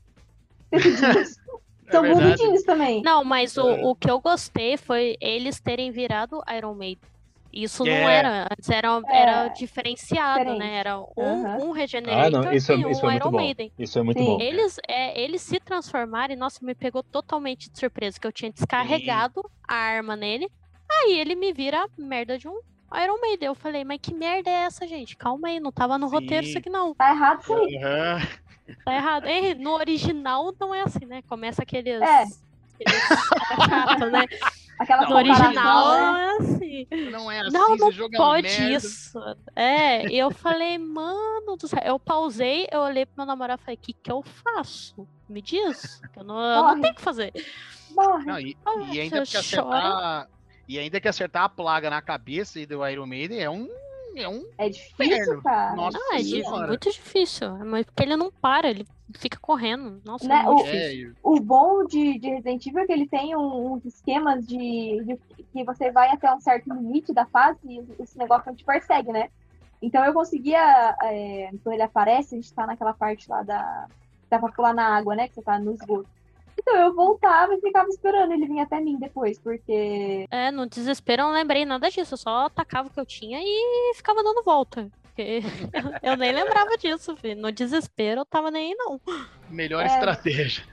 Tetudinhos. 0.73 1.37
São 1.93 2.05
É 2.05 2.13
bundudinhos 2.13 2.63
também. 2.65 3.03
Não, 3.03 3.23
mas 3.23 3.57
o, 3.57 3.69
É. 3.69 3.85
o 3.85 3.95
que 3.95 4.11
eu 4.11 4.21
gostei 4.21 4.77
foi 4.77 5.17
eles 5.21 5.61
terem 5.61 5.93
virado 5.93 6.43
Iron 6.57 6.75
Maiden. 6.75 7.09
Isso 7.53 7.85
não 7.85 7.93
É. 7.93 8.17
era. 8.17 8.43
Antes 8.51 8.69
era, 8.69 8.89
É, 9.11 9.17
era 9.17 9.49
diferenciado, 9.49 10.41
diferente. 10.41 10.59
né? 10.59 10.75
Era 10.77 10.99
um, 10.99 11.05
Aham. 11.17 11.59
um 11.67 11.71
Regenerator 11.71 12.25
Ah, 12.27 12.31
não, 12.47 12.53
isso, 12.53 12.73
é- 12.73 12.77
e 12.77 12.85
um 12.85 12.91
isso 12.91 13.09
é 13.09 13.15
Iron 13.15 13.31
bom. 13.31 13.37
Maiden. 13.37 13.71
Isso 13.79 13.97
é 13.99 14.03
muito 14.03 14.19
Sim. 14.19 14.25
bom. 14.25 14.41
Eles, 14.41 14.77
é, 14.89 15.21
eles 15.23 15.41
se 15.43 15.61
transformarem, 15.61 16.37
nossa, 16.37 16.59
me 16.65 16.75
pegou 16.75 17.05
totalmente 17.05 17.71
de 17.71 17.79
surpresa, 17.79 18.19
que 18.19 18.27
eu 18.27 18.33
tinha 18.33 18.51
descarregado 18.51 19.41
a 19.69 19.75
arma 19.77 20.17
nele. 20.17 20.49
Aí 20.91 21.19
ele 21.19 21.35
me 21.35 21.53
vira 21.53 21.83
a 21.85 21.89
merda 21.99 22.39
de 22.39 22.49
um 22.49 22.61
Iron 23.03 23.21
Maiden. 23.21 23.49
Eu 23.49 23.55
falei, 23.55 23.85
mas 23.85 23.99
que 24.01 24.15
merda 24.15 24.51
é 24.51 24.65
essa, 24.65 24.87
gente? 24.87 25.17
Calma 25.17 25.49
aí, 25.49 25.59
não 25.61 25.73
tava 25.73 25.99
no 25.99 26.09
roteiro 26.09 26.45
isso 26.45 26.53
Sim. 26.53 26.59
aqui 26.59 26.71
não. 26.71 26.95
Tá 26.95 27.11
errado 27.11 27.41
isso 27.43 27.55
aí. 27.55 27.77
Aham. 27.83 28.29
Tá 28.85 28.95
errado. 28.95 29.25
É, 29.27 29.55
no 29.55 29.73
original 29.75 30.55
não 30.59 30.75
é 30.75 30.83
assim, 30.83 31.05
né? 31.05 31.23
Começa 31.29 31.63
aqueles. 31.63 32.01
É. 32.01 32.23
aqueles 32.23 33.09
chato, 33.69 34.11
né? 34.11 34.25
Aquela 34.77 35.09
Não, 35.09 35.17
original 35.17 35.89
né? 35.93 36.01
não 36.01 36.17
é 36.17 36.37
assim. 36.39 36.87
Não 37.13 37.31
é 37.31 37.41
assim, 37.43 37.53
Não, 37.53 37.77
você 37.79 37.97
não 38.01 38.07
uma 38.09 38.19
pode 38.19 38.49
merda. 38.49 38.71
isso. 38.77 39.37
É, 39.55 40.05
e 40.09 40.19
eu 40.19 40.33
falei, 40.33 40.79
mano 40.79 41.57
do 41.57 41.69
céu. 41.69 41.79
Eu 41.85 41.97
pausei, 41.99 42.67
eu 42.73 42.81
olhei 42.81 43.07
pro 43.07 43.15
meu 43.19 43.27
namorado 43.27 43.61
e 43.63 43.65
falei, 43.65 43.77
o 43.77 43.79
que 43.81 43.93
que 43.93 44.11
eu 44.11 44.21
faço? 44.23 45.07
Me 45.29 45.41
diz. 45.41 46.01
Eu 46.17 46.25
não, 46.25 46.41
eu 46.41 46.63
não 46.63 46.81
tenho 46.81 46.93
o 46.93 46.97
que 46.97 47.03
fazer. 47.03 47.33
Não, 47.95 48.41
e, 48.41 48.57
e 48.93 49.01
ainda 49.01 49.25
você 49.25 49.31
que 49.31 49.37
acertar. 49.37 50.29
E 50.69 50.79
ainda 50.79 51.01
que 51.01 51.09
acertar 51.09 51.45
a 51.45 51.49
plaga 51.49 51.91
na 51.91 52.01
cabeça 52.01 52.65
do 52.67 52.87
Iron 52.89 53.07
Maiden 53.07 53.41
é 53.41 53.51
um. 53.51 53.69
É 54.17 54.29
um. 54.29 54.47
É 54.57 54.69
difícil, 54.69 55.17
Inferno. 55.17 55.43
cara. 55.43 55.75
Nossa 55.75 55.99
Ah, 56.13 56.17
é 56.17 56.23
senhora. 56.23 56.69
muito 56.69 56.91
difícil. 56.91 57.51
Mas 57.67 57.85
porque 57.85 58.03
ele 58.05 58.17
não 58.17 58.31
para, 58.31 58.71
ele 58.71 58.87
fica 59.17 59.37
correndo. 59.41 60.01
Nossa, 60.05 60.27
Né, 60.29 60.37
é 60.41 60.43
muito 60.45 60.61
o- 60.61 60.65
difícil. 60.65 61.11
É, 61.11 61.15
O 61.23 61.41
bom 61.41 61.85
de, 61.85 62.19
de 62.21 62.29
Resident 62.31 62.65
Evil 62.67 62.79
é 62.81 62.87
que 62.87 62.93
ele 62.93 63.09
tem 63.09 63.37
um- 63.37 63.73
uns 63.73 63.85
esquemas 63.85 64.47
de, 64.47 65.03
de 65.05 65.19
que 65.53 65.65
você 65.65 65.91
vai 65.91 66.11
até 66.11 66.33
um 66.33 66.39
certo 66.41 66.73
limite 66.73 67.13
da 67.13 67.27
fase 67.27 67.59
e 67.65 67.85
esse 68.01 68.17
negócio 68.17 68.47
não 68.47 68.55
te 68.55 68.65
persegue, 68.65 69.11
né? 69.13 69.29
Então 69.83 70.03
eu 70.05 70.15
conseguia, 70.15 70.97
é, 71.03 71.51
quando 71.63 71.75
ele 71.75 71.83
aparece, 71.83 72.35
a 72.37 72.41
gente 72.41 72.55
tá 72.55 72.67
naquela 72.67 72.95
parte 72.95 73.29
lá 73.29 73.43
da. 73.43 73.87
Dá 74.31 74.39
pra 74.39 74.51
pular 74.53 74.73
na 74.73 74.97
água, 74.97 75.15
né? 75.17 75.27
Que 75.29 75.35
você 75.35 75.43
tá 75.43 75.59
no 75.59 75.73
esgoto. 75.73 76.09
Então 76.67 76.77
eu 76.81 76.95
voltava 76.95 77.55
e 77.55 77.61
ficava 77.61 77.87
esperando 77.91 78.33
ele 78.33 78.47
vir 78.47 78.59
até 78.61 78.81
mim 78.81 78.99
depois, 78.99 79.39
porque. 79.39 80.27
É, 80.31 80.51
no 80.51 80.67
desespero 80.67 81.21
eu 81.23 81.27
não 81.27 81.35
lembrei 81.35 81.67
nada 81.67 81.91
disso. 81.91 82.15
Eu 82.15 82.19
só 82.19 82.47
atacava 82.47 82.89
o 82.89 82.91
que 82.91 82.99
eu 82.99 83.05
tinha 83.05 83.39
e 83.43 83.93
ficava 83.95 84.23
dando 84.23 84.43
volta. 84.43 84.91
Porque 85.03 85.43
eu 86.03 86.17
nem 86.17 86.33
lembrava 86.33 86.77
disso, 86.79 87.15
filho. 87.17 87.41
No 87.43 87.53
desespero 87.53 88.23
eu 88.23 88.25
tava 88.25 88.51
nem 88.51 88.73
aí, 88.73 88.77
não. 88.79 88.99
melhor 89.51 89.83
É. 89.83 89.87
estratégia. 89.89 90.65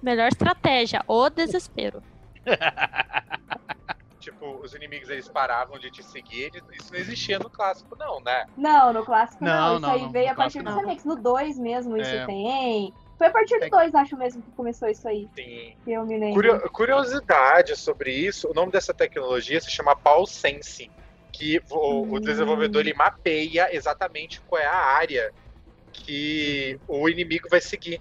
Melhor 0.00 0.28
estratégia, 0.28 1.02
o 1.08 1.28
desespero. 1.28 2.00
Tipo, 4.20 4.56
os 4.60 4.74
inimigos 4.74 5.08
eles 5.08 5.28
paravam 5.28 5.78
de 5.78 5.88
te 5.88 6.02
seguir, 6.02 6.50
isso 6.72 6.92
não 6.92 6.98
existia 6.98 7.38
no 7.38 7.48
clássico, 7.48 7.94
não, 7.96 8.20
né? 8.20 8.44
Não, 8.56 8.92
no 8.92 9.04
clássico 9.04 9.44
não. 9.44 9.52
Não, 9.54 9.72
Isso 9.74 9.80
não, 9.82 9.90
aí 9.92 10.02
não. 10.02 10.10
veio 10.10 10.26
No 10.26 10.32
a 10.32 10.34
partir 10.34 10.62
do 10.62 10.74
Remix. 10.74 11.04
No 11.04 11.14
2 11.14 11.56
mesmo, 11.58 11.96
isso 11.96 12.10
É. 12.10 12.26
tem. 12.26 12.92
Foi 13.18 13.26
a 13.26 13.30
partir 13.30 13.58
do 13.58 13.64
É. 13.64 13.70
2, 13.70 13.94
acho 13.94 14.16
mesmo, 14.16 14.42
que 14.42 14.52
começou 14.52 14.88
isso 14.88 15.08
aí, 15.08 15.28
que 15.34 15.76
eu 15.86 16.04
me 16.06 16.18
lembro. 16.18 16.34
Curio- 16.34 16.70
curiosidade 16.70 17.76
sobre 17.76 18.12
isso, 18.12 18.48
o 18.50 18.54
nome 18.54 18.70
dessa 18.72 18.92
tecnologia 18.92 19.60
se 19.60 19.70
chama 19.70 19.96
Pulse 19.96 20.34
Sensing, 20.34 20.90
que 21.32 21.60
o, 21.70 22.14
o 22.14 22.16
Hum. 22.16 22.20
desenvolvedor 22.20 22.80
ele 22.82 22.94
mapeia 22.94 23.74
exatamente 23.74 24.40
qual 24.46 24.60
é 24.60 24.66
a 24.66 24.74
área 24.76 25.32
que 25.92 26.78
o 26.86 27.08
inimigo 27.08 27.48
vai 27.50 27.60
seguir. 27.60 28.00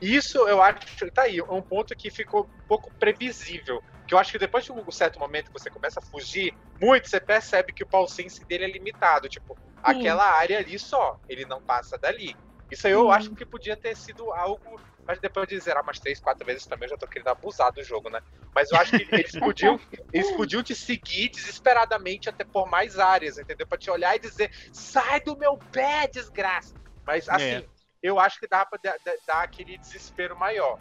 Isso 0.00 0.46
eu 0.46 0.62
acho, 0.62 0.78
tá 1.12 1.22
aí, 1.22 1.40
um 1.42 1.62
ponto 1.62 1.94
que 1.96 2.10
ficou 2.10 2.42
um 2.42 2.66
pouco 2.68 2.92
previsível. 2.98 3.82
Que 4.06 4.14
eu 4.14 4.18
acho 4.18 4.30
que 4.30 4.38
depois 4.38 4.64
de 4.64 4.70
um 4.72 4.90
certo 4.90 5.18
momento 5.18 5.46
que 5.46 5.58
você 5.58 5.68
começa 5.70 5.98
a 5.98 6.02
fugir 6.02 6.52
muito, 6.80 7.08
você 7.08 7.18
percebe 7.20 7.72
que 7.72 7.82
o 7.82 7.88
pulse 7.88 8.14
sense 8.14 8.44
dele 8.46 8.64
é 8.66 8.68
limitado. 8.68 9.28
Tipo, 9.28 9.58
aquela 9.82 10.24
área 10.24 10.58
ali 10.58 10.78
só, 10.78 11.16
ele 11.28 11.44
não 11.46 11.60
passa 11.66 11.98
dali. 11.98 12.36
Isso 12.70 12.86
aí 12.86 12.92
eu 12.92 13.10
acho 13.10 13.34
que 13.34 13.46
podia 13.46 13.76
ter 13.76 13.96
sido 13.96 14.30
algo. 14.32 14.80
Mas 15.06 15.20
depois 15.20 15.46
de 15.46 15.58
zerar 15.60 15.84
umas 15.84 16.00
três, 16.00 16.18
quatro 16.18 16.44
vezes 16.44 16.66
também, 16.66 16.86
eu 16.86 16.90
já 16.90 16.96
tô 16.96 17.06
querendo 17.06 17.28
abusar 17.28 17.72
do 17.72 17.82
jogo, 17.84 18.10
né? 18.10 18.20
Mas 18.52 18.70
eu 18.72 18.76
acho 18.78 18.90
que 18.90 19.06
eles 19.12 19.30
podiam, 19.38 19.78
eles 20.12 20.32
podiam 20.32 20.62
te 20.64 20.74
seguir 20.74 21.30
desesperadamente 21.30 22.28
até 22.28 22.44
por 22.44 22.68
mais 22.68 22.98
áreas, 22.98 23.38
entendeu? 23.38 23.66
Pra 23.68 23.78
te 23.78 23.88
olhar 23.88 24.16
e 24.16 24.18
dizer, 24.18 24.50
sai 24.72 25.20
do 25.20 25.36
meu 25.38 25.58
pé, 25.70 26.08
desgraça. 26.12 26.74
Mas 27.06 27.28
assim, 27.28 27.44
É. 27.44 27.68
eu 28.02 28.18
acho 28.18 28.40
que 28.40 28.48
dá 28.48 28.66
pra 28.66 28.80
dar 29.26 29.42
aquele 29.42 29.78
desespero 29.78 30.36
maior. 30.36 30.76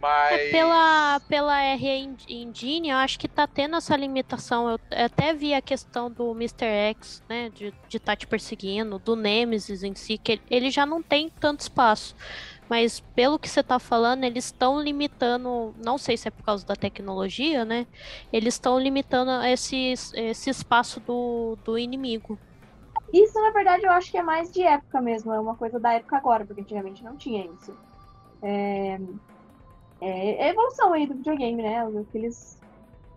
Mas. 0.00 0.32
É 0.34 0.50
pela, 0.50 1.20
pela 1.28 1.60
R 1.62 1.88
Engine, 2.28 2.90
eu 2.90 2.96
acho 2.96 3.18
que 3.18 3.28
tá 3.28 3.46
tendo 3.46 3.76
essa 3.76 3.96
limitação. 3.96 4.70
Eu 4.70 4.78
até 5.04 5.32
vi 5.34 5.54
a 5.54 5.62
questão 5.62 6.10
do 6.10 6.32
Mr. 6.32 6.66
X, 6.66 7.22
né? 7.28 7.50
De 7.50 7.66
estar 7.66 7.88
de 7.88 8.00
tá 8.00 8.16
te 8.16 8.26
perseguindo, 8.26 8.98
do 8.98 9.16
Nemesis 9.16 9.82
em 9.82 9.94
si, 9.94 10.18
que 10.18 10.32
ele- 10.32 10.42
ele 10.50 10.70
já 10.70 10.84
não 10.84 11.02
tem 11.02 11.30
tanto 11.30 11.60
espaço. 11.60 12.14
Mas 12.68 13.00
pelo 13.14 13.38
que 13.38 13.48
você 13.48 13.62
tá 13.62 13.78
falando, 13.78 14.24
eles 14.24 14.46
estão 14.46 14.80
limitando, 14.80 15.72
não 15.84 15.96
sei 15.96 16.16
se 16.16 16.26
é 16.28 16.30
por 16.30 16.44
causa 16.44 16.66
da 16.66 16.74
tecnologia, 16.74 17.64
né? 17.64 17.86
Eles 18.32 18.54
estão 18.54 18.78
limitando 18.78 19.30
esse, 19.44 19.94
esse 20.14 20.50
espaço 20.50 20.98
do, 21.00 21.56
do 21.64 21.78
inimigo. 21.78 22.38
Isso, 23.12 23.40
na 23.40 23.50
verdade, 23.52 23.84
eu 23.86 23.92
acho 23.92 24.10
que 24.10 24.18
é 24.18 24.22
mais 24.22 24.50
de 24.50 24.62
época 24.62 25.00
mesmo, 25.00 25.32
é 25.32 25.38
uma 25.38 25.54
coisa 25.56 25.78
da 25.78 25.92
época 25.92 26.16
agora, 26.16 26.44
porque 26.44 26.60
antigamente 26.60 27.04
não 27.04 27.16
tinha 27.16 27.46
isso. 27.46 27.72
É, 28.42 28.98
é 30.00 30.44
a 30.46 30.48
evolução 30.48 30.92
aí 30.92 31.06
do 31.06 31.14
videogame, 31.14 31.62
né? 31.62 31.84
O 31.84 32.04
que 32.04 32.18
eles, 32.18 32.60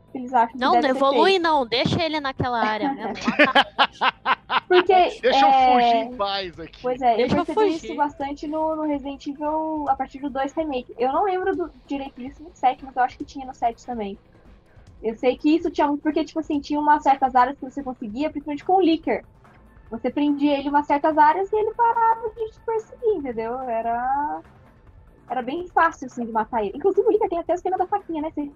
o 0.08 0.12
que 0.12 0.18
eles 0.18 0.34
acham 0.34 0.54
que 0.54 0.58
Não, 0.58 0.72
deve 0.74 0.88
não 0.88 0.96
ser 0.96 0.98
evolui 0.98 1.32
feito. 1.32 1.44
não, 1.44 1.66
deixa 1.66 2.04
ele 2.04 2.20
naquela 2.20 2.60
área 2.62 2.94
mesmo. 2.94 3.14
Porque, 4.68 4.94
Deixa 5.22 5.40
eu 5.40 5.48
é, 5.48 5.74
fugir 5.74 5.96
em 5.96 6.16
paz 6.16 6.60
aqui. 6.60 6.80
Pois 6.82 7.02
é, 7.02 7.16
Deixa 7.18 7.36
eu 7.36 7.40
eu 7.40 7.46
percebi 7.46 7.72
fugir. 7.72 7.86
isso 7.86 7.96
bastante 7.96 8.48
no, 8.48 8.76
no 8.76 8.84
Resident 8.84 9.26
Evil 9.28 9.86
a 9.90 9.96
partir 9.96 10.20
do 10.20 10.30
2 10.30 10.54
Remake. 10.54 10.94
Eu 10.98 11.12
não 11.12 11.24
lembro 11.24 11.56
do, 11.56 11.72
direito 11.88 12.16
disso 12.22 12.44
no 12.44 12.52
7, 12.54 12.86
mas 12.86 12.96
eu 12.96 13.04
acho 13.04 13.18
que 13.18 13.26
tinha 13.26 13.46
no 13.46 13.54
7 13.54 13.86
também. 13.86 14.18
Eu 15.02 15.16
sei 15.16 15.38
que 15.38 15.56
isso 15.56 15.72
tinha 15.72 15.88
muito, 15.88 16.02
porque, 16.02 16.24
tipo 16.24 16.40
assim, 16.40 16.60
tinha 16.60 16.80
umas 16.80 17.02
certas 17.04 17.34
áreas 17.36 17.58
que 17.58 17.64
você 17.66 17.82
conseguia, 17.82 18.30
principalmente 18.30 18.66
com 18.66 18.76
o 18.76 18.82
Licker. 18.82 19.24
Você 19.90 20.12
prendia 20.12 20.54
ele 20.58 20.68
em 20.68 20.70
umas 20.70 20.86
certas 20.86 21.18
áreas 21.18 21.52
e 21.52 21.56
ele 21.56 21.74
parava 21.74 22.30
de 22.30 22.52
te 22.52 22.60
perseguir, 22.66 23.16
entendeu? 23.16 23.60
Era. 23.62 24.42
Era 25.30 25.42
bem 25.42 25.68
fácil, 25.68 26.08
assim, 26.08 26.26
de 26.26 26.32
matar 26.32 26.64
ele. 26.64 26.76
Inclusive, 26.76 27.08
o 27.08 27.12
Licker 27.12 27.30
tem 27.30 27.40
até 27.40 27.54
o 27.54 27.56
esquema 27.56 27.78
da 27.78 27.86
faquinha, 27.88 28.22
né? 28.22 28.32
Você 28.34 28.50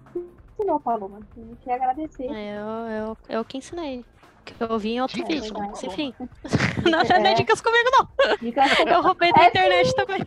ensinou, 0.58 0.80
Paulo, 0.80 1.08
mano. 1.08 1.26
Eu 1.36 1.56
queria 1.60 1.76
agradecer. 1.76 2.24
É, 2.30 2.56
eu, 2.58 2.90
eu, 3.06 3.16
eu 3.28 3.44
que 3.44 3.58
ensinei. 3.58 4.04
Que 4.44 4.54
eu 4.62 4.78
vi 4.78 4.94
em 4.94 5.00
outro 5.00 5.16
Dicas 5.16 5.34
vídeo. 5.34 5.54
Mas, 5.58 5.80
Paloma. 5.80 5.92
enfim. 5.94 6.14
não, 6.84 6.90
não 7.02 7.26
é 7.26 7.30
É. 7.32 7.34
dicas 7.34 7.60
comigo, 7.60 7.88
não. 7.92 8.36
Dicas 8.42 8.70
Eu 8.86 9.00
roubei 9.02 9.32
da 9.32 9.44
É, 9.44 9.48
internet 9.48 9.94
também. 9.94 10.26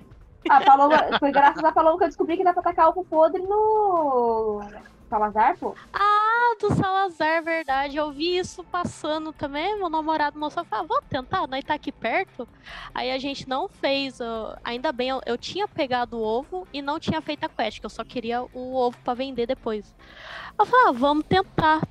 A 0.49 0.61
Paloma, 0.61 1.19
foi 1.19 1.31
graças 1.31 1.63
a 1.63 1.71
Paloma 1.73 1.97
que 1.97 2.03
eu 2.05 2.07
descobri 2.07 2.37
que 2.37 2.43
dá 2.43 2.53
pra 2.53 2.63
tacar 2.63 2.85
alvo 2.85 3.03
podre 3.05 3.41
no. 3.43 4.61
Salazar, 5.09 5.57
pô. 5.59 5.79
Ah, 5.93 6.55
do 6.59 6.73
Salazar, 6.75 7.43
verdade. 7.43 7.95
Eu 7.97 8.11
vi 8.11 8.37
isso 8.37 8.63
passando 8.65 9.33
também. 9.33 9.77
Meu 9.77 9.89
namorado 9.89 10.39
mostrou 10.39 10.65
e 10.65 10.69
falou: 10.69 10.87
vamos 10.87 11.05
tentar, 11.09 11.47
nós 11.47 11.63
tá 11.63 11.75
aqui 11.75 11.91
perto. 11.91 12.47
Aí 12.93 13.11
a 13.11 13.17
gente 13.17 13.47
não 13.47 13.67
fez. 13.69 14.19
ó, 14.19 14.55
ainda 14.63 14.91
bem, 14.91 15.09
eu, 15.09 15.21
eu 15.25 15.37
tinha 15.37 15.67
pegado 15.67 16.17
o 16.17 16.21
ovo 16.21 16.67
e 16.73 16.81
não 16.81 16.99
tinha 16.99 17.21
feito 17.21 17.43
a 17.45 17.49
quest, 17.49 17.79
que 17.79 17.85
eu 17.85 17.89
só 17.89 18.03
queria 18.03 18.43
o 18.51 18.75
ovo 18.75 18.97
pra 19.03 19.13
vender 19.13 19.45
depois. 19.47 19.93
Eu 20.59 20.65
falei: 20.65 20.87
ah, 20.89 20.91
vamos 20.91 21.25
tentar. 21.27 21.81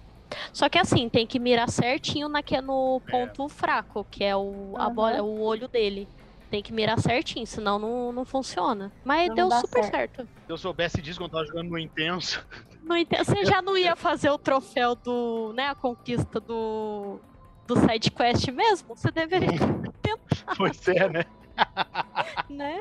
Só 0.52 0.68
que 0.68 0.78
assim, 0.78 1.09
tem 1.09 1.26
que 1.26 1.38
mirar 1.38 1.70
certinho 1.70 2.28
naque, 2.28 2.60
no 2.60 3.01
ponto 3.10 3.48
fraco, 3.48 4.05
que 4.10 4.24
é 4.24 4.36
o, 4.36 4.74
a 4.78 4.84
Aham. 4.84 4.94
bola, 4.94 5.22
o 5.22 5.40
olho 5.40 5.68
dele. 5.68 6.09
Tem 6.51 6.62
que 6.62 6.72
mirar 6.72 6.98
certinho, 7.01 7.47
senão 7.47 7.78
não, 7.78 8.12
não 8.12 8.24
funciona. 8.24 8.93
Mas 9.05 9.28
Não 9.28 9.34
deu 9.34 9.51
super 9.51 9.84
certo. 9.84 10.16
certo. 10.16 10.30
Se 10.47 10.52
eu 10.52 10.56
soubesse 10.56 11.02
disso 11.02 11.18
quando 11.18 11.32
eu 11.32 11.38
tava 11.38 11.47
jogando 11.47 11.70
no 11.70 11.78
Intenso. 11.78 12.44
Não 12.86 12.96
entendo. 12.96 13.24
Você 13.24 13.44
já 13.44 13.60
não 13.60 13.76
ia 13.76 13.96
fazer 13.96 14.30
o 14.30 14.38
troféu 14.38 14.94
do. 14.94 15.52
né? 15.54 15.66
A 15.68 15.74
conquista 15.74 16.38
do. 16.38 17.18
Do 17.66 17.76
side 17.80 18.12
quest 18.12 18.46
mesmo? 18.52 18.94
Você 18.94 19.10
deveria, 19.10 19.50
Pois 20.56 20.86
é, 20.86 21.08
né? 21.08 21.24
né? 22.48 22.80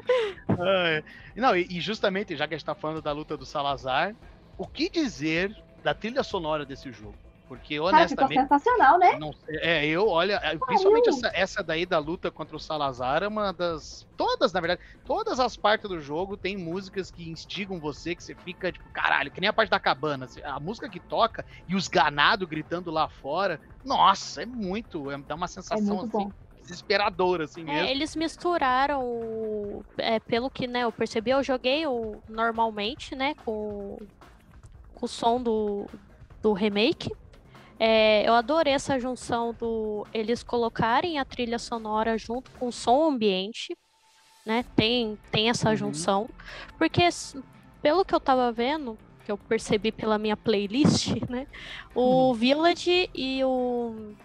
Não, 1.36 1.57
e, 1.57 1.65
e 1.72 1.82
justamente, 1.82 2.36
já 2.38 2.48
que 2.48 2.53
a 2.53 2.57
gente 2.57 2.65
tá 2.65 2.76
falando 2.76 3.02
da 3.02 3.11
luta 3.11 3.36
do 3.36 3.48
Salazar, 3.48 4.15
o 4.60 4.68
que 4.68 4.88
dizer 4.88 5.56
da 5.84 5.95
trilha 5.95 6.22
sonora 6.22 6.64
desse 6.68 6.91
jogo? 6.91 7.24
Porque, 7.47 7.76
Cara, 7.76 8.07
ficou 8.07 8.27
honestamente. 8.27 8.41
sensacional, 8.41 8.97
né? 8.99 9.11
Não 9.19 9.31
sei, 9.34 9.55
é, 9.61 9.85
eu, 9.85 10.07
olha, 10.07 10.39
é, 10.43 10.57
principalmente 10.57 11.09
essa, 11.09 11.31
essa 11.34 11.63
daí 11.63 11.85
da 11.85 11.99
luta 11.99 12.31
contra 12.31 12.55
o 12.57 12.59
Salazar 12.59 13.22
é 13.23 13.27
uma 13.27 13.51
das. 13.53 14.07
Todas, 14.17 14.51
na 14.51 14.59
verdade, 14.61 14.81
todas 15.05 15.39
as 15.39 15.55
partes 15.55 15.88
do 15.89 16.01
jogo 16.01 16.38
tem 16.38 16.57
músicas 16.57 17.11
que 17.11 17.30
instigam 17.30 17.80
você, 17.80 18.15
que 18.15 18.23
você 18.23 18.35
fica, 18.35 18.72
tipo, 18.72 18.89
caralho, 18.91 19.31
que 19.31 19.39
nem 19.39 19.49
a 19.49 19.53
parte 19.53 19.69
da 19.69 19.80
cabana. 19.80 20.26
assim, 20.26 20.41
A 20.43 20.59
música 20.59 20.89
que 20.89 20.99
toca 20.99 21.45
e 21.67 21.76
os 21.76 21.88
ganados 21.88 22.47
gritando 22.47 22.89
lá 22.91 23.07
fora. 23.07 23.61
Nossa, 23.84 24.41
é 24.43 24.45
muito. 24.45 25.11
É, 25.11 25.17
dá 25.19 25.35
uma 25.35 25.47
É 25.47 25.49
sensação 25.49 25.81
muito 25.81 26.07
assim, 26.07 26.26
bom. 26.26 26.31
desesperadora, 26.61 27.43
assim 27.45 27.63
É, 27.67 27.72
mesmo. 27.73 27.91
eles 27.91 28.15
misturaram, 28.15 29.01
o- 29.03 29.85
é, 29.97 30.19
pelo 30.19 30.49
que 30.51 30.67
né, 30.67 30.81
eu 30.84 30.91
percebi, 30.91 31.31
eu 31.31 31.43
joguei 31.43 31.85
o, 31.88 32.23
normalmente, 32.27 33.15
né, 33.15 33.34
com, 33.35 33.97
com 34.93 35.05
o 35.05 35.09
som 35.09 35.41
do, 35.41 35.89
do 36.41 36.53
remake. 36.53 37.09
É, 37.80 38.27
eu 38.27 38.34
adorei 38.34 38.73
essa 38.73 38.99
junção 38.99 39.53
do 39.53 40.07
eles 40.14 40.43
colocarem 40.43 41.19
a 41.19 41.26
trilha 41.26 41.60
sonora 41.60 42.18
junto 42.18 42.52
com 42.53 42.68
o 42.68 42.72
som 42.72 43.03
ambiente, 43.06 43.77
né? 44.45 44.64
Tem, 44.76 45.19
tem 45.31 45.49
essa 45.49 45.76
Uhum. 45.76 45.76
junção, 45.76 46.30
porque 46.77 47.02
pelo 47.81 48.06
que 48.06 48.15
eu 48.15 48.19
tava 48.22 48.52
vendo, 48.53 48.99
que 49.23 49.31
eu 49.31 49.38
percebi 49.39 49.91
pela 49.91 50.18
minha 50.19 50.38
playlist, 50.38 51.07
né? 51.31 51.45
O 51.93 52.34
Village 52.35 53.10
e 53.15 53.43
o 53.45 54.15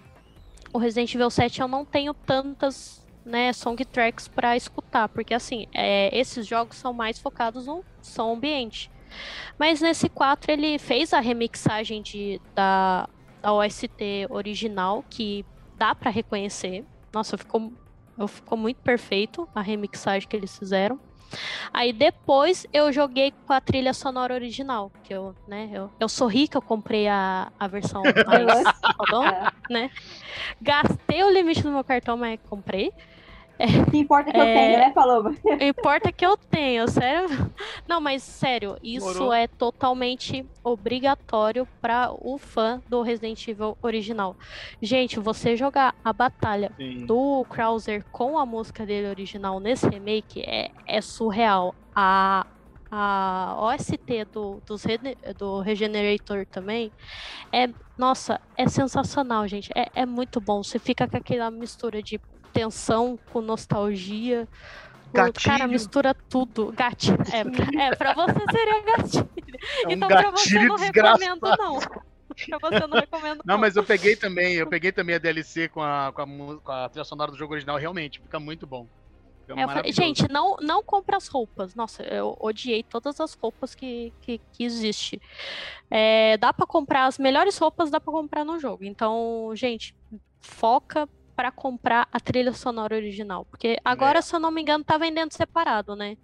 o 0.73 0.79
Resident 0.79 1.15
Evil 1.15 1.31
7 1.31 1.61
eu 1.61 1.69
não 1.69 1.85
tenho 1.87 2.15
tantas 2.27 3.07
né, 3.25 3.53
song 3.53 3.85
tracks 3.85 4.29
para 4.29 4.57
escutar, 4.57 5.09
porque 5.11 5.35
assim, 5.35 5.67
é, 5.75 6.17
esses 6.17 6.47
jogos 6.47 6.79
são 6.79 6.93
mais 6.93 7.19
focados 7.21 7.67
no 7.67 7.85
som 8.01 8.35
ambiente. 8.35 8.91
Mas 9.59 9.81
nesse 9.81 10.09
4 10.11 10.53
ele 10.53 10.79
fez 10.79 11.13
a 11.13 11.21
remixagem 11.21 12.03
de, 12.03 12.41
da, 12.55 13.09
da 13.43 13.53
OST 13.53 14.27
original, 14.31 15.05
que 15.11 15.45
dá 15.79 15.95
para 15.95 16.11
reconhecer. 16.11 16.85
Nossa, 17.13 17.37
ficou, 17.39 17.73
ficou 18.29 18.57
muito 18.59 18.81
perfeito 18.83 19.49
a 19.55 19.61
remixagem 19.61 20.29
que 20.29 20.37
eles 20.37 20.57
fizeram. 20.57 20.99
Aí 21.73 21.93
depois 21.93 22.67
eu 22.73 22.93
joguei 22.93 23.33
com 23.47 23.53
a 23.53 23.61
trilha 23.61 23.95
sonora 23.95 24.35
original, 24.35 24.91
que 25.05 25.15
eu, 25.15 25.33
né, 25.47 25.71
eu, 25.73 25.89
eu 26.01 26.09
sou 26.09 26.27
rica, 26.27 26.59
eu 26.59 26.63
comprei 26.63 27.07
a, 27.07 27.53
a 27.59 27.69
versão 27.69 28.03
mais 28.27 28.69
fodão, 28.97 29.25
É. 29.25 29.49
né? 29.71 29.91
Gastei 30.61 31.23
o 31.23 31.31
limite 31.31 31.63
do 31.63 31.71
meu 31.71 31.85
cartão, 31.85 32.17
mas 32.17 32.39
comprei. 32.49 32.91
O 33.87 33.91
que 33.91 33.99
importa 33.99 34.31
é 34.31 34.33
que 34.33 34.39
eu 34.39 34.43
É. 34.45 34.55
tenho, 34.55 34.79
né, 34.79 34.91
Paloma? 34.91 35.31
O 35.45 35.63
importa 35.63 36.09
é 36.09 36.13
que 36.13 36.25
eu 36.25 36.37
tenho, 36.37 36.89
sério. 36.89 37.29
Não, 37.87 38.01
mas 38.01 38.23
sério, 38.23 38.77
isso 38.83 39.07
Demorou. 39.13 39.33
é 39.33 39.47
totalmente 39.47 40.47
obrigatório 40.65 41.67
para 41.81 42.11
o 42.13 42.39
fã 42.39 42.83
do 42.89 43.03
Resident 43.03 43.47
Evil 43.47 43.77
original. 43.83 44.37
Gente, 44.81 45.19
você 45.21 45.57
jogar 45.57 45.95
a 46.05 46.13
batalha 46.13 46.73
Sim. 46.77 47.05
do 47.07 47.45
Krauser 47.51 48.05
com 48.11 48.39
a 48.39 48.47
música 48.47 48.87
dele 48.87 49.09
original 49.09 49.61
nesse 49.61 49.89
remake 49.89 50.41
é, 50.41 50.71
é 50.87 51.01
surreal. 51.01 51.75
A, 51.95 52.47
a 52.91 53.57
OST 53.59 54.25
do, 54.33 54.63
dos 54.67 54.85
do 55.37 55.61
Regenerator 55.61 56.47
também 56.47 56.91
é, 57.53 57.69
nossa, 57.99 58.41
é 58.57 58.67
sensacional, 58.69 59.47
gente. 59.47 59.71
É, 59.77 59.89
é 59.95 60.07
muito 60.07 60.41
bom. 60.41 60.63
Você 60.63 60.79
fica 60.79 61.07
com 61.07 61.17
aquela 61.17 61.51
mistura 61.51 62.03
de 62.03 62.19
tensão 62.53 63.19
com 63.33 63.41
nostalgia. 63.41 64.47
O 65.09 65.13
Cara, 65.13 65.33
Gatilho. 65.33 65.69
mistura 65.69 66.15
tudo. 66.29 66.73
Gatilho. 66.73 67.19
É, 67.33 67.45
pra- 67.45 67.83
é, 67.83 67.97
pra 67.97 68.15
você 68.15 68.45
seria 68.53 68.83
gatilho. 68.97 69.29
É 69.85 69.89
um 69.89 69.91
então 69.93 70.09
pra 70.09 70.31
você 70.31 70.51
gatilho 70.55 70.69
não 70.69 70.77
desgraçado. 70.77 71.21
recomendo, 71.35 71.59
não. 71.59 71.79
Pra 71.81 72.59
você 72.71 72.87
não 72.87 73.01
recomendo, 73.01 73.43
Não, 73.45 73.59
mas 73.59 73.75
eu 73.77 73.83
peguei 73.85 74.15
também, 74.17 74.55
eu 74.55 74.67
peguei 74.67 74.93
também 74.93 75.17
a 75.17 75.19
DLC 75.19 75.69
com 75.69 75.83
a, 75.83 76.13
com 76.15 76.23
a, 76.23 76.61
com 76.61 76.73
a 76.73 76.89
trilha 76.89 77.05
sonora 77.05 77.31
do 77.33 77.37
jogo 77.37 77.53
original, 77.53 77.77
realmente, 77.77 78.21
fica 78.21 78.39
muito 78.39 78.67
bom. 78.67 78.87
É, 79.49 79.67
falei, 79.67 79.93
gente, 79.93 80.31
não, 80.31 80.57
não 80.61 80.81
compra 80.81 81.17
as 81.17 81.27
roupas. 81.27 81.75
Nossa, 81.75 82.05
eu 82.05 82.37
odiei 82.41 82.85
todas 82.85 83.21
as 83.21 83.35
roupas 83.35 83.75
que, 83.75 84.13
que, 84.21 84.41
que 84.53 84.63
existe. 84.65 85.21
É, 85.91 86.37
dá 86.37 86.53
pra 86.53 86.65
comprar 86.65 87.07
as 87.07 87.19
melhores 87.19 87.59
roupas, 87.59 87.91
dá 87.91 88.01
pra 88.01 88.13
comprar 88.13 88.45
no 88.45 88.61
jogo. 88.61 88.85
Então, 88.85 89.51
gente, 89.57 89.93
foca 90.41 91.09
pra 91.41 91.51
comprar 91.51 92.07
a 92.13 92.21
trilha 92.21 92.53
sonora 92.53 92.95
original, 92.95 93.47
porque 93.47 93.79
agora, 93.83 94.21
se 94.21 94.37
eu 94.37 94.39
não 94.39 94.51
me 94.51 94.61
engano, 94.61 94.85
tá 94.85 94.99
vendendo 94.99 95.33
separado, 95.33 95.97
né? 95.97 96.15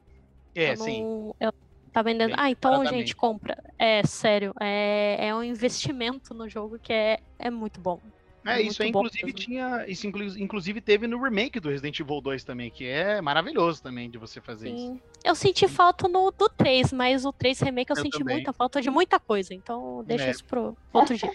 é, 0.55 0.73
Eu 0.73 0.77
sim. 0.77 1.01
não- 1.03 1.35
eu- 1.41 1.53
tá 1.91 2.03
vendendo. 2.03 2.29
Bem 2.29 2.37
Ah, 2.39 2.51
então, 2.51 2.85
gente, 2.85 3.17
compra. 3.17 3.57
É 3.79 4.03
sério, 4.07 4.53
é, 4.61 5.29
é 5.29 5.35
um 5.35 5.43
investimento 5.43 6.35
no 6.35 6.47
jogo 6.51 6.79
que 6.79 6.93
é, 6.93 7.17
é 7.39 7.51
muito 7.51 7.81
bom. 7.81 7.99
É, 8.47 8.61
isso 8.63 8.83
aí, 8.83 8.87
muito 8.93 8.95
bom 8.95 9.01
inclusive, 9.07 9.25
mesmo. 9.25 9.39
tinha. 9.39 9.85
Isso 9.89 10.07
inclu- 10.07 10.39
inclusive 10.39 10.81
teve 10.81 11.07
no 11.07 11.23
remake 11.23 11.59
do 11.61 11.69
Resident 11.69 11.99
Evil 12.01 12.21
2 12.21 12.45
também, 12.45 12.71
que 12.71 12.87
é 12.87 13.21
maravilhoso 13.21 13.83
também 13.83 14.09
de 14.11 14.19
você 14.19 14.41
fazer 14.41 14.69
isso. 14.71 14.87
Sim. 14.89 15.01
Eu 15.25 15.35
senti 15.35 15.67
falta 15.69 16.07
no 16.09 16.31
do 16.31 16.49
3, 16.49 16.93
mas 16.93 17.25
o 17.25 17.33
3 17.33 17.61
remake 17.61 17.91
eu, 17.91 17.97
Eu 17.97 18.03
senti 18.03 18.19
também. 18.19 18.37
muita 18.37 18.53
falta 18.53 18.81
de 18.81 18.91
muita 18.91 19.19
coisa. 19.19 19.53
Então 19.55 20.05
deixa 20.07 20.25
É. 20.27 20.31
isso 20.31 20.45
pro 20.45 20.77
outro 20.93 21.17
dia. 21.17 21.33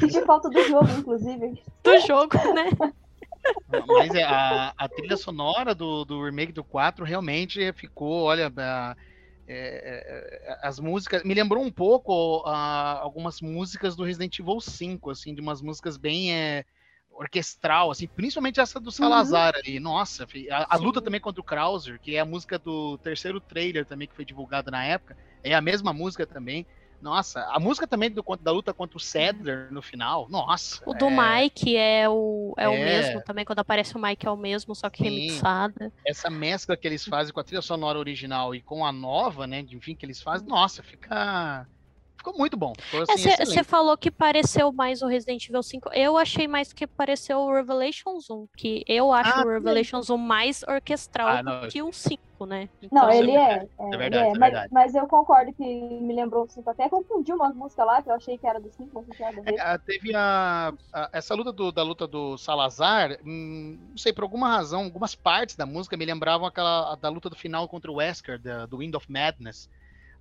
Senti 0.00 0.20
falta 0.24 0.48
do 0.48 0.62
jogo, 0.64 0.88
inclusive. 0.98 1.62
Do 1.82 1.98
jogo, 2.00 2.36
né? 2.54 2.70
Mas 3.86 4.14
é, 4.14 4.22
a, 4.24 4.72
a 4.76 4.88
trilha 4.88 5.16
sonora 5.18 5.74
do, 5.74 6.04
do 6.04 6.24
remake 6.24 6.52
do 6.52 6.64
4 6.64 7.04
realmente 7.04 7.72
ficou, 7.74 8.22
olha, 8.22 8.50
a- 8.56 8.96
é, 9.46 10.42
é, 10.46 10.58
as 10.62 10.78
músicas. 10.78 11.22
Me 11.22 11.34
lembrou 11.34 11.62
um 11.62 11.70
pouco 11.70 12.42
ah, 12.46 12.98
algumas 13.00 13.40
músicas 13.40 13.94
do 13.94 14.04
Resident 14.04 14.38
Evil 14.38 14.60
5, 14.60 15.10
assim, 15.10 15.34
de 15.34 15.40
umas 15.40 15.60
músicas 15.60 15.96
bem 15.96 16.32
é, 16.32 16.64
orquestral, 17.10 17.90
assim, 17.90 18.06
principalmente 18.06 18.60
essa 18.60 18.80
do 18.80 18.90
Salazar 18.90 19.54
ali. 19.56 19.78
Nossa, 19.78 20.26
a, 20.50 20.74
a 20.74 20.76
luta 20.76 21.00
também 21.00 21.20
contra 21.20 21.40
o 21.40 21.44
Krauser, 21.44 22.00
que 22.00 22.16
é 22.16 22.20
a 22.20 22.24
música 22.24 22.58
do 22.58 22.98
terceiro 22.98 23.40
trailer 23.40 23.84
também 23.84 24.08
que 24.08 24.14
foi 24.14 24.24
divulgado 24.24 24.70
na 24.70 24.84
época, 24.84 25.16
é 25.42 25.54
a 25.54 25.60
mesma 25.60 25.92
música 25.92 26.26
também. 26.26 26.66
Nossa, 27.04 27.42
a 27.50 27.60
música 27.60 27.86
também 27.86 28.10
do, 28.10 28.24
da 28.40 28.50
luta 28.50 28.72
contra 28.72 28.96
o 28.96 29.00
Cedler 29.00 29.68
no 29.70 29.82
final, 29.82 30.26
nossa. 30.30 30.82
O 30.86 30.94
do 30.94 31.04
é- 31.08 31.42
Mike 31.42 31.76
é 31.76 32.08
o, 32.08 32.54
é, 32.56 32.66
o 32.66 32.72
É. 32.72 32.82
mesmo 32.82 33.22
também. 33.22 33.44
Quando 33.44 33.58
aparece 33.58 33.94
o 33.94 34.00
Mike 34.00 34.26
é 34.26 34.30
o 34.30 34.36
mesmo, 34.38 34.74
só 34.74 34.88
que 34.88 35.04
Sim. 35.04 35.10
remixada. 35.10 35.92
essa 36.06 36.30
mescla 36.30 36.74
que 36.78 36.88
eles 36.88 37.04
fazem 37.04 37.30
com 37.34 37.40
a 37.40 37.44
trilha 37.44 37.60
sonora 37.60 37.98
original 37.98 38.54
e 38.54 38.62
com 38.62 38.86
a 38.86 38.90
nova, 38.90 39.46
né? 39.46 39.62
de- 39.62 39.76
Enfim, 39.76 39.94
que 39.94 40.06
eles 40.06 40.22
fazem, 40.22 40.48
nossa, 40.48 40.82
fica. 40.82 41.66
Ficou 42.16 42.38
muito 42.38 42.56
bom. 42.56 42.72
Ficou 42.78 43.02
assim, 43.02 43.22
Você 43.22 43.28
excelente. 43.30 43.64
falou 43.64 43.98
que 43.98 44.10
pareceu 44.10 44.72
mais 44.72 45.02
o 45.02 45.06
Resident 45.06 45.46
Evil 45.48 45.62
5. 45.62 45.90
Eu 45.92 46.16
achei 46.16 46.48
mais 46.48 46.72
que 46.72 46.86
pareceu 46.86 47.38
o 47.40 47.52
Revelations 47.52 48.30
1. 48.30 48.46
Que 48.56 48.82
eu 48.88 49.12
acho 49.12 49.40
Ah, 49.40 49.44
o 49.44 49.48
Revelations 49.50 50.08
1 50.08 50.16
mais 50.16 50.62
orquestral 50.62 51.28
Ah, 51.28 51.42
não, 51.42 51.60
do 51.62 51.68
que 51.68 51.82
o 51.82 51.92
5, 51.92 52.46
né? 52.46 52.68
Não, 52.90 53.02
Então, 53.04 53.10
ele 53.10 53.32
é. 53.32 53.58
verdade, 53.58 53.70
é, 53.78 53.82
é 53.82 53.88
ele 53.88 53.96
verdade, 53.98 54.24
é 54.24 54.30
mas, 54.30 54.38
verdade. 54.40 54.68
mas 54.72 54.94
eu 54.94 55.06
concordo 55.06 55.52
que 55.52 55.62
me 55.64 56.14
lembrou 56.14 56.44
o 56.44 56.48
5. 56.48 56.70
Até 56.70 56.88
confundi 56.88 57.30
umas 57.32 57.54
músicas 57.54 57.86
lá 57.86 58.02
que 58.02 58.08
eu 58.08 58.14
achei 58.14 58.38
que 58.38 58.46
era 58.46 58.58
do 58.58 58.70
5, 58.72 58.90
mas 58.94 59.06
não 59.06 59.14
tinha 59.14 59.28
nada 59.30 59.40
a 59.40 59.44
ver. 59.44 59.58
É, 59.58 59.60
a- 59.60 59.78
teve 59.78 60.14
a, 60.14 60.72
a- 60.94 61.10
essa 61.12 61.34
luta 61.34 61.52
do- 61.52 61.72
da 61.72 61.82
luta 61.82 62.06
do 62.06 62.38
Salazar, 62.38 63.18
hum, 63.24 63.78
não 63.90 63.98
sei, 63.98 64.14
por 64.14 64.22
alguma 64.24 64.48
razão, 64.48 64.84
algumas 64.84 65.14
partes 65.14 65.56
da 65.56 65.66
música 65.66 65.94
me 65.96 66.06
lembravam 66.06 66.46
aquela 66.46 66.92
a 66.92 66.96
da 66.96 67.10
luta 67.10 67.28
do 67.28 67.36
final 67.36 67.68
contra 67.68 67.90
o 67.90 67.96
Wesker, 67.96 68.40
da- 68.40 68.64
do 68.64 68.78
Wind 68.78 68.94
of 68.94 69.10
Madness. 69.12 69.68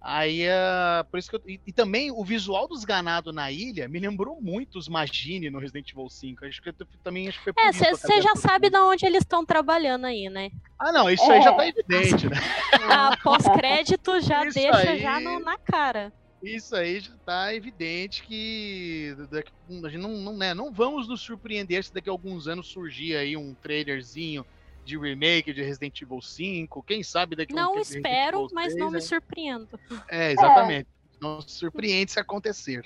Aí, 0.06 0.46
ah, 0.50 1.06
por 1.10 1.18
isso 1.18 1.30
que 1.30 1.36
eu, 1.38 1.42
e, 1.48 1.62
e 1.66 1.72
também 1.72 2.12
o 2.12 2.26
visual 2.26 2.68
dos 2.68 2.84
ganados 2.84 3.34
na 3.34 3.50
ilha 3.50 3.88
me 3.88 4.00
lembrou 4.00 4.42
muito 4.42 4.78
os 4.78 4.90
Magini 4.90 5.50
no 5.50 5.60
Resident 5.60 5.90
Evil 5.92 6.10
5. 6.10 6.46
Acho 6.46 6.62
que 6.62 6.70
eu 6.70 6.74
também 7.02 7.30
acho 7.30 7.38
que 7.38 7.46
foi 7.46 7.54
por 7.54 7.62
É, 7.64 7.72
você 7.72 8.22
já 8.22 8.36
sabe 8.36 8.70
de 8.70 8.78
onde 8.78 9.06
eles 9.06 9.20
estão 9.24 9.46
trabalhando 9.46 10.06
aí, 10.06 10.30
né? 10.30 10.52
Ah, 10.78 10.92
não, 10.92 11.10
isso 11.10 11.24
aí 11.32 11.42
já 11.42 11.52
É. 11.52 11.56
tá 11.56 11.68
evidente, 11.68 12.28
né? 12.30 12.36
A 13.14 13.16
pós-crédito 13.24 14.20
já 14.20 14.46
Isso 14.46 14.60
deixa 14.60 14.90
aí- 14.90 15.00
já 15.00 15.20
no- 15.22 15.40
na 15.40 15.58
cara. 15.58 16.12
Isso 16.44 16.76
aí 16.76 17.00
já 17.00 17.14
tá 17.26 17.56
evidente 17.56 18.24
que 18.24 19.16
daqui, 19.32 19.50
a 19.86 19.88
gente 19.88 20.02
não, 20.02 20.18
não, 20.18 20.36
né, 20.36 20.54
não 20.54 20.74
vamos 20.74 21.08
nos 21.08 21.22
surpreender 21.22 21.82
se 21.86 21.94
daqui 21.94 22.10
a 22.10 22.12
alguns 22.12 22.50
anos 22.50 22.68
surgir 22.68 23.16
aí 23.16 23.38
um 23.38 23.54
trailerzinho 23.56 24.46
de 24.86 24.98
remake 24.98 25.54
de 25.54 25.62
Resident 25.64 26.02
Evil 26.02 26.22
5. 26.22 26.84
Quem 26.84 27.04
sabe 27.04 27.36
daqui 27.36 27.54
a 27.54 27.56
Não 27.56 27.72
um 27.72 27.74
tempo 27.76 27.90
espero, 27.90 28.50
mas 28.54 28.74
3, 28.74 28.80
não 28.80 28.88
me 28.88 28.94
né? 28.96 29.02
surpreendo. 29.02 29.80
É, 30.10 30.32
exatamente. 30.32 30.88
Não 31.22 31.42
se 31.42 31.56
surpreende 31.56 32.12
se 32.12 32.20
acontecer. 32.20 32.84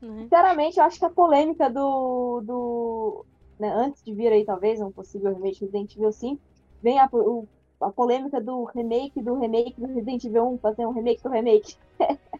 né? 0.00 0.22
Sinceramente, 0.22 0.78
eu 0.78 0.84
acho 0.84 0.98
que 0.98 1.04
a 1.04 1.10
polêmica 1.10 1.70
do. 1.70 2.40
do 2.42 3.24
né, 3.58 3.72
antes 3.72 4.02
de 4.02 4.12
vir 4.12 4.32
aí, 4.32 4.44
talvez, 4.44 4.80
um 4.80 4.92
possível 4.92 5.32
remake 5.32 5.58
de 5.60 5.64
Resident 5.66 5.94
Evil 5.96 6.12
5, 6.12 6.42
vem 6.82 6.98
a, 6.98 7.08
o- 7.12 7.48
a 7.80 7.90
polêmica 7.90 8.40
do 8.40 8.64
remake 8.64 9.22
do 9.22 9.38
remake 9.38 9.80
do 9.80 9.86
Resident 9.86 10.24
Evil 10.24 10.48
1, 10.54 10.58
fazer 10.58 10.86
um 10.86 10.92
remake 10.92 11.22
do 11.22 11.30
remake. 11.30 11.74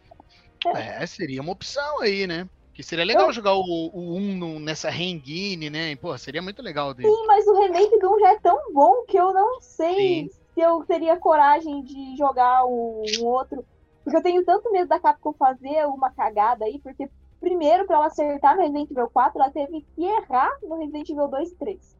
É, 0.74 1.06
seria 1.06 1.42
uma 1.42 1.52
opção 1.52 2.00
aí, 2.00 2.26
né? 2.26 2.48
Que 2.74 2.82
seria 2.82 3.04
legal 3.04 3.32
jogar 3.32 3.54
o, 3.54 3.62
o 3.62 4.16
1 4.16 4.34
no- 4.36 4.58
nessa 4.58 4.90
Rengine, 4.90 5.70
né? 5.70 5.94
Pô, 5.96 6.16
seria 6.18 6.42
muito 6.42 6.60
legal 6.60 6.92
dele. 6.92 7.08
Sim, 7.08 7.26
mas 7.26 7.46
o 7.46 7.54
remake 7.60 7.98
do 8.00 8.12
1 8.16 8.20
já 8.20 8.32
é 8.32 8.38
tão 8.40 8.72
bom 8.72 9.04
que 9.06 9.16
eu 9.16 9.32
não 9.32 9.60
sei 9.60 9.94
Sim. 9.94 10.30
se 10.54 10.60
eu 10.60 10.84
teria 10.84 11.16
coragem 11.16 11.84
de 11.84 12.16
jogar 12.16 12.64
o, 12.64 13.04
um 13.20 13.24
outro. 13.26 13.64
Porque 14.02 14.16
eu 14.18 14.22
tenho 14.22 14.44
tanto 14.44 14.70
medo 14.72 14.88
da 14.88 14.98
Capcom 14.98 15.32
fazer 15.32 15.86
uma 15.86 16.10
cagada 16.10 16.64
aí, 16.64 16.80
porque 16.80 17.08
primeiro, 17.40 17.86
pra 17.86 17.96
ela 17.96 18.06
acertar 18.06 18.56
no 18.56 18.62
Resident 18.62 18.90
Evil 18.90 19.08
4, 19.08 19.40
ela 19.40 19.50
teve 19.52 19.86
que 19.94 20.04
errar 20.04 20.50
no 20.62 20.76
Resident 20.78 21.08
Evil 21.08 21.28
2 21.28 21.52
e 21.52 21.54
3. 21.56 21.96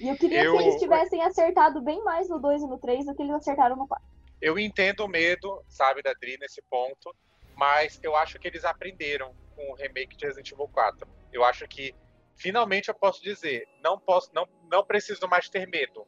E 0.00 0.08
eu 0.08 0.16
queria 0.16 0.44
Eu- 0.44 0.56
que 0.56 0.62
eles 0.62 0.80
tivessem 0.80 1.22
acertado 1.22 1.82
bem 1.82 2.02
mais 2.02 2.28
no 2.30 2.38
2 2.38 2.62
e 2.62 2.66
no 2.66 2.78
3 2.78 3.04
do 3.04 3.14
que 3.14 3.22
eles 3.22 3.34
acertaram 3.34 3.76
no 3.76 3.86
4. 3.86 4.04
Eu 4.40 4.58
entendo 4.58 5.00
o 5.04 5.08
medo, 5.08 5.60
sabe, 5.68 6.00
da 6.02 6.12
Dri 6.14 6.38
nesse 6.40 6.62
ponto, 6.70 7.14
mas 7.58 7.98
eu 8.04 8.14
acho 8.14 8.38
que 8.38 8.46
eles 8.46 8.64
aprenderam 8.64 9.34
com 9.56 9.72
o 9.72 9.74
remake 9.74 10.16
de 10.16 10.24
Resident 10.24 10.52
Evil 10.52 10.68
4. 10.68 11.08
Eu 11.32 11.44
acho 11.44 11.66
que 11.66 11.92
finalmente 12.36 12.88
eu 12.88 12.94
posso 12.94 13.20
dizer, 13.20 13.66
não 13.82 13.98
posso, 13.98 14.30
não, 14.32 14.46
não 14.70 14.84
preciso 14.84 15.26
mais 15.26 15.48
ter 15.48 15.66
medo, 15.66 16.06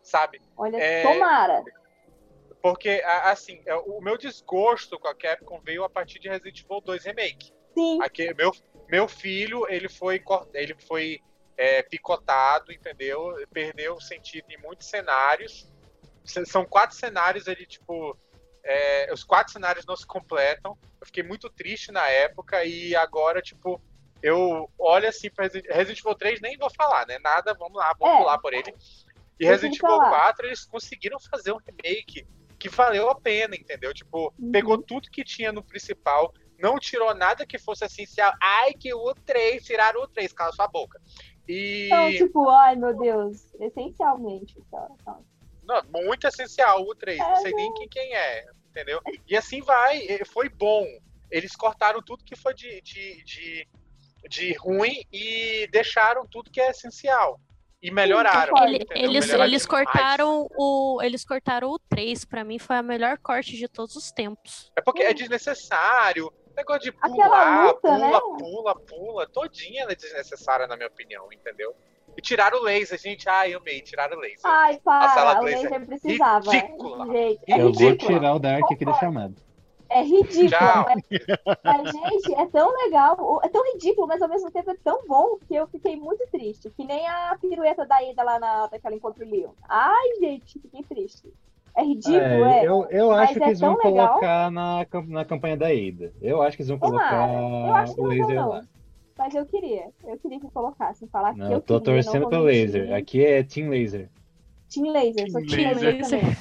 sabe? 0.00 0.40
Olha, 0.56 0.76
É, 0.76 1.02
tomara. 1.02 1.64
Porque 2.62 3.02
assim, 3.04 3.60
é, 3.66 3.74
o 3.74 4.00
meu 4.00 4.16
desgosto 4.16 4.98
com 4.98 5.08
a 5.08 5.14
Capcom 5.14 5.60
veio 5.60 5.82
a 5.82 5.90
partir 5.90 6.20
de 6.20 6.28
Resident 6.28 6.62
Evil 6.62 6.80
2 6.80 7.04
remake. 7.04 7.52
Sim, 7.74 8.00
Aqui, 8.00 8.32
meu, 8.34 8.52
meu 8.88 9.08
filho, 9.08 9.66
ele 9.68 9.88
foi, 9.88 10.22
ele 10.54 10.74
foi 10.86 11.20
é, 11.56 11.82
picotado, 11.82 12.72
entendeu? 12.72 13.34
Perdeu 13.52 13.94
o 13.94 14.00
sentido 14.00 14.46
em 14.50 14.58
muitos 14.58 14.86
cenários. 14.86 15.68
São 16.24 16.64
quatro 16.64 16.96
cenários, 16.96 17.48
ele, 17.48 17.66
tipo. 17.66 18.16
É, 18.68 19.12
os 19.12 19.22
quatro 19.22 19.52
cenários 19.52 19.86
não 19.86 19.96
se 19.96 20.06
completam. 20.06 20.76
Eu 21.00 21.06
fiquei 21.06 21.22
muito 21.22 21.48
triste 21.48 21.92
na 21.92 22.06
época 22.08 22.64
e 22.64 22.94
agora, 22.96 23.40
tipo, 23.40 23.80
eu 24.22 24.68
olho 24.78 25.08
assim 25.08 25.30
pra 25.30 25.44
Resident, 25.46 26.00
Evil 26.00 26.14
3, 26.14 26.40
nem 26.40 26.56
vou 26.58 26.70
falar, 26.70 27.06
né? 27.06 27.18
Nada, 27.20 27.54
vamos 27.54 27.76
lá, 27.78 27.94
vamos 27.98 28.14
É. 28.14 28.18
pular 28.18 28.38
por 28.38 28.52
ele. 28.52 28.74
E 29.38 29.46
Resident 29.46 29.76
Evil 29.76 29.88
falar. 29.96 30.08
4, 30.08 30.46
eles 30.46 30.64
conseguiram 30.64 31.18
fazer 31.20 31.52
um 31.52 31.58
remake 31.58 32.26
que 32.58 32.68
valeu 32.68 33.08
a 33.10 33.14
pena, 33.14 33.54
entendeu? 33.54 33.92
Tipo, 33.94 34.32
Uhum. 34.38 34.50
pegou 34.50 34.82
tudo 34.82 35.10
que 35.10 35.22
tinha 35.22 35.52
no 35.52 35.62
principal, 35.62 36.32
não 36.58 36.78
tirou 36.78 37.14
nada 37.14 37.46
que 37.46 37.58
fosse 37.58 37.84
essencial. 37.84 38.32
Ai, 38.42 38.72
que 38.72 38.92
o 38.94 39.14
3, 39.14 39.62
tiraram 39.62 40.02
o 40.02 40.08
3, 40.08 40.32
cala 40.32 40.52
sua 40.52 40.66
boca. 40.66 40.98
E. 41.46 41.86
Então, 41.86 42.26
tipo, 42.26 42.48
ai 42.50 42.74
meu 42.74 42.96
Deus, 42.96 43.54
essencialmente. 43.60 44.54
Tá, 44.70 44.88
tá. 45.04 45.18
Não, 45.62 45.82
muito 46.02 46.26
essencial 46.26 46.80
o 46.80 46.94
3, 46.94 47.18
não 47.18 47.32
É, 47.32 47.36
sei 47.36 47.52
nem 47.52 47.74
quem, 47.74 47.88
quem 47.88 48.14
é, 48.14 48.46
entendeu? 48.76 49.00
E 49.26 49.34
assim 49.36 49.62
vai, 49.62 49.98
e 49.98 50.24
foi 50.26 50.48
bom. 50.48 50.84
Eles 51.30 51.56
cortaram 51.56 52.02
tudo 52.02 52.24
que 52.24 52.36
foi 52.36 52.54
de, 52.54 52.80
de, 52.82 53.24
de, 53.24 53.68
de 54.28 54.52
ruim 54.54 55.02
e 55.12 55.66
deixaram 55.72 56.26
tudo 56.26 56.50
que 56.50 56.60
é 56.60 56.70
essencial. 56.70 57.40
E 57.82 57.90
melhoraram. 57.90 58.52
Ele- 58.66 58.86
eles, 58.90 59.26
Melhoraram 59.26 59.50
eles 59.50 59.66
cortaram 59.66 60.48
o. 60.56 61.00
Eles 61.02 61.24
cortaram 61.24 61.70
o 61.70 61.78
3. 61.78 62.24
Pra 62.24 62.42
mim 62.44 62.58
foi 62.58 62.76
a 62.76 62.82
melhor 62.82 63.18
corte 63.18 63.56
de 63.56 63.68
todos 63.68 63.96
os 63.96 64.10
tempos. 64.10 64.72
É 64.76 64.80
porque 64.80 65.02
é 65.02 65.12
desnecessário. 65.12 66.32
Negócio 66.56 66.82
de 66.84 66.92
pular, 66.92 67.66
luta, 67.66 67.80
pula, 67.80 67.98
né? 67.98 68.20
pula, 68.38 68.74
pula. 68.74 69.28
Todinha 69.28 69.82
ela 69.82 69.92
é 69.92 69.94
desnecessária, 69.94 70.66
na 70.66 70.74
minha 70.74 70.88
opinião, 70.88 71.30
entendeu? 71.30 71.76
E 72.16 72.22
tiraram 72.22 72.60
o 72.60 72.62
laser, 72.62 72.98
gente. 72.98 73.28
Ai, 73.28 73.54
eu 73.54 73.58
amei, 73.58 73.80
tiraram 73.82 74.16
o 74.16 74.20
laser. 74.20 74.40
Ai, 74.44 74.80
A 74.86 75.08
sala 75.10 75.32
para, 75.34 75.40
o 75.42 75.44
laser 75.44 75.62
laser 75.70 75.86
precisava. 75.86 76.50
ridícula. 76.50 77.06
Gente, 77.06 77.40
é 77.46 77.54
Eu 77.54 77.72
vou 77.72 77.88
ridículo. 77.90 77.96
tirar 78.18 78.34
o 78.34 78.38
Dark 78.38 78.72
aqui 78.72 78.84
da 78.84 78.94
chamada. 78.94 79.34
É 79.88 80.02
ridículo. 80.02 80.48
Tchau. 80.50 80.86
Mas, 80.88 81.62
mas, 81.62 81.92
gente, 81.92 82.34
é 82.34 82.46
tão 82.46 82.72
legal. 82.84 83.40
É 83.44 83.48
tão 83.48 83.62
ridículo, 83.72 84.06
mas 84.08 84.20
ao 84.20 84.28
mesmo 84.28 84.50
tempo 84.50 84.70
é 84.70 84.76
tão 84.82 85.06
bom 85.06 85.38
que 85.46 85.54
eu 85.54 85.66
fiquei 85.68 85.94
muito 85.96 86.26
triste. 86.30 86.70
Que 86.70 86.84
nem 86.84 87.06
a 87.06 87.36
pirueta 87.40 87.86
da 87.86 88.02
ida 88.02 88.22
lá 88.22 88.38
na, 88.40 88.66
daquela 88.66 88.96
encontro 88.96 89.24
Leon. 89.24 89.52
Ai, 89.68 90.08
gente, 90.20 90.58
fiquei 90.58 90.82
triste. 90.82 91.32
É 91.76 91.82
ridículo, 91.84 92.44
é. 92.46 92.60
É, 92.64 92.66
eu, 92.66 92.86
eu 92.90 93.10
Mas 93.10 93.20
acho 93.30 93.34
que 93.34 93.44
é 93.44 93.46
eles 93.48 93.60
vão 93.60 93.76
legal. 93.76 94.08
colocar 94.08 94.50
na, 94.50 94.86
na 95.08 95.24
campanha 95.24 95.56
da 95.56 95.66
Ada. 95.66 96.12
Eu 96.22 96.42
acho 96.42 96.56
que 96.56 96.62
eles 96.62 96.68
vão 96.70 96.78
Tomara. 96.78 97.28
colocar 97.28 98.00
o 98.00 98.06
laser 98.06 98.34
não. 98.36 98.48
lá. 98.48 98.64
Mas 99.18 99.34
eu 99.34 99.46
queria. 99.46 99.88
Eu 100.04 100.18
queria 100.18 100.38
que 100.40 100.48
colocassem. 100.50 101.08
Falar 101.08 101.32
que 101.32 101.38
Não, 101.40 101.46
eu 101.46 101.52
eu 101.54 101.60
tô 101.60 101.80
queria, 101.80 102.02
torcendo 102.02 102.28
pelo 102.28 102.44
mentir. 102.44 102.64
laser. 102.72 102.94
Aqui 102.94 103.24
é 103.24 103.42
Team 103.42 103.70
Laser. 103.70 104.10
Team 104.68 104.92
Laser, 104.92 105.30
sou 105.30 105.46
Team 105.46 105.68
Laser, 105.74 105.94
Laser. 105.96 106.20
também. 106.20 106.36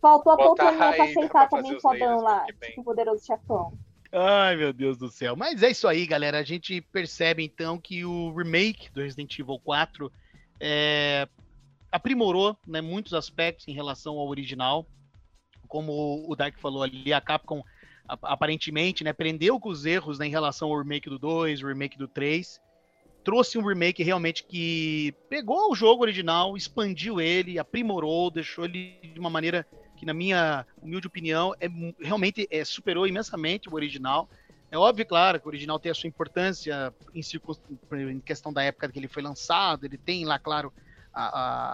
Faltou 0.00 0.32
a 0.32 0.36
poltroninha 0.36 0.92
pra 0.92 1.04
aceitar 1.04 1.48
também 1.48 1.74
os 1.76 1.82
fodão 1.82 2.20
lá. 2.20 2.44
que. 2.46 2.68
Tipo, 2.68 2.84
poderoso 2.84 3.24
chefão. 3.26 3.72
Ai, 4.12 4.56
meu 4.56 4.72
Deus 4.72 4.96
do 4.96 5.08
céu. 5.08 5.36
Mas 5.36 5.62
é 5.62 5.70
isso 5.70 5.86
aí, 5.86 6.06
galera. 6.06 6.38
A 6.38 6.42
gente 6.42 6.80
percebe 6.80 7.44
então 7.44 7.78
que 7.78 8.04
o 8.04 8.32
remake 8.34 8.90
do 8.92 9.00
Resident 9.02 9.38
Evil 9.38 9.58
4 9.62 10.10
é, 10.58 11.28
aprimorou 11.92 12.56
né, 12.66 12.80
muitos 12.80 13.14
aspectos 13.14 13.68
em 13.68 13.72
relação 13.72 14.18
ao 14.18 14.28
original. 14.28 14.86
Como 15.68 16.24
o 16.28 16.34
Dark 16.34 16.58
falou 16.58 16.82
ali, 16.82 17.12
a 17.12 17.20
Capcom 17.20 17.62
aparentemente 18.22 19.04
né, 19.04 19.12
prendeu 19.12 19.58
com 19.60 19.68
os 19.68 19.84
erros 19.84 20.18
né, 20.18 20.26
em 20.26 20.30
relação 20.30 20.68
ao 20.68 20.78
remake 20.78 21.08
do 21.10 21.18
2, 21.18 21.62
o 21.62 21.66
remake 21.66 21.98
do 21.98 22.08
3. 22.08 22.60
Trouxe 23.22 23.58
um 23.58 23.66
remake 23.66 24.02
realmente 24.02 24.44
que 24.44 25.12
pegou 25.28 25.70
o 25.70 25.74
jogo 25.74 26.02
original, 26.02 26.56
expandiu 26.56 27.20
ele, 27.20 27.58
aprimorou, 27.58 28.30
deixou 28.30 28.64
ele 28.64 28.98
de 29.02 29.20
uma 29.20 29.28
maneira 29.28 29.66
que, 29.98 30.06
na 30.06 30.14
minha 30.14 30.66
humilde 30.80 31.06
opinião, 31.06 31.54
é 31.60 31.68
realmente 32.00 32.48
é, 32.50 32.64
superou 32.64 33.06
imensamente 33.06 33.68
o 33.68 33.74
original. 33.74 34.28
É 34.70 34.78
óbvio, 34.78 35.04
claro, 35.04 35.38
que 35.38 35.46
o 35.46 35.48
original 35.50 35.78
tem 35.78 35.92
a 35.92 35.94
sua 35.94 36.08
importância 36.08 36.94
em, 37.14 37.20
em 38.10 38.20
questão 38.20 38.52
da 38.52 38.62
época 38.62 38.88
que 38.90 38.98
ele 38.98 39.08
foi 39.08 39.22
lançado, 39.22 39.84
ele 39.84 39.98
tem 39.98 40.24
lá, 40.24 40.38
claro, 40.38 40.72
a, 41.12 41.24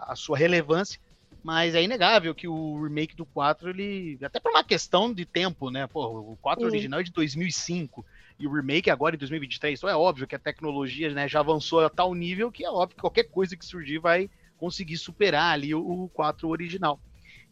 a- 0.09 0.13
a 0.13 0.17
sua 0.17 0.37
relevância, 0.37 0.99
mas 1.47 1.77
é 1.77 1.83
inegável 1.85 2.35
que 2.35 2.49
o 2.49 2.83
remake 2.83 3.15
do 3.15 3.25
4, 3.25 3.71
ele. 3.71 4.19
Até 4.21 4.41
por 4.41 4.51
uma 4.51 4.65
questão 4.65 5.15
de 5.15 5.25
tempo, 5.25 5.71
né? 5.71 5.87
Pô, 5.87 6.33
o 6.33 6.37
4 6.43 6.61
Sim. 6.61 6.67
original 6.67 6.99
é 6.99 7.05
de 7.05 7.13
2005 7.13 8.05
e 8.37 8.49
o 8.49 8.53
remake 8.53 8.91
agora 8.91 9.15
é 9.15 9.17
em 9.17 9.19
2023. 9.21 9.79
Então 9.79 9.89
é 9.89 9.95
óbvio 9.95 10.27
que 10.27 10.35
a 10.35 10.41
tecnologia 10.41 11.09
né, 11.15 11.29
já 11.29 11.39
avançou 11.39 11.85
a 11.85 11.89
tal 11.89 12.13
nível 12.15 12.51
que 12.51 12.65
é 12.65 12.69
óbvio 12.69 12.97
que 12.97 13.01
qualquer 13.01 13.31
coisa 13.31 13.57
que 13.57 13.65
surgir 13.65 14.01
vai 14.01 14.29
conseguir 14.59 14.97
superar 14.97 15.53
ali 15.53 15.73
o, 15.73 15.79
o 15.79 16.09
4 16.09 16.49
original. 16.49 16.99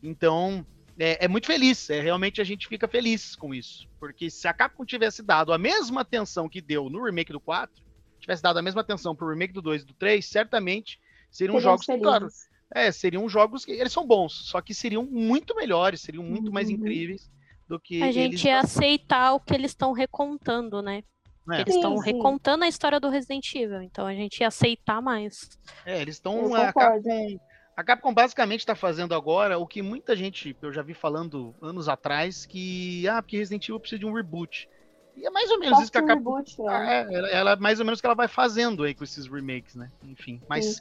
Então, 0.03 0.67
é, 0.99 1.27
é 1.27 1.29
muito 1.29 1.47
feliz, 1.47 1.89
é, 1.89 2.01
realmente 2.01 2.41
a 2.41 2.45
gente 2.45 2.67
fica 2.67 2.89
feliz 2.89 3.37
com 3.37 3.55
isso. 3.55 3.89
Porque 4.01 4.29
se 4.29 4.49
a 4.49 4.53
Capcom 4.53 4.85
tivesse 4.85 5.23
dado 5.23 5.53
a 5.53 5.59
mesma 5.59 6.01
atenção 6.01 6.49
que 6.49 6.61
deu 6.61 6.91
no 6.91 7.05
remake 7.05 7.33
do 7.33 7.39
4, 7.39 7.81
tivesse 8.19 8.43
dado 8.43 8.59
a 8.59 8.63
mesma 8.63 8.81
atenção 8.81 9.15
pro 9.15 9.31
remake 9.31 9.53
do 9.53 9.63
2 9.63 9.83
e 9.83 9.87
do 9.87 9.95
3, 9.95 10.27
certamente 10.27 10.99
seriam 11.31 11.61
jogos 11.61 11.87
felizes. 11.87 12.05
claro, 12.05 12.29
é, 12.75 12.91
seriam 12.93 13.27
jogos 13.29 13.65
que 13.65 13.73
eles 13.73 13.93
são 13.93 14.05
bons, 14.07 14.33
só 14.49 14.61
que 14.61 14.75
seriam 14.75 15.05
muito 15.05 15.55
melhores, 15.55 16.01
seriam 16.03 16.25
muito 16.25 16.53
mais 16.53 16.69
Uhum. 16.69 16.75
incríveis 16.75 17.31
do 17.69 17.79
que 17.81 18.03
A 18.03 18.07
eles 18.09 18.15
gente 18.15 18.47
ia 18.47 18.59
aceitar 18.61 19.33
o 19.33 19.41
que 19.41 19.55
eles 19.55 19.71
estão 19.71 19.93
recontando, 19.93 20.83
né? 20.83 21.03
É. 21.51 21.61
Eles 21.61 21.75
estão 21.77 21.97
Sim, 21.99 22.03
sim. 22.05 22.13
recontando 22.13 22.65
a 22.65 22.69
história 22.69 22.99
do 22.99 23.09
Resident 23.09 23.55
Evil, 23.55 23.83
então 23.83 24.07
a 24.07 24.15
gente 24.15 24.41
ia 24.41 24.49
aceitar 24.49 25.01
mais. 25.01 25.49
É, 25.87 26.01
eles 26.01 26.17
estão. 26.17 26.55
A 26.55 26.73
concordo. 26.73 27.05
Capcom, 27.05 27.39
a 27.77 27.85
Capcom 27.85 28.15
basicamente 28.15 28.61
está 28.61 28.75
fazendo 28.75 29.15
agora 29.15 29.59
o 29.59 29.67
que 29.67 29.83
muita 29.83 30.17
gente, 30.17 30.57
eu 30.63 30.73
já 30.73 30.81
vi 30.83 30.95
falando 30.95 31.55
anos 31.61 31.87
atrás, 31.89 32.47
que. 32.47 33.07
Ah, 33.09 33.21
porque 33.23 33.37
Resident 33.37 33.65
Evil 33.69 33.79
precisa 33.81 33.99
de 33.99 34.07
um 34.07 34.13
reboot. 34.15 34.69
E 35.17 35.27
é 35.27 35.31
mais 35.31 35.51
ou 35.51 35.59
menos 35.61 35.79
isso 35.81 35.93
que 35.93 35.99
a 35.99 36.03
Capcom. 36.03 36.35
reboot, 36.37 36.61
é. 36.63 36.69
Ah, 36.69 36.91
é, 37.11 37.15
ela, 37.15 37.29
ela- 37.29 37.57
mais 37.57 37.79
ou 37.79 37.85
menos 37.85 37.99
o 37.99 38.03
que 38.03 38.07
ela 38.07 38.15
vai 38.17 38.27
fazendo 38.27 38.83
aí 38.83 38.95
com 38.95 39.05
esses 39.05 39.27
remakes, 39.27 39.75
né? 39.75 39.91
Enfim. 40.03 40.41
Mas, 40.49 40.81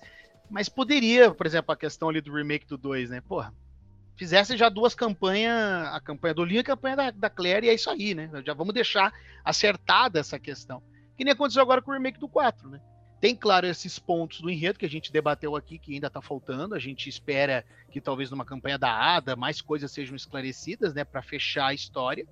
mas 0.50 0.70
poderia, 0.70 1.32
por 1.32 1.46
exemplo, 1.46 1.72
a 1.74 1.78
questão 1.78 2.10
ali 2.10 2.22
do 2.22 2.34
remake 2.34 2.68
do 2.68 2.78
2, 2.78 3.10
né? 3.10 3.22
Porra. 3.22 3.54
Fizesse 4.16 4.56
já 4.56 4.70
duas 4.70 4.94
campanhas, 4.94 5.88
a 5.88 6.00
campanha 6.00 6.36
do 6.36 6.44
Leon 6.44 6.58
e 6.58 6.60
a 6.60 6.64
campanha 6.64 6.96
da, 6.96 7.12
da 7.12 7.30
Claire, 7.30 7.66
e 7.66 7.70
é 7.70 7.74
isso 7.74 7.90
aí, 7.90 8.14
né? 8.14 8.30
Já 8.46 8.54
vamos 8.54 8.74
deixar 8.74 9.12
acertada 9.44 10.20
essa 10.20 10.38
questão. 10.38 10.84
Que 11.18 11.24
nem 11.24 11.34
aconteceu 11.34 11.62
agora 11.64 11.82
com 11.82 11.90
o 11.90 11.94
remake 11.94 12.20
do 12.20 12.30
4, 12.30 12.70
né? 12.70 12.80
Tem, 13.20 13.36
claro, 13.36 13.66
esses 13.66 13.98
pontos 13.98 14.42
do 14.42 14.50
enredo 14.50 14.78
que 14.78 14.86
a 14.86 14.90
gente 14.90 15.12
debateu 15.12 15.56
aqui, 15.56 15.80
que 15.80 15.94
ainda 15.94 16.10
tá 16.10 16.22
faltando. 16.22 16.76
A 16.76 16.80
gente 16.80 17.08
espera 17.08 17.66
que 17.90 18.02
talvez 18.02 18.30
numa 18.30 18.44
campanha 18.44 18.78
da 18.78 18.92
ADA 19.16 19.36
mais 19.36 19.62
coisas 19.62 19.92
sejam 19.92 20.16
esclarecidas, 20.16 20.94
né, 20.94 21.04
para 21.06 21.22
fechar 21.22 21.68
a 21.68 21.74
história. 21.74 22.28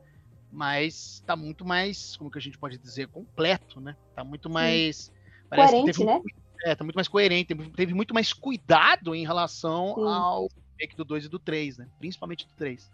mas 0.52 1.24
tá 1.26 1.36
muito 1.36 1.64
mais, 1.64 2.18
como 2.18 2.30
que 2.30 2.38
a 2.38 2.42
gente 2.42 2.58
pode 2.58 2.78
dizer, 2.78 3.08
completo, 3.08 3.80
né? 3.80 3.96
Tá 4.14 4.24
muito 4.24 4.50
mais. 4.50 5.12
parece 5.50 5.68
que 5.68 5.80
Coerente, 5.80 5.98
teve 5.98 6.06
né? 6.06 6.22
É, 6.64 6.76
tá 6.76 6.84
muito 6.84 6.96
mais 6.96 7.08
coerente, 7.08 7.56
teve, 7.76 7.94
muito 7.94 8.14
mais 8.14 8.34
cuidado 8.34 9.14
em 9.16 9.26
relação 9.26 9.96
Sim. 9.96 10.04
ao 10.08 10.48
remake 10.78 10.96
do 10.96 11.04
2 11.06 11.26
e 11.26 11.30
do 11.30 11.40
3, 11.40 11.78
né? 11.78 11.88
Principalmente 12.00 12.46
do 12.48 12.54
3. 12.56 12.90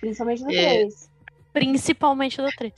Principalmente 0.00 0.42
É. 0.44 0.48
3. 0.86 1.10
Principalmente 1.52 2.40
do 2.40 2.48
3. 2.56 2.72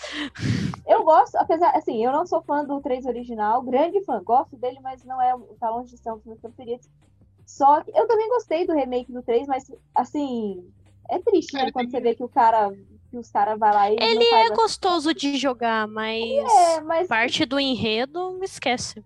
Eu 0.87 1.05
gosto, 1.05 1.37
apesar, 1.37 1.71
assim, 1.77 2.05
eu 2.05 2.11
não 2.13 2.27
sou 2.27 2.43
fã 2.43 2.65
do 2.65 2.81
3 2.81 3.07
original, 3.07 3.63
grande 3.63 4.03
fã, 4.05 4.21
gosto 4.23 4.57
dele, 4.57 4.79
mas 4.83 5.05
não 5.05 5.21
é, 5.23 5.33
tá 5.61 5.71
longe 5.71 5.93
de 5.93 5.99
ser 5.99 6.11
um 6.13 6.17
dos 6.17 6.27
meus 6.27 6.41
preferidos. 6.41 6.89
Só 7.47 7.83
que 7.83 7.91
eu 7.97 8.07
também 8.09 8.29
gostei 8.29 8.67
do 8.67 8.75
remake 8.75 9.13
do 9.13 9.23
3, 9.23 9.47
mas, 9.47 9.71
assim, 9.95 10.67
é 11.09 11.19
triste, 11.21 11.57
É, 11.57 11.67
né? 11.67 11.73
Quando 11.73 11.91
tem- 11.91 12.01
você 12.01 12.01
vê 12.01 12.15
que 12.15 12.25
o 12.25 12.29
cara, 12.29 12.73
que 13.11 13.17
os 13.17 13.31
caras 13.31 13.59
vai 13.59 13.73
lá 13.73 13.91
e 13.91 13.97
Ele 14.01 14.25
não 14.25 14.31
faz 14.31 14.51
é 14.51 14.55
gostoso 14.55 15.15
de 15.15 15.37
jogar, 15.37 15.87
mas 15.87 16.21
É, 16.21 16.81
mas, 16.81 17.07
parte 17.07 17.45
do 17.45 17.61
enredo, 17.61 18.41
esquece. 18.43 19.05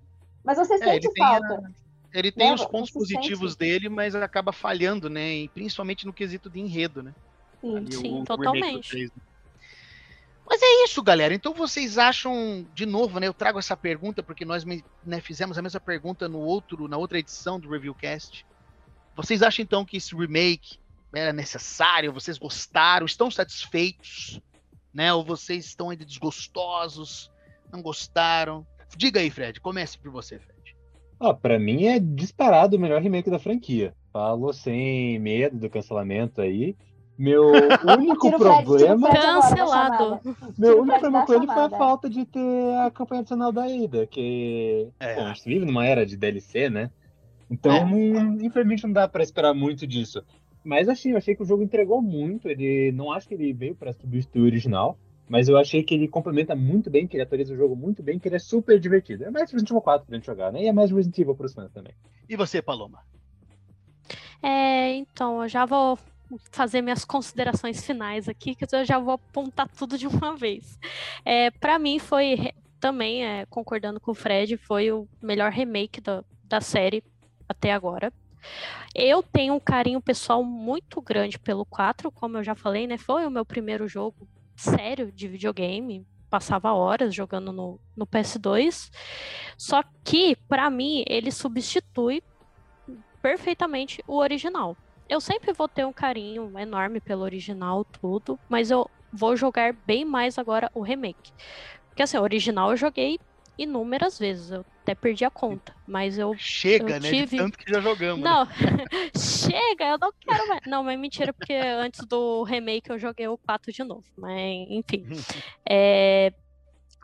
Mas 0.49 0.57
você 0.59 0.75
É, 0.75 0.79
sente 0.79 1.07
ele 1.07 1.13
tem, 1.15 1.25
a- 1.25 1.29
falta. 1.29 1.73
ele 2.15 2.33
tem 2.33 2.49
Né, 2.49 2.55
os 2.55 2.65
pontos 2.65 2.91
você 2.91 3.15
positivos 3.15 3.53
sente. 3.53 3.59
dele, 3.61 3.89
mas 3.91 4.15
acaba 4.15 4.51
falhando, 4.53 5.11
né? 5.11 5.35
E 5.37 5.49
principalmente 5.51 6.07
no 6.07 6.13
quesito 6.13 6.49
de 6.49 6.59
enredo, 6.59 7.03
né? 7.03 7.15
Sim. 7.61 7.77
Ali, 7.77 7.93
Sim, 7.95 8.13
o- 8.15 8.21
o 8.23 8.25
totalmente. 8.25 8.89
3, 8.89 9.11
né? 9.11 9.23
Mas 10.51 10.63
é 10.63 10.85
isso, 10.85 11.03
galera. 11.03 11.35
Então 11.35 11.53
vocês 11.53 11.99
acham, 11.99 12.67
de 12.73 12.87
novo, 12.87 13.21
né? 13.21 13.27
Eu 13.29 13.35
trago 13.35 13.59
essa 13.59 13.77
pergunta 13.77 14.23
porque 14.23 14.47
nós 14.47 14.65
me- 14.65 14.83
né, 15.05 15.21
fizemos 15.21 15.59
a 15.59 15.63
mesma 15.63 15.79
pergunta 15.81 16.27
no 16.27 16.39
outro, 16.39 16.89
na 16.89 16.97
outra 16.97 17.19
edição 17.19 17.61
do 17.61 17.69
Reviewcast. 17.69 18.47
Vocês 19.15 19.43
acham 19.43 19.63
então 19.63 19.85
que 19.85 19.99
esse 19.99 20.17
remake 20.17 20.79
era 21.15 21.33
necessário? 21.35 22.13
Vocês 22.15 22.39
gostaram? 22.39 23.05
Estão 23.05 23.31
satisfeitos? 23.31 24.41
Né? 24.95 25.13
Ou 25.13 25.23
vocês 25.23 25.67
estão 25.67 25.91
ainda 25.91 26.05
desgostosos? 26.07 27.31
Não 27.71 27.83
gostaram? 27.83 28.67
Diga 28.97 29.21
aí, 29.21 29.31
Fred. 29.31 29.61
Comece 29.61 29.99
por 29.99 30.11
você, 30.11 30.39
Fred. 30.39 30.77
Ó, 31.21 31.33
pra 31.35 31.59
mim 31.59 31.87
é 31.87 31.99
disparado 31.99 32.77
o 32.77 32.81
melhor 32.81 33.01
remake 33.03 33.31
da 33.31 33.39
franquia. 33.39 33.93
Falo 34.13 34.53
sem 34.53 35.19
medo 35.19 35.57
do 35.59 35.71
cancelamento 35.71 36.41
aí. 36.41 36.77
Meu 37.19 37.47
único 37.99 38.31
problema, 38.39 39.11
Fred 39.11 39.23
Cancelado. 39.25 40.21
meu 40.57 40.81
único 40.83 41.01
problema 41.01 41.27
com 41.27 41.35
ele 41.35 41.47
foi 41.47 41.63
a 41.65 41.71
falta 41.71 42.09
de 42.09 42.25
ter 42.25 42.75
a 42.87 42.91
campanha 42.93 43.21
adicional 43.21 43.51
da 43.51 43.65
Ada, 43.65 44.07
que 44.07 44.89
É. 45.01 45.17
bom, 45.17 45.27
a 45.27 45.33
gente 45.35 45.45
vive 45.45 45.65
numa 45.67 45.85
era 45.85 46.07
de 46.07 46.17
DLC, 46.17 46.71
né? 46.71 46.91
Então, 47.51 47.73
É. 47.73 47.85
não- 47.85 48.41
infelizmente 48.41 48.85
não 48.85 48.93
dá 48.93 49.09
pra 49.09 49.23
esperar 49.23 49.53
muito 49.53 49.85
disso. 49.87 50.23
Mas 50.65 50.89
assim, 50.89 51.11
eu 51.11 51.17
achei 51.17 51.35
que 51.35 51.43
o 51.43 51.47
jogo 51.47 51.63
entregou 51.63 52.01
muito. 52.01 52.47
Ele 52.49 52.93
não 52.93 53.11
acho 53.11 53.27
que 53.27 53.35
ele 53.35 53.53
veio 53.53 53.75
pra 53.75 53.93
substituir 53.93 54.43
o 54.43 54.45
original, 54.45 54.97
mas 55.29 55.49
eu 55.49 55.57
achei 55.57 55.83
que 55.83 55.95
ele 55.95 56.09
complementa 56.09 56.57
muito 56.57 56.91
bem, 56.91 57.07
que 57.07 57.17
ele 57.17 57.23
atualiza 57.23 57.53
o 57.53 57.57
jogo 57.57 57.77
muito 57.77 58.03
bem, 58.03 58.19
que 58.19 58.29
ele 58.29 58.37
é 58.37 58.41
super 58.41 58.79
divertido. 58.81 59.25
É 59.25 59.31
mais 59.31 59.51
Resident 59.51 59.71
Evil 59.71 59.83
4 59.83 60.07
pra 60.07 60.17
gente 60.17 60.27
jogar, 60.27 60.53
né? 60.53 60.63
E 60.63 60.67
é 60.67 60.73
mais 60.73 60.91
Resident 60.91 61.19
Evil 61.19 61.35
pros 61.35 61.53
fãs 61.53 61.71
também. 61.73 61.93
E 62.29 62.37
você, 62.37 62.63
Paloma? 62.63 63.01
É, 64.43 64.95
então, 64.95 65.43
eu 65.43 65.49
já 65.49 65.67
vou 65.67 65.99
fazer 66.51 66.83
minhas 66.83 67.05
considerações 67.05 67.85
finais 67.85 68.29
aqui, 68.29 68.55
que 68.55 68.65
eu 68.65 68.85
já 68.85 68.99
vou 68.99 69.15
apontar 69.15 69.69
tudo 69.69 69.99
de 69.99 70.07
uma 70.07 70.37
vez. 70.37 70.79
É, 71.25 71.51
para 71.51 71.79
mim 71.79 71.99
foi 71.99 72.53
também, 72.81 73.25
é, 73.25 73.47
concordando 73.47 74.01
com 74.01 74.13
o 74.13 74.15
Fred, 74.15 74.57
foi 74.57 74.93
o 74.93 75.09
melhor 75.21 75.51
remake 75.51 76.01
da, 76.01 76.23
da 76.45 76.61
série 76.61 77.03
até 77.49 77.73
agora. 77.73 78.13
Eu 78.95 79.23
tenho 79.23 79.55
um 79.55 79.61
carinho 79.61 80.01
pessoal 80.01 80.43
muito 80.45 81.01
grande 81.01 81.39
pelo 81.39 81.65
4, 81.67 82.11
como 82.11 82.37
eu 82.37 82.45
já 82.45 82.55
falei, 82.55 82.87
né? 82.87 82.97
Foi 82.97 83.27
o 83.27 83.31
meu 83.31 83.45
primeiro 83.45 83.89
jogo 83.89 84.29
sério 84.59 85.13
de 85.13 85.29
videogame. 85.29 86.07
Passava 86.29 86.73
horas 86.73 87.15
jogando 87.15 87.53
no, 87.53 87.81
no 87.97 88.07
PS2. 88.07 88.91
Só 89.57 89.83
que, 90.05 90.37
para 90.49 90.69
mim, 90.69 91.05
ele 91.07 91.31
substitui 91.31 92.23
perfeitamente 93.23 94.03
o 94.07 94.17
original. 94.17 94.77
Eu 95.09 95.21
sempre 95.21 95.53
vou 95.53 95.69
ter 95.69 95.87
um 95.87 95.93
carinho 95.93 96.53
enorme 96.59 97.01
pelo 97.01 97.23
original, 97.23 97.85
tudo, 97.85 98.39
mas 98.49 98.71
eu 98.71 98.91
vou 99.11 99.37
jogar 99.37 99.73
bem 99.87 100.05
mais 100.05 100.39
agora 100.39 100.71
o 100.75 100.83
remake. 100.83 101.33
Porque 101.89 102.03
assim, 102.03 102.19
o 102.19 102.23
original 102.23 102.71
eu 102.71 102.77
joguei 102.77 103.19
inúmeras 103.59 104.19
vezes, 104.19 104.51
eu 104.53 104.65
até 104.83 104.95
perdi 104.95 105.25
a 105.25 105.31
conta, 105.31 105.75
mas 105.87 106.17
eu 106.19 106.35
Chega, 106.39 106.97
Eu 106.97 107.01
né? 107.01 107.11
tive- 107.11 107.37
tanto 107.37 107.59
que 107.59 107.71
já 107.71 107.81
jogamos. 107.81 108.21
né? 108.23 108.31
não, 108.31 108.47
chega, 109.19 109.85
eu 109.87 109.99
não 109.99 110.13
quero 110.21 110.49
mais. 110.49 110.61
Não, 110.67 110.83
mas 110.85 110.99
mentira, 110.99 111.33
porque 111.33 111.53
antes 111.55 112.07
do 112.07 112.43
remake 112.45 112.89
eu 112.91 112.99
joguei 112.99 113.27
o 113.29 113.37
4 113.39 113.73
de 113.73 113.83
novo. 113.85 114.05
Mas, 114.17 114.67
enfim. 114.71 115.05
É, 115.71 116.33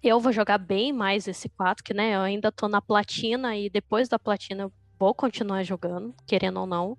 eu 0.03 0.19
vou 0.21 0.33
jogar 0.33 0.59
bem 0.59 0.93
mais 0.93 1.27
esse 1.29 1.49
4, 1.51 1.83
que 1.85 1.93
né, 1.93 2.15
eu 2.15 2.21
ainda 2.21 2.51
tô 2.53 2.69
na 2.69 2.81
platina 2.81 3.57
e 3.57 3.69
depois 3.69 4.09
da 4.09 4.19
platina 4.19 4.63
eu 4.65 4.73
vou 4.99 5.15
continuar 5.15 5.63
jogando, 5.65 6.15
querendo 6.27 6.61
ou 6.61 6.67
não. 6.67 6.97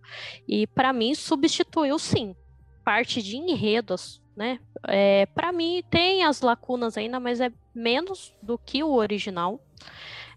E 0.48 0.68
pra 0.68 0.92
mim 0.94 1.16
substituiu 1.16 1.98
sim. 1.98 2.36
Parte 2.84 3.22
de 3.24 3.36
enredos, 3.38 4.22
né? 4.36 4.60
É, 4.88 5.26
para 5.28 5.52
mim 5.52 5.84
tem 5.90 6.24
as 6.24 6.42
lacunas 6.42 6.98
ainda, 6.98 7.20
mas 7.20 7.40
é 7.40 7.52
menos 7.74 8.34
do 8.42 8.58
que 8.58 8.84
o 8.84 8.94
original. 8.94 9.60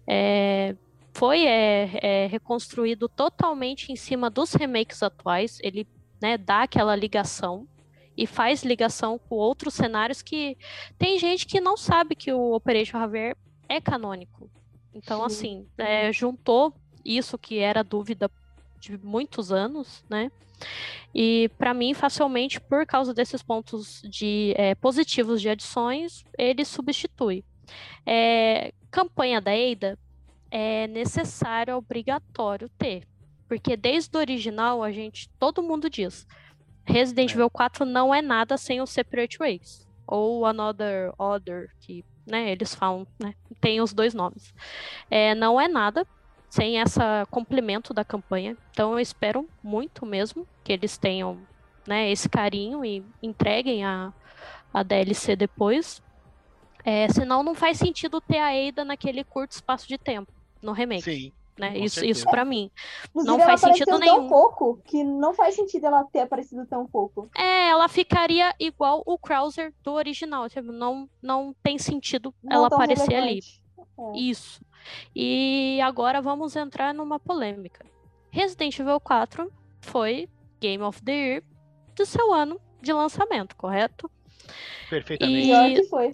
É, 0.07 0.75
foi 1.13 1.45
é, 1.45 1.99
é, 2.01 2.27
reconstruído 2.27 3.09
totalmente 3.09 3.91
em 3.91 3.95
cima 3.95 4.29
dos 4.29 4.53
remakes 4.53 5.03
atuais. 5.03 5.59
Ele 5.61 5.87
né, 6.21 6.37
dá 6.37 6.63
aquela 6.63 6.95
ligação 6.95 7.67
e 8.15 8.25
faz 8.25 8.63
ligação 8.63 9.19
com 9.19 9.35
outros 9.35 9.73
cenários 9.73 10.21
que 10.21 10.57
tem 10.97 11.17
gente 11.19 11.45
que 11.45 11.61
não 11.61 11.77
sabe 11.77 12.15
que 12.15 12.31
o 12.31 12.53
Operation 12.53 12.97
Haver 12.97 13.37
é 13.67 13.79
canônico. 13.79 14.49
Então, 14.93 15.19
Sim, 15.29 15.33
assim, 15.33 15.67
é, 15.77 16.11
juntou 16.11 16.73
isso 17.05 17.37
que 17.37 17.59
era 17.59 17.83
dúvida 17.83 18.29
de 18.79 18.97
muitos 18.97 19.51
anos, 19.51 20.03
né? 20.09 20.31
E 21.13 21.49
para 21.57 21.73
mim, 21.73 21.93
facilmente, 21.93 22.59
por 22.59 22.85
causa 22.85 23.13
desses 23.13 23.41
pontos 23.41 24.01
de 24.03 24.53
é, 24.57 24.75
positivos 24.75 25.41
de 25.41 25.49
adições, 25.49 26.23
ele 26.37 26.63
substitui. 26.63 27.43
É, 28.05 28.73
campanha 28.91 29.41
da 29.41 29.55
Eida 29.55 29.97
é 30.51 30.87
necessário, 30.87 31.75
obrigatório 31.75 32.69
ter. 32.77 33.07
Porque 33.47 33.75
desde 33.75 34.15
o 34.15 34.19
original, 34.19 34.83
a 34.83 34.91
gente, 34.91 35.27
todo 35.39 35.63
mundo 35.63 35.89
diz, 35.89 36.27
Resident 36.85 37.31
É. 37.31 37.33
Evil 37.33 37.49
4 37.49 37.85
não 37.85 38.13
é 38.13 38.21
nada 38.21 38.57
sem 38.57 38.81
o 38.81 38.85
Separate 38.85 39.37
Ways. 39.39 39.87
Ou 40.05 40.45
Another 40.45 41.11
Other, 41.17 41.69
que 41.79 42.03
né, 42.25 42.51
eles 42.51 42.73
falam, 42.75 43.07
né, 43.19 43.33
tem 43.59 43.81
os 43.81 43.93
dois 43.93 44.13
nomes. 44.13 44.53
É, 45.09 45.33
não 45.33 45.59
é 45.59 45.67
nada 45.67 46.05
sem 46.49 46.79
essa 46.79 47.27
complemento 47.29 47.93
da 47.93 48.03
campanha. 48.03 48.57
Então 48.71 48.93
eu 48.93 48.99
espero 48.99 49.47
muito 49.63 50.05
mesmo 50.05 50.47
que 50.63 50.73
eles 50.73 50.97
tenham 50.97 51.37
né, 51.87 52.11
esse 52.11 52.27
carinho 52.27 52.83
e 52.83 53.03
entreguem 53.21 53.85
a, 53.85 54.11
a 54.73 54.83
DLC 54.83 55.35
depois. 55.35 56.01
É, 56.83 57.07
senão 57.09 57.43
não 57.43 57.53
faz 57.53 57.77
sentido 57.77 58.19
ter 58.21 58.37
a 58.39 58.49
Ada 58.49 58.83
naquele 58.85 59.23
curto 59.23 59.51
espaço 59.51 59.87
de 59.87 59.97
tempo 59.97 60.31
no 60.61 60.71
remake. 60.71 61.03
Sim. 61.03 61.31
né? 61.57 61.77
Isso, 61.77 61.95
certeza. 61.95 62.19
isso 62.19 62.25
para 62.29 62.45
mim. 62.45 62.71
Inclusive, 63.09 63.27
Não 63.37 63.39
ela 63.43 63.45
faz 63.57 63.61
sentido 63.61 63.99
tão 63.99 63.99
nenhum. 63.99 64.27
pouco 64.29 64.79
que 64.85 65.03
não 65.03 65.33
faz 65.33 65.55
sentido 65.55 65.85
ela 65.87 66.03
ter 66.05 66.21
aparecido 66.21 66.65
tão 66.65 66.87
pouco. 66.87 67.29
É, 67.37 67.67
ela 67.69 67.87
ficaria 67.89 68.55
igual 68.59 69.03
o 69.05 69.17
Krauser 69.19 69.73
do 69.83 69.91
original. 69.93 70.47
Tipo, 70.49 70.71
não, 70.71 71.09
não 71.21 71.53
tem 71.61 71.77
sentido 71.77 72.33
Não 72.41 72.55
ela 72.57 72.69
tão 72.69 72.77
aparecer 72.77 73.13
ali. 73.13 73.41
relevante. 73.41 73.61
É. 74.15 74.17
Isso. 74.17 74.61
E 75.15 75.79
agora 75.81 76.21
vamos 76.21 76.55
entrar 76.55 76.93
numa 76.93 77.19
polêmica. 77.19 77.85
Resident 78.31 78.77
Evil 78.79 78.99
4 78.99 79.51
foi 79.81 80.29
Game 80.59 80.83
of 80.83 81.01
the 81.03 81.11
Year 81.11 81.43
do 81.95 82.05
seu 82.05 82.33
ano 82.33 82.59
de 82.81 82.93
lançamento, 82.93 83.55
correto? 83.55 84.09
Perfeitamente. 84.89 85.47
Pior 85.47 85.69
que 85.73 85.83
foi. 85.83 86.13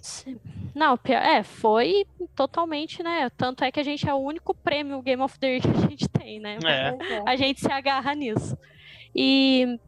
Não, 0.74 0.96
pior- 0.98 1.22
é, 1.22 1.42
foi 1.42 2.06
totalmente, 2.34 3.02
né? 3.02 3.30
Tanto 3.30 3.64
é 3.64 3.72
que 3.72 3.80
a 3.80 3.82
gente 3.82 4.08
é 4.08 4.12
o 4.12 4.18
único 4.18 4.54
prêmio 4.54 5.00
Game 5.02 5.22
of 5.22 5.38
the 5.38 5.46
Year 5.56 5.62
que 5.62 5.68
a 5.68 5.88
gente 5.88 6.08
tem, 6.08 6.38
né? 6.40 6.58
É. 6.64 7.22
A 7.24 7.36
gente 7.36 7.60
se 7.60 7.70
agarra 7.72 8.14
nisso. 8.14 8.56
E 9.14 9.78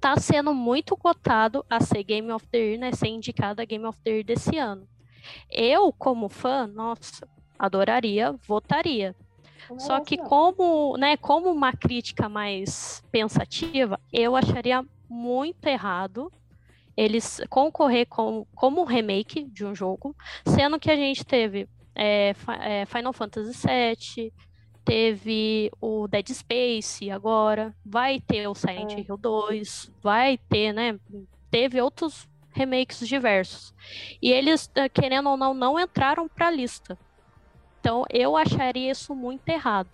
tá 0.00 0.16
sendo 0.16 0.54
muito 0.54 0.96
cotado 0.96 1.64
a 1.68 1.80
ser 1.80 2.02
Game 2.04 2.30
of 2.32 2.46
the 2.48 2.58
Year, 2.58 2.78
né? 2.78 2.92
Ser 2.92 3.08
indicada 3.08 3.62
a 3.62 3.66
Game 3.66 3.84
of 3.84 3.98
the 4.02 4.10
Year 4.10 4.24
desse 4.24 4.56
ano. 4.56 4.88
Eu, 5.50 5.92
como 5.92 6.28
fã, 6.28 6.66
nossa, 6.66 7.28
adoraria, 7.58 8.32
votaria. 8.46 9.14
Só 9.78 10.00
que 10.00 10.18
como, 10.18 10.96
né, 10.98 11.16
como 11.16 11.50
uma 11.50 11.72
crítica 11.72 12.28
mais 12.28 13.02
pensativa, 13.10 13.98
eu 14.12 14.36
acharia 14.36 14.84
muito 15.08 15.66
errado 15.66 16.30
eles 16.96 17.40
concorrer 17.48 18.06
com, 18.06 18.46
como 18.54 18.82
um 18.82 18.84
remake 18.84 19.44
de 19.44 19.64
um 19.64 19.74
jogo, 19.74 20.14
sendo 20.46 20.78
que 20.78 20.90
a 20.90 20.96
gente 20.96 21.24
teve 21.24 21.68
é, 21.94 22.34
é, 22.60 22.86
Final 22.86 23.12
Fantasy 23.12 23.66
VII, 23.66 24.32
teve 24.84 25.72
o 25.80 26.06
Dead 26.06 26.28
Space 26.28 27.10
agora, 27.10 27.74
vai 27.84 28.20
ter 28.20 28.46
o 28.46 28.54
Silent 28.54 28.92
É. 28.92 29.00
Hill 29.00 29.16
2, 29.16 29.92
vai 30.02 30.38
ter, 30.48 30.72
né? 30.72 30.98
Teve 31.50 31.80
outros 31.80 32.28
remakes 32.50 33.06
diversos. 33.06 33.74
E 34.20 34.30
eles, 34.30 34.70
eh, 34.74 34.88
querendo 34.88 35.30
ou 35.30 35.36
não, 35.36 35.54
não 35.54 35.80
entraram 35.80 36.28
para 36.28 36.48
a 36.48 36.50
lista. 36.50 36.98
Então 37.84 38.02
eu 38.10 38.34
acharia 38.34 38.90
isso 38.92 39.14
muito 39.14 39.46
errado. 39.46 39.90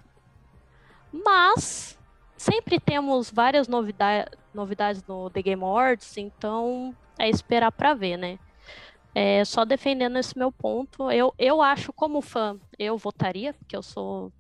Mas 1.13 1.99
sempre 2.37 2.79
temos 2.79 3.33
várias 3.33 3.67
novidade, 3.67 4.31
novidades 4.55 5.03
no 5.09 5.29
The 5.29 5.43
Game 5.43 5.61
Awards, 5.65 6.17
então 6.17 6.95
é 7.19 7.29
esperar 7.29 7.73
para 7.73 7.93
ver, 7.95 8.17
né? 8.17 8.39
É, 9.13 9.45
só 9.45 9.65
defendendo 9.65 10.17
esse 10.19 10.39
meu 10.39 10.53
ponto, 10.53 11.11
eu, 11.11 11.35
eu 11.37 11.61
acho 11.61 11.93
como 11.93 12.23
fã, 12.23 12.57
eu 12.79 12.97
votaria, 12.97 13.53
porque 13.55 13.77
eu 13.77 13.83
sou, 13.83 14.33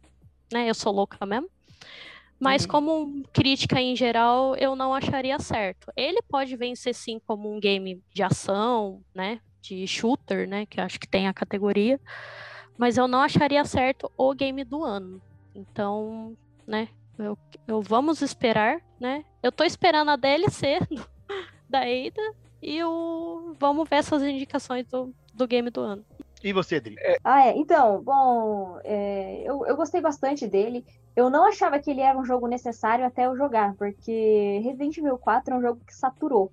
né, 0.52 0.70
eu 0.70 0.74
sou 0.74 0.92
louca 0.92 1.26
mesmo. 1.26 1.50
Mas 2.38 2.62
Uhum. 2.62 2.68
como 2.68 3.22
crítica 3.32 3.80
em 3.80 3.96
geral, 3.96 4.54
eu 4.56 4.76
não 4.76 4.94
acharia 4.94 5.40
certo. 5.40 5.92
Ele 5.96 6.22
pode 6.22 6.56
vencer 6.56 6.94
sim 6.94 7.18
como 7.26 7.52
um 7.52 7.58
game 7.58 8.00
de 8.14 8.22
ação, 8.22 9.02
né, 9.12 9.40
de 9.60 9.84
shooter, 9.88 10.48
né, 10.48 10.66
que 10.66 10.78
eu 10.78 10.84
acho 10.84 11.00
que 11.00 11.08
tem 11.08 11.26
a 11.26 11.34
categoria, 11.34 12.00
mas 12.80 12.96
eu 12.96 13.06
não 13.06 13.20
acharia 13.20 13.62
certo 13.62 14.10
o 14.16 14.32
game 14.34 14.64
do 14.64 14.82
ano. 14.82 15.20
Então, 15.54 16.34
né, 16.66 16.88
eu, 17.18 17.36
eu 17.68 17.82
vamos 17.82 18.22
esperar, 18.22 18.80
né? 18.98 19.22
Eu 19.42 19.52
tô 19.52 19.64
esperando 19.64 20.10
a 20.10 20.16
DLC 20.16 20.80
do- 20.90 21.06
da 21.68 21.80
Ada 21.80 22.34
e 22.62 22.82
o 22.82 23.54
vamos 23.60 23.86
ver 23.86 23.96
essas 23.96 24.22
indicações 24.22 24.86
do, 24.86 25.14
do 25.34 25.46
game 25.46 25.68
do 25.68 25.82
ano. 25.82 26.02
E 26.42 26.54
você, 26.54 26.76
Adri? 26.76 26.96
Ah, 27.22 27.48
é. 27.48 27.54
Então, 27.54 28.02
bom, 28.02 28.78
é, 28.82 29.42
eu, 29.44 29.66
eu 29.66 29.76
gostei 29.76 30.00
bastante 30.00 30.46
dele. 30.46 30.82
Eu 31.14 31.28
não 31.28 31.46
achava 31.46 31.78
que 31.78 31.90
ele 31.90 32.00
era 32.00 32.18
um 32.18 32.24
jogo 32.24 32.46
necessário 32.46 33.04
até 33.04 33.26
eu 33.26 33.36
jogar, 33.36 33.74
porque 33.74 34.58
Resident 34.64 34.96
Evil 34.96 35.18
4 35.18 35.52
é 35.52 35.58
um 35.58 35.60
jogo 35.60 35.82
que 35.86 35.94
saturou. 35.94 36.50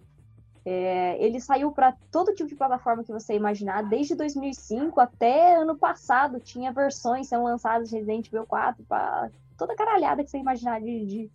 É, 0.70 1.16
ele 1.24 1.40
saiu 1.40 1.72
para 1.72 1.96
todo 2.12 2.34
tipo 2.34 2.50
de 2.50 2.56
plataforma 2.56 3.02
que 3.02 3.12
você 3.14 3.34
imaginar, 3.34 3.84
desde 3.84 4.16
2005 4.16 5.00
até 5.00 5.56
ano 5.56 5.78
passado 5.78 6.42
tinha 6.42 6.74
versões 6.74 7.30
sendo 7.30 7.46
lançadas 7.46 7.90
de 7.90 7.96
Resident 7.96 8.28
Evil 8.28 8.46
4 8.46 8.84
para 8.84 9.30
toda 9.58 9.74
caralhada 9.78 10.26
que 10.26 10.30
você 10.30 10.38
imaginar 10.38 10.82
de, 10.82 11.06
de, 11.06 11.32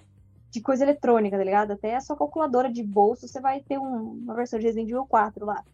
de 0.51 0.61
coisa 0.61 0.85
eletrônica, 0.85 1.39
tá 1.39 1.43
ligado? 1.43 1.71
Até 1.71 1.97
a 1.97 2.01
sua 2.03 2.15
calculadora 2.15 2.71
de 2.71 2.83
bolso 2.83 3.27
você 3.27 3.41
vai 3.41 3.61
ter 3.63 3.79
um- 3.79 4.21
uma 4.23 4.35
versão 4.35 4.59
de 4.59 4.67
Resident 4.67 4.91
Evil 4.91 5.07
4 5.07 5.47
lá. 5.47 5.65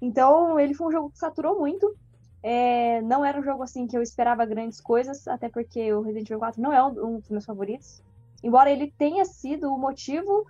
Então, 0.00 0.60
ele 0.60 0.72
foi 0.72 0.86
um 0.86 0.92
jogo 0.92 1.10
que 1.10 1.18
saturou 1.18 1.58
muito. 1.58 1.92
É, 2.40 3.00
não 3.02 3.24
era 3.24 3.36
um 3.36 3.42
jogo 3.42 3.64
assim 3.64 3.88
que 3.88 3.98
eu 3.98 4.02
esperava 4.02 4.46
grandes 4.46 4.80
coisas, 4.80 5.26
até 5.26 5.48
porque 5.48 5.92
o 5.92 6.02
Resident 6.02 6.28
Evil 6.30 6.38
4 6.38 6.62
não 6.62 6.72
é 6.72 6.80
um, 6.84 7.16
um 7.16 7.18
dos 7.18 7.30
meus 7.30 7.44
favoritos. 7.44 8.00
Embora 8.44 8.70
ele 8.70 8.94
tenha 8.96 9.24
sido 9.24 9.74
o 9.74 9.76
motivo 9.76 10.46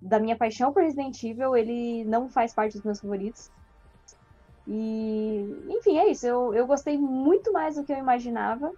da 0.00 0.18
minha 0.18 0.36
paixão 0.36 0.72
por 0.72 0.82
Resident 0.82 1.22
Evil, 1.22 1.56
ele 1.56 2.04
não 2.04 2.28
faz 2.28 2.54
parte 2.54 2.74
dos 2.74 2.84
meus 2.84 3.00
favoritos. 3.00 3.50
E, 4.66 5.64
enfim, 5.68 5.98
é 5.98 6.08
isso. 6.08 6.26
Eu, 6.26 6.54
eu 6.54 6.66
gostei 6.66 6.98
muito 6.98 7.52
mais 7.52 7.76
do 7.76 7.84
que 7.84 7.92
eu 7.92 7.98
imaginava. 7.98 8.72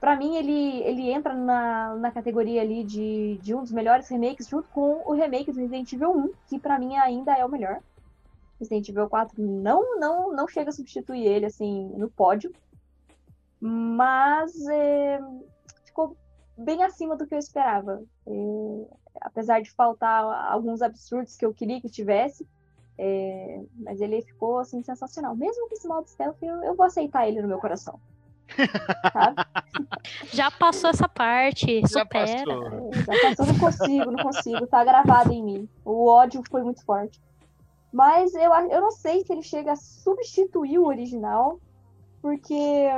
Pra 0.00 0.16
mim, 0.16 0.36
ele, 0.36 0.82
ele 0.82 1.10
entra 1.10 1.34
na, 1.34 1.94
na 1.96 2.10
categoria 2.10 2.62
ali 2.62 2.84
de, 2.84 3.38
de 3.42 3.54
um 3.54 3.62
dos 3.62 3.72
melhores 3.72 4.08
remakes, 4.08 4.48
junto 4.48 4.68
com 4.70 5.02
o 5.04 5.12
remake 5.12 5.52
do 5.52 5.60
Resident 5.60 5.92
Evil 5.92 6.10
1, 6.10 6.32
que 6.48 6.58
pra 6.58 6.78
mim 6.78 6.96
ainda 6.96 7.32
é 7.32 7.44
o 7.44 7.48
melhor. 7.48 7.80
Resident 8.58 8.88
Evil 8.88 9.08
4 9.08 9.34
não, 9.42 9.98
não, 9.98 10.32
não 10.32 10.48
chega 10.48 10.70
a 10.70 10.72
substituir 10.72 11.26
ele 11.26 11.46
assim 11.46 11.88
no 11.96 12.10
pódio, 12.10 12.52
mas 13.60 14.66
é, 14.68 15.20
ficou 15.84 16.16
bem 16.56 16.82
acima 16.82 17.16
do 17.16 17.26
que 17.26 17.34
eu 17.34 17.38
esperava. 17.38 18.02
É, 18.26 18.86
apesar 19.20 19.60
de 19.60 19.70
faltar 19.70 20.24
alguns 20.50 20.82
absurdos 20.82 21.36
que 21.36 21.44
eu 21.44 21.54
queria 21.54 21.80
que 21.80 21.88
tivesse, 21.88 22.46
é, 22.98 23.60
mas 23.76 24.00
ele 24.00 24.22
ficou 24.22 24.58
assim 24.58 24.82
sensacional. 24.82 25.36
Mesmo 25.36 25.68
com 25.68 25.74
esse 25.74 25.86
modo 25.86 26.08
stealth, 26.08 26.42
eu, 26.42 26.62
eu 26.62 26.74
vou 26.74 26.86
aceitar 26.86 27.28
ele 27.28 27.42
no 27.42 27.48
meu 27.48 27.58
coração. 27.58 28.00
Sabe? 29.12 29.36
Já 30.32 30.50
passou 30.50 30.90
essa 30.90 31.08
parte, 31.08 31.80
Já 31.82 32.00
supera. 32.00 32.44
passou. 32.44 32.90
É, 32.92 33.02
Já 33.02 33.28
passou, 33.28 33.46
não 33.46 33.58
consigo, 33.58 34.10
não 34.10 34.22
consigo. 34.24 34.66
Tá 34.66 34.84
gravado 34.84 35.32
em 35.32 35.42
mim. 35.42 35.68
O 35.84 36.06
ódio 36.06 36.42
foi 36.48 36.62
muito 36.62 36.84
forte. 36.84 37.20
Mas 37.92 38.34
eu, 38.34 38.52
eu 38.52 38.80
não 38.80 38.90
sei 38.90 39.24
se 39.24 39.32
ele 39.32 39.42
chega 39.42 39.72
a 39.72 39.76
substituir 39.76 40.78
o 40.78 40.86
original, 40.86 41.60
porque. 42.22 42.88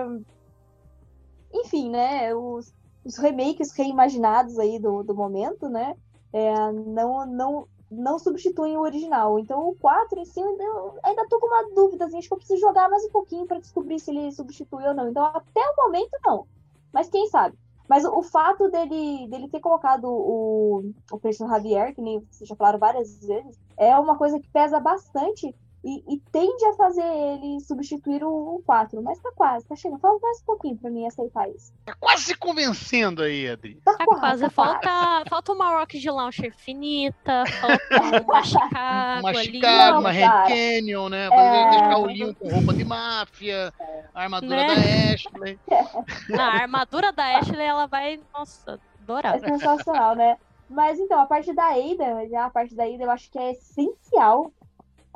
Enfim, 1.52 1.90
né? 1.90 2.34
Os, 2.34 2.74
os 3.04 3.16
remakes 3.16 3.72
reimaginados 3.72 4.58
aí 4.58 4.78
do, 4.78 5.02
do 5.02 5.14
momento, 5.14 5.68
né? 5.68 5.96
É, 6.32 6.72
não, 6.72 7.26
não, 7.26 7.68
não 7.90 8.18
substituem 8.18 8.76
o 8.76 8.80
original. 8.80 9.38
Então 9.38 9.68
o 9.68 9.74
4 9.76 10.20
em 10.20 10.24
si, 10.24 10.40
eu 10.40 10.98
ainda, 11.02 11.26
tô 11.28 11.38
com 11.38 11.46
uma 11.46 11.74
dúvida. 11.74 12.04
Assim, 12.04 12.18
acho 12.18 12.28
que 12.28 12.34
eu 12.34 12.38
preciso 12.38 12.60
jogar 12.60 12.88
mais 12.88 13.04
um 13.04 13.10
pouquinho 13.10 13.46
para 13.46 13.60
descobrir 13.60 13.98
se 13.98 14.10
ele 14.10 14.32
substitui 14.32 14.84
ou 14.86 14.94
não. 14.94 15.08
Então 15.08 15.24
até 15.24 15.60
o 15.60 15.76
momento, 15.76 16.10
não. 16.24 16.46
Mas 16.92 17.08
quem 17.08 17.28
sabe? 17.28 17.56
Mas 17.88 18.04
o, 18.04 18.18
o 18.18 18.22
fato 18.22 18.70
dele, 18.70 19.26
dele 19.28 19.48
ter 19.48 19.60
colocado 19.60 20.04
o, 20.04 20.92
o 21.10 21.18
personagem 21.18 21.70
Javier, 21.70 21.94
que 21.94 22.02
nem 22.02 22.20
vocês 22.30 22.48
já 22.48 22.54
falaram 22.54 22.78
várias 22.78 23.24
vezes, 23.24 23.58
é 23.76 23.98
uma 23.98 24.16
coisa 24.16 24.38
que 24.38 24.48
pesa 24.48 24.78
bastante 24.78 25.54
e, 25.88 26.14
e 26.14 26.18
tende 26.30 26.64
a 26.66 26.72
fazer 26.74 27.02
ele 27.04 27.60
substituir 27.60 28.22
o, 28.22 28.56
o 28.56 28.62
4. 28.66 29.00
Mas 29.02 29.18
tá 29.20 29.30
quase, 29.34 29.66
tá 29.66 29.74
chegando. 29.74 30.00
Falta 30.00 30.18
mais 30.20 30.40
um 30.42 30.44
pouquinho 30.44 30.76
pra 30.76 30.90
mim 30.90 31.06
aceitar 31.06 31.48
isso. 31.48 31.72
Tá 31.86 31.94
quase 31.98 32.24
se 32.24 32.34
convencendo 32.36 33.22
aí, 33.22 33.48
Adri. 33.48 33.80
Tá, 33.84 33.94
Tá 33.96 34.04
quase, 34.04 34.20
quase. 34.20 34.42
tá 34.42 34.50
Falta, 34.50 35.24
falta 35.30 35.52
uma 35.52 35.78
Rock 35.78 35.98
de 35.98 36.10
Launcher 36.10 36.54
finita, 36.56 37.44
falta 37.60 38.22
uma 38.24 38.42
Chicago 38.42 39.20
Uma. 39.20 39.34
Chicago, 39.34 39.92
Não, 39.92 40.00
uma. 40.00 40.10
Red 40.10 40.28
Canyon, 40.48 41.08
né? 41.08 41.28
Fazer, 41.30 41.56
É. 41.56 41.70
Deixar 41.70 41.98
o 41.98 42.06
Leon 42.06 42.34
com 42.34 42.48
roupa 42.48 42.74
de 42.74 42.84
máfia, 42.84 43.72
a 44.14 44.22
armadura 44.22 44.56
Né? 44.56 44.66
da 44.66 45.14
Ashley. 45.14 45.58
A 46.38 46.42
armadura 46.62 47.12
da 47.12 47.38
Ashley, 47.38 47.64
ela 47.64 47.86
vai, 47.86 48.20
nossa, 48.32 48.78
adorar. 49.02 49.36
É 49.36 49.38
sensacional, 49.40 50.14
né? 50.14 50.36
Mas 50.68 50.98
então, 50.98 51.18
a 51.18 51.24
parte 51.26 51.52
da 51.54 51.68
Ada, 51.68 52.28
já 52.28 52.44
a 52.44 52.50
parte 52.50 52.74
da 52.74 52.84
Ada 52.84 53.04
eu 53.04 53.10
acho 53.10 53.30
que 53.30 53.38
é 53.38 53.52
essencial, 53.52 54.52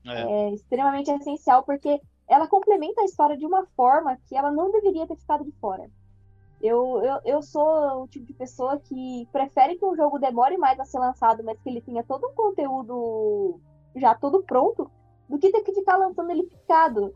É. 0.05 0.23
é 0.23 0.51
extremamente 0.55 1.11
essencial, 1.11 1.63
porque 1.63 2.01
ela 2.29 2.49
complementa 2.49 3.03
a 3.03 3.05
história 3.05 3.37
de 3.37 3.47
uma 3.47 3.67
forma 3.77 4.17
que 4.27 4.37
ela 4.37 4.51
não 4.51 4.71
deveria 4.71 5.07
ter 5.07 5.17
ficado 5.17 5.45
de 5.45 5.53
fora. 5.53 5.91
Eu, 6.61 7.03
eu, 7.03 7.21
eu 7.25 7.43
sou 7.43 8.05
o 8.05 8.09
tipo 8.09 8.25
de 8.25 8.33
pessoa 8.35 8.79
que 8.79 9.29
prefere 9.33 9.77
que 9.77 9.85
um 9.85 9.97
jogo 9.97 10.19
demore 10.19 10.57
mais 10.57 10.79
a 10.79 10.85
ser 10.85 10.99
lançado, 10.99 11.43
mas 11.43 11.59
que 11.61 11.69
ele 11.69 11.81
tenha 11.81 12.05
todo 12.05 12.29
um 12.29 12.35
conteúdo 12.35 13.61
já 13.97 14.15
todo 14.15 14.43
pronto, 14.43 14.91
do 15.29 15.39
que 15.39 15.51
ter 15.51 15.63
que 15.63 15.75
ficar 15.75 15.97
lançando 15.97 16.31
ele 16.31 16.45
picado. 16.45 17.15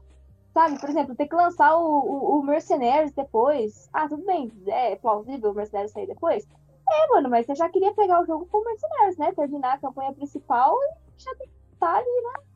Sabe, 0.53 0.81
por 0.81 0.89
exemplo, 0.89 1.15
ter 1.15 1.29
que 1.29 1.35
lançar 1.35 1.77
o, 1.77 1.85
o, 1.85 2.39
o 2.39 2.43
Mercenaries 2.43 3.13
depois. 3.13 3.89
Ah, 3.93 4.09
tudo 4.09 4.25
bem, 4.25 4.51
é 4.67 4.97
plausível 4.97 5.51
o 5.51 5.55
Mercenaries 5.55 5.93
sair 5.93 6.07
depois? 6.07 6.47
É, 6.89 7.09
mano, 7.09 7.29
mas 7.29 7.47
você 7.47 7.55
já 7.55 7.69
queria 7.69 7.93
pegar 7.95 8.23
o 8.23 8.27
jogo 8.27 8.47
com 8.47 8.65
Mercenaries, 8.65 9.19
né? 9.19 9.33
Terminar 9.33 9.75
a 9.75 9.79
campanha 9.79 10.13
principal 10.13 10.75
e 10.83 11.23
já 11.23 11.31
tá 11.79 11.97
ali, 11.97 12.07
né? 12.07 12.56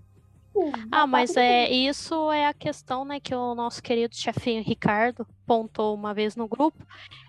Tipo, 0.52 0.72
Ah, 0.90 1.06
mas 1.06 1.36
é 1.36 1.70
isso 1.70 2.30
é 2.32 2.46
a 2.46 2.52
questão, 2.54 3.04
né, 3.04 3.20
que 3.20 3.34
o 3.34 3.54
nosso 3.54 3.82
querido 3.82 4.14
chefinho 4.16 4.62
Ricardo 4.62 5.26
pontou 5.46 5.94
uma 5.94 6.12
vez 6.12 6.34
no 6.36 6.48
grupo. 6.48 6.76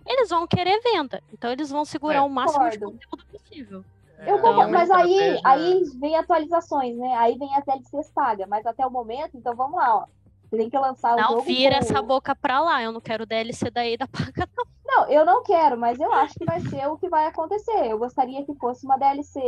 Eles 0.06 0.30
vão 0.30 0.48
querer 0.48 0.80
venda, 0.81 1.22
então 1.31 1.52
eles 1.52 1.69
vão 1.69 1.85
segurar 1.85 2.18
É. 2.18 2.22
o 2.22 2.30
máximo 2.30 2.69
de 2.69 2.80
Concordo. 2.80 3.07
conteúdo 3.10 3.26
possível. 3.31 3.85
Eu 4.19 4.35
É, 4.35 4.39
concordo, 4.39 4.60
uma 4.61 4.68
mas 4.69 4.91
aí, 4.91 5.39
aí 5.43 5.84
vem 5.99 6.15
atualizações, 6.15 6.95
né? 6.98 7.15
Aí 7.18 7.38
vem 7.38 7.56
as 7.56 7.64
DLCs 7.65 8.11
pagas, 8.11 8.48
mas 8.48 8.65
até 8.65 8.85
o 8.85 8.91
momento, 8.91 9.35
então 9.38 9.56
vamos 9.56 9.77
lá, 9.77 9.98
ó. 9.98 10.06
Você 10.49 10.57
tem 10.57 10.69
que 10.69 10.77
lançar 10.77 11.14
o 11.14 11.15
Não 11.22 11.30
jogo. 11.30 11.41
vira 11.43 11.76
com- 11.76 11.85
essa 11.85 12.02
boca 12.02 12.35
pra 12.35 12.60
lá, 12.60 12.84
eu 12.84 12.91
não 12.91 12.99
quero 13.02 13.26
DLC 13.26 13.69
da 13.72 13.85
Ida 13.88 14.07
paga, 14.07 14.48
não. 14.57 14.65
Não, 14.85 15.07
eu 15.10 15.26
não 15.26 15.41
quero, 15.43 15.77
mas 15.77 15.98
eu 15.99 16.11
acho 16.11 16.34
que 16.35 16.43
vai 16.45 16.60
ser 16.60 16.85
o 16.88 16.98
que 16.98 17.07
vai 17.07 17.26
acontecer. 17.27 17.85
Eu 17.89 17.98
gostaria 17.98 18.43
que 18.45 18.53
fosse 18.56 18.85
uma 18.85 18.98
DLC 18.98 19.39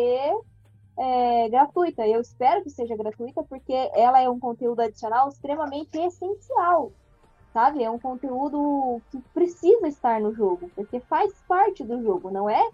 é, 0.98 1.50
gratuita. 1.50 2.08
Eu 2.08 2.22
espero 2.22 2.64
que 2.64 2.70
seja 2.70 2.96
gratuita, 2.96 3.44
porque 3.44 3.74
ela 3.94 4.22
é 4.22 4.30
um 4.30 4.40
conteúdo 4.40 4.82
adicional 4.82 5.30
extremamente 5.30 5.98
essencial. 5.98 6.92
Sabe? 7.54 7.84
É 7.84 7.90
um 7.90 8.00
conteúdo 8.00 9.02
que 9.12 9.20
precisa 9.34 9.88
estar 9.88 10.20
no 10.20 10.34
jogo, 10.34 10.72
porque 10.76 11.00
faz 11.02 11.32
parte 11.48 11.84
do 11.84 12.02
jogo, 12.02 12.32
não 12.32 12.50
é 12.50 12.70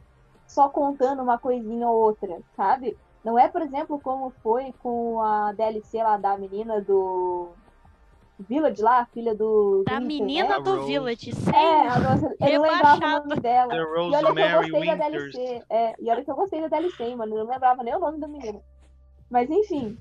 só 0.48 0.70
contando 0.70 1.22
uma 1.22 1.38
coisinha 1.38 1.88
ou 1.88 1.96
outra, 2.02 2.42
sabe? 2.56 2.98
Não 3.24 3.38
é, 3.38 3.48
por 3.48 3.62
exemplo, 3.62 4.00
como 4.00 4.32
foi 4.42 4.74
com 4.82 5.22
a 5.22 5.52
DLC 5.52 6.02
lá 6.02 6.18
da 6.18 6.38
menina 6.38 6.82
do 6.82 7.50
Village 8.48 8.82
lá, 8.82 9.06
filha 9.08 9.36
do. 9.36 9.84
Da 9.86 10.00
do 10.00 10.06
menina 10.06 10.58
né? 10.58 10.64
Do 10.64 10.76
Rose. 10.78 10.88
Village, 10.88 11.32
É, 11.54 11.88
a 11.88 12.00
nossa, 12.00 12.36
eu 12.40 12.62
não 12.62 12.72
lembrava 12.72 13.06
o 13.06 13.28
nome 13.28 13.42
dela. 13.42 13.70
The 13.70 13.78
E 13.78 14.16
olha 14.16 14.34
que 14.34 14.40
eu 14.40 14.62
gostei 14.62 14.86
da. 14.86 14.96
DLC. 14.96 15.64
É, 15.70 15.96
e 16.00 16.10
olha 16.10 16.24
que 16.24 16.32
eu 16.32 16.36
gostei 16.36 16.62
da 16.62 16.68
DLC, 16.70 17.16
mano. 17.16 17.36
Eu 17.36 17.44
não 17.44 17.52
lembrava 17.52 17.84
nem 17.84 17.96
o 17.96 18.00
nome 18.00 18.18
do 18.18 18.30
menino. 18.30 18.64
Mas 19.30 19.50
enfim. 19.50 19.98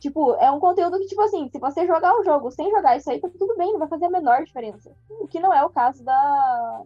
Tipo, 0.00 0.34
é 0.36 0.50
um 0.50 0.58
conteúdo 0.58 0.98
que, 0.98 1.06
tipo 1.06 1.20
assim, 1.20 1.48
se 1.48 1.60
você 1.60 1.86
jogar 1.86 2.18
o 2.18 2.24
jogo 2.24 2.50
sem 2.50 2.70
jogar 2.70 2.96
isso 2.96 3.08
aí, 3.10 3.20
tá 3.20 3.28
tudo 3.38 3.56
bem, 3.56 3.70
não 3.70 3.78
vai 3.78 3.86
fazer 3.86 4.06
a 4.06 4.10
menor 4.10 4.42
diferença. 4.42 4.90
O 5.08 5.28
que 5.28 5.38
não 5.38 5.52
é 5.52 5.62
o 5.64 5.70
caso 5.70 6.02
da. 6.02 6.82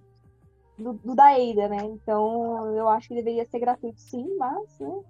Do, 0.76 0.92
do 0.94 1.14
da 1.14 1.28
Ada, 1.28 1.68
né? 1.68 1.78
Então, 1.84 2.76
eu 2.76 2.88
acho 2.88 3.08
que 3.08 3.14
deveria 3.14 3.46
ser 3.46 3.60
gratuito 3.60 3.98
sim, 3.98 4.36
mas, 4.36 4.78
né? 4.78 5.00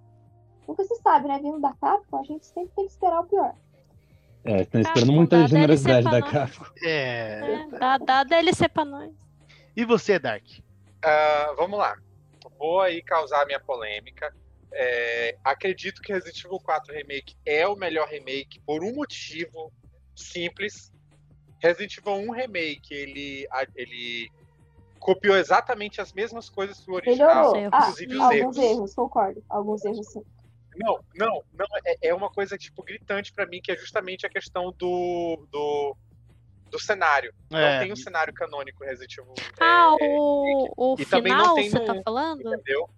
nunca 0.69 0.85
se 0.85 0.97
sabe, 0.97 1.29
né? 1.29 1.39
Vindo 1.39 1.61
da 1.61 1.73
Capcom, 1.75 2.19
a 2.19 2.23
gente 2.23 2.47
sempre 2.47 2.73
tem 2.75 2.87
que 2.87 2.93
esperar 2.93 3.21
o 3.21 3.27
pior. 3.27 3.55
É, 4.47 4.63
estão 4.63 4.81
esperando 4.81 5.13
muita 5.13 5.47
generosidade 5.49 6.09
da 6.09 6.23
Capcom. 6.23 6.65
É. 6.83 7.41
É, 7.41 7.79
dá, 7.79 7.99
dá 7.99 8.25
DLC 8.25 8.69
pra 8.69 8.85
nós. 8.85 9.13
E 9.77 9.85
você, 9.85 10.19
Dark? 10.19 10.45
Ah, 11.05 11.53
vamos 11.57 11.79
lá. 11.79 11.97
Vou 12.59 12.81
aí 12.81 13.03
causar 13.03 13.43
a 13.43 13.47
minha 13.47 13.61
polêmica. 13.61 14.33
É, 14.73 15.37
acredito 15.45 16.01
que 16.01 16.13
Resident 16.13 16.45
Evil 16.45 16.61
4 16.61 16.95
Remake 16.95 17.37
é 17.45 17.67
o 17.67 17.77
melhor 17.77 18.09
remake 18.09 18.61
por 18.61 18.85
um 18.85 18.95
motivo 18.95 19.73
simples. 20.15 20.93
Resident 21.61 21.99
Evil 21.99 22.15
1 22.15 22.31
Remake, 22.31 22.95
ele, 22.95 23.49
ele 23.75 24.31
copiou 25.01 25.37
exatamente 25.37 26.01
as 26.01 26.13
mesmas 26.13 26.49
coisas 26.49 26.79
do 26.85 26.95
original. 26.95 27.53
Melhorou. 27.53 27.57
erros. 27.57 27.73
Ah, 27.73 27.79
inclusive 27.81 28.15
os 28.15 28.21
alguns 28.21 28.57
erros. 28.57 28.71
erros, 28.71 28.95
concordo. 28.95 29.45
Alguns 29.49 29.85
erros 29.85 30.13
sim. 30.13 30.23
Não, 30.79 30.99
não, 31.15 31.43
não. 31.53 31.67
É, 31.85 32.09
é 32.09 32.15
uma 32.15 32.31
coisa, 32.31 32.57
tipo, 32.59 32.83
gritante 32.83 33.33
pra 33.33 33.47
mim, 33.47 33.61
que 33.63 33.73
é 33.73 33.77
justamente 33.77 34.27
a 34.27 34.29
questão 34.29 34.73
do, 34.79 35.47
do, 35.51 35.97
do 36.71 36.79
cenário. 36.79 37.33
Não 37.51 37.59
É. 37.59 37.79
tem 37.81 37.93
um 37.93 37.97
cenário 37.97 38.33
canônico 38.35 38.85
Resident 38.85 39.17
Evil. 39.19 39.35
é, 39.39 39.43
Ah, 39.65 39.97
é, 40.01 40.05
o, 40.17 40.73
o 40.77 40.97
e 40.99 41.07
também 41.07 41.33
não 41.33 41.41
final, 41.41 41.55
tem 41.55 41.71
você 41.71 41.79
no- 41.79 41.87
tá 41.87 42.03
falando? 42.05 42.41
entendeu? 42.55 42.89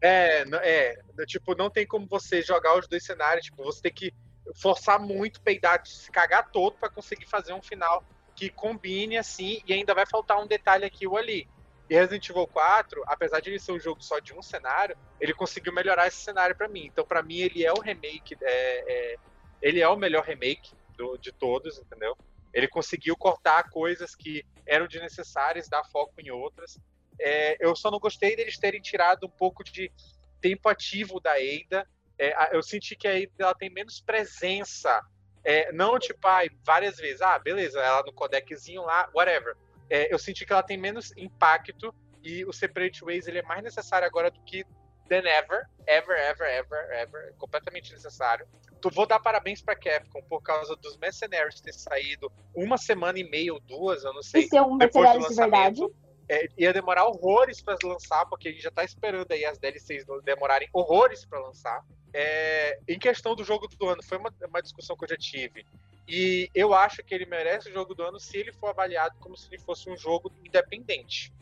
É, 0.00 0.44
é, 0.62 0.98
tipo, 1.26 1.54
não 1.56 1.68
tem 1.70 1.86
como 1.86 2.06
você 2.06 2.40
jogar 2.42 2.78
os 2.78 2.86
dois 2.86 3.04
cenários, 3.04 3.44
tipo, 3.46 3.62
você 3.64 3.82
tem 3.82 3.92
que 3.92 4.12
forçar 4.54 4.98
muito, 5.00 5.40
peidar, 5.40 5.84
se 5.86 6.10
cagar 6.10 6.50
todo 6.50 6.76
pra 6.78 6.88
conseguir 6.88 7.26
fazer 7.26 7.52
um 7.52 7.60
final 7.62 8.02
que 8.34 8.48
combine 8.48 9.16
assim, 9.18 9.60
e 9.66 9.72
ainda 9.72 9.94
vai 9.94 10.06
faltar 10.06 10.38
um 10.40 10.46
detalhe 10.46 10.84
aqui 10.84 11.06
ou 11.06 11.16
ali. 11.16 11.48
E 11.88 11.94
Resident 11.94 12.28
Evil 12.28 12.46
4, 12.46 13.02
apesar 13.06 13.40
de 13.40 13.50
ele 13.50 13.58
ser 13.58 13.72
um 13.72 13.80
jogo 13.80 14.02
só 14.02 14.18
de 14.18 14.34
um 14.34 14.42
cenário, 14.42 14.96
ele 15.18 15.32
conseguiu 15.32 15.72
melhorar 15.72 16.06
esse 16.06 16.18
cenário 16.18 16.54
pra 16.54 16.68
mim. 16.68 16.84
Então, 16.86 17.04
pra 17.06 17.22
mim, 17.22 17.38
ele 17.38 17.64
é 17.64 17.72
o 17.72 17.80
remake, 17.80 18.36
é, 18.42 19.12
é- 19.12 19.16
ele 19.62 19.80
é 19.80 19.88
o 19.88 19.96
melhor 19.96 20.22
remake 20.24 20.76
do- 20.96 21.16
de 21.16 21.32
todos, 21.32 21.78
entendeu? 21.78 22.14
Ele 22.52 22.68
conseguiu 22.68 23.16
cortar 23.16 23.70
coisas 23.70 24.14
que 24.14 24.44
eram 24.66 24.86
desnecessárias, 24.86 25.68
dar 25.68 25.82
foco 25.84 26.12
em 26.18 26.30
outras. 26.30 26.78
É, 27.20 27.56
eu 27.60 27.74
só 27.74 27.90
não 27.90 27.98
gostei 27.98 28.36
deles 28.36 28.58
terem 28.58 28.80
tirado 28.80 29.26
um 29.26 29.30
pouco 29.30 29.64
de 29.64 29.90
tempo 30.40 30.68
ativo 30.68 31.20
da 31.20 31.40
Eida. 31.40 31.86
É, 32.18 32.54
eu 32.56 32.62
senti 32.62 32.96
que 32.96 33.08
a 33.08 33.14
Eida 33.14 33.32
ela 33.38 33.54
tem 33.54 33.70
menos 33.70 34.00
presença. 34.00 35.00
É, 35.44 35.72
não 35.72 35.98
tipo, 35.98 36.26
ai, 36.26 36.48
várias 36.64 36.96
vezes, 36.96 37.22
ah, 37.22 37.38
beleza, 37.38 37.80
ela 37.80 38.02
no 38.02 38.12
codeczinho 38.12 38.82
lá, 38.82 39.08
whatever. 39.14 39.56
É, 39.90 40.12
eu 40.12 40.18
senti 40.18 40.44
que 40.44 40.52
ela 40.52 40.62
tem 40.62 40.76
menos 40.76 41.12
impacto 41.16 41.94
e 42.22 42.44
o 42.44 42.52
Separate 42.52 43.04
Ways 43.04 43.26
ele 43.26 43.38
é 43.38 43.42
mais 43.42 43.62
necessário 43.62 44.06
agora 44.06 44.30
do 44.30 44.40
que 44.42 44.64
than 45.08 45.26
ever, 45.26 45.66
ever, 45.86 46.16
ever, 46.16 46.46
ever, 46.46 46.90
ever, 46.92 47.34
completamente 47.38 47.92
necessário. 47.92 48.46
Tu 48.80 48.90
vou 48.90 49.06
dar 49.06 49.18
parabéns 49.18 49.60
pra 49.60 49.74
Capcom 49.74 50.22
por 50.28 50.42
causa 50.42 50.76
dos 50.76 50.96
Mercenaries 50.98 51.60
ter 51.60 51.72
saído 51.72 52.30
uma 52.54 52.76
semana 52.76 53.18
e 53.18 53.28
meia 53.28 53.52
ou 53.52 53.60
duas, 53.60 54.04
eu 54.04 54.12
não 54.12 54.22
sei. 54.22 54.42
E 54.42 54.48
ser 54.48 54.60
um 54.60 54.76
mercenário 54.76 55.26
de 55.26 55.34
verdade. 55.34 55.82
É, 56.30 56.46
ia 56.58 56.74
demorar 56.74 57.06
horrores 57.06 57.62
para 57.62 57.78
lançar, 57.82 58.26
porque 58.26 58.48
a 58.48 58.52
gente 58.52 58.62
já 58.62 58.70
tá 58.70 58.84
esperando 58.84 59.32
aí 59.32 59.46
as 59.46 59.58
DLCs 59.58 60.04
demorarem 60.22 60.68
horrores 60.74 61.24
para 61.24 61.40
lançar. 61.40 61.82
É, 62.12 62.78
em 62.86 62.98
questão 62.98 63.34
do 63.34 63.42
jogo 63.42 63.66
do 63.66 63.88
ano, 63.88 64.02
foi 64.02 64.18
uma, 64.18 64.32
uma 64.46 64.60
discussão 64.60 64.94
que 64.94 65.04
eu 65.04 65.08
já 65.08 65.16
tive. 65.16 65.64
E 66.08 66.50
eu 66.54 66.72
acho 66.72 67.04
que 67.04 67.14
ele 67.14 67.26
merece 67.26 67.68
o 67.68 67.72
jogo 67.72 67.94
do 67.94 68.02
ano 68.02 68.18
se 68.18 68.38
ele 68.38 68.50
for 68.50 68.68
avaliado 68.68 69.16
como 69.20 69.36
se 69.36 69.46
ele 69.48 69.58
fosse 69.58 69.90
um 69.90 69.96
jogo 69.96 70.32
independente. 70.42 71.32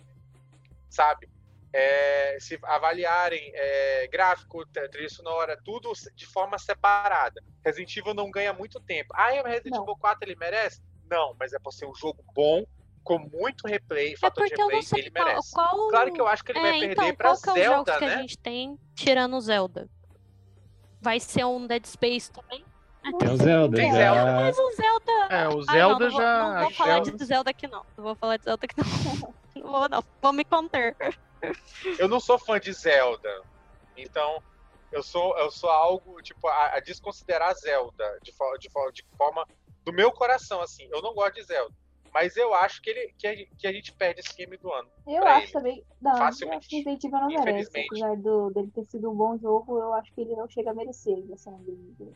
Sabe? 0.90 1.28
É, 1.72 2.36
se 2.40 2.59
avaliarem 2.64 3.52
é, 3.55 4.09
gráfico, 4.09 4.66
trilha 4.66 5.09
sonora, 5.09 5.56
tudo 5.64 5.93
de 6.14 6.26
forma 6.26 6.59
separada. 6.59 7.40
Resident 7.64 7.97
Evil 7.97 8.14
não 8.14 8.30
ganha 8.30 8.52
muito 8.52 8.80
tempo. 8.80 9.12
Ah, 9.14 9.32
é 9.32 9.40
o 9.40 9.44
Resident. 9.44 9.76
Evil 9.76 9.97
4 9.97 10.28
ele 10.28 10.36
merece? 10.36 10.82
Não, 11.09 11.36
mas 11.38 11.52
é 11.52 11.59
por 11.60 11.72
ser 11.72 11.86
um 11.86 11.94
jogo 11.94 12.24
bom, 12.34 12.64
com 13.05 13.20
muito 13.20 13.68
replay, 13.68 14.14
É 14.14 14.16
fator 14.16 14.44
de 14.44 14.51
porque 14.51 14.60
eu 14.60 14.66
replay, 14.66 14.82
não 14.82 14.88
sei 14.88 15.01
ele 15.01 15.10
qual, 15.12 15.24
merece. 15.26 15.52
qual... 15.52 15.88
Claro 15.88 16.12
que 16.12 16.20
eu 16.20 16.26
acho 16.26 16.43
que 16.44 16.51
ele 16.52 16.59
é, 16.59 16.62
vai 16.62 16.76
então, 16.78 17.05
perder 17.05 17.16
pra 17.16 17.28
qual 17.28 17.40
que 17.40 17.48
é 17.48 17.52
os 17.52 17.64
jogos 17.64 17.84
Zelda, 17.86 17.98
que 17.98 18.05
a 18.05 18.09
né? 18.09 18.16
gente 18.22 18.38
tem 18.38 18.78
tirando 18.97 19.36
o 19.36 19.40
Zelda? 19.40 19.88
Vai 21.01 21.20
ser 21.20 21.44
um 21.44 21.68
Dead 21.68 21.86
Space 21.86 22.32
também? 22.32 22.64
É 23.23 23.31
o 23.33 23.37
Zelda. 23.37 23.77
Tem 23.77 23.93
Zelda. 23.93 24.33
Mas 24.41 24.59
o 24.59 24.70
Zelda... 24.73 25.12
É, 25.31 25.49
o 25.49 25.62
Zelda 25.62 25.99
não, 25.99 25.99
não 25.99 26.11
vou- 26.11 26.20
já. 26.20 26.55
Não 26.55 26.61
vou 26.62 26.70
falar 26.73 27.01
que- 27.03 27.11
de 27.12 27.24
Zelda 27.24 27.51
aqui 27.51 27.66
não. 27.69 27.83
Não 27.97 28.05
vou 28.05 28.15
falar 28.15 28.37
de 28.37 28.45
Zelda 28.45 28.65
aqui 28.65 28.74
não. 28.78 29.35
Não 29.62 29.73
vou 29.73 29.89
não. 29.89 30.05
Vou 30.23 30.33
me 30.33 30.45
conter. 30.45 30.95
Eu 31.99 32.09
não 32.09 32.20
sou 32.20 32.39
fã 32.39 32.59
de 32.61 32.73
Zelda. 32.73 33.43
Então, 33.97 34.41
eu 34.93 35.03
sou, 35.03 35.37
eu 35.39 35.51
sou 35.51 35.70
algo, 35.70 36.20
tipo, 36.23 36.47
a, 36.47 36.77
a 36.77 36.81
desconsiderar 36.81 37.55
Zelda 37.55 38.19
de, 38.23 38.33
fo- 38.33 38.57
de, 38.59 38.69
fo- 38.70 38.91
de 38.93 39.05
forma 39.16 39.47
do 39.85 39.93
meu 39.93 40.12
coração, 40.12 40.61
assim. 40.61 40.87
Eu 40.91 41.01
não 41.03 41.15
gosto 41.15 41.35
de 41.35 41.43
Zelda. 41.45 41.74
Mas 42.12 42.37
eu 42.37 42.55
acho 42.55 42.81
que, 42.81 42.91
ele, 42.91 43.12
que, 43.19 43.27
a, 43.27 43.35
gente- 43.35 43.51
que 43.57 43.66
a 43.66 43.73
gente 43.73 43.93
perde 43.93 44.20
esse 44.20 44.35
game 44.37 44.57
do 44.57 44.73
ano. 44.73 44.89
Eu 45.07 45.27
acho 45.27 45.45
ele. 45.47 45.53
também. 45.53 45.85
Não, 46.01 46.12
eu 46.12 46.19
Facilmente. 46.19 46.59
acho 46.59 46.69
que 46.69 46.77
Resident 46.77 47.05
Evil 47.05 47.19
não 47.20 47.28
merece. 47.45 47.87
Apesar 47.91 48.16
do, 48.16 48.51
dele 48.51 48.70
ter 48.74 48.85
sido 48.85 49.11
um 49.11 49.15
bom 49.15 49.37
jogo, 49.39 49.78
eu 49.78 49.93
acho 49.95 50.12
que 50.15 50.20
ele 50.20 50.35
não 50.37 50.49
chega 50.49 50.70
a 50.70 50.74
merecer 50.74 51.19
essa 51.33 51.51
game. 51.51 52.15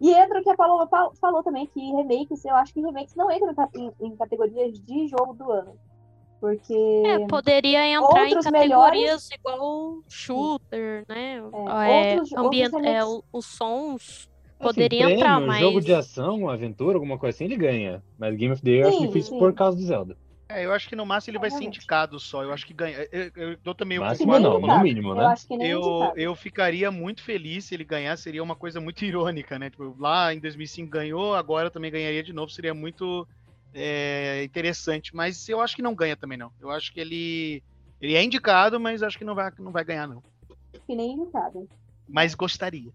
E 0.00 0.10
entra 0.12 0.40
o 0.40 0.42
que 0.42 0.50
a 0.50 0.56
Paloma 0.56 0.86
fal- 0.88 1.12
falou 1.20 1.42
também, 1.42 1.66
que 1.66 1.80
remakes, 1.92 2.44
eu 2.44 2.54
acho 2.56 2.72
que 2.72 2.80
remakes 2.80 3.14
não 3.14 3.30
entram 3.30 3.52
em 3.76 3.92
em, 4.00 4.16
categorias 4.16 4.78
de 4.80 5.08
jogo 5.08 5.34
do 5.34 5.50
ano. 5.52 5.74
Porque. 6.40 7.02
É, 7.04 7.26
poderia 7.26 7.86
entrar 7.86 8.26
em 8.30 8.40
categorias 8.40 9.28
igual 9.30 9.98
shooter, 10.08 11.04
né? 11.06 11.36
É, 11.36 11.42
outros- 11.42 12.32
ambient- 12.32 12.72
outros 12.72 12.88
é, 12.88 12.92
remakes- 12.92 13.08
o- 13.08 13.24
os 13.38 13.44
sons 13.46 14.30
Assim, 14.58 14.58
poderia 14.58 15.00
prêmio, 15.04 15.16
entrar, 15.16 15.40
mas. 15.40 15.60
jogo 15.60 15.80
de 15.82 15.92
ação, 15.94 16.48
aventura, 16.48 16.96
alguma 16.96 17.18
coisa 17.18 17.36
assim, 17.36 17.44
ele 17.44 17.56
ganha. 17.56 18.02
Mas 18.18 18.34
Game 18.36 18.52
of 18.54 18.62
the 18.62 18.70
Year 18.70 18.84
eu 18.84 18.88
acho 18.88 18.98
Sim, 18.98 19.06
difícil 19.06 19.32
sim. 19.34 19.38
por 19.38 19.52
causa 19.52 19.76
do 19.76 19.82
Zelda. 19.82 20.16
É, 20.50 20.66
eu 20.66 20.72
acho 20.72 20.88
que 20.88 20.96
no 20.96 21.06
máximo 21.06 21.30
ele 21.30 21.38
vai 21.38 21.50
ser 21.50 21.62
indicado 21.62 22.18
só. 22.18 22.42
Eu 22.42 22.52
acho 22.52 22.66
que 22.66 22.74
ganha. 22.74 23.06
Eu, 23.12 23.30
eu, 23.36 23.58
eu 23.64 23.74
também 23.74 23.96
eu 23.96 24.02
Máximo 24.02 24.32
concordo 24.32 24.66
não, 24.66 24.76
no 24.76 24.82
mínimo, 24.82 25.10
Eu 25.10 25.14
né? 25.14 25.26
acho 25.26 25.46
que 25.46 25.56
nem 25.56 25.68
Eu, 25.68 25.80
indicado. 25.80 26.18
eu 26.18 26.34
ficaria 26.34 26.90
muito 26.90 27.22
feliz 27.22 27.66
se 27.66 27.74
ele 27.74 27.84
ganhar, 27.84 28.16
seria 28.16 28.42
uma 28.42 28.56
coisa 28.56 28.80
muito 28.80 29.04
irônica, 29.06 29.58
né? 29.60 29.70
Tipo, 29.70 29.94
lá 29.96 30.34
em 30.34 30.40
2005 30.40 30.90
ganhou, 30.90 31.36
agora 31.36 31.70
também 31.70 31.92
ganharia 31.92 32.22
de 32.22 32.32
novo, 32.32 32.50
seria 32.50 32.74
muito 32.74 33.28
é, 33.72 34.42
interessante. 34.42 35.14
Mas 35.14 35.48
eu 35.48 35.60
acho 35.60 35.76
que 35.76 35.82
não 35.82 35.94
ganha 35.94 36.16
também, 36.16 36.36
não. 36.36 36.50
Eu 36.60 36.70
acho 36.70 36.92
que 36.92 36.98
ele, 36.98 37.62
ele 38.00 38.16
é 38.16 38.22
indicado, 38.22 38.80
mas 38.80 39.04
acho 39.04 39.16
que 39.16 39.24
não 39.24 39.36
vai, 39.36 39.52
não 39.56 39.70
vai 39.70 39.84
ganhar, 39.84 40.08
não. 40.08 40.20
Que 40.84 40.96
nem 40.96 41.12
indicado. 41.12 41.68
Mas 42.08 42.34
gostaria. 42.34 42.90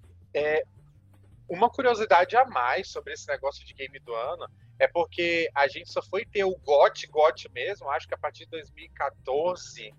Uma 1.47 1.69
curiosidade 1.69 2.35
a 2.35 2.43
mais 2.43 2.89
sobre 2.89 3.13
esse 3.13 3.29
negócio 3.29 3.65
de 3.65 3.73
game 3.73 3.97
do 3.99 4.13
ano 4.13 4.45
é 4.79 4.87
porque 4.87 5.49
a 5.55 5.67
gente 5.67 5.89
só 5.89 6.01
foi 6.01 6.25
ter 6.25 6.43
o 6.43 6.55
GOT, 6.57 7.07
GOT 7.07 7.49
mesmo, 7.53 7.89
acho 7.89 8.07
que 8.07 8.13
a 8.13 8.17
partir 8.17 8.45
de 8.45 8.51
2014, 8.51 9.93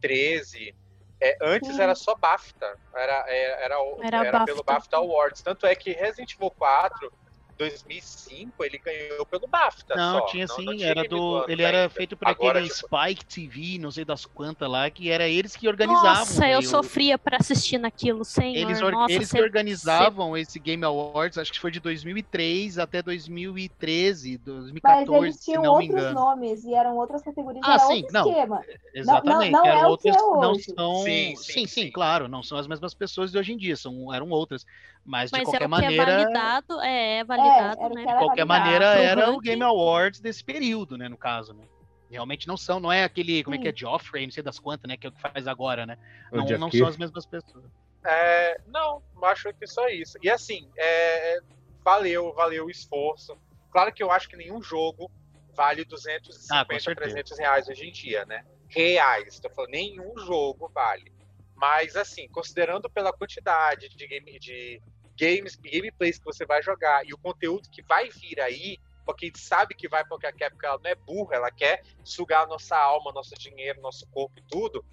13. 0.00 0.74
É, 1.20 1.36
antes 1.42 1.74
Sim. 1.74 1.82
era 1.82 1.94
só 1.94 2.14
BAFTA, 2.14 2.78
era, 2.94 3.24
era, 3.28 3.64
era, 3.64 3.74
Era 4.02 4.26
era 4.26 4.44
pelo 4.44 4.62
BAFTA. 4.62 4.72
BAFTA 4.74 4.96
Awards. 4.98 5.42
Tanto 5.42 5.66
é 5.66 5.74
que 5.74 5.92
Resident 5.92 6.34
Evil 6.34 6.50
4, 6.50 7.12
2005, 7.58 8.64
ele 8.64 8.78
ganhou 8.78 9.26
pelo 9.26 9.46
BAFTA. 9.48 9.96
Não, 9.96 10.20
só. 10.20 10.26
tinha 10.26 10.46
não, 10.46 10.56
sim, 10.56 10.64
não 10.64 10.76
tinha 10.76 10.86
era 10.88 11.04
do. 11.08 11.44
Ele 11.48 11.62
era 11.62 11.78
ainda. 11.82 11.90
feito 11.90 12.16
por 12.16 12.28
Agora, 12.28 12.58
aquele 12.60 12.72
tipo, 12.72 12.86
Spike 12.96 13.24
TV, 13.26 13.78
não 13.78 13.90
sei 13.90 14.04
das 14.04 14.24
quantas 14.24 14.70
lá, 14.70 14.88
que 14.90 15.10
era 15.10 15.28
eles 15.28 15.56
que 15.56 15.66
organizavam. 15.68 16.10
Nossa, 16.20 16.40
né, 16.40 16.54
eu 16.54 16.62
sofria 16.62 17.18
pra 17.18 17.38
assistir 17.38 17.78
naquilo, 17.78 18.24
senhor. 18.24 18.56
Eles, 18.56 18.80
or- 18.80 18.92
Nossa, 18.92 19.12
eles 19.12 19.30
que 19.32 19.40
organizavam 19.42 20.36
esse 20.36 20.58
Game 20.58 20.84
Awards, 20.84 21.36
acho 21.38 21.52
que 21.52 21.58
foi 21.60 21.70
de 21.70 21.80
2003 21.80 22.78
até 22.78 23.02
2013, 23.02 24.32
Mas 24.38 24.44
2014, 24.44 25.24
eles 25.24 25.36
se 25.36 25.44
tinham 25.46 25.62
não 25.62 25.78
me 25.78 25.84
outros 25.84 26.00
engano. 26.02 26.14
nomes 26.20 26.64
e 26.64 26.74
eram 26.74 26.96
outras 26.96 27.22
categorias, 27.22 27.62
Ah, 27.66 27.72
era 27.74 27.80
sim, 27.80 27.96
outro 27.96 28.12
não. 28.12 28.28
esquema. 28.28 28.64
Exatamente. 28.94 29.50
não 29.50 29.66
eram 29.66 29.78
é 29.80 29.86
o 29.86 29.98
que 29.98 30.08
outras, 30.10 30.16
é 30.16 30.18
não 30.20 30.54
são. 30.54 30.94
Sim, 31.04 31.08
Sim, 31.08 31.36
sim, 31.36 31.52
sim, 31.52 31.66
sim. 31.66 31.90
claro, 31.90 32.28
não 32.28 32.42
são 32.42 32.56
as 32.58 32.66
mesmas 32.66 32.94
pessoas 32.94 33.30
de 33.32 33.38
hoje 33.38 33.52
em 33.52 33.56
dia, 33.56 33.76
são, 33.76 34.12
eram 34.14 34.30
outras. 34.30 34.64
Mas, 35.08 35.30
de 35.30 35.40
qualquer 35.40 35.58
que 35.58 35.64
é 35.64 35.68
maneira. 35.68 36.04
validado, 36.04 36.80
é, 36.82 37.18
é 37.20 37.24
validado, 37.24 37.88
né? 37.94 38.04
de 38.04 38.12
qualquer 38.18 38.44
validado. 38.44 38.46
maneira, 38.46 38.84
era 38.84 39.30
o. 39.30 39.40
Game 39.40 39.62
Awards 39.62 40.20
desse 40.20 40.44
período, 40.44 40.98
né? 40.98 41.08
No 41.08 41.16
caso, 41.16 41.54
né? 41.54 41.64
Realmente 42.10 42.46
não 42.46 42.58
são, 42.58 42.78
não 42.78 42.92
é 42.92 43.04
aquele, 43.04 43.42
como 43.42 43.56
é 43.56 43.58
que 43.58 43.68
é, 43.68 43.70
Sim. 43.70 43.78
Joffrey, 43.78 44.26
não 44.26 44.32
sei 44.32 44.42
das 44.42 44.58
quantas, 44.58 44.86
né? 44.86 44.98
Que 44.98 45.06
é 45.06 45.10
o 45.10 45.12
que 45.12 45.20
faz 45.20 45.46
agora, 45.46 45.86
né? 45.86 45.96
O 46.30 46.36
Não, 46.36 46.58
não 46.58 46.70
são 46.70 46.86
as 46.86 46.98
mesmas 46.98 47.24
pessoas. 47.24 47.64
É, 48.04 48.60
não, 48.66 49.02
acho 49.22 49.50
que 49.54 49.66
só 49.66 49.88
isso. 49.88 50.18
E 50.22 50.28
assim, 50.28 50.70
é, 50.76 51.38
valeu, 51.82 52.34
valeu 52.34 52.66
o 52.66 52.70
esforço. 52.70 53.34
Claro 53.70 53.90
que 53.92 54.02
eu 54.02 54.10
acho 54.10 54.28
que 54.28 54.36
nenhum 54.36 54.62
jogo 54.62 55.10
vale 55.54 55.86
250, 55.86 56.54
Ah, 56.54 56.64
com 56.66 56.78
certeza. 56.78 57.14
300 57.14 57.38
reais 57.38 57.68
hoje 57.68 57.88
em 57.88 57.92
dia, 57.92 58.26
né? 58.26 58.44
Reais, 58.68 59.40
tô 59.40 59.48
falando, 59.48 59.70
nenhum 59.70 60.18
jogo 60.18 60.70
vale. 60.74 61.10
Mas 61.54 61.96
assim, 61.96 62.28
considerando 62.28 62.88
pela 62.88 63.12
quantidade 63.12 63.88
de, 63.88 64.06
game, 64.06 64.38
de 64.38 64.80
games, 65.18 65.56
gameplays 65.56 66.18
que 66.18 66.24
você 66.24 66.46
vai 66.46 66.62
jogar 66.62 67.04
e 67.06 67.12
o 67.12 67.18
conteúdo 67.18 67.68
que 67.70 67.82
vai 67.82 68.08
vir 68.08 68.40
aí, 68.40 68.78
porque 69.04 69.26
a 69.26 69.28
gente 69.28 69.40
sabe 69.40 69.74
que 69.74 69.88
vai 69.88 70.04
porque 70.06 70.26
a 70.26 70.32
Capcom 70.32 70.66
ela 70.66 70.78
não 70.82 70.90
é 70.90 70.94
burra, 70.94 71.36
ela 71.36 71.50
quer 71.50 71.82
sugar 72.04 72.44
a 72.44 72.46
nossa 72.46 72.76
alma, 72.76 73.10
nosso 73.12 73.34
dinheiro, 73.38 73.80
nosso 73.80 74.06
corpo 74.10 74.38
e 74.38 74.42
tudo. 74.42 74.84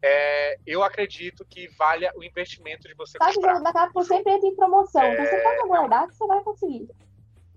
é, 0.00 0.56
eu 0.64 0.84
acredito 0.84 1.44
que 1.44 1.66
valha 1.76 2.12
o 2.14 2.22
investimento 2.22 2.86
de 2.86 2.94
você 2.94 3.18
Sabe 3.18 3.32
que 3.32 3.38
o 3.38 3.40
comprar. 3.40 3.54
jogo 3.54 3.64
da 3.64 3.72
Capcom 3.72 4.04
sempre 4.04 4.32
entra 4.32 4.46
em 4.48 4.54
promoção, 4.54 5.02
então 5.12 5.24
você 5.26 5.34
É. 5.34 5.42
pode 5.42 5.60
aguardar 5.62 6.06
que 6.06 6.14
você 6.14 6.26
vai 6.28 6.40
conseguir. 6.44 6.88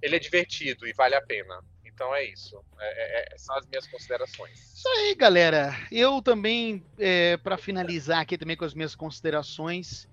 Ele 0.02 0.16
é 0.16 0.20
divertido 0.20 0.88
e 0.88 0.94
vale 0.94 1.14
a 1.14 1.22
pena. 1.22 1.62
Então 1.86 2.16
é 2.16 2.26
isso. 2.26 2.60
É- 2.80 3.20
é- 3.20 3.36
é- 3.36 3.38
são 3.38 3.56
as 3.56 3.68
minhas 3.68 3.86
considerações. 3.86 4.58
Isso 4.74 4.88
aí, 4.90 5.14
galera. 5.14 5.70
Eu 5.92 6.20
também, 6.20 6.84
é, 6.98 7.38
para 7.38 7.58
finalizar 7.60 8.22
aqui 8.22 8.40
também 8.40 8.58
com 8.58 8.66
as 8.66 8.74
minhas 8.74 8.96
considerações, 8.96 10.08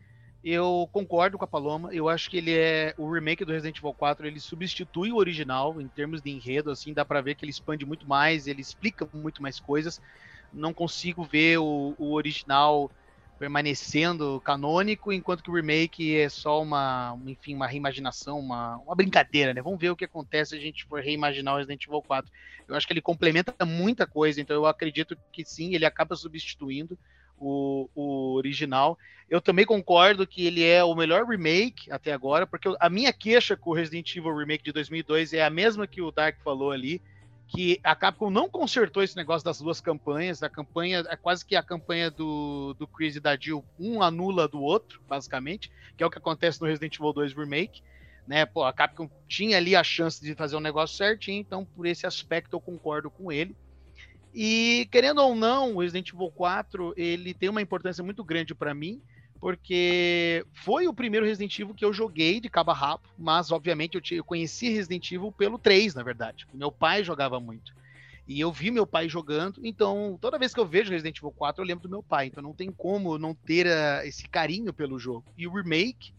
eu 0.50 0.88
concordo 0.92 1.36
com 1.36 1.44
a 1.44 1.48
Paloma. 1.48 1.92
Eu 1.92 2.08
acho 2.08 2.30
que 2.30 2.36
ele 2.36 2.56
é 2.56 2.94
o 2.96 3.10
remake 3.10 3.44
do 3.44 3.52
Resident 3.52 3.78
Evil 3.78 3.94
4, 3.94 4.26
ele 4.26 4.40
substitui 4.40 5.12
o 5.12 5.16
original 5.16 5.80
em 5.80 5.88
termos 5.88 6.22
de 6.22 6.30
enredo, 6.30 6.70
assim, 6.70 6.92
dá 6.92 7.04
pra 7.04 7.20
ver 7.20 7.34
que 7.34 7.44
ele 7.44 7.50
expande 7.50 7.84
muito 7.84 8.06
mais, 8.08 8.46
ele 8.46 8.60
explica 8.60 9.08
muito 9.12 9.42
mais 9.42 9.60
coisas. 9.60 10.00
Não 10.52 10.72
consigo 10.72 11.24
ver 11.24 11.58
o, 11.58 11.94
o 11.98 12.12
original 12.12 12.90
permanecendo 13.38 14.40
canônico, 14.44 15.12
enquanto 15.12 15.42
que 15.42 15.50
o 15.50 15.54
remake 15.54 16.16
é 16.16 16.28
só 16.28 16.60
uma, 16.60 17.12
uma, 17.12 17.30
enfim, 17.30 17.54
uma 17.54 17.68
reimaginação, 17.68 18.38
uma, 18.40 18.76
uma 18.78 18.96
brincadeira, 18.96 19.54
né? 19.54 19.62
Vamos 19.62 19.78
ver 19.78 19.90
o 19.90 19.96
que 19.96 20.04
acontece 20.04 20.50
se 20.50 20.56
a 20.56 20.60
gente 20.60 20.84
for 20.86 21.00
reimaginar 21.00 21.54
o 21.54 21.58
Resident 21.58 21.84
Evil 21.86 22.02
4. 22.02 22.30
Eu 22.66 22.74
acho 22.74 22.86
que 22.86 22.92
ele 22.92 23.00
complementa 23.00 23.54
muita 23.64 24.06
coisa, 24.06 24.40
então 24.40 24.56
eu 24.56 24.66
acredito 24.66 25.16
que 25.32 25.44
sim, 25.44 25.74
ele 25.74 25.84
acaba 25.84 26.16
substituindo 26.16 26.98
o, 27.38 27.88
o 27.94 28.34
original. 28.34 28.98
Eu 29.28 29.40
também 29.40 29.66
concordo 29.66 30.26
que 30.26 30.46
ele 30.46 30.64
é 30.64 30.82
o 30.82 30.94
melhor 30.94 31.26
remake 31.26 31.90
até 31.92 32.12
agora, 32.12 32.46
porque 32.46 32.74
a 32.80 32.88
minha 32.88 33.12
queixa 33.12 33.56
com 33.56 33.70
o 33.70 33.74
Resident 33.74 34.16
Evil 34.16 34.36
Remake 34.36 34.64
de 34.64 34.72
2002 34.72 35.34
é 35.34 35.44
a 35.44 35.50
mesma 35.50 35.86
que 35.86 36.00
o 36.00 36.10
Dark 36.10 36.38
falou 36.42 36.70
ali, 36.70 37.02
que 37.48 37.80
a 37.82 37.94
Capcom 37.94 38.30
não 38.30 38.48
consertou 38.48 39.02
esse 39.02 39.16
negócio 39.16 39.44
das 39.44 39.58
duas 39.58 39.80
campanhas. 39.80 40.42
A 40.42 40.48
campanha 40.48 41.04
é 41.08 41.16
quase 41.16 41.44
que 41.44 41.56
a 41.56 41.62
campanha 41.62 42.10
do, 42.10 42.74
do 42.78 42.86
Chris 42.86 43.16
e 43.16 43.20
da 43.20 43.36
Jill, 43.36 43.64
um 43.78 44.02
anula 44.02 44.48
do 44.48 44.62
outro, 44.62 45.00
basicamente, 45.08 45.70
que 45.96 46.02
é 46.02 46.06
o 46.06 46.10
que 46.10 46.18
acontece 46.18 46.60
no 46.60 46.66
Resident 46.66 46.94
Evil 46.94 47.12
2 47.12 47.34
Remake. 47.34 47.82
Né, 48.26 48.44
pô, 48.44 48.62
a 48.64 48.72
Capcom 48.74 49.10
tinha 49.26 49.56
ali 49.56 49.74
a 49.74 49.82
chance 49.82 50.22
de 50.22 50.34
fazer 50.34 50.54
um 50.54 50.60
negócio 50.60 50.94
certinho, 50.94 51.40
então 51.40 51.64
por 51.64 51.86
esse 51.86 52.06
aspecto 52.06 52.54
eu 52.54 52.60
concordo 52.60 53.10
com 53.10 53.32
ele. 53.32 53.56
E 54.34 54.88
querendo 54.90 55.22
ou 55.22 55.34
não, 55.34 55.74
o 55.74 55.80
Resident 55.80 56.12
Evil 56.12 56.30
4 56.30 56.94
ele 56.96 57.34
tem 57.34 57.48
uma 57.48 57.62
importância 57.62 58.04
muito 58.04 58.22
grande 58.22 58.54
para 58.54 58.74
mim, 58.74 59.00
porque 59.40 60.44
foi 60.52 60.86
o 60.86 60.94
primeiro 60.94 61.26
Resident 61.26 61.58
Evil 61.58 61.74
que 61.74 61.84
eu 61.84 61.92
joguei 61.92 62.40
de 62.40 62.48
cabo 62.48 62.70
a 62.70 62.74
rabo, 62.74 63.02
mas 63.16 63.50
obviamente 63.50 63.96
eu, 63.96 64.18
eu 64.18 64.24
conheci 64.24 64.68
Resident 64.68 65.10
Evil 65.10 65.32
pelo 65.32 65.58
3, 65.58 65.94
na 65.94 66.02
verdade. 66.02 66.46
Meu 66.52 66.70
pai 66.70 67.04
jogava 67.04 67.40
muito. 67.40 67.72
E 68.26 68.40
eu 68.40 68.52
vi 68.52 68.70
meu 68.70 68.86
pai 68.86 69.08
jogando, 69.08 69.58
então 69.64 70.18
toda 70.20 70.38
vez 70.38 70.52
que 70.52 70.60
eu 70.60 70.66
vejo 70.66 70.90
Resident 70.90 71.16
Evil 71.16 71.32
4 71.32 71.62
eu 71.62 71.66
lembro 71.66 71.84
do 71.84 71.90
meu 71.90 72.02
pai, 72.02 72.26
então 72.26 72.42
não 72.42 72.52
tem 72.52 72.70
como 72.70 73.16
não 73.16 73.34
ter 73.34 73.66
uh, 73.66 74.06
esse 74.06 74.28
carinho 74.28 74.70
pelo 74.70 74.98
jogo. 74.98 75.24
E 75.34 75.46
o 75.46 75.52
remake, 75.52 76.12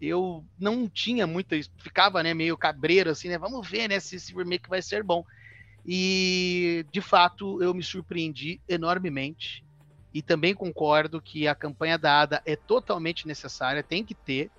eu 0.00 0.44
não 0.56 0.88
tinha 0.88 1.26
muita, 1.26 1.56
ficava 1.78 2.22
né, 2.22 2.32
meio 2.34 2.56
cabreiro 2.56 3.10
assim, 3.10 3.28
né? 3.28 3.36
Vamos 3.36 3.68
ver 3.68 3.88
né, 3.88 3.98
se 3.98 4.14
esse 4.14 4.32
remake 4.32 4.68
vai 4.68 4.80
ser 4.80 5.02
bom. 5.02 5.24
E 5.86 6.84
de 6.90 7.00
fato 7.00 7.62
eu 7.62 7.72
me 7.72 7.82
surpreendi 7.82 8.60
enormemente. 8.68 9.64
E 10.12 10.22
também 10.22 10.54
concordo 10.54 11.20
que 11.20 11.46
a 11.46 11.54
campanha 11.54 11.98
da 11.98 12.22
ADA 12.22 12.42
é 12.44 12.56
totalmente 12.56 13.26
necessária, 13.26 13.82
tem 13.82 14.04
que 14.04 14.14
ter. 14.14 14.50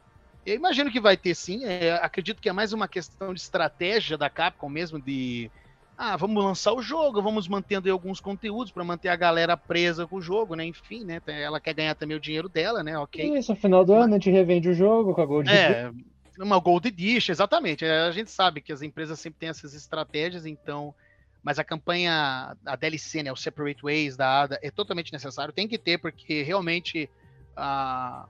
Eu 0.46 0.56
imagino 0.56 0.92
que 0.92 1.00
vai 1.00 1.18
ter 1.18 1.36
sim. 1.36 1.66
É, 1.66 1.94
acredito 2.02 2.42
que 2.42 2.48
é 2.48 2.54
mais 2.54 2.72
uma 2.72 2.88
questão 2.88 3.34
de 3.34 3.40
estratégia 3.40 4.18
da 4.18 4.30
Capcom 4.30 4.70
mesmo, 4.70 5.02
de 5.02 5.52
ah, 5.98 6.16
vamos 6.16 6.44
lançar 6.44 6.74
o 6.74 6.82
jogo, 6.82 7.24
vamos 7.24 7.48
mantendo 7.48 7.92
alguns 7.92 8.22
conteúdos 8.22 8.72
para 8.72 8.84
manter 8.84 9.10
a 9.10 9.16
galera 9.16 9.58
presa 9.58 10.06
com 10.06 10.18
o 10.18 10.22
jogo, 10.22 10.56
né? 10.56 10.64
Enfim, 10.64 11.04
né? 11.04 11.20
Ela 11.26 11.60
quer 11.60 11.74
ganhar 11.74 11.96
também 11.96 12.16
o 12.16 12.20
dinheiro 12.20 12.48
dela, 12.48 12.84
né? 12.84 12.98
Ok. 12.98 13.36
Isso, 13.36 13.52
no 13.52 13.58
final 13.58 13.84
do 13.84 13.94
ano 13.94 14.14
a 14.14 14.18
gente 14.18 14.30
revende 14.30 14.70
o 14.70 14.74
jogo 14.76 15.16
com 15.16 15.22
a 15.22 15.26
Gold 15.26 15.50
É, 15.50 15.92
uma 16.40 16.60
Gold 16.60 16.88
Edition, 16.88 17.32
exatamente. 17.32 17.84
A 17.84 18.12
gente 18.12 18.30
sabe 18.30 18.62
que 18.62 18.72
as 18.72 18.84
empresas 18.84 19.20
sempre 19.20 19.40
têm 19.40 19.50
essas 19.50 19.74
estratégias, 19.74 20.46
então 20.46 20.94
mas 21.44 21.60
a 21.60 21.64
campanha, 21.64 22.56
a 22.66 22.76
DLC, 22.76 23.24
né, 23.24 23.32
o 23.32 23.36
Separate 23.36 23.82
Ways 23.82 24.18
da 24.18 24.44
ADA 24.44 24.60
é 24.62 24.70
totalmente 24.70 25.14
necessário, 25.14 25.54
tem 25.54 25.68
que 25.68 25.78
ter, 25.78 25.98
porque 25.98 26.44
realmente 26.44 27.10
ah, 27.56 28.28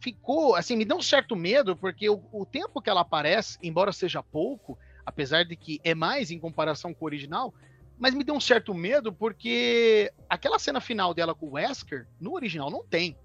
ficou, 0.00 0.54
assim, 0.54 0.76
me 0.76 0.84
deu 0.84 0.96
um 0.96 1.02
certo 1.02 1.34
medo, 1.34 1.76
porque 1.76 2.08
o, 2.08 2.22
o, 2.32 2.44
tempo 2.44 2.80
que 2.80 2.90
ela 2.90 3.00
aparece, 3.00 3.58
embora 3.62 3.92
seja 3.92 4.22
pouco, 4.22 4.78
apesar 5.04 5.44
de 5.44 5.56
que 5.56 5.80
é 5.82 5.94
mais 5.94 6.30
em 6.30 6.38
comparação 6.38 6.92
com 6.92 7.04
o 7.04 7.08
original, 7.08 7.54
mas 7.98 8.14
me 8.14 8.24
deu 8.24 8.34
um 8.34 8.40
certo 8.40 8.74
medo, 8.74 9.12
porque 9.12 10.12
aquela 10.28 10.58
cena 10.58 10.80
final 10.80 11.14
dela 11.14 11.34
com 11.34 11.46
o 11.46 11.52
Wesker, 11.52 12.06
no 12.20 12.34
original 12.34 12.70
não 12.70 12.84
tem. 12.84 13.16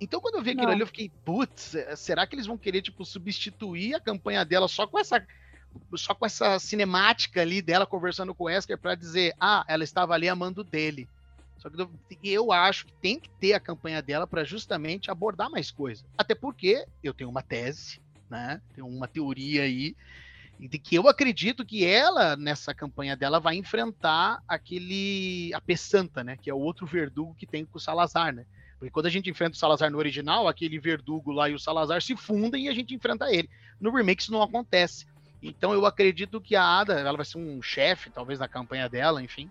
Então, 0.00 0.20
quando 0.20 0.36
eu 0.36 0.42
vi 0.42 0.50
aquilo 0.50 0.66
Não. 0.66 0.72
ali, 0.72 0.80
eu 0.80 0.86
fiquei, 0.86 1.10
putz, 1.24 1.76
será 1.96 2.26
que 2.26 2.34
eles 2.34 2.46
vão 2.46 2.58
querer, 2.58 2.82
tipo, 2.82 3.04
substituir 3.04 3.94
a 3.94 4.00
campanha 4.00 4.44
dela 4.44 4.68
só 4.68 4.86
com 4.86 4.98
essa 4.98 5.24
só 5.96 6.14
com 6.14 6.26
essa 6.26 6.58
cinemática 6.58 7.40
ali 7.40 7.62
dela 7.62 7.86
conversando 7.86 8.34
com 8.34 8.44
o 8.44 8.46
Wesker 8.46 8.78
para 8.78 8.94
dizer, 8.94 9.34
ah, 9.40 9.64
ela 9.68 9.84
estava 9.84 10.14
ali 10.14 10.28
amando 10.28 10.64
dele. 10.64 11.08
Só 11.58 11.70
que 11.70 11.80
eu, 11.80 11.90
eu 12.22 12.52
acho 12.52 12.86
que 12.86 12.92
tem 12.94 13.18
que 13.18 13.30
ter 13.30 13.54
a 13.54 13.60
campanha 13.60 14.02
dela 14.02 14.26
para 14.26 14.44
justamente 14.44 15.10
abordar 15.10 15.50
mais 15.50 15.70
coisa. 15.70 16.04
Até 16.16 16.34
porque 16.34 16.86
eu 17.02 17.14
tenho 17.14 17.30
uma 17.30 17.42
tese, 17.42 18.00
né? 18.28 18.60
Tenho 18.74 18.86
uma 18.86 19.08
teoria 19.08 19.62
aí 19.62 19.96
de 20.58 20.78
que 20.78 20.94
eu 20.94 21.08
acredito 21.08 21.64
que 21.64 21.84
ela 21.84 22.36
nessa 22.36 22.74
campanha 22.74 23.16
dela 23.16 23.40
vai 23.40 23.56
enfrentar 23.56 24.42
aquele 24.46 25.52
a 25.54 25.60
Peçanta, 25.60 26.22
né? 26.22 26.36
Que 26.36 26.50
é 26.50 26.54
o 26.54 26.58
outro 26.58 26.86
verdugo 26.86 27.34
que 27.34 27.46
tem 27.46 27.64
com 27.64 27.78
o 27.78 27.80
Salazar, 27.80 28.32
né? 28.32 28.44
Porque 28.78 28.90
quando 28.90 29.06
a 29.06 29.10
gente 29.10 29.30
enfrenta 29.30 29.56
o 29.56 29.58
Salazar 29.58 29.90
no 29.90 29.98
original, 29.98 30.46
aquele 30.46 30.78
verdugo 30.78 31.32
lá 31.32 31.48
e 31.48 31.54
o 31.54 31.58
Salazar 31.58 32.02
se 32.02 32.16
fundem 32.16 32.66
e 32.66 32.68
a 32.68 32.74
gente 32.74 32.94
enfrenta 32.94 33.32
ele. 33.32 33.48
No 33.80 33.90
remake 33.90 34.22
isso 34.22 34.32
não 34.32 34.42
acontece. 34.42 35.06
Então 35.48 35.72
eu 35.72 35.84
acredito 35.84 36.40
que 36.40 36.56
a 36.56 36.64
Ada, 36.64 36.94
ela 36.94 37.16
vai 37.16 37.24
ser 37.24 37.38
um 37.38 37.60
chefe, 37.60 38.10
talvez, 38.10 38.38
na 38.38 38.48
campanha 38.48 38.88
dela, 38.88 39.22
enfim, 39.22 39.50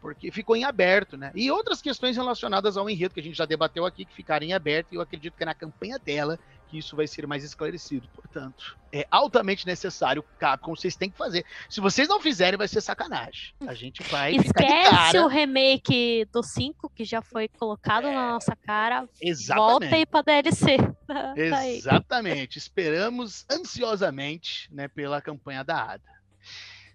porque 0.00 0.30
ficou 0.30 0.54
em 0.56 0.64
aberto, 0.64 1.16
né? 1.16 1.32
E 1.34 1.50
outras 1.50 1.80
questões 1.80 2.16
relacionadas 2.16 2.76
ao 2.76 2.90
enredo 2.90 3.14
que 3.14 3.20
a 3.20 3.22
gente 3.22 3.38
já 3.38 3.46
debateu 3.46 3.86
aqui, 3.86 4.04
que 4.04 4.14
ficaram 4.14 4.44
em 4.44 4.52
aberto, 4.52 4.92
e 4.92 4.96
eu 4.96 5.00
acredito 5.00 5.36
que 5.36 5.42
é 5.42 5.46
na 5.46 5.54
campanha 5.54 5.98
dela 5.98 6.38
que 6.72 6.78
isso 6.78 6.96
vai 6.96 7.06
ser 7.06 7.26
mais 7.26 7.44
esclarecido. 7.44 8.08
Portanto, 8.14 8.78
é 8.90 9.06
altamente 9.10 9.66
necessário, 9.66 10.24
Capcom, 10.38 10.74
vocês 10.74 10.96
têm 10.96 11.10
que 11.10 11.18
fazer. 11.18 11.44
Se 11.68 11.82
vocês 11.82 12.08
não 12.08 12.18
fizerem, 12.18 12.56
vai 12.56 12.66
ser 12.66 12.80
sacanagem. 12.80 13.54
A 13.66 13.74
gente 13.74 14.02
vai 14.04 14.38
ficar 14.38 14.62
de 14.62 14.66
Esquece 14.66 14.90
cara. 14.90 15.22
o 15.22 15.28
remake 15.28 16.26
do 16.32 16.42
5, 16.42 16.88
que 16.88 17.04
já 17.04 17.20
foi 17.20 17.46
colocado 17.46 18.04
na 18.04 18.32
nossa 18.32 18.56
cara. 18.56 19.06
Exatamente. 19.20 19.70
Volta 19.70 19.96
aí 19.96 20.06
pra 20.06 20.22
DLC. 20.22 20.76
Tá. 21.12 21.34
Exatamente. 21.68 22.56
Esperamos 22.56 23.44
ansiosamente, 23.50 24.72
né, 24.72 24.88
pela 24.88 25.20
campanha 25.20 25.62
da 25.62 25.92
Ada. 25.92 26.10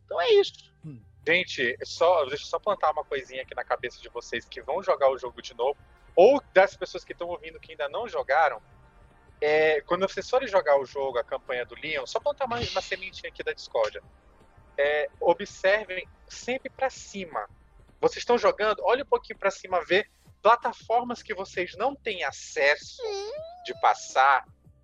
Então 0.03 0.19
é 0.19 0.31
isso. 0.31 0.73
Hum. 0.83 0.99
Gente, 1.27 1.77
só, 1.83 2.25
deixa 2.25 2.45
eu 2.45 2.47
só 2.47 2.57
plantar 2.57 2.89
uma 2.93 3.03
coisinha 3.03 3.43
aqui 3.43 3.53
na 3.53 3.63
cabeça 3.63 4.01
de 4.01 4.09
vocês 4.09 4.45
que 4.45 4.59
vão 4.59 4.81
jogar 4.81 5.11
o 5.11 5.19
jogo 5.19 5.39
de 5.39 5.53
novo, 5.53 5.77
ou 6.15 6.41
das 6.51 6.75
pessoas 6.75 7.03
que 7.03 7.11
estão 7.11 7.27
ouvindo 7.27 7.59
que 7.59 7.73
ainda 7.73 7.87
não 7.87 8.07
jogaram. 8.07 8.59
É, 9.39 9.81
quando 9.81 10.07
vocês 10.07 10.29
forem 10.29 10.47
jogar 10.47 10.79
o 10.79 10.85
jogo, 10.85 11.17
a 11.17 11.23
campanha 11.23 11.65
do 11.65 11.75
Leon, 11.75 12.05
só 12.05 12.19
plantar 12.19 12.45
uma, 12.45 12.59
uma 12.59 12.81
sementinha 12.81 13.29
aqui 13.29 13.43
da 13.43 13.53
discórdia. 13.53 14.01
É, 14.77 15.09
observem 15.19 16.07
sempre 16.27 16.69
para 16.69 16.89
cima. 16.89 17.47
Vocês 17.99 18.17
estão 18.17 18.37
jogando, 18.37 18.81
olha 18.83 19.03
um 19.03 19.07
pouquinho 19.07 19.39
para 19.39 19.51
cima, 19.51 19.83
vê 19.85 20.05
plataformas 20.41 21.21
que 21.23 21.33
vocês 21.33 21.71
não 21.77 21.95
têm 21.95 22.23
acesso 22.23 23.01
de 23.65 23.73
passar, 23.81 24.43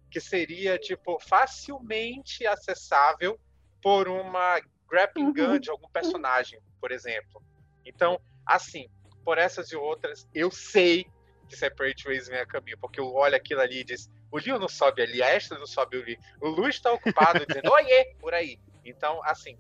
que 0.09 0.19
seria 0.19 0.77
tipo 0.77 1.19
facilmente 1.19 2.45
acessável 2.45 3.39
por 3.81 4.07
uma 4.07 4.59
grappling 4.89 5.25
Uhum. 5.25 5.34
gun 5.34 5.59
de 5.59 5.69
algum 5.69 5.89
personagem, 5.89 6.59
por 6.80 6.91
exemplo. 6.91 7.41
Então, 7.85 8.19
assim, 8.45 8.88
por 9.23 9.38
essas 9.38 9.71
e 9.71 9.75
outras, 9.75 10.27
eu 10.34 10.51
sei 10.51 11.05
que 11.49 11.55
Separate 11.55 12.05
Ways 12.05 12.27
vem 12.27 12.39
a 12.39 12.45
caminho, 12.45 12.77
porque 12.80 12.99
eu 12.99 13.13
olho 13.13 13.35
aquilo 13.35 13.61
ali 13.61 13.80
e 13.80 13.84
diz, 13.84 14.09
o 14.34 14.39
Leon 14.39 14.57
não 14.57 14.68
sobe 14.68 15.03
ali, 15.03 15.22
a 15.22 15.38
Ashley 15.38 15.60
não 15.60 15.68
sobe 15.68 16.01
ali, 16.01 16.19
o 16.41 16.49
Lu 16.49 16.68
está 16.68 16.91
ocupado 16.91 17.45
dizendo, 17.45 17.72
oiê, 17.72 18.15
por 18.19 18.34
aí. 18.34 18.57
Então, 18.84 19.23
assim, 19.23 19.55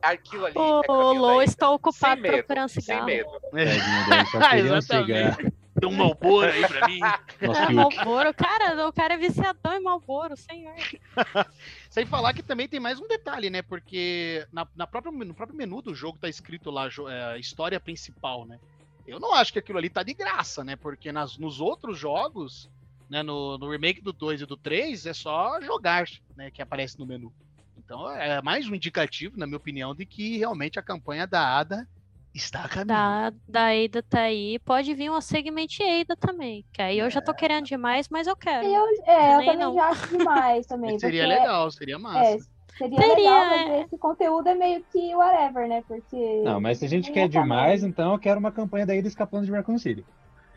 aquilo 0.00 0.46
ali 0.46 0.54
é 0.56 0.58
Lou 0.60 1.38
da 1.38 1.44
está 1.44 1.66
sem 1.66 1.74
ocupado 1.74 2.20
medo, 2.20 2.34
procurando 2.34 2.68
sem 2.68 2.82
cigarro. 2.82 3.06
medo. 3.06 3.30
Tadinho 3.50 4.06
dele, 4.08 4.26
só 4.26 4.40
queria 4.48 4.74
um 4.74 4.80
cigarro. 4.80 5.52
Tem 5.80 5.88
um 5.88 5.96
Malboro 5.96 6.52
aí 6.52 6.66
pra 6.66 6.86
mim. 6.86 7.00
Nossa, 7.00 7.62
É, 7.62 7.66
que 7.66 7.72
Malboro, 7.72 8.34
cara, 8.34 8.88
o 8.88 8.92
cara 8.92 9.14
é 9.14 9.16
viciadão 9.16 9.72
em 9.74 9.82
Malboro, 9.82 10.36
senhor. 10.36 10.74
Sem 11.90 12.06
falar 12.06 12.32
que 12.32 12.42
também 12.42 12.68
tem 12.68 12.78
mais 12.78 13.00
um 13.00 13.08
detalhe, 13.08 13.50
né? 13.50 13.62
Porque 13.62 14.46
na, 14.52 14.66
na 14.76 14.86
própria, 14.86 15.10
no 15.10 15.34
próprio 15.34 15.56
menu 15.56 15.82
do 15.82 15.94
jogo 15.94 16.18
tá 16.18 16.28
escrito 16.28 16.70
lá 16.70 16.88
é, 17.08 17.38
história 17.38 17.80
principal, 17.80 18.44
né? 18.46 18.58
Eu 19.06 19.18
não 19.18 19.34
acho 19.34 19.52
que 19.52 19.58
aquilo 19.58 19.78
ali 19.78 19.88
tá 19.90 20.02
de 20.02 20.14
graça, 20.14 20.62
né? 20.62 20.76
Porque 20.76 21.10
nas, 21.10 21.38
nos 21.38 21.60
outros 21.60 21.98
jogos, 21.98 22.68
né? 23.10 23.22
No, 23.22 23.58
no 23.58 23.68
remake 23.68 24.00
do 24.00 24.12
2 24.12 24.42
e 24.42 24.46
do 24.46 24.56
3, 24.56 25.04
é 25.04 25.12
só 25.12 25.60
jogar, 25.60 26.06
né? 26.36 26.50
Que 26.50 26.62
aparece 26.62 26.98
no 26.98 27.04
menu. 27.04 27.32
Então 27.76 28.08
é 28.08 28.40
mais 28.40 28.68
um 28.68 28.74
indicativo, 28.74 29.36
na 29.36 29.46
minha 29.46 29.56
opinião, 29.56 29.94
de 29.94 30.06
que 30.06 30.38
realmente 30.38 30.78
a 30.78 30.82
campanha 30.82 31.26
da 31.26 31.58
ADA 31.58 31.88
está 32.32 32.64
a 32.64 32.68
caminho. 32.68 32.86
Da, 32.86 33.32
da 33.48 33.66
Ada 33.70 34.02
tá 34.02 34.20
aí. 34.20 34.60
Pode 34.60 34.94
vir 34.94 35.10
uma 35.10 35.20
Segment 35.20 35.66
Ada 35.80 36.14
também. 36.16 36.64
Que 36.72 36.82
aí 36.82 36.98
eu 37.00 37.10
já 37.10 37.20
tô 37.20 37.34
querendo 37.34 37.64
demais, 37.64 38.08
mas 38.08 38.28
eu 38.28 38.36
quero. 38.36 38.64
Eu, 38.64 38.84
é, 39.04 39.34
eu 39.34 39.38
também 39.40 39.56
não. 39.56 39.74
já 39.74 39.88
acho 39.88 40.16
demais 40.16 40.66
também. 40.66 40.98
Seria 41.00 41.24
porque 41.24 41.40
legal, 41.40 41.70
seria 41.72 41.98
massa. 41.98 42.18
É, 42.18 42.38
seria, 42.78 43.00
Seria, 43.00 43.14
legal, 43.16 43.46
mas 43.46 43.70
é. 43.70 43.80
esse 43.82 43.98
conteúdo 43.98 44.48
é 44.48 44.54
meio 44.54 44.84
que 44.92 45.14
whatever, 45.16 45.68
né? 45.68 45.82
Porque. 45.88 46.42
Não, 46.44 46.60
mas 46.60 46.78
se 46.78 46.84
a 46.84 46.88
gente 46.88 47.10
quer 47.10 47.28
demais, 47.28 47.82
então 47.82 48.12
eu 48.12 48.18
quero 48.20 48.38
uma 48.38 48.52
campanha 48.52 48.86
da 48.86 48.94
Ida 48.94 49.08
escapando 49.08 49.46
de 49.46 49.50
Raccoon 49.50 49.78
City. 49.78 50.04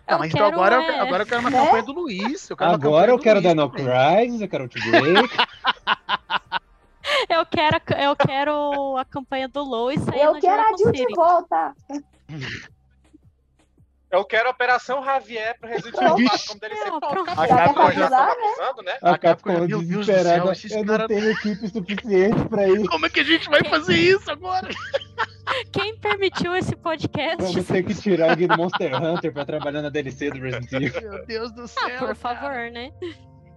Não, 0.08 0.16
Eu 0.16 0.20
mas 0.20 0.34
então 0.34 0.46
agora, 0.48 0.76
eu, 0.76 0.82
é, 0.82 0.86
quero- 0.86 1.02
agora 1.04 1.24
eu 1.24 1.28
quero 1.28 1.42
uma 1.42 1.50
Né? 1.50 1.66
campanha 1.66 1.84
do 1.84 1.92
Luiz. 1.94 2.50
Eu 2.50 2.58
Agora 2.60 3.12
eu 3.12 3.20
quero 3.20 3.42
também. 3.42 3.64
Crisis, 3.72 4.42
eu 4.42 4.48
quero 4.50 4.64
Outbreak. 4.64 5.38
Eu 7.30 7.46
quero, 7.46 7.78
a- 7.78 8.02
eu 8.04 8.16
quero 8.16 8.98
a 8.98 9.06
campanha 9.06 9.48
do 9.48 9.64
Lois 9.64 10.02
saindo 10.02 10.18
Eu 10.20 10.34
de 10.36 10.42
quero 10.42 10.62
a 10.62 10.78
Jill 10.78 10.92
de 10.92 11.16
volta. 11.16 11.74
Eu 14.12 14.24
quero 14.26 14.48
a 14.48 14.52
Operação 14.52 15.04
Javier 15.04 15.58
pro 15.60 15.68
Resident 15.70 15.96
Evil 15.96 16.08
Pronto. 16.16 16.24
4 16.30 16.48
como 16.48 16.60
DLC. 16.60 16.86
Não, 16.86 17.00
Pô, 17.00 17.08
pronto. 17.10 17.26
Capcom 17.36 17.92
Já 17.92 18.10
né? 18.10 18.18
avisando, 18.18 18.82
né? 18.84 18.98
A 19.02 19.12
A 19.12 19.18
Capcom, 19.18 19.52
meu 19.54 19.68
Deus 19.68 19.82
do 19.82 19.88
desesperada. 19.88 20.44
céu, 20.44 20.52
esses 20.52 20.72
eu 20.72 20.86
cara- 20.86 20.98
não 21.00 21.08
tenho 21.08 21.32
equipe 21.32 21.68
suficiente 21.70 22.46
pra 22.50 22.68
isso. 22.70 22.90
Como 22.90 23.06
é 23.06 23.10
que 23.10 23.20
a 23.20 23.24
gente 23.24 23.50
vai 23.50 23.64
fazer 23.64 23.96
isso 23.98 24.30
agora? 24.32 24.70
Quem 25.72 25.98
permitiu 25.98 26.56
esse 26.56 26.76
podcast? 26.76 27.42
Vamos 27.42 27.68
ter 27.68 27.84
que 27.84 27.94
tirar 27.94 28.32
alguém 28.32 28.48
do 28.48 28.58
Monster 28.58 28.96
Hunter 28.96 29.34
pra 29.34 29.46
trabalhar 29.46 29.82
na 29.82 29.90
DLC 29.90 30.30
do 30.32 30.40
Resident 30.40 30.72
Evil. 30.72 31.02
Meu 31.02 31.26
Deus 31.26 31.52
do 31.52 31.68
céu. 31.68 31.84
Ah, 31.96 32.00
por 32.00 32.16
favor, 32.16 32.72
né? 32.72 32.92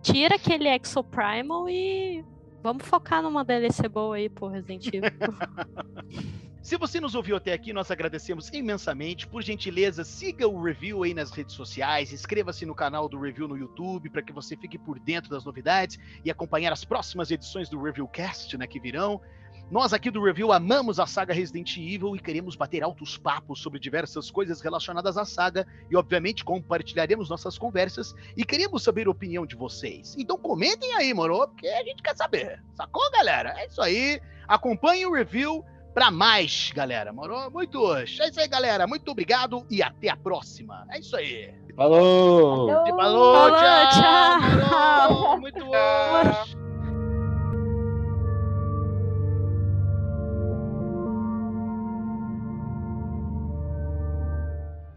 Tira 0.03 0.37
aquele 0.37 0.69
Exoprimal 0.69 1.69
e 1.69 2.25
vamos 2.63 2.87
focar 2.87 3.23
numa 3.23 3.45
DLC 3.45 3.89
boa 3.89 4.17
aí 4.17 4.29
pro 4.29 4.49
Resident 4.49 4.87
Evil. 4.87 5.03
Se 6.67 6.77
você 6.77 6.99
nos 6.99 7.15
ouviu 7.15 7.37
até 7.37 7.53
aqui, 7.53 7.73
nós 7.73 7.93
agradecemos 7.93 8.49
imensamente. 8.49 9.25
Por 9.25 9.41
gentileza, 9.41 10.03
siga 10.03 10.49
o 10.49 10.61
review 10.61 11.05
aí 11.05 11.15
nas 11.15 11.31
redes 11.31 11.55
sociais, 11.55 12.13
inscreva-se 12.13 12.67
no 12.67 12.75
canal 12.75 13.09
do 13.09 13.21
Review 13.21 13.47
no 13.47 13.57
YouTube 13.57 14.11
para 14.11 14.21
que 14.21 14.33
você 14.33 14.57
fique 14.57 14.77
por 14.77 14.99
dentro 14.99 15.31
das 15.31 15.45
novidades 15.45 15.97
e 16.25 16.31
acompanhar 16.31 16.73
as 16.73 16.85
próximas 16.85 17.31
edições 17.31 17.69
do 17.69 17.81
Reviewcast, 17.81 18.59
né, 18.59 18.67
que 18.67 18.81
virão. 18.81 19.21
Nós 19.69 19.93
aqui 19.93 20.13
do 20.13 20.23
Review 20.23 20.53
amamos 20.53 21.01
a 21.01 21.07
saga 21.07 21.35
Resident 21.35 21.77
Evil 21.77 22.15
e 22.15 22.21
queremos 22.21 22.55
bater 22.55 22.85
altos 22.85 23.19
papos 23.19 23.61
sobre 23.61 23.81
diversas 23.81 24.31
coisas 24.31 24.61
relacionadas 24.61 25.19
à 25.19 25.25
saga 25.25 25.67
e, 25.91 25.97
obviamente, 25.97 26.45
compartilharemos 26.45 27.29
nossas 27.29 27.59
conversas 27.59 28.15
e 28.37 28.45
queremos 28.45 28.85
saber 28.85 29.09
a 29.09 29.11
opinião 29.11 29.45
de 29.45 29.57
vocês. 29.57 30.15
Então 30.17 30.39
comentem 30.39 30.95
aí, 30.95 31.13
moro? 31.13 31.49
Porque 31.49 31.67
a 31.67 31.83
gente 31.83 32.01
quer 32.01 32.17
saber. 32.17 32.63
Sacou, 32.75 33.11
galera? 33.11 33.55
É 33.59 33.67
isso 33.67 33.83
aí. 33.83 34.21
Acompanhe 34.47 35.05
o 35.05 35.13
review 35.13 35.65
pra 35.93 36.13
mais, 36.13 36.71
galera. 36.73 37.13
Moro? 37.13 37.51
Muitos. 37.51 38.21
É 38.21 38.29
isso 38.29 38.39
aí, 38.39 38.47
galera. 38.47 38.87
Muito 38.87 39.11
obrigado 39.11 39.67
e 39.69 39.83
até 39.83 40.11
a 40.11 40.17
próxima. 40.17 40.87
É 40.93 41.01
isso 41.01 41.17
aí. 41.17 41.53
Falou! 41.75 42.69
Falou, 42.69 42.97
Falou, 42.97 43.51
tchau. 43.51 43.91
tchau. 43.91 44.69
Falou, 44.69 45.41
Muito 45.41 45.65
bom. 45.65 46.66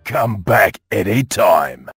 Come 0.09 0.41
back 0.41 0.79
any 0.91 1.23
time. 1.23 1.87